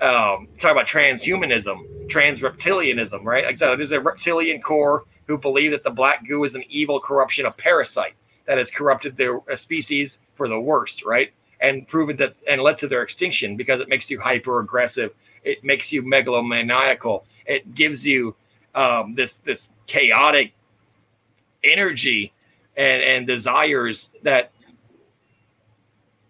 Um, 0.00 0.48
talk 0.60 0.72
about 0.72 0.86
transhumanism, 0.86 2.08
trans 2.08 2.40
reptilianism, 2.40 3.24
right? 3.24 3.44
Like 3.44 3.58
so 3.58 3.76
there's 3.76 3.92
a 3.92 4.00
reptilian 4.00 4.62
core 4.62 5.04
who 5.26 5.36
believe 5.36 5.72
that 5.72 5.82
the 5.84 5.90
black 5.90 6.26
goo 6.26 6.44
is 6.44 6.54
an 6.54 6.64
evil 6.68 7.00
corruption, 7.00 7.46
a 7.46 7.50
parasite 7.50 8.14
that 8.46 8.58
has 8.58 8.70
corrupted 8.70 9.16
their 9.16 9.40
species 9.56 10.18
for 10.34 10.48
the 10.48 10.58
worst, 10.58 11.04
right? 11.04 11.32
And 11.60 11.86
proven 11.86 12.16
that 12.16 12.34
and 12.48 12.62
led 12.62 12.78
to 12.78 12.88
their 12.88 13.02
extinction 13.02 13.56
because 13.56 13.80
it 13.80 13.88
makes 13.88 14.08
you 14.08 14.20
hyper 14.20 14.60
aggressive, 14.60 15.12
it 15.44 15.62
makes 15.64 15.92
you 15.92 16.02
megalomaniacal, 16.02 17.24
it 17.46 17.74
gives 17.74 18.06
you 18.06 18.34
um, 18.74 19.14
this 19.16 19.36
this 19.44 19.70
chaotic 19.86 20.52
energy 21.64 22.32
and 22.76 23.02
and 23.02 23.26
desires 23.26 24.10
that 24.22 24.52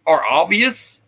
are 0.08 0.24
obvious 0.24 0.98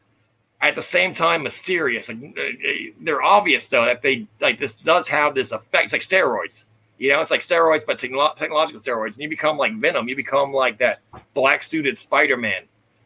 at 0.60 0.76
the 0.76 0.82
same 0.82 1.14
time 1.14 1.42
mysterious. 1.42 2.08
Like, 2.08 2.18
uh, 2.22 2.40
uh, 2.40 2.72
they're 3.00 3.22
obvious 3.22 3.66
though 3.66 3.86
that 3.86 4.02
they 4.02 4.26
like 4.40 4.60
this 4.60 4.74
does 4.74 5.08
have 5.08 5.34
this 5.34 5.52
effect. 5.52 5.84
It's 5.84 5.92
like 5.92 6.02
steroids. 6.02 6.64
You 6.98 7.10
know, 7.10 7.20
it's 7.22 7.30
like 7.30 7.40
steroids, 7.40 7.86
but 7.86 7.98
technolo- 7.98 8.36
technological 8.36 8.80
steroids, 8.80 9.14
and 9.14 9.20
you 9.20 9.28
become 9.28 9.56
like 9.56 9.74
Venom. 9.76 10.06
You 10.06 10.14
become 10.14 10.52
like 10.52 10.78
that 10.78 11.00
black 11.32 11.62
suited 11.62 11.98
Spider 11.98 12.36
Man. 12.36 12.62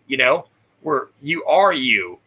You 0.08 0.16
know, 0.16 0.48
where 0.82 1.08
you 1.22 1.44
are 1.44 1.72
you, 1.72 2.18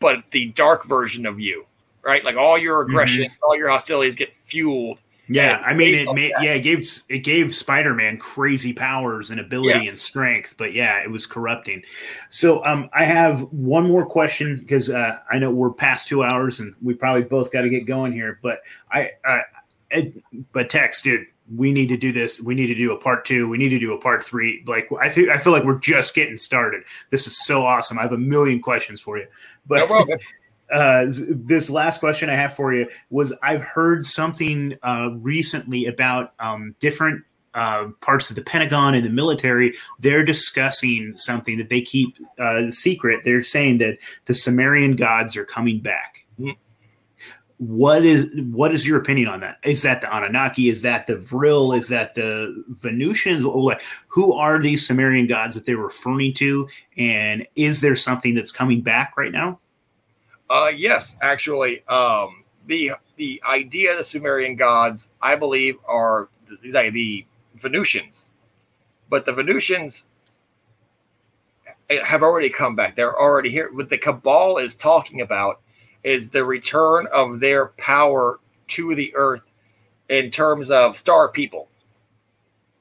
but 0.00 0.24
the 0.32 0.48
dark 0.48 0.84
version 0.84 1.24
of 1.24 1.38
you, 1.38 1.64
right? 2.02 2.24
Like 2.24 2.36
all 2.36 2.58
your 2.58 2.82
aggression, 2.82 3.26
mm-hmm. 3.26 3.44
all 3.44 3.56
your 3.56 3.70
hostilities 3.70 4.16
get 4.16 4.32
fueled 4.44 4.98
yeah, 5.28 5.62
I 5.64 5.72
mean 5.72 5.94
it. 5.94 6.12
Made, 6.12 6.32
yeah, 6.40 6.54
it 6.54 6.60
gave 6.60 6.86
it 7.08 7.18
gave 7.18 7.54
Spider 7.54 7.94
Man 7.94 8.18
crazy 8.18 8.72
powers 8.72 9.30
and 9.30 9.38
ability 9.38 9.84
yeah. 9.84 9.90
and 9.90 9.98
strength, 9.98 10.54
but 10.58 10.72
yeah, 10.72 11.02
it 11.02 11.10
was 11.10 11.26
corrupting. 11.26 11.82
So, 12.28 12.64
um, 12.64 12.90
I 12.92 13.04
have 13.04 13.42
one 13.52 13.86
more 13.86 14.04
question 14.04 14.58
because 14.58 14.90
uh, 14.90 15.20
I 15.30 15.38
know 15.38 15.50
we're 15.50 15.70
past 15.70 16.08
two 16.08 16.24
hours 16.24 16.60
and 16.60 16.74
we 16.82 16.94
probably 16.94 17.22
both 17.22 17.52
got 17.52 17.62
to 17.62 17.68
get 17.68 17.86
going 17.86 18.12
here. 18.12 18.40
But 18.42 18.62
I, 18.90 19.12
I, 19.24 19.42
I, 19.92 20.12
but 20.50 20.68
Tex, 20.68 21.02
dude, 21.02 21.26
we 21.54 21.72
need 21.72 21.88
to 21.88 21.96
do 21.96 22.10
this. 22.10 22.40
We 22.40 22.54
need 22.56 22.66
to 22.66 22.74
do 22.74 22.92
a 22.92 22.98
part 22.98 23.24
two. 23.24 23.48
We 23.48 23.58
need 23.58 23.70
to 23.70 23.78
do 23.78 23.94
a 23.94 23.98
part 23.98 24.24
three. 24.24 24.64
Like 24.66 24.88
I 25.00 25.08
think 25.08 25.28
I 25.28 25.38
feel 25.38 25.52
like 25.52 25.64
we're 25.64 25.78
just 25.78 26.16
getting 26.16 26.36
started. 26.36 26.82
This 27.10 27.28
is 27.28 27.44
so 27.44 27.64
awesome. 27.64 27.98
I 27.98 28.02
have 28.02 28.12
a 28.12 28.18
million 28.18 28.60
questions 28.60 29.00
for 29.00 29.18
you, 29.18 29.26
but. 29.66 29.88
No 29.88 30.16
uh, 30.72 31.06
this 31.28 31.68
last 31.70 32.00
question 32.00 32.30
I 32.30 32.34
have 32.34 32.54
for 32.54 32.72
you 32.72 32.88
was 33.10 33.32
I've 33.42 33.62
heard 33.62 34.06
something 34.06 34.76
uh, 34.82 35.10
recently 35.14 35.86
about 35.86 36.32
um, 36.38 36.74
different 36.80 37.24
uh, 37.54 37.88
parts 38.00 38.30
of 38.30 38.36
the 38.36 38.42
Pentagon 38.42 38.94
and 38.94 39.04
the 39.04 39.10
military. 39.10 39.74
They're 39.98 40.24
discussing 40.24 41.14
something 41.16 41.58
that 41.58 41.68
they 41.68 41.82
keep 41.82 42.16
uh, 42.38 42.70
secret. 42.70 43.20
They're 43.24 43.42
saying 43.42 43.78
that 43.78 43.98
the 44.24 44.34
Sumerian 44.34 44.96
gods 44.96 45.36
are 45.36 45.44
coming 45.44 45.80
back. 45.80 46.26
Mm-hmm. 46.40 46.52
What 47.58 48.04
is 48.04 48.28
what 48.50 48.72
is 48.72 48.88
your 48.88 48.98
opinion 48.98 49.28
on 49.28 49.40
that? 49.40 49.58
Is 49.62 49.82
that 49.82 50.00
the 50.00 50.12
Anunnaki? 50.12 50.68
Is 50.68 50.82
that 50.82 51.06
the 51.06 51.16
Vril? 51.16 51.72
Is 51.72 51.88
that 51.88 52.16
the 52.16 52.64
Venusians? 52.70 53.44
Who 54.08 54.32
are 54.32 54.58
these 54.58 54.84
Sumerian 54.84 55.28
gods 55.28 55.54
that 55.54 55.64
they're 55.64 55.76
referring 55.76 56.32
to? 56.34 56.68
And 56.96 57.46
is 57.54 57.80
there 57.80 57.94
something 57.94 58.34
that's 58.34 58.50
coming 58.50 58.80
back 58.80 59.16
right 59.16 59.30
now? 59.30 59.60
Uh, 60.50 60.68
yes, 60.68 61.16
actually, 61.22 61.82
um, 61.88 62.44
the 62.66 62.92
the 63.16 63.42
idea 63.48 63.92
of 63.92 63.98
the 63.98 64.04
Sumerian 64.04 64.56
gods, 64.56 65.08
I 65.20 65.36
believe, 65.36 65.76
are 65.86 66.28
these 66.62 66.74
are 66.74 66.90
the 66.90 67.24
Venusians, 67.60 68.30
but 69.08 69.24
the 69.24 69.32
Venusians 69.32 70.04
have 72.04 72.22
already 72.22 72.48
come 72.50 72.74
back. 72.74 72.96
They're 72.96 73.18
already 73.18 73.50
here. 73.50 73.70
What 73.72 73.88
the 73.90 73.98
Cabal 73.98 74.58
is 74.58 74.76
talking 74.76 75.20
about 75.20 75.60
is 76.04 76.30
the 76.30 76.44
return 76.44 77.06
of 77.12 77.40
their 77.40 77.66
power 77.78 78.40
to 78.68 78.94
the 78.94 79.14
earth 79.14 79.42
in 80.08 80.30
terms 80.30 80.70
of 80.70 80.98
star 80.98 81.28
people. 81.28 81.68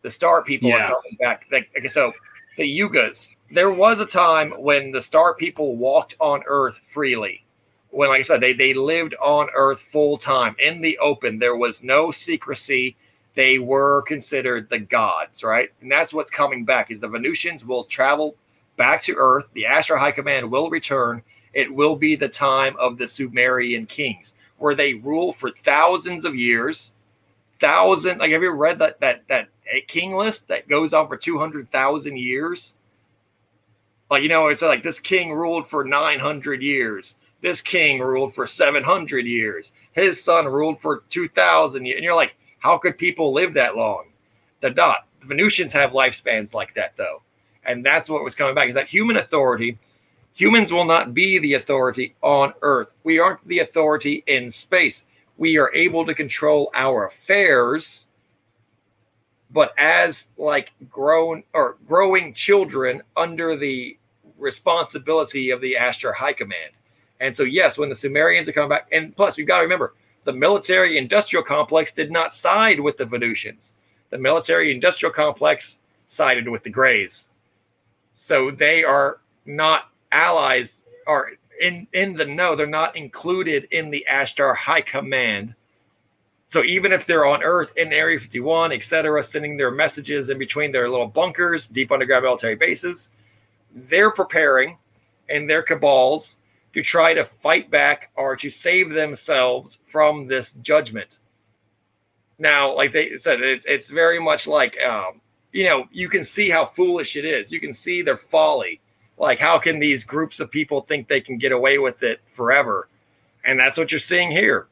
The 0.01 0.11
star 0.11 0.43
people 0.43 0.69
Yeah. 0.69 0.85
are 0.87 0.95
coming 0.95 1.17
back. 1.19 1.45
Like, 1.51 1.69
okay, 1.77 1.87
so 1.89 2.11
the 2.57 2.63
Yugas. 2.63 3.29
There 3.51 3.71
was 3.71 3.99
a 3.99 4.05
time 4.05 4.51
when 4.51 4.91
the 4.91 5.01
star 5.01 5.35
people 5.35 5.75
walked 5.75 6.15
on 6.19 6.41
Earth 6.47 6.79
freely. 6.93 7.43
When, 7.91 8.09
like 8.09 8.19
I 8.19 8.23
said, 8.23 8.41
they, 8.41 8.53
they 8.53 8.73
lived 8.73 9.15
on 9.21 9.49
Earth 9.53 9.81
full 9.91 10.17
time 10.17 10.55
in 10.59 10.81
the 10.81 10.97
open. 10.99 11.39
There 11.39 11.57
was 11.57 11.83
no 11.83 12.11
secrecy. 12.11 12.95
They 13.35 13.59
were 13.59 14.01
considered 14.03 14.69
the 14.69 14.79
gods, 14.79 15.43
right? 15.43 15.69
And 15.81 15.91
that's 15.91 16.13
what's 16.13 16.31
coming 16.31 16.65
back 16.65 16.89
is 16.91 16.99
the 16.99 17.07
Venusians 17.07 17.63
will 17.65 17.85
travel 17.85 18.35
back 18.77 19.03
to 19.03 19.15
Earth. 19.15 19.45
The 19.53 19.63
Ashtar 19.63 19.99
High 19.99 20.11
Command 20.11 20.49
will 20.49 20.69
return. 20.69 21.21
It 21.53 21.73
will 21.73 21.95
be 21.95 22.15
the 22.15 22.29
time 22.29 22.75
of 22.79 22.97
the 22.97 23.07
Sumerian 23.07 23.85
kings, 23.85 24.33
where 24.57 24.75
they 24.75 24.95
rule 24.95 25.33
for 25.33 25.51
thousands 25.51 26.25
of 26.25 26.35
years. 26.35 26.93
Thousand, 27.59 28.17
like 28.17 28.31
have 28.31 28.41
you 28.41 28.51
read 28.51 28.79
that 28.79 28.99
that 29.01 29.21
that 29.27 29.49
king 29.87 30.15
list 30.15 30.47
that 30.47 30.67
goes 30.67 30.93
on 30.93 31.07
for 31.07 31.15
two 31.15 31.37
hundred 31.37 31.71
thousand 31.71 32.17
years? 32.17 32.73
Like 34.09 34.23
you 34.23 34.29
know, 34.29 34.47
it's 34.47 34.63
like 34.63 34.81
this 34.81 34.99
king 34.99 35.31
ruled 35.31 35.69
for 35.69 35.83
nine 35.83 36.19
hundred 36.19 36.61
years. 36.63 37.15
This 37.41 37.61
king 37.61 37.99
ruled 37.99 38.35
for 38.35 38.45
seven 38.45 38.83
hundred 38.83 39.25
years. 39.25 39.71
His 39.93 40.23
son 40.23 40.45
ruled 40.45 40.79
for 40.79 41.03
two 41.09 41.27
thousand 41.29 41.85
years. 41.85 41.97
And 41.97 42.03
you're 42.03 42.15
like, 42.15 42.35
how 42.59 42.77
could 42.77 42.97
people 42.97 43.33
live 43.33 43.53
that 43.55 43.75
long? 43.75 44.05
They're 44.61 44.73
not. 44.73 45.07
The 45.21 45.27
Venusians 45.27 45.73
have 45.73 45.91
lifespans 45.91 46.53
like 46.53 46.73
that, 46.75 46.93
though, 46.97 47.21
and 47.65 47.85
that's 47.85 48.09
what 48.09 48.23
was 48.23 48.35
coming 48.35 48.55
back. 48.55 48.69
Is 48.69 48.75
that 48.75 48.87
human 48.87 49.17
authority? 49.17 49.79
Humans 50.33 50.71
will 50.71 50.85
not 50.85 51.13
be 51.13 51.39
the 51.39 51.55
authority 51.55 52.15
on 52.21 52.53
Earth. 52.61 52.89
We 53.03 53.19
aren't 53.19 53.45
the 53.47 53.59
authority 53.59 54.23
in 54.27 54.51
space. 54.51 55.05
We 55.37 55.57
are 55.57 55.73
able 55.73 56.05
to 56.05 56.13
control 56.13 56.71
our 56.73 57.07
affairs, 57.07 58.07
but 59.51 59.73
as 59.77 60.27
like 60.37 60.69
grown 60.89 61.43
or 61.53 61.77
growing 61.87 62.33
children 62.33 63.01
under 63.17 63.57
the 63.57 63.97
responsibility 64.37 65.49
of 65.49 65.61
the 65.61 65.75
Ashtar 65.79 66.13
High 66.13 66.33
Command. 66.33 66.73
And 67.21 67.35
so, 67.35 67.43
yes, 67.43 67.77
when 67.77 67.87
the 67.87 67.95
Sumerians 67.95 68.49
are 68.49 68.51
coming 68.51 68.69
back, 68.69 68.87
and 68.91 69.15
plus, 69.15 69.37
we've 69.37 69.47
got 69.47 69.57
to 69.57 69.63
remember 69.63 69.93
the 70.23 70.33
military 70.33 70.97
industrial 70.97 71.43
complex 71.43 71.93
did 71.93 72.11
not 72.11 72.35
side 72.35 72.79
with 72.79 72.97
the 72.97 73.05
Venusians. 73.05 73.73
The 74.09 74.17
military 74.17 74.71
industrial 74.71 75.13
complex 75.13 75.79
sided 76.07 76.49
with 76.49 76.63
the 76.63 76.69
Greys. 76.69 77.25
So 78.15 78.51
they 78.51 78.83
are 78.83 79.19
not 79.45 79.89
allies 80.11 80.81
or 81.07 81.31
in, 81.61 81.87
in 81.93 82.13
the 82.13 82.25
know. 82.25 82.55
They're 82.55 82.67
not 82.67 82.95
included 82.95 83.67
in 83.71 83.91
the 83.91 84.05
Ashtar 84.11 84.55
High 84.55 84.81
Command. 84.81 85.55
So 86.47 86.63
even 86.63 86.91
if 86.91 87.05
they're 87.05 87.25
on 87.25 87.43
Earth 87.43 87.69
in 87.77 87.93
Area 87.93 88.19
51, 88.19 88.73
etc., 88.73 89.23
sending 89.23 89.57
their 89.57 89.71
messages 89.71 90.29
in 90.29 90.37
between 90.37 90.71
their 90.71 90.89
little 90.89 91.07
bunkers, 91.07 91.67
deep 91.67 91.91
underground 91.91 92.25
military 92.25 92.55
bases, 92.55 93.09
they're 93.73 94.11
preparing 94.11 94.77
and 95.29 95.49
their 95.49 95.63
cabals 95.63 96.35
to 96.73 96.81
try 96.81 97.13
to 97.13 97.25
fight 97.25 97.69
back 97.69 98.11
or 98.15 98.35
to 98.37 98.49
save 98.49 98.89
themselves 98.89 99.79
from 99.91 100.27
this 100.27 100.53
judgment. 100.55 101.19
Now, 102.39 102.75
like 102.75 102.93
they 102.93 103.17
said, 103.19 103.41
it, 103.41 103.61
it's 103.65 103.89
very 103.89 104.19
much 104.19 104.47
like, 104.47 104.75
um, 104.81 105.21
you 105.51 105.65
know, 105.65 105.85
you 105.91 106.09
can 106.09 106.23
see 106.23 106.49
how 106.49 106.71
foolish 106.75 107.15
it 107.15 107.25
is. 107.25 107.51
You 107.51 107.59
can 107.59 107.73
see 107.73 108.01
their 108.01 108.17
folly. 108.17 108.81
Like, 109.17 109.39
how 109.39 109.59
can 109.59 109.79
these 109.79 110.03
groups 110.03 110.39
of 110.39 110.49
people 110.49 110.81
think 110.81 111.07
they 111.07 111.21
can 111.21 111.37
get 111.37 111.51
away 111.51 111.77
with 111.77 112.01
it 112.01 112.19
forever? 112.33 112.87
And 113.45 113.59
that's 113.59 113.77
what 113.77 113.91
you're 113.91 113.99
seeing 113.99 114.31
here. 114.31 114.67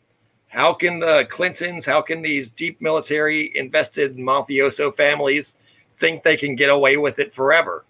How 0.47 0.73
can 0.73 0.99
the 0.99 1.27
Clintons, 1.29 1.85
how 1.85 2.01
can 2.01 2.23
these 2.23 2.49
deep 2.49 2.81
military 2.81 3.51
invested 3.55 4.17
mafioso 4.17 4.95
families 4.95 5.53
think 5.99 6.23
they 6.23 6.37
can 6.37 6.55
get 6.55 6.69
away 6.69 6.97
with 6.97 7.19
it 7.19 7.35
forever? 7.35 7.85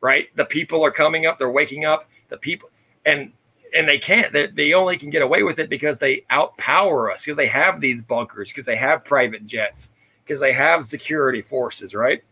Right? 0.00 0.34
The 0.34 0.44
people 0.44 0.84
are 0.84 0.90
coming 0.90 1.26
up, 1.26 1.38
they're 1.38 1.50
waking 1.50 1.84
up. 1.84 2.08
The 2.30 2.38
people, 2.38 2.68
and 3.06 3.32
and 3.74 3.88
they 3.88 3.98
can't. 3.98 4.32
They, 4.32 4.46
they 4.46 4.72
only 4.72 4.96
can 4.96 5.10
get 5.10 5.22
away 5.22 5.42
with 5.42 5.58
it 5.58 5.68
because 5.68 5.98
they 5.98 6.24
outpower 6.30 7.12
us, 7.12 7.24
because 7.24 7.36
they 7.36 7.48
have 7.48 7.80
these 7.80 8.02
bunkers, 8.02 8.50
because 8.50 8.64
they 8.64 8.76
have 8.76 9.04
private 9.04 9.46
jets, 9.46 9.90
because 10.24 10.40
they 10.40 10.52
have 10.52 10.86
security 10.86 11.42
forces, 11.42 11.92
right? 11.94 12.22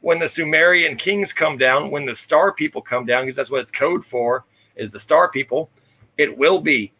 When 0.00 0.18
the 0.18 0.28
Sumerian 0.28 0.96
kings 0.96 1.32
come 1.32 1.56
down, 1.58 1.90
when 1.90 2.06
the 2.06 2.16
star 2.16 2.52
people 2.52 2.82
come 2.82 3.06
down, 3.06 3.22
because 3.22 3.36
that's 3.36 3.50
what 3.50 3.60
it's 3.60 3.70
code 3.70 4.04
for, 4.04 4.44
is 4.74 4.90
the 4.90 4.98
star 4.98 5.30
people, 5.30 5.70
it 6.18 6.36
will 6.36 6.60
be 6.60 6.92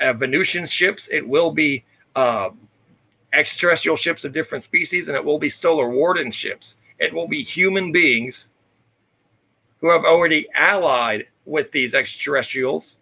uh, 0.00 0.14
Venusian 0.14 0.66
ships, 0.66 1.08
it 1.12 1.26
will 1.26 1.52
be 1.52 1.84
uh, 2.16 2.50
extraterrestrial 3.32 3.96
ships 3.96 4.24
of 4.24 4.32
different 4.32 4.64
species, 4.64 5.08
and 5.08 5.16
it 5.16 5.24
will 5.24 5.38
be 5.38 5.48
solar 5.48 5.90
warden 5.90 6.32
ships. 6.32 6.76
It 6.98 7.12
will 7.12 7.28
be 7.28 7.42
human 7.42 7.92
beings 7.92 8.50
who 9.80 9.90
have 9.90 10.04
already 10.04 10.48
allied 10.54 11.26
with 11.44 11.70
these 11.72 11.94
extraterrestrials 11.94 12.96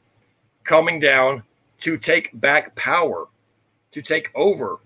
coming 0.65 1.01
down 1.01 1.43
to 1.79 1.97
take 1.97 2.31
back 2.41 2.75
power, 2.75 3.27
to 3.93 4.03
take 4.03 4.31
over. 4.35 4.79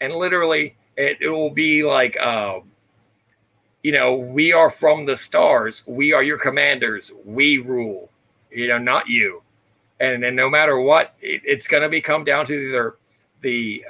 And 0.00 0.14
literally, 0.14 0.76
it, 0.96 1.18
it 1.20 1.28
will 1.28 1.50
be 1.50 1.82
like, 1.82 2.16
uh, 2.20 2.60
you 3.82 3.92
know, 3.92 4.16
we 4.16 4.52
are 4.52 4.70
from 4.70 5.06
the 5.06 5.16
stars. 5.16 5.82
We 5.86 6.12
are 6.12 6.22
your 6.22 6.38
commanders. 6.38 7.12
We 7.24 7.58
rule, 7.58 8.10
you 8.50 8.68
know, 8.68 8.78
not 8.78 9.08
you. 9.08 9.42
And 10.00 10.22
then 10.22 10.34
no 10.34 10.50
matter 10.50 10.80
what, 10.80 11.14
it, 11.20 11.42
it's 11.44 11.66
going 11.66 11.82
to 11.82 11.88
be 11.88 12.00
come 12.00 12.24
down 12.24 12.46
to 12.46 12.52
either 12.52 12.96
the 13.42 13.84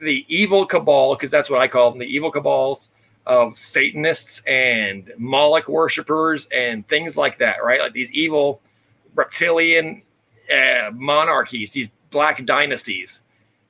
the 0.00 0.24
evil 0.28 0.64
cabal, 0.64 1.14
because 1.14 1.30
that's 1.30 1.50
what 1.50 1.60
I 1.60 1.68
call 1.68 1.90
them, 1.90 1.98
the 1.98 2.06
evil 2.06 2.30
cabals 2.30 2.88
of 3.26 3.58
Satanists 3.58 4.42
and 4.46 5.12
Moloch 5.18 5.68
worshippers 5.68 6.48
and 6.52 6.86
things 6.88 7.16
like 7.16 7.38
that, 7.38 7.62
right? 7.64 7.80
Like 7.80 7.92
these 7.92 8.10
evil 8.12 8.60
reptilian 9.14 10.02
uh, 10.52 10.90
monarchies, 10.92 11.72
these 11.72 11.90
black 12.10 12.44
dynasties, 12.44 13.22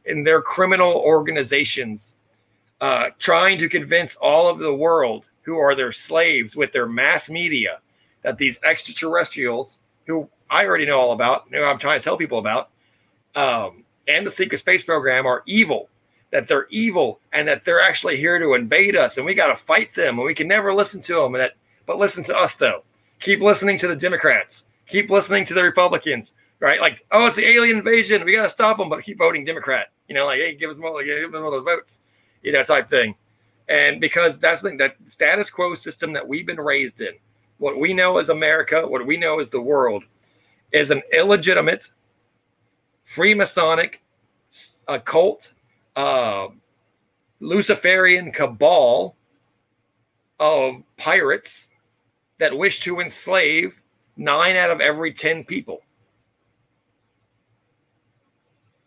and 0.07 0.27
their 0.27 0.41
criminal 0.41 0.93
organizations 0.93 2.15
uh, 2.81 3.11
trying 3.19 3.59
to 3.59 3.69
convince 3.69 4.17
all 4.17 4.49
of 4.49 4.59
the 4.59 4.75
world 4.75 5.27
who 5.43 5.59
are 5.59 5.75
their 5.75 5.93
slaves 5.93 6.57
with 6.57 6.73
their 6.73 6.87
mass 6.87 7.29
media 7.29 7.81
that 8.23 8.39
these 8.39 8.59
extraterrestrials, 8.65 9.79
who 10.07 10.29
I 10.49 10.65
already 10.65 10.87
know 10.87 10.99
all 10.99 11.13
about, 11.13 11.45
who 11.51 11.63
I'm 11.63 11.79
trying 11.79 12.01
to 12.01 12.05
tell 12.05 12.17
people 12.17 12.39
about, 12.39 12.71
um, 13.35 13.85
and 14.09 14.27
the 14.27 14.31
secret 14.31 14.59
space 14.59 14.85
program 14.85 15.27
are 15.27 15.43
evil, 15.47 15.90
that 16.33 16.49
they're 16.49 16.69
evil, 16.71 17.21
and 17.33 17.49
that 17.49 17.65
they're 17.65 17.81
actually 17.81 18.17
here 18.17 18.39
to 18.39 18.55
invade 18.55 18.97
us, 18.97 19.17
and 19.17 19.27
we 19.27 19.35
got 19.35 19.49
to 19.49 19.57
fight 19.65 19.95
them, 19.95 20.19
and 20.19 20.27
we 20.27 20.35
can 20.35 20.49
never 20.49 20.73
listen 20.73 21.01
to 21.03 21.15
them. 21.15 21.35
And 21.35 21.43
that, 21.43 21.53
but 21.87 21.99
listen 21.99 22.25
to 22.25 22.37
us 22.37 22.55
though. 22.55 22.83
Keep 23.21 23.41
listening 23.41 23.79
to 23.79 23.89
the 23.89 23.97
Democrats. 23.97 24.65
Keep 24.87 25.11
listening 25.11 25.45
to 25.47 25.55
the 25.55 25.63
Republicans. 25.63 26.35
Right? 26.63 26.79
Like, 26.79 27.07
oh, 27.11 27.25
it's 27.25 27.37
the 27.37 27.47
alien 27.47 27.79
invasion. 27.79 28.23
We 28.23 28.35
got 28.35 28.43
to 28.43 28.51
stop 28.51 28.77
them, 28.77 28.91
but 28.91 29.03
keep 29.03 29.17
voting 29.17 29.47
Democrat. 29.47 29.87
You 30.09 30.15
know, 30.15 30.27
like, 30.27 30.41
hey, 30.41 30.55
give 30.55 30.69
us 30.69 30.77
more, 30.77 30.93
like, 30.93 31.07
give 31.07 31.25
us 31.25 31.33
more 31.33 31.47
of 31.47 31.53
those 31.53 31.65
votes. 31.65 32.03
You 32.43 32.53
know, 32.53 32.63
type 32.63 32.91
thing. 32.91 33.15
And 33.71 33.99
because 33.99 34.39
that's 34.39 34.61
the 34.61 34.69
thing, 34.69 34.77
that 34.77 34.97
status 35.07 35.49
quo 35.49 35.75
system 35.75 36.13
that 36.13 36.29
we've 36.29 36.45
been 36.45 36.61
raised 36.61 37.01
in, 37.01 37.15
what 37.57 37.79
we 37.79 37.95
know 37.95 38.19
as 38.19 38.29
America, 38.29 38.87
what 38.87 39.07
we 39.07 39.17
know 39.17 39.41
as 39.41 39.49
the 39.49 39.61
world, 39.61 40.05
is 40.71 40.91
an 40.91 41.01
illegitimate, 41.15 41.93
Freemasonic, 43.11 43.95
occult, 44.87 45.55
uh, 45.97 46.49
Luciferian 47.41 48.33
cabal 48.33 49.17
of 50.39 50.83
pirates 50.97 51.69
that 52.39 52.57
wish 52.57 52.81
to 52.81 53.01
enslave 53.01 53.75
nine 54.17 54.57
out 54.57 54.71
of 54.71 54.81
every 54.81 55.13
10 55.13 55.45
people. 55.45 55.81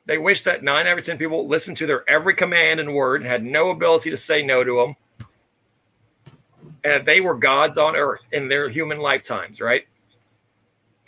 They 0.05 0.17
wish 0.17 0.43
that 0.43 0.63
nine 0.63 0.87
out 0.87 0.99
of 0.99 1.05
10 1.05 1.17
people 1.17 1.47
listened 1.47 1.77
to 1.77 1.87
their 1.87 2.07
every 2.09 2.35
command 2.35 2.79
and 2.79 2.93
word 2.93 3.21
and 3.21 3.29
had 3.29 3.43
no 3.43 3.69
ability 3.69 4.09
to 4.09 4.17
say 4.17 4.41
no 4.41 4.63
to 4.63 4.75
them. 4.75 4.95
And 6.83 7.05
they 7.05 7.21
were 7.21 7.35
gods 7.35 7.77
on 7.77 7.95
earth 7.95 8.21
in 8.33 8.49
their 8.49 8.69
human 8.69 8.99
lifetimes, 8.99 9.61
right? 9.61 9.85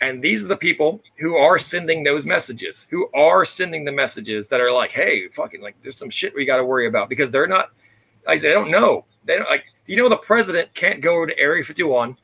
And 0.02 0.22
these 0.22 0.44
are 0.44 0.48
the 0.48 0.56
people 0.56 1.00
who 1.18 1.36
are 1.36 1.58
sending 1.58 2.04
those 2.04 2.26
messages, 2.26 2.86
who 2.90 3.08
are 3.14 3.44
sending 3.46 3.84
the 3.84 3.92
messages 3.92 4.46
that 4.48 4.60
are 4.60 4.70
like, 4.70 4.90
hey, 4.90 5.28
fucking, 5.28 5.62
like, 5.62 5.74
there's 5.82 5.96
some 5.96 6.10
shit 6.10 6.34
we 6.34 6.44
got 6.44 6.58
to 6.58 6.64
worry 6.64 6.86
about 6.86 7.08
because 7.08 7.30
they're 7.30 7.46
not, 7.46 7.70
like, 8.26 8.42
they 8.42 8.52
don't 8.52 8.70
know. 8.70 9.06
They 9.24 9.36
don't, 9.36 9.48
like, 9.48 9.64
you 9.86 9.96
know, 9.96 10.08
the 10.10 10.18
president 10.18 10.72
can't 10.74 11.00
go 11.00 11.24
to 11.24 11.38
Area 11.38 11.64
51 11.64 12.16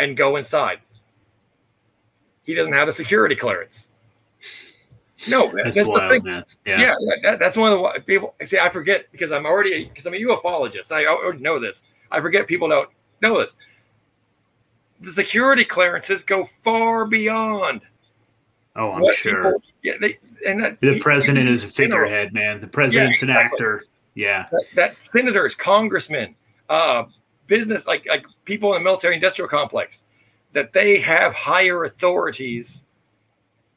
and 0.00 0.16
go 0.16 0.36
inside. 0.36 0.78
He 2.42 2.54
doesn't 2.54 2.72
have 2.72 2.86
the 2.88 2.92
security 2.92 3.36
clearance. 3.36 3.88
No, 5.28 5.52
That's, 5.54 5.76
that's, 5.76 5.86
the 5.88 5.92
wild, 5.92 6.10
thing. 6.10 6.24
man. 6.24 6.44
Yeah, 6.64 6.80
Yeah. 6.80 6.94
that, 7.22 7.38
that's 7.38 7.56
one 7.56 7.72
of 7.72 7.78
the 7.94 8.00
people. 8.00 8.34
See, 8.46 8.58
I 8.58 8.70
forget 8.70 9.04
because 9.12 9.32
I'm 9.32 9.44
already 9.44 9.84
because 9.84 10.06
I'm 10.06 10.14
a 10.14 10.16
ufologist. 10.16 10.90
I 10.92 11.06
already 11.06 11.40
know 11.40 11.60
this. 11.60 11.82
I 12.10 12.20
forget 12.20 12.46
people 12.46 12.68
don't 12.68 12.88
know 13.20 13.38
this. 13.38 13.54
The 15.00 15.12
security 15.12 15.64
clearances 15.64 16.22
go 16.22 16.48
far 16.62 17.06
beyond 17.06 17.82
Oh, 18.76 18.92
I'm 18.92 19.14
sure. 19.14 19.54
People, 19.54 19.62
yeah, 19.82 19.92
they 20.00 20.18
and 20.46 20.62
that, 20.62 20.80
the 20.80 21.00
president 21.00 21.48
is 21.48 21.64
a 21.64 21.68
figurehead, 21.68 22.32
man. 22.32 22.60
The 22.60 22.66
president's 22.66 23.22
yeah, 23.22 23.26
exactly. 23.26 23.44
an 23.44 23.52
actor. 23.52 23.84
Yeah, 24.14 24.46
that, 24.50 24.64
that 24.74 25.02
senators, 25.02 25.54
congressmen, 25.54 26.34
uh, 26.68 27.04
business 27.46 27.86
like 27.86 28.06
like 28.08 28.24
people 28.44 28.74
in 28.74 28.80
the 28.80 28.84
military 28.84 29.16
industrial 29.16 29.48
complex, 29.48 30.04
that 30.52 30.72
they 30.72 30.98
have 31.00 31.34
higher 31.34 31.84
authorities 31.84 32.82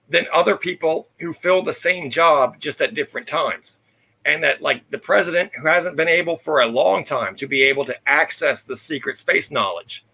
than 0.09 0.25
other 0.33 0.55
people 0.55 1.07
who 1.17 1.33
fill 1.33 1.63
the 1.63 1.73
same 1.73 2.11
job 2.11 2.59
just 2.59 2.81
at 2.81 2.93
different 2.93 3.27
times 3.27 3.77
and 4.25 4.43
that 4.43 4.61
like 4.61 4.87
the 4.91 4.97
president 4.97 5.51
who 5.55 5.67
hasn't 5.67 5.95
been 5.95 6.07
able 6.07 6.37
for 6.37 6.61
a 6.61 6.67
long 6.67 7.03
time 7.03 7.35
to 7.35 7.47
be 7.47 7.63
able 7.63 7.83
to 7.85 7.95
access 8.07 8.63
the 8.63 8.77
secret 8.77 9.17
space 9.17 9.49
knowledge 9.49 10.05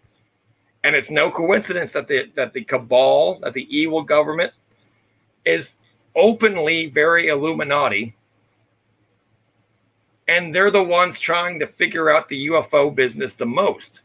and 0.83 0.95
it's 0.95 1.09
no 1.09 1.29
coincidence 1.29 1.91
that 1.93 2.07
the 2.07 2.31
that 2.35 2.53
the 2.53 2.63
cabal 2.63 3.39
that 3.41 3.53
the 3.53 3.67
evil 3.75 4.01
government 4.01 4.53
is 5.45 5.77
openly 6.15 6.87
very 6.87 7.27
illuminati 7.27 8.15
and 10.27 10.53
they're 10.53 10.71
the 10.71 10.83
ones 10.83 11.19
trying 11.19 11.59
to 11.59 11.67
figure 11.67 12.09
out 12.09 12.29
the 12.29 12.47
UFO 12.47 12.93
business 12.93 13.35
the 13.35 13.45
most 13.45 14.01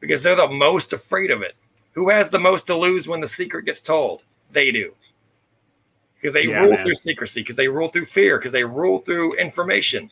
because 0.00 0.22
they're 0.22 0.36
the 0.36 0.48
most 0.48 0.92
afraid 0.92 1.30
of 1.30 1.42
it 1.42 1.54
who 1.92 2.08
has 2.08 2.30
the 2.30 2.38
most 2.38 2.66
to 2.66 2.76
lose 2.76 3.06
when 3.06 3.20
the 3.20 3.28
secret 3.28 3.64
gets 3.64 3.80
told 3.80 4.22
they 4.52 4.70
do 4.70 4.92
because 6.24 6.32
they 6.32 6.46
yeah, 6.46 6.60
rule 6.60 6.70
man. 6.70 6.82
through 6.82 6.94
secrecy, 6.94 7.42
because 7.42 7.54
they 7.54 7.68
rule 7.68 7.90
through 7.90 8.06
fear, 8.06 8.38
because 8.38 8.52
they 8.52 8.64
rule 8.64 9.00
through 9.00 9.34
information. 9.34 10.10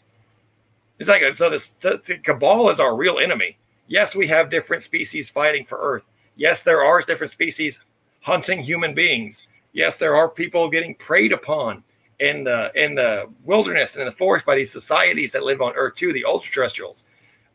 It's 0.99 1.09
like 1.09 1.23
so. 1.39 1.49
This 1.49 1.71
the, 1.81 2.03
the 2.07 2.19
cabal 2.19 2.69
is 2.69 2.79
our 2.79 2.95
real 2.95 3.19
enemy. 3.19 3.57
Yes, 3.93 4.15
we 4.15 4.27
have 4.29 4.49
different 4.49 4.83
species 4.83 5.29
fighting 5.29 5.67
for 5.67 5.77
Earth. 5.79 6.05
Yes, 6.37 6.63
there 6.63 6.83
are 6.83 7.03
different 7.03 7.31
species 7.31 7.79
hunting 8.23 8.63
human 8.63 8.95
beings. 8.95 9.47
Yes, 9.75 9.99
there 9.99 10.17
are 10.17 10.31
people 10.31 10.71
getting 10.71 10.95
preyed 10.95 11.31
upon 11.31 11.85
in 12.19 12.43
the 12.43 12.71
in 12.75 12.95
the 12.95 13.27
wilderness 13.45 13.93
and 13.93 14.01
in 14.01 14.07
the 14.07 14.17
forest 14.17 14.47
by 14.47 14.57
these 14.57 14.73
societies 14.73 15.31
that 15.33 15.43
live 15.43 15.61
on 15.61 15.75
Earth 15.75 15.95
too, 15.95 16.11
the 16.15 16.25
ultra-terrestrials. 16.25 17.05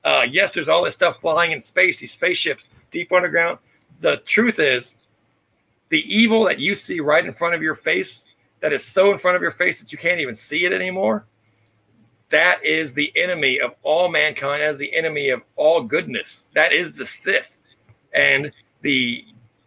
Uh, 0.06 0.26
yes, 0.30 0.54
there's 0.54 0.70
all 0.70 0.84
this 0.84 0.94
stuff 0.94 1.20
flying 1.22 1.54
in 1.54 1.60
space, 1.60 1.98
these 1.98 2.12
spaceships 2.12 2.68
deep 2.92 3.12
underground. 3.12 3.58
The 4.02 4.18
truth 4.28 4.60
is, 4.60 4.94
the 5.90 6.02
evil 6.02 6.46
that 6.46 6.60
you 6.60 6.76
see 6.76 7.00
right 7.00 7.26
in 7.26 7.34
front 7.34 7.56
of 7.56 7.64
your 7.64 7.76
face 7.76 8.26
that 8.60 8.74
is 8.74 8.86
so 8.86 9.12
in 9.12 9.18
front 9.18 9.38
of 9.38 9.42
your 9.42 9.54
face 9.54 9.80
that 9.80 9.92
you 9.92 9.98
can't 9.98 10.20
even 10.20 10.36
see 10.36 10.66
it 10.66 10.72
anymore, 10.72 11.26
that 12.30 12.64
is 12.64 12.94
the 12.94 13.12
enemy 13.16 13.60
of 13.60 13.72
all 13.84 14.10
mankind, 14.10 14.62
as 14.62 14.78
the 14.78 14.94
enemy 14.96 15.30
of 15.30 15.42
all 15.56 15.84
goodness. 15.84 16.48
That 16.54 16.74
is 16.74 16.94
the 16.94 17.06
Sith. 17.06 17.56
And 18.14 18.52
the 18.82 19.26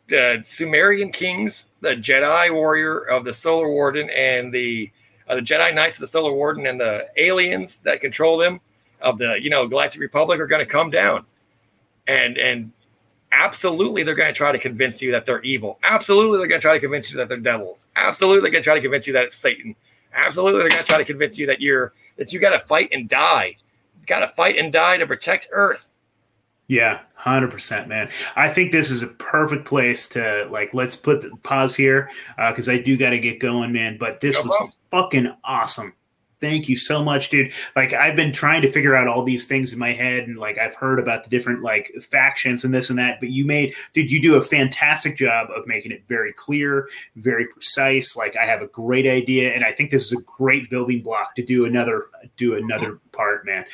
the 0.09 0.43
Sumerian 0.45 1.13
kings, 1.13 1.67
the 1.81 1.91
Jedi 1.91 2.53
warrior 2.53 2.99
of 2.99 3.25
the 3.25 3.33
Solar 3.33 3.69
Warden, 3.69 4.11
and 4.11 4.53
the 4.53 4.91
uh, 5.29 5.37
the 5.37 5.41
Jedi 5.41 5.75
Knights 5.75 5.97
of 5.97 6.01
the 6.03 6.09
Solar 6.09 6.33
Warden, 6.33 6.67
and 6.67 6.79
the 6.81 7.07
aliens 7.17 7.79
that 7.85 8.01
control 8.01 8.37
them 8.37 8.61
of 9.01 9.19
the 9.19 9.37
you 9.41 9.51
know 9.51 9.67
Galactic 9.67 10.01
Republic 10.01 10.41
are 10.41 10.47
going 10.47 10.65
to 10.65 10.71
come 10.71 10.91
down, 10.91 11.25
and 12.09 12.37
and 12.37 12.73
absolutely 13.33 14.03
they're 14.03 14.15
going 14.17 14.33
to 14.33 14.37
try 14.37 14.53
to 14.53 14.59
convince 14.59 15.01
you 15.01 15.13
that 15.13 15.25
they're 15.25 15.43
evil. 15.43 15.79
Absolutely 15.83 16.39
they're 16.39 16.49
going 16.49 16.61
to 16.61 16.63
try 16.63 16.75
to 16.75 16.81
convince 16.81 17.11
you 17.11 17.17
that 17.17 17.29
they're 17.29 17.39
devils. 17.39 17.87
Absolutely 17.97 18.43
they're 18.43 18.51
going 18.51 18.63
to 18.63 18.67
try 18.67 18.75
to 18.75 18.83
convince 18.83 19.07
you 19.07 19.13
that 19.13 19.25
it's 19.25 19.37
Satan. 19.37 19.77
Absolutely 20.15 20.61
they're 20.61 20.71
going 20.71 20.83
to 20.83 20.89
try 20.89 20.99
to 20.99 21.05
convince 21.05 21.39
you 21.39 21.47
that 21.47 21.61
you're 21.61 21.93
that 22.17 22.33
you 22.33 22.39
got 22.39 22.51
to 22.51 22.61
fight 22.67 22.89
and 22.93 23.09
die. 23.09 23.57
Got 24.07 24.21
to 24.21 24.29
fight 24.29 24.59
and 24.59 24.73
die 24.73 24.97
to 24.97 25.07
protect 25.07 25.49
Earth. 25.53 25.87
Yeah, 26.67 27.01
hundred 27.15 27.51
percent, 27.51 27.89
man. 27.89 28.11
I 28.37 28.49
think 28.49 28.71
this 28.71 28.91
is 28.91 29.03
a 29.03 29.09
perfect 29.09 29.65
place 29.65 30.09
to 30.11 30.47
like. 30.51 30.73
Let's 30.73 30.95
put 30.95 31.23
the 31.23 31.31
pause 31.43 31.75
here 31.75 32.11
because 32.37 32.69
uh, 32.69 32.73
I 32.73 32.79
do 32.79 32.97
got 32.97 33.11
to 33.11 33.19
get 33.19 33.41
going, 33.41 33.73
man. 33.73 33.99
But 33.99 34.21
this 34.21 34.37
no 34.37 34.45
was 34.45 34.73
fucking 34.91 35.35
awesome. 35.43 35.95
Thank 36.41 36.71
you 36.71 36.77
so 36.77 37.05
much, 37.05 37.29
dude. 37.29 37.53
Like 37.77 37.93
I've 37.93 38.17
been 38.17 38.33
trying 38.33 38.63
to 38.63 38.73
figure 38.73 38.97
out 38.97 39.09
all 39.09 39.23
these 39.23 39.47
things 39.47 39.75
in 39.75 39.79
my 39.79 39.93
head, 39.93 40.27
and 40.27 40.39
like 40.39 40.57
I've 40.57 40.75
heard 40.75 40.99
about 40.99 41.23
the 41.23 41.29
different 41.29 41.63
like 41.63 41.93
factions 42.01 42.65
and 42.65 42.73
this 42.73 42.89
and 42.89 42.99
that. 42.99 43.21
But 43.21 43.29
you 43.29 43.45
made, 43.45 43.75
dude, 43.93 44.11
you 44.11 44.23
do 44.23 44.37
a 44.37 44.43
fantastic 44.43 45.17
job 45.17 45.49
of 45.55 45.67
making 45.67 45.93
it 45.93 46.03
very 46.09 46.33
clear, 46.33 46.89
very 47.17 47.47
precise. 47.47 48.17
Like 48.17 48.37
I 48.37 48.47
have 48.47 48.63
a 48.63 48.69
great 48.69 49.07
idea, 49.07 49.53
and 49.53 49.65
I 49.65 49.73
think 49.73 49.91
this 49.91 50.07
is 50.07 50.13
a 50.13 50.23
great 50.23 50.71
building 50.71 51.03
block 51.03 51.35
to 51.35 51.45
do 51.45 51.67
another 51.67 52.07
do 52.39 52.57
another 52.57 52.99
part, 53.13 53.45
man. 53.45 53.67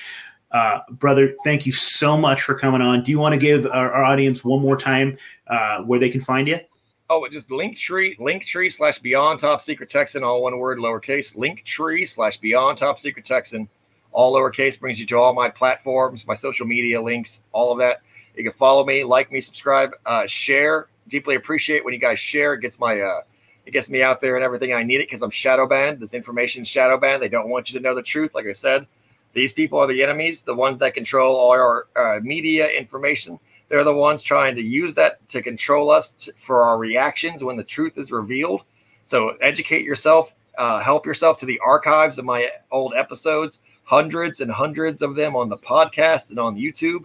Uh, 0.50 0.80
brother, 0.90 1.30
thank 1.44 1.66
you 1.66 1.72
so 1.72 2.16
much 2.16 2.42
for 2.42 2.54
coming 2.54 2.80
on. 2.80 3.02
Do 3.02 3.10
you 3.12 3.18
want 3.18 3.34
to 3.34 3.38
give 3.38 3.66
our, 3.66 3.92
our 3.92 4.04
audience 4.04 4.44
one 4.44 4.62
more 4.62 4.76
time 4.76 5.18
uh, 5.46 5.82
where 5.82 6.00
they 6.00 6.10
can 6.10 6.20
find 6.20 6.48
you? 6.48 6.58
Oh, 7.08 7.24
just 7.30 7.50
Linktree, 7.50 8.18
Linktree 8.18 8.72
slash 8.72 8.98
Beyond 8.98 9.38
Top 9.38 9.62
Secret 9.62 9.88
Texan, 9.88 10.24
all 10.24 10.42
one 10.42 10.58
word, 10.58 10.78
lowercase. 10.78 11.36
Linktree 11.36 12.08
slash 12.08 12.38
Beyond 12.38 12.78
Top 12.78 12.98
Secret 12.98 13.24
Texan, 13.24 13.68
all 14.10 14.34
lowercase, 14.34 14.80
brings 14.80 14.98
you 14.98 15.06
to 15.06 15.16
all 15.16 15.32
my 15.32 15.48
platforms, 15.48 16.26
my 16.26 16.34
social 16.34 16.66
media 16.66 17.00
links, 17.00 17.42
all 17.52 17.70
of 17.70 17.78
that. 17.78 18.02
You 18.34 18.42
can 18.42 18.52
follow 18.54 18.84
me, 18.84 19.04
like 19.04 19.30
me, 19.30 19.40
subscribe, 19.40 19.90
uh, 20.04 20.26
share. 20.26 20.88
Deeply 21.08 21.36
appreciate 21.36 21.84
when 21.84 21.94
you 21.94 22.00
guys 22.00 22.18
share. 22.18 22.54
It 22.54 22.60
gets 22.60 22.80
my 22.80 23.00
uh, 23.00 23.20
it 23.66 23.70
gets 23.70 23.88
me 23.88 24.02
out 24.02 24.20
there 24.20 24.34
and 24.34 24.44
everything 24.44 24.72
I 24.74 24.82
need 24.82 25.00
it 25.00 25.06
because 25.08 25.22
I'm 25.22 25.30
shadow 25.30 25.68
banned. 25.68 26.00
This 26.00 26.12
information 26.12 26.64
shadow 26.64 26.98
banned. 26.98 27.22
They 27.22 27.28
don't 27.28 27.48
want 27.48 27.70
you 27.70 27.78
to 27.78 27.84
know 27.84 27.94
the 27.94 28.02
truth. 28.02 28.34
Like 28.34 28.46
I 28.46 28.52
said, 28.52 28.84
these 29.32 29.52
people 29.52 29.78
are 29.78 29.86
the 29.86 30.02
enemies, 30.02 30.42
the 30.42 30.54
ones 30.54 30.80
that 30.80 30.94
control 30.94 31.36
all 31.36 31.52
our 31.52 31.86
uh, 31.94 32.18
media 32.20 32.68
information. 32.68 33.38
They're 33.68 33.84
the 33.84 33.92
ones 33.92 34.22
trying 34.22 34.54
to 34.56 34.62
use 34.62 34.94
that 34.94 35.28
to 35.30 35.42
control 35.42 35.90
us 35.90 36.12
to, 36.12 36.32
for 36.44 36.62
our 36.62 36.78
reactions 36.78 37.42
when 37.42 37.56
the 37.56 37.64
truth 37.64 37.98
is 37.98 38.10
revealed. 38.10 38.62
So 39.04 39.30
educate 39.40 39.84
yourself, 39.84 40.32
uh, 40.58 40.80
help 40.80 41.06
yourself 41.06 41.38
to 41.38 41.46
the 41.46 41.60
archives 41.64 42.18
of 42.18 42.24
my 42.24 42.48
old 42.70 42.94
episodes, 42.94 43.60
hundreds 43.84 44.40
and 44.40 44.50
hundreds 44.50 45.02
of 45.02 45.14
them 45.14 45.36
on 45.36 45.48
the 45.48 45.56
podcast 45.56 46.30
and 46.30 46.38
on 46.38 46.56
YouTube. 46.56 47.04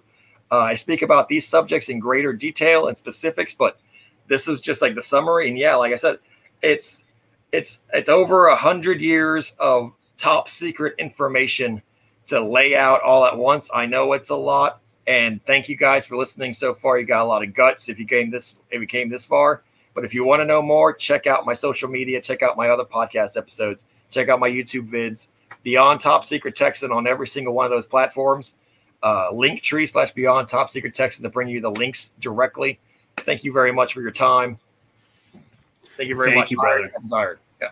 Uh, 0.52 0.60
I 0.60 0.76
speak 0.76 1.02
about 1.02 1.30
these 1.30 1.48
subjects 1.48 1.90
in 1.90 2.00
greater 2.00 2.34
detail 2.34 2.88
and 2.88 2.98
specifics, 2.98 3.56
but 3.56 3.80
this 4.28 4.48
is 4.48 4.62
just 4.62 4.82
like 4.82 4.96
the 4.96 5.02
summary. 5.02 5.48
And 5.48 5.58
yeah, 5.58 5.76
like 5.76 5.94
I 5.94 5.98
said, 5.98 6.18
it's 6.62 7.04
it's 7.52 7.80
it's 7.94 8.10
over 8.10 8.48
a 8.48 8.56
hundred 8.56 9.02
years 9.02 9.54
of 9.60 9.94
top 10.18 10.50
secret 10.50 10.96
information 11.00 11.82
to 12.28 12.42
lay 12.42 12.76
out 12.76 13.02
all 13.02 13.26
at 13.26 13.38
once. 13.38 13.70
I 13.74 13.86
know 13.86 14.14
it's 14.14 14.30
a 14.30 14.36
lot, 14.36 14.81
and 15.08 15.44
thank 15.46 15.68
you 15.68 15.76
guys 15.76 16.06
for 16.06 16.18
listening 16.18 16.54
so 16.54 16.74
far. 16.74 17.00
You 17.00 17.06
got 17.06 17.22
a 17.22 17.26
lot 17.26 17.44
of 17.44 17.54
guts 17.54 17.90
if 17.90 18.00
you 18.00 18.06
came 18.06 18.30
this 18.30 18.58
if 18.70 18.82
you 18.82 18.88
came 18.88 19.10
this 19.10 19.26
far. 19.26 19.64
But 19.94 20.06
if 20.06 20.14
you 20.14 20.24
want 20.24 20.42
to 20.42 20.46
know 20.46 20.62
more, 20.62 20.94
check 20.94 21.28
out 21.28 21.46
my 21.46 21.54
social 21.54 21.90
media, 21.90 22.22
check 22.22 22.42
out 22.42 22.56
my 22.56 22.70
other 22.70 22.86
podcast 22.86 23.36
episodes, 23.36 23.86
check 24.10 24.30
out 24.30 24.40
my 24.40 24.50
YouTube 24.50 24.90
vids. 24.90 25.28
Beyond 25.64 26.02
Top 26.02 26.26
Secret 26.26 26.56
Texan 26.56 26.92
on 26.92 27.06
every 27.06 27.28
single 27.28 27.54
one 27.54 27.66
of 27.66 27.72
those 27.72 27.86
platforms. 27.86 28.56
Uh, 29.04 29.32
Linktree 29.32 29.90
slash 29.90 30.12
Beyond 30.12 30.50
Top 30.50 30.72
Secret 30.72 30.96
Texan 30.96 31.24
to 31.24 31.30
bring 31.30 31.48
you 31.48 31.62
the 31.62 31.70
links 31.70 32.14
directly. 32.20 32.80
Thank 33.18 33.44
you 33.44 33.52
very 33.52 33.72
much 33.72 33.94
for 33.94 34.02
your 34.02 34.12
time. 34.12 34.58
Thank 35.98 36.10
you 36.10 36.16
very 36.16 36.30
Thank 36.30 36.40
much. 36.40 36.52
You, 36.52 36.58
brother. 36.58 36.92
I'm 36.98 37.10
tired. 37.10 37.40
Yeah. 37.62 37.72